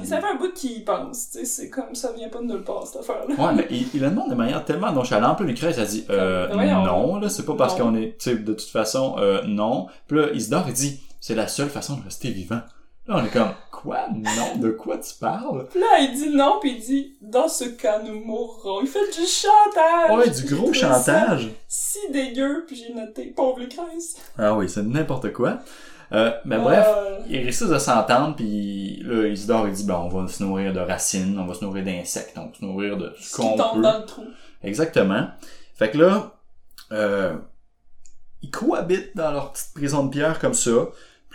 ça 0.05 0.21
fait 0.21 0.27
un 0.27 0.35
bout 0.35 0.53
qu'il 0.53 0.77
y 0.77 0.83
pense, 0.83 1.31
tu 1.31 1.39
sais, 1.39 1.45
c'est 1.45 1.69
comme 1.69 1.93
ça 1.93 2.11
vient 2.13 2.29
pas 2.29 2.39
de 2.39 2.45
nulle 2.45 2.63
part 2.63 2.85
cette 2.87 3.01
affaire-là. 3.01 3.35
Ouais, 3.35 3.53
mais 3.53 3.67
il, 3.69 3.87
il 3.93 4.01
le 4.01 4.09
demande 4.09 4.29
de 4.31 4.35
manière 4.35 4.63
tellement 4.65 4.91
nonchalante. 4.91 5.37
Puis 5.37 5.47
Lucrèce, 5.47 5.77
elle 5.77 5.85
dit, 5.85 6.05
euh, 6.09 6.47
voyons. 6.51 6.83
non, 6.83 7.17
là, 7.19 7.29
c'est 7.29 7.45
pas 7.45 7.55
parce 7.55 7.75
qu'on 7.75 7.95
est, 7.95 8.17
tu 8.17 8.31
sais, 8.31 8.35
de 8.35 8.53
toute 8.53 8.69
façon, 8.69 9.15
euh, 9.19 9.41
non. 9.45 9.87
Puis 10.07 10.17
là, 10.17 10.31
Isidore, 10.33 10.63
il 10.67 10.73
dit, 10.73 11.01
c'est 11.19 11.35
la 11.35 11.47
seule 11.47 11.69
façon 11.69 11.97
de 11.97 12.03
rester 12.03 12.29
vivant. 12.31 12.61
Là, 13.07 13.15
on 13.21 13.25
est 13.25 13.29
comme, 13.29 13.53
quoi? 13.71 14.07
Non, 14.13 14.57
de 14.59 14.71
quoi 14.71 14.97
tu 14.97 15.13
parles? 15.19 15.67
Là, 15.75 15.99
il 16.01 16.13
dit 16.13 16.29
non, 16.29 16.57
puis 16.59 16.71
il 16.71 16.79
dit 16.79 17.17
dans 17.21 17.47
ce 17.47 17.63
cas, 17.65 17.99
nous 18.03 18.19
mourrons. 18.23 18.81
Il 18.81 18.87
fait 18.87 18.99
du 19.17 19.25
chantage. 19.25 20.17
Ouais, 20.17 20.29
du 20.29 20.53
gros 20.55 20.73
chantage. 20.73 21.49
Si 21.67 21.99
dégueu, 22.11 22.65
puis 22.67 22.75
j'ai 22.75 22.93
noté 22.93 23.27
pauvre 23.27 23.59
Lucrèce. 23.59 24.15
Ah 24.37 24.53
oui, 24.55 24.69
c'est 24.69 24.83
n'importe 24.83 25.31
quoi. 25.31 25.59
Euh, 26.13 26.31
mais 26.45 26.57
bref, 26.57 26.85
Euh, 26.87 27.19
ils 27.29 27.37
réussissent 27.39 27.71
à 27.71 27.79
s'entendre, 27.79 28.35
puis 28.35 29.01
là, 29.03 29.27
Isidore, 29.27 29.67
il 29.67 29.73
dit, 29.73 29.83
ben, 29.85 29.95
on 29.95 30.07
va 30.07 30.27
se 30.29 30.41
nourrir 30.41 30.71
de 30.73 30.79
racines, 30.79 31.37
on 31.37 31.45
va 31.45 31.53
se 31.53 31.63
nourrir 31.65 31.83
d'insectes, 31.83 32.37
on 32.37 32.45
va 32.47 32.53
se 32.57 32.63
nourrir 32.63 32.95
de 32.97 33.13
ce 33.19 33.35
qu'on 33.35 33.57
tombe 33.57 33.75
peut. 33.75 33.81
dans 33.81 33.99
le 33.99 34.05
trou. 34.05 34.23
Exactement. 34.63 35.27
Fait 35.75 35.91
que 35.91 35.97
là, 35.97 36.31
euh, 36.93 37.35
ils 38.41 38.49
cohabitent 38.51 39.15
dans 39.15 39.31
leur 39.31 39.51
petite 39.51 39.73
prison 39.75 40.05
de 40.05 40.09
pierre 40.09 40.39
comme 40.39 40.53
ça. 40.53 40.71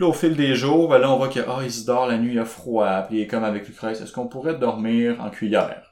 Puis 0.03 0.09
là, 0.09 0.11
au 0.11 0.13
fil 0.13 0.35
des 0.37 0.57
jours, 0.57 0.89
ben 0.89 0.99
là, 0.99 1.13
on 1.13 1.17
voit 1.17 1.29
que, 1.29 1.39
ah, 1.47 1.65
Isidore, 1.65 2.09
la 2.09 2.19
nuit, 2.19 2.33
il 2.33 2.39
a 2.41 2.45
froid, 2.45 3.03
puis 3.03 3.19
il 3.19 3.23
est 3.23 3.27
comme 3.29 3.45
avec 3.45 3.69
Lucrèce. 3.69 4.01
Est-ce 4.01 4.11
qu'on 4.11 4.27
pourrait 4.27 4.57
dormir 4.57 5.17
en 5.21 5.31
cuillère? 5.31 5.83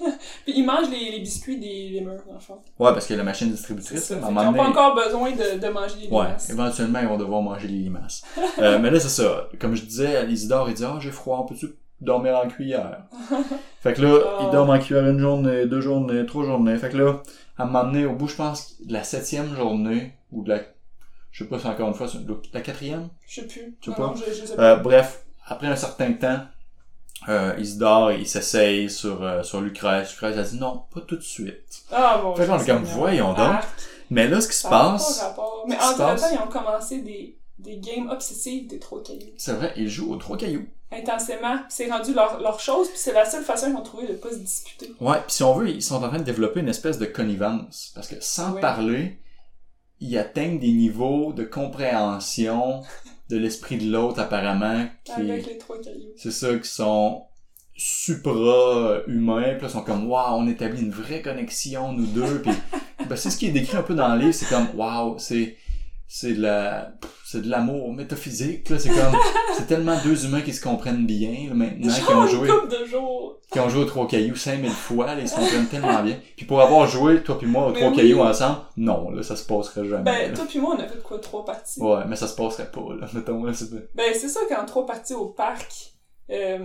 Puis 0.00 0.54
il 0.56 0.64
mange 0.64 0.90
les, 0.90 1.10
les 1.12 1.20
biscuits 1.20 1.60
des, 1.60 1.90
des 1.90 2.00
murs, 2.00 2.22
dans 2.26 2.32
le 2.34 2.40
fond. 2.40 2.54
Ouais, 2.80 2.90
parce 2.92 3.08
a 3.08 3.16
la 3.16 3.22
machine 3.22 3.48
distributrice. 3.50 4.02
ça. 4.02 4.14
à 4.14 4.16
un 4.16 4.20
moment 4.22 4.44
n'ont 4.50 4.52
pas 4.54 4.68
encore 4.70 4.94
besoin 4.96 5.30
de, 5.32 5.60
de 5.60 5.68
manger 5.68 5.94
les 6.00 6.08
Ouais, 6.08 6.24
limaces. 6.24 6.50
éventuellement, 6.50 6.98
ils 7.00 7.06
vont 7.06 7.18
devoir 7.18 7.42
manger 7.42 7.68
les 7.68 7.74
limaces. 7.78 8.22
euh, 8.58 8.78
mais 8.80 8.90
là, 8.90 8.98
c'est 8.98 9.22
ça. 9.22 9.46
Comme 9.60 9.76
je 9.76 9.84
disais, 9.84 10.26
Isidore, 10.28 10.68
il 10.68 10.74
dit, 10.74 10.84
ah, 10.84 10.96
j'ai 11.00 11.10
froid, 11.12 11.38
on 11.38 11.46
peut-tu 11.46 11.68
dormir 12.00 12.36
en 12.42 12.48
cuillère? 12.48 13.02
fait 13.82 13.92
que 13.92 14.02
là, 14.02 14.18
Ah. 14.26 14.38
il 14.46 14.50
dort 14.50 14.68
en 14.68 14.78
cuillère 14.80 15.06
une 15.06 15.20
journée, 15.20 15.66
deux 15.66 15.80
journées, 15.82 16.24
trois 16.26 16.44
journées. 16.44 16.76
Fait 16.78 16.88
que 16.88 16.96
là, 16.96 17.22
à 17.58 17.62
un 17.62 17.66
moment 17.66 17.84
donné, 17.84 18.06
au 18.06 18.14
bout, 18.14 18.26
je 18.26 18.36
pense, 18.36 18.80
de 18.84 18.92
la 18.92 19.04
septième 19.04 19.54
journée, 19.54 20.14
ou 20.32 20.42
de 20.42 20.48
la, 20.48 20.60
je 21.30 21.44
sais 21.44 21.48
pas 21.50 21.58
si 21.58 21.66
encore 21.66 21.88
une 21.88 21.94
fois, 21.94 22.08
c'est 22.08 22.18
la 22.52 22.60
quatrième? 22.60 23.08
Je 23.26 23.40
sais 23.40 23.46
plus. 23.46 23.76
Sais 23.84 23.90
Non, 23.90 23.94
pas? 23.96 24.06
non, 24.08 24.14
je, 24.16 24.32
je 24.32 24.46
sais 24.46 24.56
pas. 24.56 24.72
Euh, 24.72 24.76
bref, 24.76 25.24
après 25.46 25.66
un 25.68 25.76
certain 25.76 26.12
temps, 26.14 26.40
euh, 27.28 27.54
Isidore, 27.58 28.12
il 28.12 28.26
s'essaye 28.26 28.88
sur, 28.90 29.22
euh, 29.22 29.42
sur 29.42 29.60
Lucrèce. 29.60 30.10
Lucrèce, 30.12 30.36
elle 30.36 30.44
dit, 30.48 30.58
non, 30.58 30.84
pas 30.92 31.00
tout 31.02 31.16
de 31.16 31.20
suite. 31.22 31.82
Ah 31.92 32.18
bon. 32.22 32.34
fait 32.34 32.44
que 32.44 32.48
là, 32.48 32.54
on 32.54 32.56
est 32.56 32.60
je 32.60 32.64
sais 32.66 32.72
comme, 32.72 32.84
voyons 32.84 33.28
donc. 33.34 33.38
Arc, 33.38 33.68
Mais 34.10 34.26
là, 34.26 34.40
ce 34.40 34.48
qui 34.48 34.54
se 34.56 34.62
pas 34.62 34.92
passe. 34.92 35.24
Mais 35.68 35.76
se 35.76 35.82
entre 35.82 36.16
temps, 36.16 36.28
ils 36.32 36.38
ont 36.38 36.50
commencé 36.50 37.02
des, 37.02 37.36
des 37.58 37.76
games 37.78 38.08
obsessives 38.10 38.66
des 38.68 38.78
trois 38.78 39.02
cailloux. 39.02 39.32
c'est 39.36 39.52
vrai, 39.52 39.72
il 39.76 39.88
joue 39.88 40.12
aux 40.12 40.16
trois 40.16 40.36
cailloux. 40.38 40.66
Intensément. 40.92 41.56
C'est 41.68 41.88
rendu 41.90 42.14
leur, 42.14 42.40
leur 42.40 42.58
chose, 42.58 42.88
puis 42.88 42.98
c'est 42.98 43.12
la 43.12 43.24
seule 43.24 43.44
façon 43.44 43.66
qu'ils 43.66 43.76
ont 43.76 43.82
trouvé 43.82 44.06
de 44.08 44.14
pas 44.14 44.30
se 44.30 44.36
disputer. 44.38 44.92
Ouais, 45.00 45.18
puis 45.26 45.34
si 45.34 45.42
on 45.44 45.54
veut, 45.54 45.68
ils 45.68 45.82
sont 45.82 46.02
en 46.02 46.08
train 46.08 46.18
de 46.18 46.24
développer 46.24 46.60
une 46.60 46.68
espèce 46.68 46.98
de 46.98 47.06
connivence. 47.06 47.92
Parce 47.94 48.08
que 48.08 48.16
sans 48.20 48.54
Ouais. 48.54 48.60
parler, 48.60 49.18
ils 50.00 50.18
atteignent 50.18 50.58
des 50.58 50.72
niveaux 50.72 51.32
de 51.32 51.44
compréhension 51.44 52.82
de 53.28 53.36
l'esprit 53.36 53.78
de 53.78 53.90
l'autre, 53.90 54.20
apparemment, 54.20 54.86
qui, 55.04 55.12
Avec 55.12 55.46
les 55.46 55.58
trois 55.58 55.80
cailloux. 55.80 56.12
c'est 56.16 56.32
ça, 56.32 56.56
qui 56.56 56.68
sont 56.68 57.24
supra-humains, 57.76 59.54
puis 59.54 59.62
là, 59.62 59.68
ils 59.68 59.70
sont 59.70 59.82
comme, 59.82 60.10
waouh, 60.10 60.40
on 60.40 60.48
établit 60.48 60.82
une 60.82 60.90
vraie 60.90 61.22
connexion, 61.22 61.92
nous 61.92 62.06
deux, 62.06 62.42
puis 62.42 62.52
ben, 63.08 63.16
c'est 63.16 63.30
ce 63.30 63.38
qui 63.38 63.46
est 63.46 63.52
décrit 63.52 63.76
un 63.76 63.82
peu 63.82 63.94
dans 63.94 64.14
le 64.14 64.20
livre, 64.20 64.34
c'est 64.34 64.48
comme, 64.48 64.68
waouh, 64.74 65.18
c'est, 65.18 65.56
c'est 66.12 66.32
de 66.32 66.42
la, 66.42 66.90
c'est 67.24 67.42
de 67.42 67.48
l'amour 67.48 67.94
métaphysique, 67.94 68.68
là, 68.68 68.80
c'est 68.80 68.88
comme, 68.88 69.16
c'est 69.56 69.68
tellement 69.68 69.96
deux 70.02 70.26
humains 70.26 70.40
qui 70.40 70.52
se 70.52 70.60
comprennent 70.60 71.06
bien, 71.06 71.46
là, 71.48 71.54
maintenant, 71.54 71.94
qui 71.94 72.12
ont 72.12 72.26
joué 72.26 72.48
qui 73.52 73.60
ont 73.60 73.68
joué 73.68 73.82
aux 73.82 73.86
trois 73.86 74.08
cailloux 74.08 74.34
5000 74.34 74.70
fois, 74.70 75.14
là, 75.14 75.20
ils 75.20 75.28
se 75.28 75.36
comprennent 75.36 75.68
tellement 75.68 76.02
bien. 76.02 76.18
Puis 76.36 76.46
pour 76.46 76.60
avoir 76.60 76.88
joué, 76.88 77.22
toi 77.22 77.38
puis 77.38 77.46
moi, 77.46 77.66
aux 77.66 77.70
Mais 77.70 77.78
trois 77.78 77.90
oui. 77.90 77.96
cailloux 77.96 78.22
ensemble, 78.22 78.58
non, 78.76 79.10
là, 79.10 79.22
ça 79.22 79.36
se 79.36 79.46
passerait 79.46 79.84
jamais. 79.86 80.02
Ben, 80.02 80.30
là. 80.32 80.36
toi 80.36 80.46
puis 80.48 80.58
moi, 80.58 80.74
on 80.76 80.82
a 80.82 80.88
fait 80.88 81.00
quoi, 81.00 81.20
trois 81.20 81.44
parties? 81.44 81.80
Ouais, 81.80 82.02
mais 82.08 82.16
ça 82.16 82.26
se 82.26 82.34
passerait 82.34 82.72
pas, 82.72 82.88
là, 82.98 83.06
mettons, 83.12 83.44
là, 83.44 83.54
c'est 83.54 83.70
Ben, 83.94 84.12
c'est 84.12 84.28
sûr 84.28 84.48
qu'en 84.48 84.64
trois 84.64 84.86
parties 84.86 85.14
au 85.14 85.26
parc, 85.26 85.92
euh, 86.30 86.58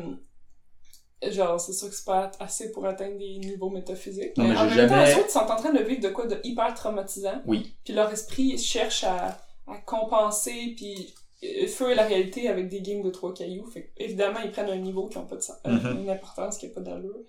genre, 1.32 1.60
c'est 1.60 1.74
sûr 1.74 1.90
que 1.90 1.96
c'est 1.96 2.06
pas 2.06 2.32
assez 2.40 2.72
pour 2.72 2.86
atteindre 2.86 3.18
des 3.18 3.38
niveaux 3.38 3.70
métaphysiques. 3.70 4.36
Non, 4.38 4.46
mais 4.46 4.56
en 4.58 4.66
même 4.66 4.70
temps, 4.70 4.76
jamais- 4.76 5.12
eux 5.14 5.18
autres, 5.18 5.26
ils 5.30 5.32
sont 5.32 5.40
en 5.40 5.56
train 5.56 5.74
de 5.74 5.84
vivre 5.84 6.02
de 6.02 6.10
quoi 6.10 6.26
de 6.28 6.40
hyper 6.44 6.74
traumatisant. 6.74 7.42
Oui. 7.46 7.74
Puis 7.84 7.94
leur 7.94 8.12
esprit 8.12 8.58
cherche 8.58 9.04
à, 9.04 9.38
à 9.68 9.78
compenser, 9.86 10.74
puis 10.76 11.14
euh, 11.44 11.68
feu 11.68 11.94
la 11.94 12.04
réalité 12.04 12.48
avec 12.50 12.70
des 12.70 12.82
games 12.82 13.02
de 13.02 13.10
trois 13.10 13.34
cailloux. 13.34 13.66
Fait 13.68 13.92
évidemment, 13.98 14.40
ils 14.44 14.52
prennent 14.52 14.70
un 14.70 14.76
niveau 14.78 15.08
qui 15.08 15.18
n'a 15.18 15.24
pas 15.26 15.36
de 15.36 15.42
sens, 15.42 15.58
euh, 15.68 15.72
Mhm. 15.72 16.02
une 16.04 16.10
importance 16.10 16.58
qui 16.58 16.68
n'a 16.68 16.74
pas 16.74 16.82
d'allure. 16.82 17.20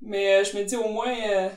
Mais 0.00 0.34
euh, 0.36 0.44
je 0.44 0.56
me 0.56 0.64
dis, 0.64 0.76
au 0.76 0.88
moins, 0.88 1.14
euh, 1.30 1.48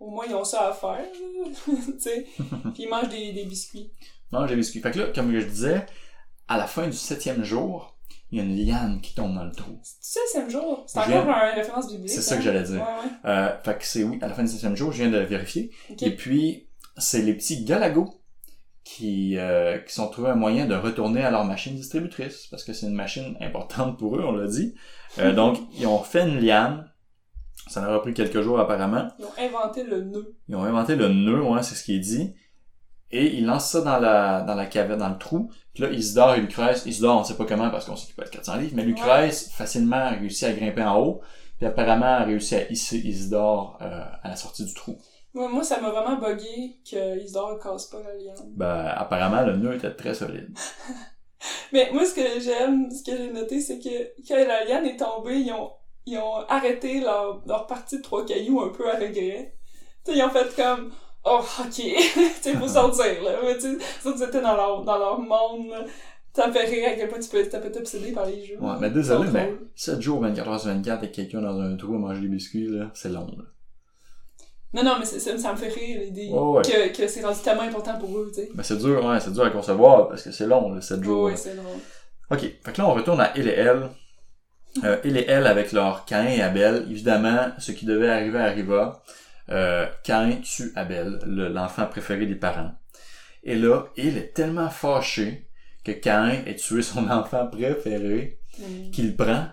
au 0.00 0.10
moins, 0.10 0.24
ils 0.28 0.34
ont 0.34 0.44
ça 0.44 0.68
à 0.68 0.72
faire, 0.72 1.04
tu 1.64 1.98
sais. 2.00 2.26
Puis 2.74 2.82
ils 2.84 2.88
mangent 2.88 3.08
des, 3.08 3.32
des 3.32 3.44
biscuits. 3.44 3.90
Non, 4.32 4.46
j'ai 4.46 4.56
biscuit. 4.56 4.80
Fait 4.80 4.90
que 4.90 4.98
là, 4.98 5.06
comme 5.14 5.32
je 5.32 5.46
disais, 5.46 5.86
à 6.48 6.58
la 6.58 6.66
fin 6.66 6.86
du 6.86 6.96
septième 6.96 7.44
jour, 7.44 7.94
il 8.30 8.38
y 8.38 8.40
a 8.40 8.44
une 8.44 8.56
liane 8.56 9.00
qui 9.00 9.14
tombe 9.14 9.34
dans 9.34 9.44
le 9.44 9.52
trou. 9.52 9.80
C'est 9.82 10.20
le 10.20 10.26
septième 10.26 10.50
jour. 10.50 10.84
C'est 10.86 11.04
viens- 11.06 11.22
encore 11.22 11.34
une 11.34 11.58
référence 11.58 11.90
biblique. 11.90 12.10
C'est 12.10 12.20
ça 12.20 12.34
hein? 12.34 12.38
que 12.38 12.44
j'allais 12.44 12.62
dire. 12.62 12.74
Ouais, 12.80 12.80
ouais. 12.80 13.30
Euh, 13.30 13.58
fait 13.62 13.78
que 13.78 13.84
c'est 13.84 14.04
oui, 14.04 14.18
à 14.20 14.28
la 14.28 14.34
fin 14.34 14.42
du 14.42 14.48
septième 14.50 14.76
jour, 14.76 14.92
je 14.92 15.02
viens 15.02 15.10
de 15.10 15.18
vérifier. 15.18 15.70
Et 16.00 16.14
puis, 16.14 16.68
c'est 16.98 17.22
les 17.22 17.34
petits 17.34 17.64
galagos 17.64 18.14
qui, 18.84 19.36
euh, 19.38 19.78
qui 19.78 19.94
sont 19.94 20.08
trouvés 20.08 20.28
un 20.28 20.34
moyen 20.34 20.66
de 20.66 20.74
retourner 20.74 21.22
à 21.22 21.30
leur 21.30 21.44
machine 21.44 21.74
distributrice, 21.74 22.46
parce 22.50 22.64
que 22.64 22.72
c'est 22.72 22.86
une 22.86 22.94
machine 22.94 23.36
importante 23.40 23.98
pour 23.98 24.16
eux, 24.16 24.24
on 24.24 24.32
l'a 24.32 24.46
dit. 24.46 24.74
Euh, 25.18 25.32
donc, 25.34 25.58
ils 25.78 25.86
ont 25.86 26.02
fait 26.02 26.28
une 26.28 26.38
liane. 26.40 26.90
Ça 27.66 27.82
leur 27.82 27.92
a 27.92 28.00
pris 28.00 28.14
quelques 28.14 28.40
jours 28.40 28.58
apparemment. 28.60 29.08
Ils 29.18 29.24
ont 29.26 29.32
inventé 29.38 29.84
le 29.84 30.02
nœud. 30.02 30.36
Ils 30.48 30.56
ont 30.56 30.64
inventé 30.64 30.96
le 30.96 31.08
nœud, 31.08 31.42
ouais, 31.42 31.62
c'est 31.62 31.74
ce 31.74 31.84
qui 31.84 31.96
est 31.96 32.00
dit. 32.00 32.34
Et 33.10 33.36
ils 33.36 33.46
lancent 33.46 33.70
ça 33.70 33.80
dans 33.80 33.98
la, 33.98 34.42
dans 34.42 34.54
la 34.54 34.66
caverne, 34.66 34.98
dans 34.98 35.08
le 35.08 35.18
trou. 35.18 35.50
Puis 35.72 35.82
là, 35.82 35.90
Isidore 35.90 36.34
et 36.34 36.40
Lucrèce, 36.40 36.84
Isidore, 36.84 37.20
on 37.20 37.24
sait 37.24 37.36
pas 37.36 37.46
comment 37.46 37.70
parce 37.70 37.86
qu'on 37.86 37.96
sait 37.96 38.06
qu'il 38.06 38.14
peut 38.14 38.22
être 38.22 38.30
400 38.30 38.56
livres, 38.56 38.72
mais 38.74 38.84
Lucrèce, 38.84 39.50
facilement, 39.50 39.96
a 39.96 40.10
réussi 40.10 40.44
à 40.44 40.52
grimper 40.52 40.82
en 40.82 41.00
haut. 41.00 41.20
Puis 41.56 41.66
apparemment, 41.66 42.06
a 42.06 42.24
réussi 42.24 42.54
à 42.54 42.70
hisser 42.70 42.98
Isidore 42.98 43.78
euh, 43.80 44.04
à 44.22 44.28
la 44.28 44.36
sortie 44.36 44.64
du 44.64 44.74
trou. 44.74 44.98
Moi, 45.34 45.48
moi, 45.48 45.62
ça 45.62 45.80
m'a 45.80 45.90
vraiment 45.90 46.16
bugué 46.16 46.76
que 46.88 47.18
Isidore 47.18 47.54
ne 47.54 47.62
casse 47.62 47.86
pas 47.86 47.98
la 48.02 48.14
liane. 48.14 48.52
Ben, 48.54 48.92
apparemment, 48.96 49.42
le 49.42 49.56
nœud 49.56 49.74
était 49.74 49.94
très 49.94 50.14
solide. 50.14 50.50
Mais 51.72 51.90
moi, 51.92 52.04
ce 52.04 52.14
que 52.14 52.40
j'aime, 52.40 52.90
ce 52.90 53.02
que 53.02 53.16
j'ai 53.16 53.32
noté, 53.32 53.60
c'est 53.60 53.78
que 53.78 54.26
quand 54.26 54.36
la 54.36 54.64
liane 54.64 54.86
est 54.86 54.96
tombée, 54.96 55.38
ils 55.38 55.52
ont, 55.52 55.70
ils 56.06 56.18
ont 56.18 56.46
arrêté 56.48 57.00
leur, 57.00 57.42
leur 57.46 57.66
partie 57.66 57.98
de 57.98 58.02
trois 58.02 58.24
cailloux 58.24 58.60
un 58.60 58.70
peu 58.70 58.90
à 58.90 58.94
regret. 58.94 59.54
Tu 60.04 60.12
sais, 60.12 60.18
ils 60.18 60.22
ont 60.22 60.30
fait 60.30 60.54
comme, 60.56 60.90
oh, 61.30 61.40
ok, 61.60 61.70
tu 61.74 61.82
sais, 62.40 62.54
faut 62.54 62.68
sortir, 62.68 63.22
là. 63.22 63.38
Mais 63.42 63.54
tu 63.58 63.78
sais, 63.78 64.40
dans 64.40 64.56
leur, 64.56 64.82
dans 64.84 64.98
leur 64.98 65.18
monde, 65.20 65.70
là. 65.70 65.84
Ça 66.34 66.46
me 66.46 66.52
fait 66.52 66.66
rire 66.66 66.88
à 66.88 66.92
quel 66.92 67.08
point 67.08 67.18
tu 67.18 67.28
peux 67.28 67.40
être 67.40 67.76
obsédé 67.78 68.12
par 68.12 68.26
les 68.26 68.44
jeux. 68.44 68.58
Ouais, 68.60 68.74
mais 68.80 68.90
désolé, 68.90 69.28
mais 69.32 69.44
drôles. 69.46 69.58
7 69.74 70.00
jours 70.00 70.20
24 70.20 70.48
heures 70.48 70.60
sur 70.60 70.68
24 70.70 70.98
avec 70.98 71.12
quelqu'un 71.12 71.40
dans 71.40 71.58
un 71.60 71.76
trou 71.76 71.94
à 71.96 71.98
manger 71.98 72.20
des 72.20 72.28
biscuits, 72.28 72.68
là, 72.68 72.90
c'est 72.94 73.08
long, 73.08 73.26
là. 73.36 73.44
Non, 74.74 74.84
non, 74.84 74.96
mais 75.00 75.04
c'est- 75.06 75.18
ça, 75.18 75.36
ça 75.38 75.52
me 75.52 75.56
fait 75.56 75.68
rire 75.68 76.00
l'idée 76.00 76.28
Ouais, 76.30 76.38
ouais. 76.58 76.62
que, 76.62 76.96
que 76.96 77.08
c'est 77.08 77.24
rendu 77.24 77.40
tellement 77.42 77.62
important 77.62 77.98
pour 77.98 78.16
eux, 78.18 78.30
tu 78.32 78.42
sais. 78.42 78.50
Mais 78.54 78.62
c'est 78.62 78.76
dur, 78.76 79.04
ouais, 79.04 79.18
c'est 79.18 79.32
dur 79.32 79.44
à 79.44 79.50
concevoir 79.50 80.08
parce 80.08 80.22
que 80.22 80.30
c'est 80.30 80.46
long, 80.46 80.72
là, 80.74 80.80
7 80.80 81.02
jours. 81.02 81.24
Ouais, 81.24 81.30
là. 81.32 81.36
c'est 81.38 81.56
drôle. 81.56 81.78
Ok, 82.30 82.40
fait 82.40 82.72
que 82.72 82.78
là, 82.82 82.88
on 82.88 82.92
retourne 82.94 83.20
à 83.20 83.32
il 83.36 83.48
et 83.48 83.52
elle. 83.52 83.88
Euh, 84.84 84.98
il 85.04 85.16
et 85.16 85.24
elle 85.26 85.46
avec 85.46 85.72
leur 85.72 86.04
Cain 86.04 86.26
et 86.26 86.42
Abel. 86.42 86.86
Évidemment, 86.90 87.48
ce 87.58 87.72
qui 87.72 87.86
devait 87.86 88.10
arriver 88.10 88.38
arriva. 88.38 89.02
Euh, 89.50 89.86
Cain 90.04 90.40
tue 90.42 90.72
Abel, 90.76 91.18
le- 91.26 91.48
l'enfant 91.48 91.86
préféré 91.86 92.26
des 92.26 92.34
parents. 92.34 92.72
Et 93.44 93.54
là, 93.54 93.84
il 93.96 94.16
est 94.18 94.34
tellement 94.34 94.68
fâché 94.68 95.48
que 95.84 95.92
Cain 95.92 96.28
ait 96.46 96.56
tué 96.56 96.82
son 96.82 97.08
enfant 97.10 97.46
préféré 97.46 98.40
Mhm. 98.58 98.90
qu'il 98.90 99.16
prend, 99.16 99.46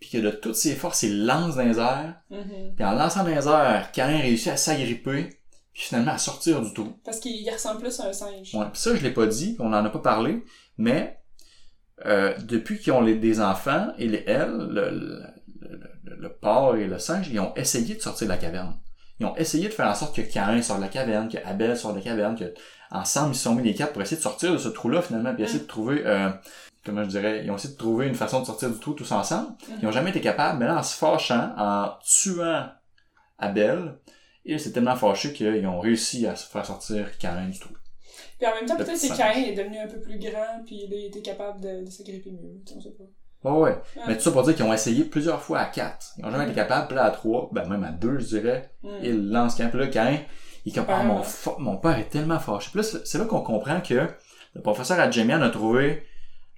puis 0.00 0.08
que 0.10 0.18
de 0.18 0.30
toutes 0.30 0.56
ses 0.56 0.74
forces, 0.74 1.02
il 1.02 1.26
lance 1.26 1.56
dans 1.56 1.64
les 1.64 1.78
airs. 1.78 2.14
Mhm. 2.30 2.74
Puis 2.74 2.84
en 2.84 2.92
lançant 2.92 3.22
dans 3.24 3.28
les 3.30 3.46
airs, 3.46 3.90
Cain 3.92 4.18
réussit 4.18 4.48
à 4.48 4.56
s'agripper, 4.56 5.28
puis 5.72 5.82
finalement 5.84 6.12
à 6.12 6.18
sortir 6.18 6.60
du 6.62 6.72
trou. 6.72 6.98
Parce 7.04 7.20
qu'il 7.20 7.32
il 7.36 7.50
ressemble 7.50 7.80
plus 7.82 8.00
à 8.00 8.06
un 8.08 8.12
singe. 8.12 8.54
Ouais, 8.54 8.64
pis 8.72 8.80
ça, 8.80 8.96
je 8.96 9.02
l'ai 9.02 9.10
pas 9.12 9.26
dit, 9.26 9.56
on 9.60 9.66
en 9.72 9.84
a 9.84 9.90
pas 9.90 9.98
parlé, 10.00 10.42
mais 10.78 11.18
euh, 12.06 12.34
depuis 12.38 12.78
qu'ils 12.80 12.92
ont 12.94 13.00
les, 13.02 13.14
des 13.16 13.40
enfants, 13.40 13.92
et 13.98 14.08
les, 14.08 14.24
elles, 14.26 14.50
le, 14.56 14.90
le, 14.90 15.22
le, 16.04 16.16
le 16.16 16.32
porc 16.32 16.76
et 16.76 16.86
le 16.86 16.98
singe, 16.98 17.28
ils 17.28 17.38
ont 17.38 17.54
essayé 17.54 17.94
de 17.94 18.00
sortir 18.00 18.26
de 18.26 18.32
la 18.32 18.38
caverne. 18.38 18.76
Ils 19.20 19.26
ont 19.26 19.36
essayé 19.36 19.68
de 19.68 19.72
faire 19.72 19.86
en 19.86 19.94
sorte 19.94 20.16
que 20.16 20.22
Cain 20.22 20.60
sorte 20.62 20.80
de 20.80 20.84
la 20.84 20.90
caverne, 20.90 21.28
que 21.28 21.38
Abel 21.44 21.76
sorte 21.76 21.94
de 21.94 22.00
la 22.00 22.04
caverne, 22.04 22.36
que 22.36 22.52
ensemble 22.90 23.32
ils 23.32 23.36
se 23.36 23.44
sont 23.44 23.54
mis 23.54 23.62
les 23.62 23.74
quatre 23.74 23.92
pour 23.92 24.02
essayer 24.02 24.16
de 24.16 24.22
sortir 24.22 24.52
de 24.52 24.58
ce 24.58 24.68
trou-là 24.68 25.02
finalement, 25.02 25.34
puis 25.34 25.44
essayer 25.44 25.60
de 25.60 25.66
trouver, 25.66 26.02
euh, 26.04 26.30
comment 26.84 27.04
je 27.04 27.08
dirais, 27.08 27.42
ils 27.44 27.50
ont 27.50 27.56
essayé 27.56 27.74
de 27.74 27.78
trouver 27.78 28.06
une 28.08 28.14
façon 28.14 28.40
de 28.40 28.46
sortir 28.46 28.70
du 28.70 28.78
trou 28.78 28.94
tous 28.94 29.12
ensemble. 29.12 29.52
Ils 29.80 29.86
ont 29.86 29.92
jamais 29.92 30.10
été 30.10 30.20
capables, 30.20 30.58
mais 30.58 30.66
là 30.66 30.78
en 30.78 30.82
se 30.82 30.96
fâchant, 30.96 31.54
en 31.56 31.92
tuant 32.04 32.68
Abel, 33.38 33.94
ils 34.44 34.58
s'étaient 34.58 34.74
tellement 34.74 34.96
fâchés 34.96 35.32
qu'ils 35.32 35.66
ont 35.66 35.80
réussi 35.80 36.26
à 36.26 36.34
se 36.34 36.48
faire 36.48 36.66
sortir 36.66 37.16
Cain 37.18 37.48
du 37.48 37.58
trou. 37.58 37.74
Puis 38.38 38.50
en 38.50 38.54
même 38.54 38.66
temps, 38.66 38.76
peut-être 38.76 39.00
que. 39.00 39.16
Cain 39.16 39.40
est 39.40 39.54
devenu 39.54 39.78
un 39.78 39.86
peu 39.86 40.00
plus 40.00 40.18
grand, 40.18 40.64
puis 40.66 40.84
il 40.86 40.92
a 40.92 41.06
été 41.06 41.22
capable 41.22 41.60
de, 41.60 41.84
de 41.84 41.90
s'agripper 41.90 42.32
mieux. 42.32 42.60
On 42.74 42.80
sait 42.80 42.90
pas. 42.90 43.04
Ouais, 43.44 43.50
ouais. 43.50 43.60
Ouais. 43.70 43.76
Mais 44.08 44.16
tout 44.16 44.22
ça 44.22 44.30
pour 44.30 44.42
dire 44.44 44.54
qu'ils 44.54 44.64
ont 44.64 44.72
essayé 44.72 45.04
plusieurs 45.04 45.40
fois 45.42 45.58
à 45.60 45.64
quatre. 45.66 46.12
Ils 46.18 46.24
ont 46.24 46.30
jamais 46.30 46.44
Mm. 46.46 46.48
été 46.50 46.54
capables, 46.56 46.86
puis 46.86 46.96
là 46.96 47.04
à 47.04 47.10
trois, 47.10 47.48
ben 47.52 47.68
même 47.68 47.84
à 47.84 47.90
deux, 47.90 48.18
je 48.20 48.26
dirais. 48.26 48.70
Mm. 48.82 48.88
Ils 49.02 49.30
lancent 49.30 49.56
quand, 49.56 49.68
puis 49.68 49.78
là, 49.80 49.86
quand 49.88 50.16
il 50.64 50.72
comme, 50.72 50.84
ah, 50.88 50.92
Apparemment. 51.00 51.22
mon, 51.58 51.58
mon 51.72 51.76
père 51.76 51.98
est 51.98 52.08
tellement 52.10 52.38
fâché. 52.38 52.68
Puis 52.72 52.80
là, 52.82 53.00
c'est 53.04 53.18
là 53.18 53.24
qu'on 53.24 53.40
comprend 53.40 53.80
que 53.80 54.06
le 54.54 54.60
professeur 54.62 55.00
Adjemian 55.00 55.42
a 55.42 55.50
trouvé 55.50 56.06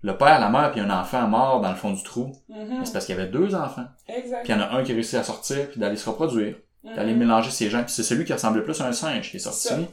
le 0.03 0.17
père, 0.19 0.39
la 0.39 0.51
mère, 0.51 0.71
puis 0.73 0.81
un 0.83 0.91
enfant 0.91 1.27
mort 1.27 1.63
dans 1.63 1.71
le 1.71 1.77
fond 1.77 1.93
du 1.93 2.03
trou. 2.03 2.33
Mhm. 2.51 2.81
Mais 2.81 2.85
C'est 2.85 2.93
parce 2.93 3.07
qu'il 3.07 3.17
y 3.17 3.19
avait 3.19 3.31
deux 3.31 3.55
enfants. 3.55 3.87
Exact. 4.09 4.43
Puis 4.45 4.53
il 4.53 4.57
y 4.57 4.59
en 4.59 4.63
a 4.63 4.73
un 4.77 4.83
qui 4.83 4.93
a 4.93 4.95
réussi 4.95 5.17
à 5.17 5.23
sortir, 5.23 5.71
puis 5.71 5.81
d'aller 5.81 5.97
se 5.97 6.07
reproduire, 6.11 6.57
d'aller 6.85 7.15
mélanger 7.15 7.51
ses 7.51 7.71
gènes. 7.71 7.85
Puis 7.87 7.95
c'est 7.95 8.03
celui 8.03 8.27
qui 8.27 8.35
ressemblait 8.35 8.61
plus 8.63 8.79
à 8.83 8.87
un 8.89 8.93
singe 8.93 9.31
qui 9.31 9.39
est 9.39 9.41
sorti. 9.41 9.73
Mhm. 9.75 9.87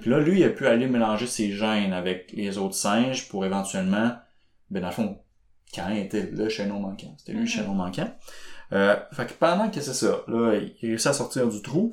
Puis 0.00 0.10
là, 0.10 0.20
lui, 0.20 0.38
il 0.38 0.44
a 0.44 0.50
pu 0.50 0.68
aller 0.68 0.86
mélanger 0.86 1.26
ses 1.26 1.50
gènes 1.50 1.92
avec 1.92 2.30
les 2.34 2.58
autres 2.58 2.76
singes 2.76 3.26
pour 3.28 3.44
éventuellement, 3.44 4.12
ben 4.70 4.80
dans 4.80 4.86
le 4.88 4.92
fond, 4.92 5.18
Cain 5.72 5.90
était 5.90 6.22
le 6.22 6.48
chaînon 6.48 6.80
manquant. 6.80 7.14
C'était 7.18 7.32
lui 7.32 7.40
le 7.40 7.44
Mhm. 7.44 7.50
chaînon 7.50 7.74
manquant. 7.74 8.10
Euh, 8.72 8.96
fait 9.12 9.26
que 9.26 9.32
pendant 9.34 9.70
que 9.70 9.80
c'est 9.80 9.94
ça, 9.94 10.22
là, 10.28 10.54
il 10.54 10.76
réussit 10.80 11.06
à 11.08 11.12
sortir 11.12 11.48
du 11.48 11.62
trou. 11.62 11.90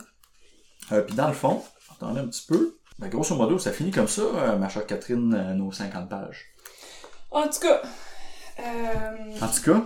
Euh, 0.91 1.01
puis 1.01 1.15
dans 1.15 1.27
le 1.27 1.33
fond, 1.33 1.63
attendez 1.91 2.19
un 2.21 2.27
petit 2.27 2.45
peu. 2.47 2.77
Ben, 2.99 3.09
grosso 3.09 3.35
modo, 3.35 3.57
ça 3.59 3.71
finit 3.71 3.91
comme 3.91 4.07
ça, 4.07 4.21
euh, 4.21 4.57
ma 4.57 4.69
chère 4.69 4.85
Catherine, 4.85 5.53
nos 5.55 5.71
50 5.71 6.09
pages. 6.09 6.45
En 7.31 7.47
tout 7.49 7.59
cas, 7.59 7.81
En 9.41 9.47
tout 9.47 9.61
cas, 9.63 9.83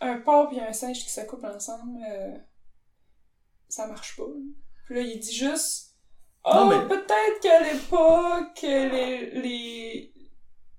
un 0.00 0.18
porc 0.18 0.52
et 0.52 0.60
un 0.60 0.72
singe 0.72 0.98
qui 1.04 1.10
s'accouplent 1.10 1.46
ensemble, 1.46 2.00
euh, 2.10 2.36
ça 3.68 3.86
marche 3.86 4.16
pas. 4.16 4.24
Puis 4.86 4.94
là, 4.96 5.00
il 5.02 5.18
dit 5.20 5.34
juste 5.34 5.90
Oh, 6.44 6.66
mais- 6.68 6.88
peut-être 6.88 7.40
qu'à 7.40 7.62
l'époque, 7.62 8.58
les, 8.62 9.30
les... 9.40 10.11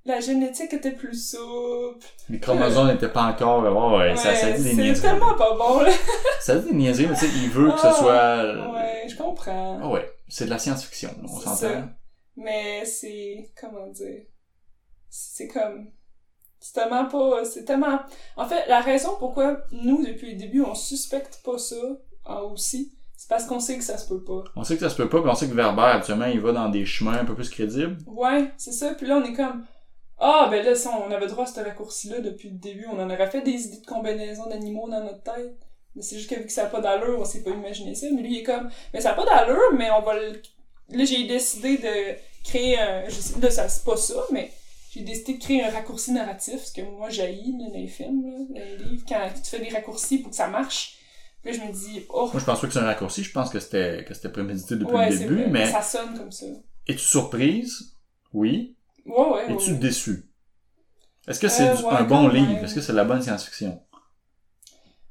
la 0.05 0.19
génétique 0.19 0.73
était 0.73 0.91
plus 0.91 1.31
souple. 1.31 2.05
les 2.29 2.39
chromosomes 2.39 2.87
n'étaient 2.87 3.09
pas 3.09 3.23
encore... 3.23 3.63
Ouais, 3.63 3.97
ouais, 4.09 4.15
ça, 4.17 4.35
ça 4.35 4.51
dit 4.51 4.63
des 4.63 4.69
c'est 4.71 4.75
niaiseries. 4.81 5.01
tellement 5.01 5.35
pas 5.35 5.55
bon, 5.55 5.79
là. 5.81 5.91
Ça 6.41 6.57
dit 6.57 6.69
des 6.69 6.75
niaiseries, 6.75 7.07
mais 7.07 7.15
tu 7.15 7.21
sais, 7.25 7.31
il 7.43 7.49
veut 7.49 7.71
que 7.71 7.79
ce 7.79 7.87
Ah, 7.87 7.93
soit... 7.93 8.73
Ouais, 8.73 9.05
je 9.07 9.15
comprends. 9.15 9.79
Ah 9.81 9.89
ouais, 9.89 10.09
c'est 10.27 10.45
de 10.45 10.49
la 10.49 10.59
science-fiction, 10.59 11.09
on 11.23 11.27
C'est 11.27 11.43
s'entend. 11.67 11.89
Mais 12.35 12.83
c'est. 12.85 13.51
Comment 13.59 13.87
dire? 13.87 14.23
C'est 15.09 15.47
comme. 15.47 15.91
C'est 16.59 16.73
tellement 16.73 17.05
pas. 17.05 17.45
C'est 17.45 17.63
tellement. 17.63 17.99
En 18.37 18.45
fait, 18.47 18.67
la 18.67 18.81
raison 18.81 19.11
pourquoi 19.19 19.57
nous, 19.71 20.03
depuis 20.05 20.31
le 20.31 20.37
début, 20.39 20.63
on 20.63 20.73
suspecte 20.75 21.41
pas 21.45 21.57
ça 21.59 21.75
ah, 22.25 22.41
aussi, 22.43 22.97
c'est 23.15 23.29
parce 23.29 23.45
qu'on 23.45 23.59
sait 23.59 23.77
que 23.77 23.83
ça 23.83 23.97
se 23.99 24.07
peut 24.07 24.23
pas. 24.23 24.43
On 24.55 24.63
sait 24.63 24.73
que 24.75 24.81
ça 24.81 24.89
se 24.89 24.95
peut 24.95 25.07
pas, 25.09 25.21
mais 25.21 25.29
on 25.29 25.35
sait 25.35 25.47
que 25.47 25.53
Verber, 25.53 25.81
actuellement, 25.83 26.25
il 26.25 26.39
va 26.41 26.51
dans 26.53 26.69
des 26.69 26.85
chemins 26.85 27.19
un 27.19 27.25
peu 27.25 27.35
plus 27.35 27.49
crédibles. 27.51 27.97
Ouais, 28.07 28.51
c'est 28.57 28.71
ça. 28.71 28.95
Puis 28.95 29.05
là, 29.05 29.17
on 29.17 29.23
est 29.23 29.33
comme. 29.33 29.63
Ah, 30.25 30.47
ben 30.49 30.63
là, 30.65 30.73
si 30.73 30.87
on 30.87 31.11
avait 31.11 31.27
droit 31.27 31.43
à 31.43 31.47
ce 31.47 31.59
raccourci-là 31.59 32.21
depuis 32.21 32.49
le 32.49 32.55
début, 32.55 32.87
on 32.89 32.97
en 32.97 33.09
aurait 33.09 33.29
fait 33.29 33.41
des 33.41 33.65
idées 33.65 33.81
de 33.81 33.85
combinaisons 33.85 34.47
d'animaux 34.47 34.87
dans 34.89 35.03
notre 35.03 35.21
tête. 35.21 35.57
Mais 35.97 36.01
c'est 36.01 36.17
juste 36.17 36.29
que 36.29 36.35
vu 36.35 36.45
que 36.45 36.51
ça 36.51 36.63
n'a 36.63 36.69
pas 36.69 36.79
d'allure, 36.79 37.19
on 37.19 37.25
s'est 37.25 37.43
pas 37.43 37.49
imaginé 37.51 37.93
ça. 37.93 38.07
Mais 38.15 38.21
lui, 38.21 38.35
il 38.35 38.39
est 38.39 38.43
comme, 38.43 38.69
mais 38.93 39.01
ça 39.01 39.09
n'a 39.09 39.15
pas 39.15 39.25
d'allure, 39.25 39.73
mais 39.77 39.91
on 39.91 40.01
va 40.01 40.13
le... 40.17 40.41
Là, 40.91 41.03
j'ai 41.03 41.27
décidé 41.27 41.77
de 41.77 42.15
créer 42.45 42.79
un... 42.79 43.03
Je 43.09 43.15
sais, 43.15 43.37
là, 43.37 43.51
ça, 43.51 43.67
c'est 43.67 43.83
pas 43.83 43.97
ça, 43.97 44.15
mais 44.31 44.49
j'ai 44.91 45.01
décidé 45.01 45.33
de 45.33 45.43
créer 45.43 45.61
un 45.61 45.69
raccourci 45.69 46.13
narratif, 46.13 46.63
ce 46.63 46.71
que 46.71 46.81
moi, 46.83 47.09
j'haïs 47.09 47.57
dans 47.57 47.73
les 47.73 47.87
films, 47.87 48.23
là, 48.25 48.37
dans 48.47 48.65
les 48.65 48.77
livres, 48.77 49.03
quand 49.05 49.27
tu 49.35 49.49
fais 49.49 49.59
des 49.59 49.75
raccourcis 49.75 50.19
pour 50.19 50.29
que 50.29 50.37
ça 50.37 50.47
marche. 50.47 50.99
Là, 51.43 51.51
je 51.51 51.59
me 51.59 51.73
dis, 51.73 52.05
oh, 52.07 52.29
Moi, 52.31 52.39
je 52.39 52.45
pense 52.45 52.61
pas 52.61 52.67
que 52.67 52.71
c'est 52.71 52.79
un 52.79 52.85
raccourci, 52.85 53.23
je 53.23 53.31
pense 53.33 53.49
que 53.49 53.59
c'était, 53.59 54.05
que 54.07 54.13
c'était 54.13 54.29
prémédité 54.29 54.77
depuis 54.77 54.95
ouais, 54.95 55.09
le 55.09 55.17
début, 55.17 55.47
mais 55.47 55.69
ça 55.69 55.81
sonne 55.81 56.17
comme 56.17 56.31
ça. 56.31 56.45
es-tu 56.87 56.99
surprise? 56.99 57.97
Oui. 58.31 58.77
Ouais, 59.05 59.29
ouais. 59.29 59.53
Es-tu 59.53 59.71
ouais. 59.71 59.77
déçue? 59.77 60.25
Est-ce 61.27 61.39
que 61.39 61.47
c'est 61.47 61.69
Euh, 61.69 61.75
ouais, 61.75 61.93
un 61.93 62.03
bon 62.03 62.27
livre? 62.27 62.63
Est-ce 62.63 62.75
que 62.75 62.81
c'est 62.81 62.91
de 62.91 62.97
la 62.97 63.03
bonne 63.05 63.21
science-fiction? 63.21 63.81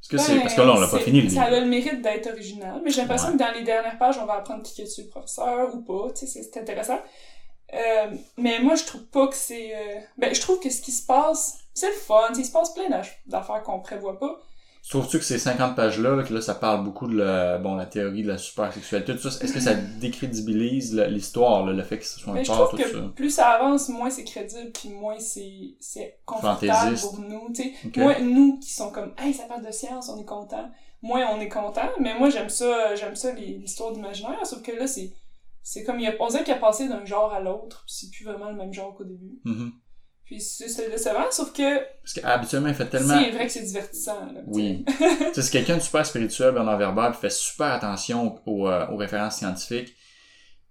Est-ce 0.03 0.09
que 0.09 0.18
c'est, 0.18 0.34
Ben, 0.34 0.43
parce 0.43 0.55
que 0.55 0.61
là, 0.61 0.72
on 0.74 0.80
l'a 0.80 0.88
pas 0.88 0.99
fini, 0.99 1.20
le 1.22 1.28
Ça 1.30 1.45
a 1.45 1.51
livre. 1.51 1.62
le 1.62 1.66
mérite 1.68 2.03
d'être 2.03 2.26
original, 2.30 2.80
mais 2.84 2.90
j'ai 2.90 3.01
l'impression 3.03 3.28
Ouais. 3.28 3.34
que 3.34 3.38
dans 3.38 3.53
les 3.53 3.62
dernières 3.62 3.99
pages, 3.99 4.18
on 4.18 4.26
va 4.26 4.34
apprendre 4.34 4.62
qui 4.62 4.82
est 4.82 4.99
le 4.99 5.09
professeur 5.09 5.74
ou 5.74 5.82
pas, 5.82 6.11
tu 6.12 6.26
sais, 6.26 6.43
c'est- 6.43 6.57
intéressant. 6.59 7.01
Euh, 7.72 8.11
mais 8.36 8.59
moi, 8.61 8.74
je 8.74 8.84
trouve 8.84 9.07
pas 9.07 9.28
que 9.28 9.36
c'est... 9.36 9.74
euh, 9.74 10.01
Ben, 10.18 10.34
je 10.34 10.40
trouve 10.40 10.61
que 10.61 10.68
ce 10.68 10.82
qui 10.82 10.93
se 10.93 11.07
passe, 11.07 11.59
c'est 11.72 11.86
le 11.88 11.95
fun, 11.95 12.30
il 12.36 12.45
se 12.45 12.53
passe 12.53 12.74
plein 12.74 12.88
d'affaires 13.26 13.62
qu'on 13.62 13.80
prévoit 13.80 14.18
pas. 14.18 14.40
Trouves-tu 14.88 15.18
que 15.18 15.24
ces 15.24 15.38
50 15.38 15.76
pages-là, 15.76 16.16
là, 16.16 16.22
que 16.24 16.34
là, 16.34 16.40
ça 16.40 16.54
parle 16.54 16.84
beaucoup 16.84 17.06
de 17.06 17.16
la, 17.16 17.58
bon, 17.58 17.76
la 17.76 17.86
théorie 17.86 18.24
de 18.24 18.28
la 18.28 18.36
supersexualité, 18.36 19.14
tout 19.14 19.30
ça, 19.30 19.42
est-ce 19.42 19.52
que 19.52 19.60
ça 19.60 19.74
décrédibilise 19.74 20.94
l'histoire, 21.08 21.64
le 21.64 21.82
fait 21.82 21.98
que 21.98 22.04
ce 22.04 22.18
soit 22.18 22.34
un 22.34 22.42
trouve 22.42 22.70
tout 22.70 22.76
que 22.76 22.88
ça? 22.90 22.98
plus 23.14 23.30
ça 23.30 23.50
avance, 23.50 23.88
moins 23.88 24.10
c'est 24.10 24.24
crédible, 24.24 24.72
puis 24.72 24.90
moins 24.90 25.18
c'est 25.20 25.76
c'est 25.78 26.18
confortable 26.26 26.72
Fantaisiste. 26.72 27.04
pour 27.04 27.20
nous, 27.20 27.48
tu 27.54 27.62
sais. 27.62 27.72
Ok. 27.86 27.96
Moi, 27.96 28.18
nous 28.20 28.58
qui 28.58 28.72
sont 28.72 28.90
comme, 28.90 29.14
hey, 29.18 29.32
ça 29.32 29.44
parle 29.44 29.64
de 29.64 29.70
science, 29.70 30.08
on 30.08 30.18
est 30.20 30.24
content. 30.24 30.68
Moi, 31.00 31.20
on 31.32 31.40
est 31.40 31.48
content, 31.48 31.88
mais 32.00 32.18
moi, 32.18 32.28
j'aime 32.30 32.48
ça, 32.48 32.94
j'aime 32.96 33.16
ça, 33.16 33.32
l'histoire 33.32 33.92
d'imaginaire, 33.92 34.44
sauf 34.44 34.62
que 34.62 34.72
là, 34.72 34.86
c'est, 34.86 35.12
c'est 35.62 35.84
comme, 35.84 36.00
il 36.00 36.06
a, 36.08 36.12
on 36.18 36.26
dirait 36.28 36.42
qu'il 36.44 36.54
a 36.54 36.58
passé 36.58 36.88
d'un 36.88 37.04
genre 37.04 37.32
à 37.32 37.40
l'autre, 37.40 37.84
c'est 37.86 38.10
plus 38.10 38.24
vraiment 38.24 38.50
le 38.50 38.56
même 38.56 38.72
genre 38.72 38.94
qu'au 38.94 39.04
début. 39.04 39.40
Mhm. 39.44 39.72
Puis 40.32 40.40
c'est, 40.40 40.90
décevant, 40.90 41.30
sauf 41.30 41.52
que, 41.52 41.78
Parce 42.00 42.14
qu'habituellement, 42.14 42.68
il 42.68 42.74
fait 42.74 42.86
tellement... 42.86 43.22
c'est 43.22 43.30
vrai 43.32 43.46
que 43.46 43.52
c'est 43.52 43.64
divertissant, 43.64 44.32
là, 44.32 44.40
Oui. 44.46 44.82
c'est 45.34 45.50
quelqu'un 45.50 45.76
de 45.76 45.82
super 45.82 46.06
spirituel, 46.06 46.52
Bernard 46.54 46.78
Werber, 46.78 47.10
qui 47.14 47.20
fait 47.20 47.30
super 47.32 47.66
attention 47.66 48.40
aux, 48.46 48.66
euh, 48.66 48.86
aux 48.88 48.96
références 48.96 49.36
scientifiques. 49.36 49.94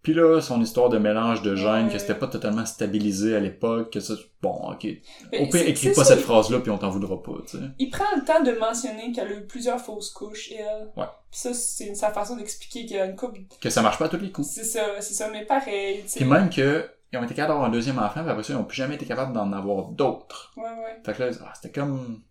Puis 0.02 0.16
là, 0.16 0.42
son 0.42 0.60
histoire 0.64 0.90
de 0.90 0.98
mélange 0.98 1.44
de 1.44 1.56
gènes, 1.56 1.86
Ouais. 1.86 1.94
que 1.94 2.00
c'était 2.00 2.16
pas 2.16 2.26
totalement 2.26 2.66
stabilisé 2.66 3.36
à 3.36 3.40
l'époque, 3.40 3.94
que 3.94 4.00
ça... 4.00 4.16
Bon, 4.42 4.72
ok. 4.72 4.88
Mais 5.32 5.42
Au 5.42 5.48
pire, 5.48 5.68
écris 5.68 5.90
pas 5.94 6.04
ça, 6.04 6.16
cette 6.16 6.22
phrase-là, 6.24 6.60
puis 6.60 6.72
on 6.72 6.80
t'en 6.80 6.90
voudra 6.90 7.22
pas, 7.22 7.34
tu 7.48 7.60
sais. 7.60 7.64
Il 7.78 7.92
prend 7.92 8.06
le 8.16 8.26
temps 8.26 8.42
de 8.42 8.54
mentionner 8.54 9.12
qu'elle 9.12 9.28
a 9.28 9.34
eu 9.34 9.46
plusieurs 9.46 9.80
fausses 9.80 10.10
couches, 10.10 10.52
elle. 10.58 10.90
Ouais. 10.98 11.06
Puis 11.30 11.40
ça, 11.40 11.54
c'est 11.54 11.94
sa 11.94 12.10
façon 12.10 12.36
d'expliquer 12.36 12.88
qu'il 12.88 12.98
y 12.98 13.00
a 13.00 13.06
une 13.06 13.16
couple 13.16 13.42
Que 13.62 13.70
ça 13.70 13.84
marche 13.84 14.00
pas 14.00 14.06
à 14.06 14.10
tous 14.10 14.18
les 14.18 14.32
coups. 14.32 14.48
C'est 14.48 14.64
ça, 14.64 14.84
c'est 15.02 15.14
ça, 15.14 15.30
mais 15.32 15.46
pareil, 15.46 16.02
tu 16.02 16.10
sais. 16.10 16.20
Puis 16.22 16.28
même 16.28 16.50
que 16.50 16.90
ils 17.12 17.20
ont 17.20 17.24
été 17.24 17.34
capables 17.34 17.54
d'avoir 17.54 17.68
un 17.68 17.72
deuxième 17.72 18.00
enfant, 18.00 18.22
puis 18.22 18.30
après 18.30 18.44
ça, 18.44 18.54
ils 18.54 18.58
ont 18.58 18.64
plus 18.64 18.78
jamais 18.78 18.96
été 18.96 19.06
capables 19.06 19.34
d'en 19.34 19.52
avoir 19.52 19.90
d'autres. 19.90 20.54
Ouais, 20.56 20.64
ouais. 20.64 21.02
Fait 21.06 21.14
que 21.14 21.24
là, 21.24 21.32
ah, 21.44 21.52
c'était 21.56 21.72
comme... 21.80 22.22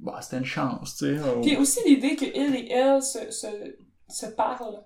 Bah, 0.00 0.18
c'était 0.20 0.38
une 0.38 0.44
chance, 0.44 0.96
tu 0.96 1.16
sais. 1.16 1.22
Puis 1.42 1.56
aussi 1.56 1.80
l'idée 1.86 2.16
que 2.16 2.24
il 2.24 2.56
et 2.56 2.72
elle 2.72 3.02
se, 3.02 3.30
se, 3.30 3.46
se 4.08 4.26
parlent 4.26 4.82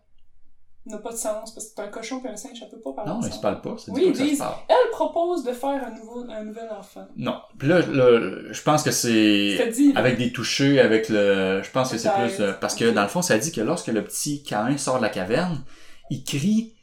n'a 0.86 0.98
pas 0.98 1.10
de 1.10 1.16
sens, 1.16 1.52
parce 1.52 1.66
que 1.66 1.82
un 1.82 1.88
cochon 1.88 2.22
et 2.24 2.28
un 2.28 2.36
singe, 2.36 2.60
ça 2.60 2.66
peut 2.66 2.80
pas 2.80 2.92
parler 2.92 3.10
Non, 3.10 3.20
ils 3.20 3.32
se 3.32 3.40
parlent 3.40 3.60
pas, 3.60 3.74
c'est 3.76 3.90
Oui, 3.90 4.04
ils 4.06 4.12
disent-. 4.12 4.44
Elle 4.68 4.90
propose 4.92 5.42
de 5.44 5.52
faire 5.52 5.84
un, 5.84 5.90
nouveau, 5.90 6.24
un 6.30 6.44
nouvel 6.44 6.68
enfant. 6.70 7.08
Non. 7.16 7.40
Puis 7.58 7.68
là, 7.68 7.80
là, 7.80 8.52
je 8.52 8.62
pense 8.62 8.82
que 8.82 8.92
c'est... 8.92 9.70
Dit. 9.72 9.92
Avec 9.96 10.16
des 10.16 10.32
touchés, 10.32 10.80
avec 10.80 11.08
le... 11.08 11.60
Je 11.62 11.70
pense 11.70 11.90
que 11.90 11.98
c'est 11.98 12.12
plus... 12.12 12.40
euh, 12.40 12.52
parce 12.52 12.74
que 12.74 12.90
dans 12.90 13.02
le 13.02 13.08
fond, 13.08 13.20
ça 13.20 13.36
dit 13.38 13.50
que 13.50 13.60
lorsque 13.60 13.88
le 13.88 14.04
petit 14.04 14.42
Cain 14.44 14.76
sort 14.78 14.98
de 14.98 15.02
la 15.02 15.08
caverne, 15.08 15.64
il 16.10 16.22
crie, 16.22 16.76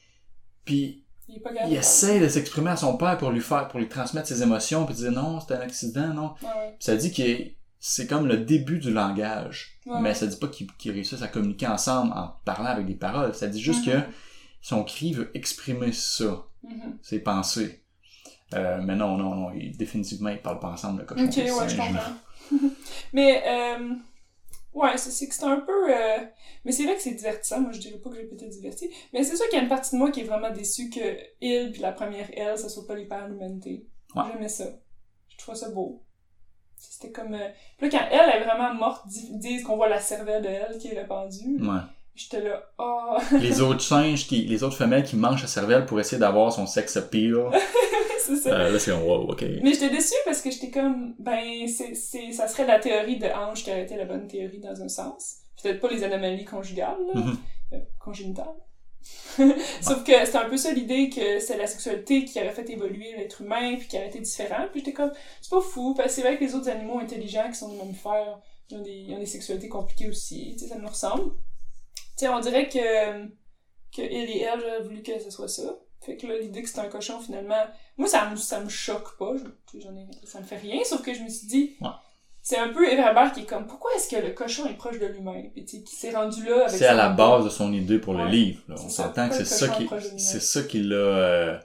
puis 0.65 1.02
Il 1.29 1.35
Il 1.35 1.37
est 1.37 1.39
pas 1.41 1.53
capable. 1.53 1.71
il 1.71 1.77
essaie 1.77 2.19
de 2.19 2.27
s'exprimer 2.27 2.71
à 2.71 2.75
son 2.77 2.97
père 2.97 3.17
pour 3.17 3.31
lui 3.31 3.39
faire, 3.41 3.67
pour 3.69 3.79
lui 3.79 3.87
transmettre 3.87 4.27
ses 4.27 4.41
émotions, 4.43 4.85
puis 4.85 4.95
dire 4.95 5.11
non, 5.11 5.39
c'était 5.39 5.55
un 5.55 5.61
accident, 5.61 6.13
non. 6.13 6.33
Ouais, 6.41 6.75
ça 6.79 6.95
dit 6.95 7.13
que 7.13 7.23
c'est 7.79 8.07
comme 8.07 8.27
le 8.27 8.37
début 8.37 8.79
du 8.79 8.91
langage. 8.91 9.79
Ouais, 9.85 9.99
mais 10.01 10.13
ça 10.13 10.27
dit 10.27 10.37
pas 10.37 10.47
qu'ils 10.47 10.67
qu'ils 10.77 10.91
réussissent 10.91 11.21
à 11.21 11.27
communiquer 11.27 11.67
ensemble 11.67 12.11
en 12.13 12.35
parlant 12.45 12.65
avec 12.69 12.85
des 12.85 12.95
paroles. 12.95 13.33
Ça 13.35 13.47
dit 13.47 13.61
juste 13.61 13.85
Mhm. 13.87 13.93
que 13.93 13.97
son 14.61 14.83
cri 14.83 15.13
veut 15.13 15.31
exprimer 15.33 15.91
ça, 15.93 16.43
Mhm. 16.63 16.97
ses 17.01 17.19
pensées. 17.19 17.83
Euh, 18.53 18.79
mais 18.83 18.95
non, 18.95 19.17
non, 19.17 19.33
non, 19.35 19.51
ils- 19.51 19.75
définitivement, 19.75 20.29
ils 20.29 20.41
parlent 20.41 20.59
pas 20.59 20.69
ensemble, 20.69 20.99
le 21.01 21.05
cochon. 21.05 21.25
Ok, 21.25 21.35
ouais, 21.37 21.69
je 21.69 21.75
comprends. 21.77 22.13
mais, 23.13 23.43
euh, 23.47 23.93
ouais, 24.73 24.97
c'est 24.97 25.27
que 25.27 25.33
c'est 25.35 25.43
un 25.45 25.59
peu. 25.61 25.93
euh, 25.93 26.17
mais 26.65 26.71
c'est 26.71 26.83
vrai 26.83 26.95
que 26.95 27.01
c'est 27.01 27.13
divertissant. 27.13 27.61
Moi, 27.61 27.71
je 27.71 27.79
dirais 27.79 27.97
pas 27.99 28.09
que 28.09 28.15
j'ai 28.15 28.23
été 28.25 28.47
diverti. 28.47 28.89
Mais 29.13 29.23
c'est 29.23 29.35
sûr 29.35 29.47
qu'il 29.49 29.57
y 29.57 29.59
a 29.59 29.63
une 29.63 29.69
partie 29.69 29.91
de 29.95 29.97
moi 29.99 30.11
qui 30.11 30.21
est 30.21 30.25
vraiment 30.25 30.51
déçue 30.51 30.89
que 30.89 31.17
il 31.41 31.71
puis 31.71 31.81
la 31.81 31.91
première 31.91 32.29
elle, 32.37 32.57
ça 32.57 32.69
soit 32.69 32.85
pas 32.87 32.95
les 32.95 33.05
pères 33.05 33.27
de 33.27 33.33
l'humanité. 33.33 33.87
Ouais. 34.15 34.23
J'aimais 34.31 34.47
ça. 34.49 34.65
Je 35.29 35.37
trouvais 35.37 35.57
ça 35.57 35.69
beau. 35.69 36.03
C'était 36.77 37.11
comme. 37.11 37.33
euh, 37.33 37.49
Puis 37.77 37.89
là, 37.89 37.97
quand 37.99 38.07
elle 38.11 38.41
est 38.41 38.43
vraiment 38.45 38.73
morte, 38.73 39.07
di- 39.07 39.37
disent 39.37 39.63
qu'on 39.63 39.75
voit 39.77 39.87
la 39.89 39.99
cervelle 40.01 40.43
de 40.43 40.49
elle 40.49 40.77
qui 40.77 40.89
est 40.89 40.99
répandue. 40.99 41.59
Ouais. 41.61 41.79
J'étais 42.15 42.41
là, 42.41 42.63
oh, 42.77 43.17
les 43.39 43.61
autres 43.61 43.81
singes, 43.81 44.27
qui, 44.27 44.43
les 44.45 44.63
autres 44.63 44.75
femelles 44.77 45.03
qui 45.03 45.15
mangent 45.15 45.41
sa 45.41 45.47
cervelle 45.47 45.85
pour 45.85 45.99
essayer 45.99 46.19
d'avoir 46.19 46.51
son 46.53 46.67
sex 46.67 46.95
appeal. 46.97 47.45
c'est 48.19 48.35
ça. 48.35 48.49
Euh, 48.51 48.71
là, 48.71 48.79
c'est 48.79 48.91
comme, 48.91 49.03
wow, 49.03 49.31
ok. 49.31 49.43
Mais 49.63 49.73
j'étais 49.73 49.89
déçue 49.89 50.13
parce 50.25 50.41
que 50.41 50.51
j'étais 50.51 50.69
comme, 50.69 51.15
ben, 51.19 51.67
c'est, 51.67 51.95
c'est, 51.95 52.31
ça 52.31 52.47
serait 52.47 52.67
la 52.67 52.79
théorie 52.79 53.17
de 53.17 53.25
Ange 53.27 53.63
qui 53.63 53.71
aurait 53.71 53.83
été 53.83 53.95
la 53.97 54.05
bonne 54.05 54.27
théorie 54.27 54.59
dans 54.59 54.79
un 54.81 54.87
sens. 54.87 55.37
Peut-être 55.61 55.79
pas 55.79 55.89
les 55.89 56.03
anomalies 56.03 56.45
conjugales, 56.45 56.97
là, 57.13 57.21
Mhm. 57.21 57.37
euh, 57.73 57.77
congénitales. 57.99 58.45
Sauf 59.81 60.03
que 60.05 60.11
c'est 60.25 60.35
un 60.37 60.47
peu 60.47 60.55
ça 60.55 60.71
l'idée 60.71 61.09
que 61.09 61.39
c'est 61.39 61.57
la 61.57 61.67
sexualité 61.67 62.23
qui 62.25 62.39
aurait 62.39 62.51
fait 62.51 62.69
évoluer 62.69 63.13
l'être 63.17 63.41
humain 63.41 63.75
puis 63.77 63.87
qui 63.87 63.97
aurait 63.97 64.07
été 64.07 64.19
différent. 64.19 64.65
Puis 64.71 64.79
j'étais 64.81 64.93
comme, 64.93 65.11
c'est 65.41 65.49
pas 65.49 65.59
fou, 65.61 65.93
parce 65.93 66.09
que 66.09 66.13
c'est 66.15 66.21
vrai 66.21 66.37
que 66.37 66.43
les 66.43 66.55
autres 66.55 66.69
animaux 66.69 66.99
intelligents 66.99 67.49
qui 67.49 67.55
sont 67.57 67.69
des 67.69 67.77
mammifères, 67.77 68.39
ils 68.69 68.77
ont 68.77 68.81
des, 68.81 68.91
ils 68.91 69.13
ont 69.15 69.19
des 69.19 69.25
sexualités 69.25 69.67
compliquées 69.67 70.07
aussi, 70.07 70.55
tu 70.57 70.63
sais, 70.65 70.69
ça 70.69 70.77
nous 70.79 70.87
ressemble. 70.87 71.31
Sais, 72.15 72.27
on 72.29 72.39
dirait 72.39 72.69
que, 72.69 73.23
que 73.95 74.01
il 74.01 74.29
et 74.29 74.41
elle, 74.41 74.59
j'aurais 74.59 74.81
voulu 74.81 75.01
que 75.01 75.19
ce 75.19 75.29
soit 75.29 75.47
ça. 75.47 75.77
Fait 76.01 76.17
que 76.17 76.27
là, 76.27 76.37
l'idée 76.37 76.61
que 76.61 76.69
c'est 76.69 76.79
un 76.79 76.89
cochon, 76.89 77.19
finalement, 77.19 77.63
moi, 77.97 78.07
ça 78.07 78.29
me, 78.29 78.35
ça 78.35 78.59
me 78.59 78.69
choque 78.69 79.17
pas. 79.17 79.33
Je, 79.73 79.79
ai, 79.79 80.07
ça 80.25 80.39
me 80.39 80.45
fait 80.45 80.57
rien, 80.57 80.83
sauf 80.83 81.01
que 81.01 81.13
je 81.13 81.21
me 81.21 81.29
suis 81.29 81.47
dit, 81.47 81.77
c'est 82.41 82.57
un 82.57 82.69
peu 82.73 82.85
Eva 82.91 83.07
Herbert 83.07 83.31
qui 83.31 83.41
est 83.41 83.45
comme, 83.45 83.67
pourquoi 83.67 83.91
est-ce 83.95 84.09
que 84.09 84.21
le 84.21 84.31
cochon 84.31 84.65
est 84.67 84.73
proche 84.73 84.99
de 84.99 85.05
l'humain? 85.05 85.43
Puis 85.53 85.63
tu 85.63 85.77
sais, 85.77 85.83
qui 85.83 85.95
s'est 85.95 86.11
rendu 86.11 86.43
là 86.45 86.65
avec 86.65 86.77
C'est 86.77 86.85
à 86.85 86.93
la 86.93 87.09
base 87.09 87.45
de 87.45 87.49
son 87.49 87.71
idée 87.71 87.99
pour 87.99 88.13
le 88.13 88.25
livre. 88.27 88.61
là. 88.67 88.75
On 88.83 88.89
s'entend 88.89 89.29
que 89.29 89.35
c'est 89.35 89.45
ça 89.45 89.69
qui, 89.69 89.87
c'est 90.17 90.41
ça 90.41 90.63
qui 90.63 90.83
l'a, 90.83 90.95
euh, 90.95 91.57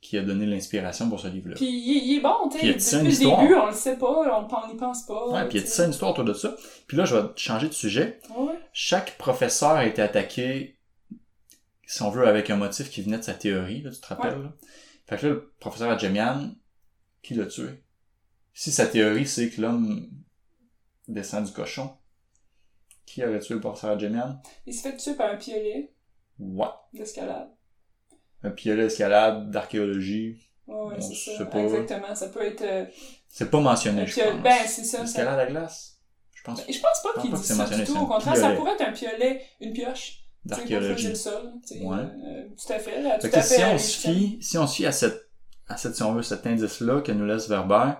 qui 0.00 0.16
a 0.16 0.22
donné 0.22 0.46
l'inspiration 0.46 1.08
pour 1.08 1.18
ce 1.20 1.26
livre-là. 1.28 1.56
Puis 1.56 1.66
il, 1.66 2.16
est- 2.16 2.20
bon, 2.20 2.48
tu 2.50 2.58
sais. 2.58 2.66
Depuis 2.72 2.96
une 2.96 3.04
le 3.04 3.10
histoire? 3.10 3.42
début, 3.42 3.54
on 3.54 3.66
le 3.66 3.72
sait 3.72 3.96
pas, 3.96 4.06
on 4.06 4.68
n'y 4.72 4.76
pense 4.76 5.02
pas. 5.02 5.28
Ouais, 5.28 5.48
puis 5.48 5.58
il 5.58 5.60
y 5.60 5.64
a 5.64 5.66
ça 5.66 5.84
une 5.84 5.90
histoire 5.90 6.12
autour 6.12 6.24
de 6.24 6.34
ça. 6.34 6.56
Puis 6.86 6.96
là, 6.96 7.04
je 7.04 7.16
vais 7.16 7.28
changer 7.36 7.68
de 7.68 7.72
sujet. 7.72 8.20
Ouais. 8.36 8.58
Chaque 8.72 9.18
professeur 9.18 9.70
a 9.72 9.84
été 9.86 10.00
attaqué, 10.00 10.78
si 11.84 12.02
on 12.02 12.10
veut, 12.10 12.28
avec 12.28 12.48
un 12.50 12.56
motif 12.56 12.90
qui 12.90 13.02
venait 13.02 13.18
de 13.18 13.22
sa 13.24 13.34
théorie, 13.34 13.82
là, 13.82 13.90
tu 13.90 14.00
te 14.00 14.06
rappelles? 14.06 14.40
là? 14.40 14.52
Fait 15.06 15.16
que 15.16 15.26
là, 15.26 15.32
le 15.32 15.52
professeur 15.58 15.90
Adjemian, 15.90 16.52
qui 17.22 17.34
l'a 17.34 17.46
tué? 17.46 17.82
Si 18.54 18.70
sa 18.70 18.86
théorie, 18.86 19.26
c'est 19.26 19.50
que 19.50 19.60
l'homme 19.60 20.08
descend 21.08 21.44
du 21.44 21.52
cochon, 21.52 21.90
qui 23.06 23.24
aurait 23.24 23.40
tué 23.40 23.54
le 23.54 23.60
professeur 23.60 23.90
Adjemian? 23.92 24.40
Il 24.66 24.74
se 24.74 24.82
fait 24.82 24.96
tuer 24.96 25.14
par 25.14 25.30
un 25.32 25.36
piolet 25.36 25.92
Ouais. 26.38 26.66
d'escalade. 26.92 27.48
Un 28.42 28.50
piolet 28.50 28.84
d'escalade, 28.84 29.50
d'archéologie. 29.50 30.38
Ouais, 30.66 30.96
On 30.96 31.00
c'est 31.00 31.36
ça. 31.36 31.44
pas. 31.46 31.58
Exactement. 31.58 32.14
Ça 32.14 32.28
peut 32.28 32.44
être. 32.44 32.62
euh, 32.62 32.84
C'est 33.28 33.50
pas 33.50 33.60
mentionné, 33.60 34.06
je 34.06 34.20
pense. 34.20 34.42
Ben, 34.42 34.54
c'est 34.66 34.84
ça. 34.84 34.98
ça... 34.98 35.02
L'escalade 35.04 35.38
à 35.38 35.46
glace? 35.46 35.98
Je 36.34 36.42
pense. 36.42 36.58
Ben, 36.66 36.72
je 36.72 36.80
pense 36.80 37.02
pas 37.02 37.20
qu'il 37.20 37.32
dit 37.32 37.42
ça 37.42 37.54
mentionné, 37.54 37.84
du 37.84 37.92
tout. 37.92 37.98
Au 37.98 38.06
contraire, 38.06 38.36
ça 38.36 38.50
pourrait 38.52 38.72
être 38.72 38.82
un 38.88 38.92
piolet, 38.92 39.42
une 39.60 39.72
pioche. 39.72 40.24
D'archéologie. 40.44 41.12
Ouais. 41.80 41.96
euh, 41.98 42.44
tout 42.56 42.72
à 42.72 42.78
fait. 42.78 43.02
Là, 43.02 43.18
tout 43.18 43.26
à 43.26 43.42
fait. 43.42 43.56
si 43.56 43.64
on 43.64 43.74
euh, 43.74 43.78
se 43.78 43.98
fie, 43.98 44.38
si 44.40 44.56
on 44.56 44.66
se 44.66 44.76
fie 44.76 44.86
à 44.86 44.92
cette, 44.92 45.28
à 45.68 45.76
cette, 45.76 45.96
si 45.96 46.02
on 46.02 46.12
veut, 46.14 46.22
cet 46.22 46.46
indice-là 46.46 47.02
que 47.02 47.12
nous 47.12 47.26
laisse 47.26 47.48
Verber, 47.48 47.92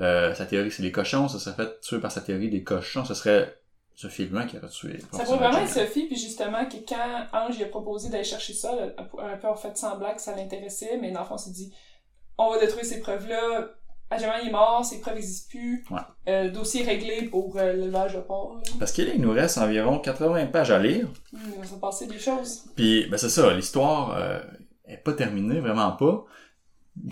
euh, 0.00 0.32
sa 0.34 0.46
théorie 0.46 0.70
c'est 0.70 0.82
les 0.82 0.92
cochons, 0.92 1.28
ça 1.28 1.38
serait 1.38 1.56
fait 1.56 1.80
tuer 1.80 1.98
par 1.98 2.10
sa 2.12 2.20
théorie 2.22 2.48
des 2.48 2.62
cochons, 2.62 3.04
ce 3.04 3.12
serait 3.14 3.58
Sophie 4.02 4.26
Blanc 4.26 4.46
qui 4.46 4.56
aurait 4.58 4.68
tué. 4.68 4.98
Ça 5.12 5.24
pourrait 5.24 5.38
vraiment 5.38 5.58
être. 5.58 5.68
Sophie, 5.68 6.06
puis 6.06 6.16
justement, 6.16 6.64
que 6.66 6.76
quand 6.88 7.26
Ange 7.32 7.56
lui 7.56 7.64
a 7.64 7.68
proposé 7.68 8.08
d'aller 8.08 8.24
chercher 8.24 8.52
ça, 8.52 8.72
elle 8.78 8.94
elle 8.98 9.06
aurait 9.12 9.38
pu 9.38 9.46
avoir 9.46 9.60
fait 9.60 9.76
semblant 9.76 10.12
que 10.14 10.20
ça 10.20 10.34
l'intéressait, 10.34 10.98
mais 11.00 11.12
dans 11.12 11.20
le 11.20 11.26
fond, 11.26 11.34
on 11.34 11.38
s'est 11.38 11.52
dit, 11.52 11.72
on 12.38 12.50
va 12.50 12.58
détruire 12.58 12.84
ces 12.84 13.00
preuves-là. 13.00 13.68
Il 14.18 14.48
est 14.48 14.50
mort, 14.50 14.84
ces 14.84 15.00
preuves 15.00 15.14
n'existent 15.14 15.48
plus. 15.48 15.84
Ouais. 15.90 16.00
Euh, 16.28 16.50
dossier 16.50 16.82
réglé 16.84 17.22
pour 17.22 17.56
euh, 17.56 17.72
l'élevage 17.72 18.14
de 18.14 18.20
porc. 18.20 18.56
là. 18.56 18.60
Parce 18.78 18.92
qu'il 18.92 19.18
nous 19.20 19.32
reste 19.32 19.56
environ 19.56 19.98
80 19.98 20.46
pages 20.46 20.70
à 20.70 20.78
lire. 20.78 21.06
Hum, 21.32 21.40
il 21.54 21.58
va 21.60 21.64
se 21.64 21.74
passer 21.76 22.06
des 22.06 22.18
choses. 22.18 22.64
Puis, 22.76 23.06
ben 23.08 23.16
c'est 23.16 23.30
ça, 23.30 23.54
l'histoire 23.54 24.14
euh, 24.18 24.40
est 24.86 24.98
pas 24.98 25.14
terminée, 25.14 25.60
vraiment 25.60 25.92
pas. 25.92 26.26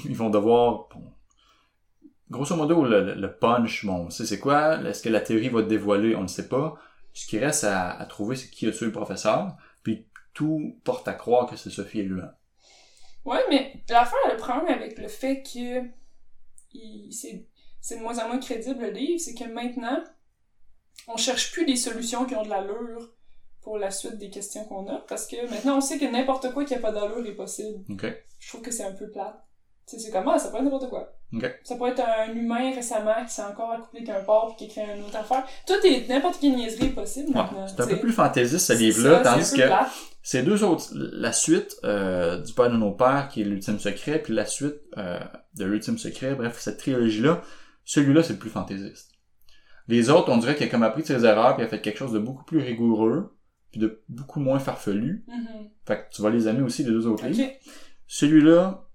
Ils 0.04 0.16
vont 0.16 0.28
devoir... 0.28 0.88
bon, 0.94 1.09
grosso 2.30 2.56
modo, 2.56 2.84
le, 2.84 3.14
le 3.14 3.36
punch, 3.36 3.84
bon, 3.84 4.06
on 4.06 4.10
sait 4.10 4.26
c'est 4.26 4.38
quoi. 4.38 4.80
Est-ce 4.84 5.02
que 5.02 5.08
la 5.08 5.20
théorie 5.20 5.48
va 5.48 5.62
dévoiler? 5.62 6.16
On 6.16 6.22
ne 6.22 6.28
sait 6.28 6.48
pas. 6.48 6.76
Ce 7.12 7.26
qui 7.26 7.38
reste 7.38 7.64
à, 7.64 7.90
à 7.90 8.06
trouver, 8.06 8.36
c'est 8.36 8.48
qui 8.48 8.66
a 8.66 8.72
tué 8.72 8.86
le 8.86 8.92
professeur. 8.92 9.56
Puis 9.82 10.06
tout 10.32 10.78
porte 10.84 11.08
à 11.08 11.14
croire 11.14 11.46
que 11.50 11.56
c'est 11.56 11.70
Sophie 11.70 12.00
et 12.00 12.04
Luan. 12.04 12.32
Ouais, 13.24 13.44
mais 13.50 13.82
l'affaire, 13.88 14.18
le 14.30 14.36
problème 14.36 14.68
avec 14.68 14.98
le 14.98 15.08
fait 15.08 15.42
que 15.42 15.82
c'est 17.10 17.96
de 17.96 18.00
moins 18.00 18.18
en 18.18 18.28
moins 18.28 18.38
crédible 18.38 18.80
le 18.80 18.90
livre, 18.90 19.20
c'est 19.20 19.34
que 19.34 19.44
maintenant, 19.44 20.02
on 21.08 21.16
cherche 21.16 21.52
plus 21.52 21.66
des 21.66 21.76
solutions 21.76 22.24
qui 22.24 22.34
ont 22.36 22.44
de 22.44 22.48
l'allure 22.48 23.10
pour 23.62 23.76
la 23.76 23.90
suite 23.90 24.16
des 24.18 24.30
questions 24.30 24.64
qu'on 24.64 24.86
a, 24.88 25.00
parce 25.08 25.26
que 25.26 25.50
maintenant 25.50 25.78
on 25.78 25.80
sait 25.80 25.98
que 25.98 26.06
n'importe 26.06 26.52
quoi 26.52 26.64
qui 26.64 26.74
a 26.74 26.78
pas 26.78 26.92
d'allure 26.92 27.26
est 27.26 27.34
possible. 27.34 27.84
Je 28.38 28.48
trouve 28.48 28.62
que 28.62 28.70
c'est 28.70 28.84
un 28.84 28.92
peu 28.92 29.10
plat. 29.10 29.44
C'est 29.98 30.10
comme, 30.10 30.28
ah, 30.28 30.38
ça 30.38 30.50
peut 30.50 30.58
être 30.58 30.64
n'importe 30.64 30.88
quoi. 30.88 31.12
Ça 31.64 31.76
peut 31.76 31.88
être 31.88 32.00
un 32.00 32.32
humain 32.32 32.74
récemment 32.74 33.24
qui 33.26 33.32
s'est 33.32 33.42
encore 33.42 33.72
accouplé 33.72 34.04
qu'un 34.04 34.22
porc 34.22 34.56
puis 34.56 34.66
qui 34.66 34.80
écrit 34.80 34.92
une 34.96 35.04
autre 35.04 35.16
affaire. 35.16 35.44
Tout 35.66 35.74
est, 35.84 36.08
n'importe 36.08 36.38
quelle 36.40 36.56
niaiserie 36.56 36.86
est 36.86 36.90
possible 36.90 37.36
Ouais, 37.36 37.44
c'est 37.66 37.80
un 37.80 37.86
peu 37.86 37.98
plus 37.98 38.12
fantaisiste 38.12 38.66
ce 38.66 38.72
livre-là, 38.72 39.20
tandis 39.20 39.52
que 39.52 39.62
ces 40.22 40.42
deux 40.42 40.64
autres, 40.64 40.90
la 40.92 41.32
suite 41.32 41.76
euh, 41.84 42.38
du 42.42 42.52
Père 42.52 42.70
de 42.70 42.76
nos 42.76 42.92
Pères, 42.92 43.28
qui 43.28 43.40
est 43.40 43.44
l'ultime 43.44 43.78
secret, 43.78 44.20
puis 44.20 44.34
la 44.34 44.44
suite 44.44 44.76
euh, 44.98 45.18
de 45.54 45.64
l'ultime 45.64 45.98
secret, 45.98 46.34
bref, 46.34 46.58
cette 46.58 46.78
trilogie-là, 46.78 47.42
celui-là, 47.84 48.22
c'est 48.22 48.34
le 48.34 48.38
plus 48.38 48.50
fantaisiste. 48.50 49.12
Les 49.88 50.10
autres, 50.10 50.30
on 50.30 50.36
dirait 50.36 50.54
qu'il 50.54 50.66
a 50.66 50.70
comme 50.70 50.82
appris 50.82 51.02
de 51.02 51.06
ses 51.06 51.24
erreurs, 51.24 51.54
puis 51.56 51.64
il 51.64 51.66
a 51.66 51.68
fait 51.68 51.80
quelque 51.80 51.98
chose 51.98 52.12
de 52.12 52.18
beaucoup 52.18 52.44
plus 52.44 52.58
rigoureux, 52.58 53.36
puis 53.70 53.80
de 53.80 54.02
beaucoup 54.08 54.40
moins 54.40 54.58
farfelu. 54.58 55.24
Mhm. 55.26 55.68
Fait 55.86 55.96
que 55.96 56.14
tu 56.14 56.22
vas 56.22 56.30
les 56.30 56.48
aimer 56.48 56.62
aussi, 56.62 56.84
les 56.84 56.90
deux 56.90 57.06
autres 57.06 57.26
livres. 57.26 57.50
Celui-là, 58.06 58.89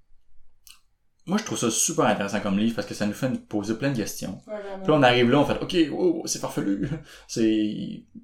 moi, 1.27 1.37
je 1.39 1.43
trouve 1.43 1.57
ça 1.57 1.69
super 1.71 2.05
intéressant 2.05 2.39
comme 2.39 2.57
livre, 2.59 2.75
parce 2.75 2.87
que 2.87 2.93
ça 2.93 3.05
nous 3.05 3.13
fait 3.13 3.29
nous 3.29 3.37
poser 3.39 3.75
plein 3.75 3.91
de 3.91 3.97
questions. 3.97 4.41
Ouais. 4.47 4.53
Puis 4.83 4.91
là, 4.91 4.97
on 4.99 5.03
arrive 5.03 5.29
là, 5.31 5.39
on 5.39 5.45
fait, 5.45 5.59
OK, 5.61 5.75
oh, 5.97 6.21
c'est 6.25 6.39
farfelu. 6.39 6.89
C'est, 7.27 7.43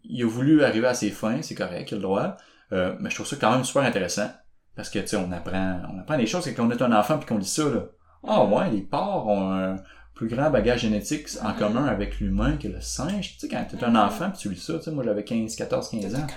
il 0.03 0.23
a 0.23 0.27
voulu 0.27 0.63
arriver 0.63 0.87
à 0.87 0.93
ses 0.93 1.09
fins, 1.09 1.41
c'est 1.41 1.55
correct, 1.55 1.89
il 1.91 1.95
a 1.95 1.97
le 1.97 2.03
droit. 2.03 2.37
Euh, 2.73 2.95
mais 2.99 3.09
je 3.09 3.15
trouve 3.15 3.27
ça 3.27 3.35
quand 3.39 3.51
même 3.51 3.63
super 3.63 3.83
intéressant. 3.83 4.29
Parce 4.75 4.89
que, 4.89 4.99
tu 4.99 5.07
sais, 5.07 5.17
on 5.17 5.31
apprend, 5.31 5.81
on 5.93 5.99
apprend 5.99 6.17
des 6.17 6.25
choses, 6.27 6.43
c'est 6.43 6.53
qu'on 6.53 6.69
est 6.71 6.81
un 6.81 6.91
enfant 6.93 7.17
puis 7.17 7.27
qu'on 7.27 7.37
lit 7.37 7.45
ça, 7.45 7.63
là. 7.65 7.85
Ah 8.27 8.45
ouais, 8.45 8.69
les 8.71 8.81
porcs 8.81 9.27
ont 9.27 9.51
un 9.51 9.75
plus 10.13 10.27
grand 10.27 10.49
bagage 10.51 10.81
génétique 10.81 11.27
en 11.43 11.53
commun 11.53 11.85
avec 11.87 12.19
l'humain 12.19 12.55
que 12.57 12.67
le 12.67 12.79
singe. 12.79 13.33
Tu 13.33 13.39
sais, 13.39 13.47
quand 13.49 13.65
t'es 13.69 13.83
un 13.83 13.95
enfant 13.95 14.29
puis 14.29 14.39
tu 14.39 14.49
lis 14.49 14.59
ça, 14.63 14.75
tu 14.77 14.83
sais, 14.83 14.91
moi 14.91 15.03
j'avais 15.03 15.23
15, 15.23 15.55
14, 15.55 15.89
15 15.89 16.15
ans. 16.15 16.27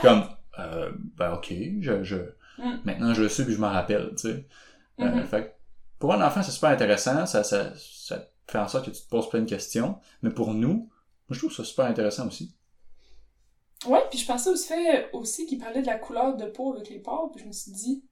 Comme, 0.00 0.22
euh, 0.58 0.90
ben 1.16 1.34
ok, 1.34 1.52
je, 1.82 2.02
je, 2.02 2.16
Mhm. 2.58 2.80
maintenant 2.86 3.12
je 3.12 3.22
le 3.22 3.28
sais 3.28 3.44
puis 3.44 3.52
je 3.54 3.60
m'en 3.60 3.70
rappelle, 3.70 4.08
tu 4.16 4.28
sais. 4.30 4.46
Euh, 5.00 5.04
Mhm. 5.04 5.24
fait 5.24 5.54
pour 5.98 6.12
un 6.12 6.26
enfant, 6.26 6.42
c'est 6.42 6.50
super 6.52 6.70
intéressant, 6.70 7.26
ça, 7.26 7.42
ça, 7.44 7.72
ça 7.76 8.28
fait 8.46 8.58
en 8.58 8.68
sorte 8.68 8.86
que 8.86 8.90
tu 8.90 9.02
te 9.02 9.08
poses 9.08 9.28
plein 9.28 9.40
de 9.40 9.48
questions. 9.48 9.98
Mais 10.22 10.30
pour 10.30 10.52
nous, 10.54 10.74
moi, 11.28 11.32
je 11.32 11.38
trouve 11.38 11.52
ça 11.52 11.64
super 11.64 11.86
intéressant 11.86 12.26
aussi. 12.26 12.54
Ouais, 13.86 14.00
puis 14.10 14.18
je 14.18 14.26
pensais 14.26 14.50
aussi 14.50 14.72
aussi 15.12 15.46
qu'il 15.46 15.58
parlait 15.58 15.82
de 15.82 15.86
la 15.86 15.98
couleur 15.98 16.36
de 16.36 16.46
peau 16.46 16.74
avec 16.74 16.88
les 16.90 16.98
porcs, 16.98 17.30
puis 17.32 17.42
je 17.42 17.46
me 17.48 17.52
suis 17.52 17.72
dit 17.72 18.04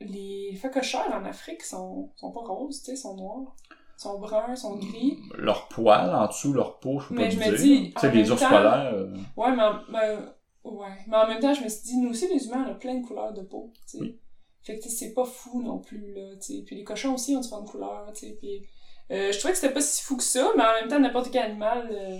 les 0.00 0.56
phacochères 0.56 1.12
en 1.12 1.24
Afrique 1.24 1.62
sont, 1.62 2.10
sont 2.16 2.30
pas 2.32 2.40
roses, 2.40 2.78
tu 2.82 2.86
sais, 2.86 2.96
sont 2.96 3.16
noirs. 3.16 3.54
sont 3.98 4.18
bruns, 4.18 4.56
sont 4.56 4.76
gris. 4.76 5.18
Leur 5.36 5.68
poil 5.68 6.14
en 6.14 6.26
dessous, 6.28 6.52
leur 6.54 6.78
peau, 6.78 7.00
je 7.00 7.08
peux 7.08 7.14
Mais 7.14 7.24
pas 7.24 7.30
je 7.30 7.38
te 7.38 7.50
me 7.50 7.56
dire. 7.56 7.92
Tu 7.94 8.00
sais, 8.00 8.10
les 8.10 8.30
ours 8.30 8.42
polaires. 8.42 8.92
euh, 8.94 9.14
Ouais, 9.36 9.54
mais 9.54 9.62
en, 9.62 9.80
mais, 9.90 10.16
ouais. 10.64 10.98
mais 11.06 11.16
en 11.16 11.26
même 11.28 11.40
temps, 11.40 11.52
je 11.52 11.62
me 11.64 11.68
suis 11.68 11.82
dit, 11.82 11.96
nous 11.98 12.10
aussi, 12.10 12.28
les 12.28 12.46
humains, 12.46 12.64
on 12.66 12.70
a 12.70 12.74
plein 12.74 12.94
de 12.94 13.06
couleurs 13.06 13.34
de 13.34 13.42
peau, 13.42 13.70
tu 13.74 13.80
sais. 13.86 13.98
Oui. 14.00 14.18
Fait 14.62 14.78
que 14.78 14.88
c'est 14.88 15.12
pas 15.14 15.24
fou 15.24 15.62
non 15.62 15.78
plus, 15.78 16.12
là, 16.14 16.36
tu 16.36 16.56
sais. 16.56 16.62
Puis 16.66 16.76
les 16.76 16.84
cochons 16.84 17.14
aussi 17.14 17.34
ont 17.36 17.40
différentes 17.40 17.70
couleurs, 17.70 18.10
tu 18.14 18.26
sais. 18.26 18.36
Puis 18.38 18.66
euh, 19.10 19.32
je 19.32 19.38
trouvais 19.38 19.52
que 19.52 19.58
c'était 19.58 19.72
pas 19.72 19.80
si 19.80 20.02
fou 20.02 20.16
que 20.16 20.22
ça, 20.22 20.50
mais 20.56 20.62
en 20.62 20.72
même 20.80 20.88
temps, 20.88 21.00
n'importe 21.00 21.30
quel 21.30 21.42
animal, 21.50 21.88
euh, 21.90 22.18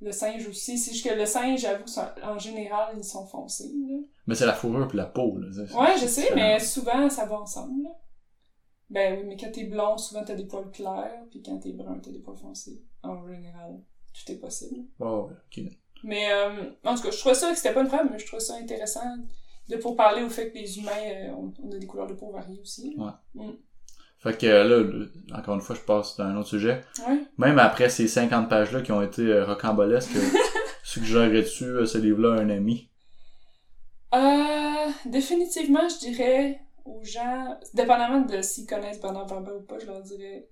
le 0.00 0.12
singe 0.12 0.46
aussi. 0.46 0.78
C'est 0.78 0.92
juste 0.92 1.08
que 1.08 1.14
le 1.14 1.26
singe, 1.26 1.60
j'avoue, 1.60 1.84
en 2.22 2.38
général, 2.38 2.94
ils 2.96 3.04
sont 3.04 3.26
foncés. 3.26 3.72
Là. 3.88 3.98
Mais 4.26 4.34
c'est 4.34 4.46
la 4.46 4.52
fourrure 4.54 4.86
puis 4.88 4.98
la 4.98 5.06
peau, 5.06 5.38
là. 5.38 5.48
Ouais, 5.74 5.98
je 6.00 6.06
sais, 6.06 6.34
mais 6.34 6.60
souvent, 6.60 7.08
ça 7.08 7.24
va 7.24 7.40
ensemble. 7.40 7.82
là. 7.84 7.90
Ben 8.90 9.18
oui, 9.18 9.24
mais 9.26 9.36
quand 9.36 9.50
t'es 9.50 9.64
blond, 9.64 9.98
souvent 9.98 10.24
t'as 10.24 10.34
des 10.34 10.46
poils 10.46 10.70
clairs, 10.70 11.22
puis 11.30 11.42
quand 11.42 11.58
t'es 11.58 11.72
brun, 11.72 11.98
t'as 12.02 12.10
des 12.10 12.20
poils 12.20 12.38
foncés. 12.38 12.82
En 13.02 13.26
général, 13.26 13.80
tout 14.14 14.32
est 14.32 14.36
possible. 14.36 14.86
Oh, 14.98 15.28
ok. 15.30 15.64
Mais 16.04 16.32
euh, 16.32 16.70
en 16.84 16.94
tout 16.94 17.02
cas, 17.02 17.10
je 17.10 17.18
trouvais 17.18 17.34
ça 17.34 17.50
que 17.50 17.56
c'était 17.56 17.74
pas 17.74 17.82
une 17.82 17.88
preuve, 17.88 18.08
mais 18.10 18.18
je 18.18 18.26
trouvais 18.26 18.40
ça 18.40 18.54
intéressant 18.54 19.00
de 19.68 19.76
pour 19.76 19.96
parler 19.96 20.22
au 20.22 20.28
fait 20.30 20.50
que 20.50 20.58
les 20.58 20.78
humains, 20.78 20.90
euh, 21.06 21.30
on, 21.36 21.52
on 21.62 21.72
a 21.72 21.78
des 21.78 21.86
couleurs 21.86 22.06
de 22.06 22.14
peau 22.14 22.30
variées 22.32 22.60
aussi. 22.60 22.96
là. 22.96 23.20
Fait 24.20 24.36
que 24.36 24.46
là, 24.46 24.64
le- 24.64 25.12
encore 25.32 25.54
une 25.54 25.60
fois, 25.60 25.76
je 25.76 25.80
passe 25.82 26.16
dans 26.16 26.24
un 26.24 26.36
autre 26.36 26.48
sujet. 26.48 26.80
Ouais. 27.06 27.20
Même 27.36 27.58
après 27.60 27.88
ces 27.88 28.08
50 28.08 28.48
pages-là 28.48 28.80
qui 28.82 28.90
ont 28.90 29.02
été 29.02 29.22
euh, 29.22 29.44
rocambolesques, 29.44 30.16
euh, 30.16 30.38
suggérerais-tu 30.82 31.64
euh, 31.64 31.86
ce 31.86 31.98
livre-là 31.98 32.34
à 32.38 32.42
un 32.42 32.50
ami? 32.50 32.90
Euh, 34.14 34.90
définitivement, 35.06 35.88
je 35.88 35.98
dirais 35.98 36.60
aux 36.84 37.02
gens, 37.04 37.58
dépendamment 37.74 38.22
de 38.22 38.40
s'ils 38.42 38.66
connaissent 38.66 39.00
Bernard 39.00 39.26
Werber 39.28 39.52
ou 39.52 39.60
pas, 39.62 39.78
je 39.78 39.86
leur 39.86 40.00
dirais, 40.02 40.48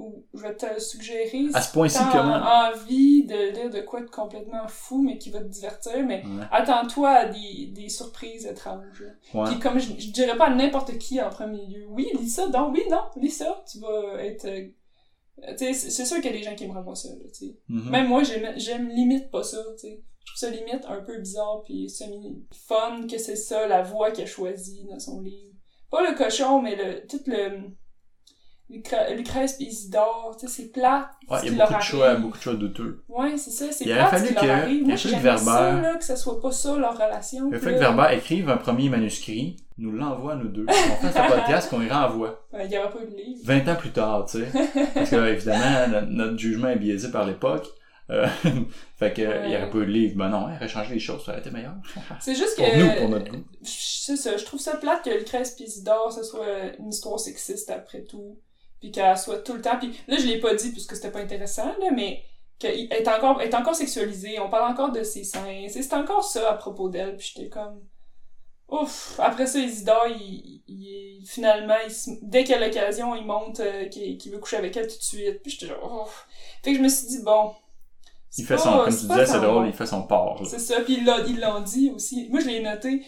ou 0.00 0.24
je 0.34 0.40
vais 0.42 0.54
te 0.56 0.80
suggérer 0.80 1.46
À 1.54 1.60
ce 1.62 1.72
point-ci, 1.72 1.98
comment? 2.10 2.40
envie 2.42 3.24
de 3.26 3.52
lire 3.54 3.70
de 3.70 3.80
quoi 3.80 4.00
de 4.00 4.06
complètement 4.10 4.66
fou, 4.68 5.02
mais 5.02 5.18
qui 5.18 5.30
va 5.30 5.40
te 5.40 5.48
divertir, 5.48 6.04
mais 6.06 6.22
Ouais. 6.24 6.44
attends-toi 6.50 7.08
à 7.10 7.26
des, 7.26 7.66
des 7.72 7.88
surprises 7.88 8.46
étranges. 8.46 9.04
Ouais. 9.34 9.44
Puis 9.50 9.58
comme 9.60 9.78
je, 9.78 9.90
je 9.98 10.10
dirais 10.10 10.36
pas 10.36 10.46
à 10.46 10.54
n'importe 10.54 10.98
qui 10.98 11.20
en 11.20 11.30
premier 11.30 11.64
lieu, 11.66 11.84
oui, 11.90 12.08
lis 12.18 12.30
ça, 12.30 12.48
donc 12.48 12.74
oui, 12.74 12.82
non, 12.90 13.02
lis 13.16 13.30
ça, 13.30 13.62
tu 13.70 13.78
vas 13.78 14.24
être... 14.24 14.46
euh, 14.46 14.68
tu 15.56 15.72
sais, 15.72 15.72
c'est 15.74 16.04
sûr 16.04 16.16
qu'il 16.20 16.26
y 16.26 16.34
a 16.34 16.36
des 16.38 16.42
gens 16.42 16.54
qui 16.54 16.64
aimeraient 16.64 16.84
pas 16.84 16.94
ça, 16.94 17.08
là, 17.10 17.24
tu 17.32 17.46
sais. 17.46 17.56
Mhm. 17.68 17.90
Même 17.90 18.08
moi, 18.08 18.22
j'aime, 18.56 18.88
limite 18.88 19.30
pas 19.30 19.42
ça, 19.42 19.58
tu 19.78 19.88
sais. 19.88 20.02
Je 20.26 20.32
trouve 20.34 20.50
ça 20.50 20.50
limite 20.50 20.84
un 20.86 21.00
peu 21.00 21.18
bizarre 21.18 21.62
puis 21.64 21.88
semi-fun 21.88 23.06
que 23.10 23.18
c'est 23.18 23.36
ça, 23.36 23.66
la 23.66 23.82
voix 23.82 24.10
qu'il 24.10 24.24
a 24.24 24.26
choisie 24.26 24.84
dans 24.88 24.98
son 24.98 25.20
livre. 25.22 25.54
Pas 25.90 26.08
le 26.08 26.14
cochon, 26.16 26.60
mais 26.62 26.76
le, 26.76 27.06
tout 27.06 27.20
le, 27.26 27.70
Lucrèce 29.16 29.54
pis 29.54 29.64
Isidore, 29.64 30.36
tu 30.38 30.46
sais, 30.46 30.52
c'est 30.62 30.72
plat. 30.72 31.10
Ouais, 31.28 31.40
ce 31.40 31.46
il 31.46 31.56
y 31.56 31.60
a 31.60 31.64
beaucoup 31.66 31.78
de 31.78 31.82
choix, 31.84 32.14
beaucoup 32.14 32.38
de 32.38 32.42
choix 32.42 32.54
douteux. 32.54 33.02
Ouais, 33.08 33.36
c'est 33.36 33.50
ça, 33.50 33.66
c'est 33.72 33.84
Il 33.84 33.92
plat 33.92 34.10
ce 34.18 34.22
qui 34.24 34.34
fallu 34.34 34.34
que- 34.34 34.70
il 34.70 34.86
Moi, 34.86 34.96
fallu 34.96 35.14
que 35.14 35.20
j'aimais 35.20 35.36
ça, 35.38 35.44
Verber- 35.44 35.82
là, 35.82 35.94
que 35.96 36.04
ça 36.04 36.16
soit 36.16 36.40
pas 36.40 36.52
ça, 36.52 36.76
leur 36.76 36.94
relation. 36.94 37.50
Le 37.50 37.58
Puis 37.58 37.66
fait 37.68 37.74
que 37.74 37.78
Verba 37.80 38.14
écrive 38.14 38.48
un 38.48 38.56
premier 38.56 38.88
manuscrit, 38.88 39.56
nous 39.78 39.92
l'envoie 39.92 40.34
nous 40.36 40.48
deux. 40.48 40.66
On 40.68 40.72
fait 40.72 41.08
ce 41.12 41.34
podcast 41.34 41.70
qu'on 41.70 41.82
y 41.82 41.88
renvoie. 41.88 42.46
il 42.64 42.70
y 42.70 42.78
aura 42.78 42.90
pas 42.90 43.02
eu 43.02 43.10
de 43.10 43.16
livre. 43.16 43.40
20 43.44 43.68
ans 43.68 43.76
plus 43.76 43.90
tard, 43.90 44.26
tu 44.30 44.38
sais. 44.38 44.48
Parce 44.94 45.10
que, 45.10 45.28
évidemment, 45.28 46.04
notre, 46.08 46.38
jugement 46.38 46.68
est 46.68 46.76
biaisé 46.76 47.10
par 47.10 47.24
l'époque. 47.26 47.66
Euh, 48.10 48.26
fait 48.98 49.12
que, 49.12 49.22
Ouais. 49.22 49.42
il 49.46 49.52
y 49.52 49.56
aurait 49.56 49.70
pas 49.70 49.78
eu 49.78 49.86
de 49.86 49.90
livre. 49.92 50.16
Ben 50.16 50.28
non, 50.28 50.48
il 50.50 50.56
aurait 50.56 50.66
changé 50.68 50.94
les 50.94 50.98
choses, 51.00 51.24
ça 51.24 51.30
aurait 51.30 51.40
été 51.40 51.50
meilleur. 51.52 51.74
C'est 52.20 52.34
juste 52.34 52.56
Pour 52.56 52.66
que... 52.68 52.76
nous, 52.76 52.92
pour 53.00 53.08
notre 53.08 53.30
goût. 53.30 53.44
C'est 53.62 54.16
ça, 54.16 54.36
je 54.36 54.44
trouve 54.44 54.58
ça 54.58 54.76
plate 54.78 55.04
que 55.04 55.10
Lucrèce 55.10 55.52
pis 55.52 55.62
Isidore, 55.64 56.12
ce 56.12 56.24
soit 56.24 56.44
une 56.80 56.88
histoire 56.88 57.20
sexiste 57.20 57.70
après 57.70 58.02
tout. 58.02 58.36
Puis 58.80 58.90
qu'elle 58.90 59.16
soit 59.18 59.38
tout 59.38 59.54
le 59.54 59.60
temps. 59.60 59.78
Puis 59.78 59.94
là, 60.08 60.16
je 60.18 60.26
l'ai 60.26 60.38
pas 60.40 60.54
dit 60.54 60.72
puisque 60.72 60.96
c'était 60.96 61.10
pas 61.10 61.20
intéressant, 61.20 61.66
là, 61.78 61.90
mais 61.94 62.22
qu'elle 62.58 62.92
est 62.92 63.08
encore, 63.08 63.40
elle 63.40 63.48
est 63.48 63.54
encore 63.54 63.74
sexualisée. 63.74 64.38
On 64.40 64.48
parle 64.50 64.72
encore 64.72 64.90
de 64.92 65.02
ses 65.02 65.24
seins. 65.24 65.66
C'est 65.68 65.92
encore 65.92 66.24
ça 66.24 66.50
à 66.50 66.54
propos 66.54 66.88
d'elle. 66.88 67.16
Puis 67.16 67.32
j'étais 67.34 67.48
comme. 67.48 67.80
Ouf! 68.68 69.18
Après 69.18 69.46
ça, 69.46 69.58
Isidore, 69.58 70.06
il, 70.08 70.62
il 70.68 71.24
finalement, 71.26 71.74
il 71.84 71.90
se- 71.90 72.10
dès 72.22 72.44
qu'il 72.44 72.54
a 72.54 72.64
l'occasion, 72.64 73.16
il 73.16 73.24
monte 73.26 73.58
euh, 73.60 73.86
qu'il 73.86 74.30
veut 74.30 74.38
coucher 74.38 74.58
avec 74.58 74.76
elle 74.76 74.86
tout 74.86 74.96
de 74.96 75.02
suite. 75.02 75.42
Puis 75.42 75.50
j'étais 75.52 75.66
genre, 75.66 76.02
ouf! 76.04 76.26
Fait 76.62 76.70
que 76.72 76.78
je 76.78 76.82
me 76.82 76.88
suis 76.88 77.08
dit, 77.08 77.22
bon. 77.22 77.52
Il 78.38 78.44
fait 78.44 78.54
pas- 78.54 78.60
son, 78.62 78.70
comme 78.84 78.84
tu 78.94 79.06
disais, 79.08 79.26
c'est 79.26 79.40
drôle, 79.40 79.66
il 79.66 79.72
fait 79.72 79.86
son 79.86 80.04
port. 80.06 80.40
là. 80.40 80.48
C'est 80.48 80.60
ça, 80.60 80.80
puis 80.82 80.98
ils 80.98 81.04
l'ont- 81.04 81.24
ils 81.26 81.40
l'ont 81.40 81.60
dit 81.60 81.90
aussi. 81.92 82.28
Moi, 82.30 82.38
je 82.40 82.46
l'ai 82.46 82.60
noté. 82.62 83.04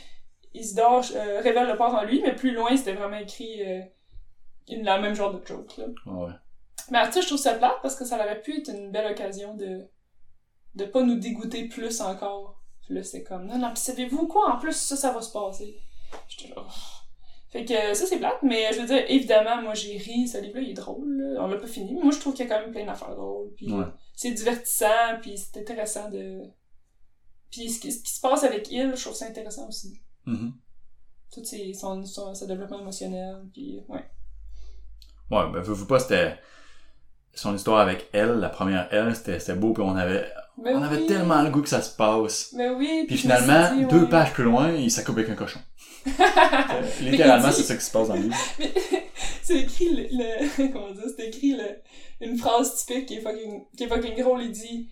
Isidore 0.53 1.05
euh, 1.15 1.41
révèle 1.41 1.69
le 1.69 1.77
part 1.77 1.95
en 1.95 2.03
lui, 2.03 2.21
mais 2.23 2.35
plus 2.35 2.51
loin, 2.53 2.77
c'était 2.77 2.95
vraiment 2.95 3.19
écrit 3.19 3.63
euh, 3.63 3.81
la 4.69 5.01
même 5.01 5.15
genre 5.15 5.33
de 5.33 5.45
joke. 5.47 5.77
Là. 5.77 5.87
Ouais. 6.07 6.33
Mais 6.91 7.07
tu 7.07 7.13
sais, 7.15 7.23
je 7.23 7.27
trouve 7.29 7.39
ça 7.39 7.55
plate 7.55 7.81
parce 7.83 7.95
que 7.97 8.05
ça 8.05 8.17
aurait 8.17 8.41
pu 8.43 8.59
être 8.59 8.69
une 8.71 8.91
belle 8.91 9.11
occasion 9.13 9.55
de 9.57 9.87
de 10.75 10.85
pas 10.87 11.03
nous 11.03 11.17
dégoûter 11.19 11.69
plus 11.69 12.01
encore. 12.01 12.63
Puis 12.83 12.95
là, 12.95 13.03
c'est 13.03 13.23
comme, 13.23 13.47
non, 13.47 13.59
non, 13.59 13.69
puis 13.69 13.83
savez-vous 13.83 14.27
quoi? 14.27 14.55
En 14.55 14.59
plus, 14.59 14.73
ça, 14.75 14.97
ça 14.97 15.13
va 15.13 15.21
se 15.21 15.31
passer. 15.31 15.77
J'étais 16.29 16.49
genre... 16.53 16.67
oh. 16.67 16.99
Fait 17.51 17.67
que 17.67 17.93
ça, 17.95 18.07
c'est 18.07 18.17
plate, 18.19 18.43
mais 18.43 18.73
je 18.73 18.81
veux 18.81 18.87
dire, 18.87 19.05
évidemment, 19.09 19.61
moi, 19.61 19.75
j'ai 19.75 19.99
ri. 19.99 20.27
Ce 20.27 20.39
livre-là, 20.39 20.63
il 20.63 20.71
est 20.71 20.75
drôle. 20.75 21.07
là. 21.21 21.45
On 21.45 21.47
l'a 21.49 21.59
pas 21.59 21.67
fini. 21.67 21.93
mais 21.95 22.01
Moi, 22.03 22.11
je 22.13 22.19
trouve 22.19 22.33
qu'il 22.33 22.47
y 22.47 22.51
a 22.51 22.55
quand 22.55 22.63
même 22.63 22.73
plein 22.73 22.87
d'affaires 22.87 23.15
drôles. 23.15 23.53
Puis 23.55 23.71
Ouais. 23.71 23.85
c'est 24.17 24.31
divertissant, 24.31 25.19
puis 25.21 25.37
c'est 25.37 25.61
intéressant 25.61 26.09
de... 26.11 26.41
Puis 27.51 27.69
ce 27.69 27.79
qui, 27.81 27.93
ce 27.93 28.03
qui 28.03 28.11
se 28.13 28.21
passe 28.23 28.43
avec 28.45 28.71
il, 28.73 28.97
je 28.97 29.03
trouve 29.05 29.15
ça 29.15 29.27
intéressant 29.27 29.69
aussi. 29.69 30.01
Mhm. 30.25 30.55
Tout 31.31 31.45
ses, 31.45 31.75
son, 31.75 32.03
son, 32.07 32.35
son 32.35 32.47
développement 32.47 32.81
émotionnel, 32.81 33.45
puis 33.53 33.81
ouais. 33.89 34.05
Ouais, 35.33 35.45
ben, 35.53 35.61
veux, 35.61 35.75
veux 35.75 35.87
pas, 35.87 35.99
c'était 35.99 36.37
son 37.35 37.55
histoire 37.57 37.81
avec 37.81 38.09
elle, 38.13 38.35
la 38.41 38.51
première 38.51 38.89
elle, 38.91 39.17
c'était 39.17 39.55
beau, 39.55 39.73
puis 39.73 39.83
on 39.83 39.97
avait, 39.97 40.27
Mais 40.63 40.75
on 40.75 40.83
avait 40.83 41.07
tellement 41.07 41.41
le 41.43 41.49
goût 41.51 41.63
que 41.63 41.69
ça 41.69 41.81
se 41.83 41.97
passe. 41.97 42.53
Mais 42.55 42.69
oui, 42.69 43.05
Puis 43.09 43.17
finalement, 43.17 43.75
dit, 43.75 43.87
deux 43.87 44.09
pages 44.09 44.33
plus 44.35 44.45
loin, 44.45 44.71
il 44.71 44.91
s'accoupe 44.91 45.17
avec 45.19 45.31
un 45.31 45.35
cochon. 45.35 45.61
Euh, 46.07 46.83
Littéralement, 47.01 47.49
dit- 47.49 47.55
c'est 47.55 47.63
ça 47.63 47.77
qui 47.77 47.85
se 47.85 47.91
passe 47.93 48.09
dans 48.09 48.15
le 48.15 48.23
livre. 48.23 48.37
Mais 48.59 48.73
c'est 49.43 49.61
écrit 49.61 49.89
le, 49.95 50.03
le 50.13 50.69
comment 50.73 50.91
dire, 50.91 51.05
c'est 51.17 51.29
écrit 51.29 51.53
le, 51.53 52.27
une 52.27 52.37
phrase 52.37 52.75
typique 52.85 53.07
qui 53.07 53.15
est 53.17 53.21
fucking, 53.21 53.65
qui 53.77 53.85
est 53.85 53.89
fucking 53.89 54.21
drôle, 54.21 54.43
il 54.43 54.51
dit, 54.53 54.89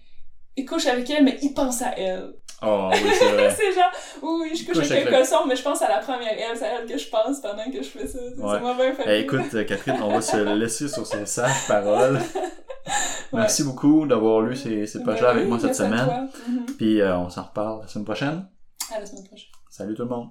il 0.57 0.65
couche 0.65 0.87
avec 0.87 1.09
elle, 1.11 1.25
mais 1.25 1.39
il 1.43 1.53
pense 1.53 1.83
à 1.83 1.93
elle. 1.99 2.35
Oh, 2.63 2.91
oui, 2.93 2.99
c'est 3.19 3.33
vrai. 3.33 3.51
c'est 3.57 3.73
genre, 3.73 3.91
oui, 4.23 4.51
je 4.55 4.65
couche 4.67 4.75
couche 4.77 4.91
avec 4.91 4.93
avec 4.93 5.07
un 5.15 5.19
le- 5.19 5.25
cochon, 5.25 5.47
mais 5.47 5.57
je 5.57 5.63
pense 5.63 5.81
à 5.83 5.89
la 5.89 5.99
première 5.99 6.33
elle, 6.39 6.57
c'est 6.57 6.65
à 6.67 6.81
elle 6.81 6.87
que 6.87 6.99
je 6.99 7.09
pense 7.09 7.41
pendant 7.41 7.65
que 7.71 7.83
je 7.83 7.89
fais 7.89 8.07
ça. 8.07 8.19
C'est 8.37 8.43
Ouais. 8.43 8.61
m'a 8.61 8.75
bien 8.75 8.93
fait 8.95 9.05
Eh, 9.07 9.21
écoute, 9.21 9.55
euh, 9.55 9.65
Catherine, 9.65 10.01
on 10.03 10.13
va 10.13 10.21
se 10.21 10.37
laisser 10.59 10.89
sur 10.89 11.07
ces 11.07 11.25
sages 11.27 11.67
paroles. 11.67 12.21
Merci 13.33 13.63
beaucoup 13.65 14.07
d'avoir 14.07 14.41
lu 14.43 14.57
ces, 14.57 14.87
ces 14.87 14.99
Ben 14.99 15.07
pages-là 15.07 15.31
avec 15.31 15.49
moi 15.49 15.59
cette 15.61 15.75
semaine. 15.77 16.29
Mhm. 16.49 16.67
Puis 16.77 17.01
euh, 17.01 17.17
on 17.17 17.29
s'en 17.31 17.45
reparle 17.45 17.83
la 17.83 17.89
semaine 17.89 18.05
prochaine. 18.05 18.47
À 18.95 18.99
la 19.01 19.07
semaine 19.07 19.25
prochaine. 19.27 19.49
Salut 19.71 19.95
tout 19.95 20.03
le 20.03 20.09
monde. 20.09 20.31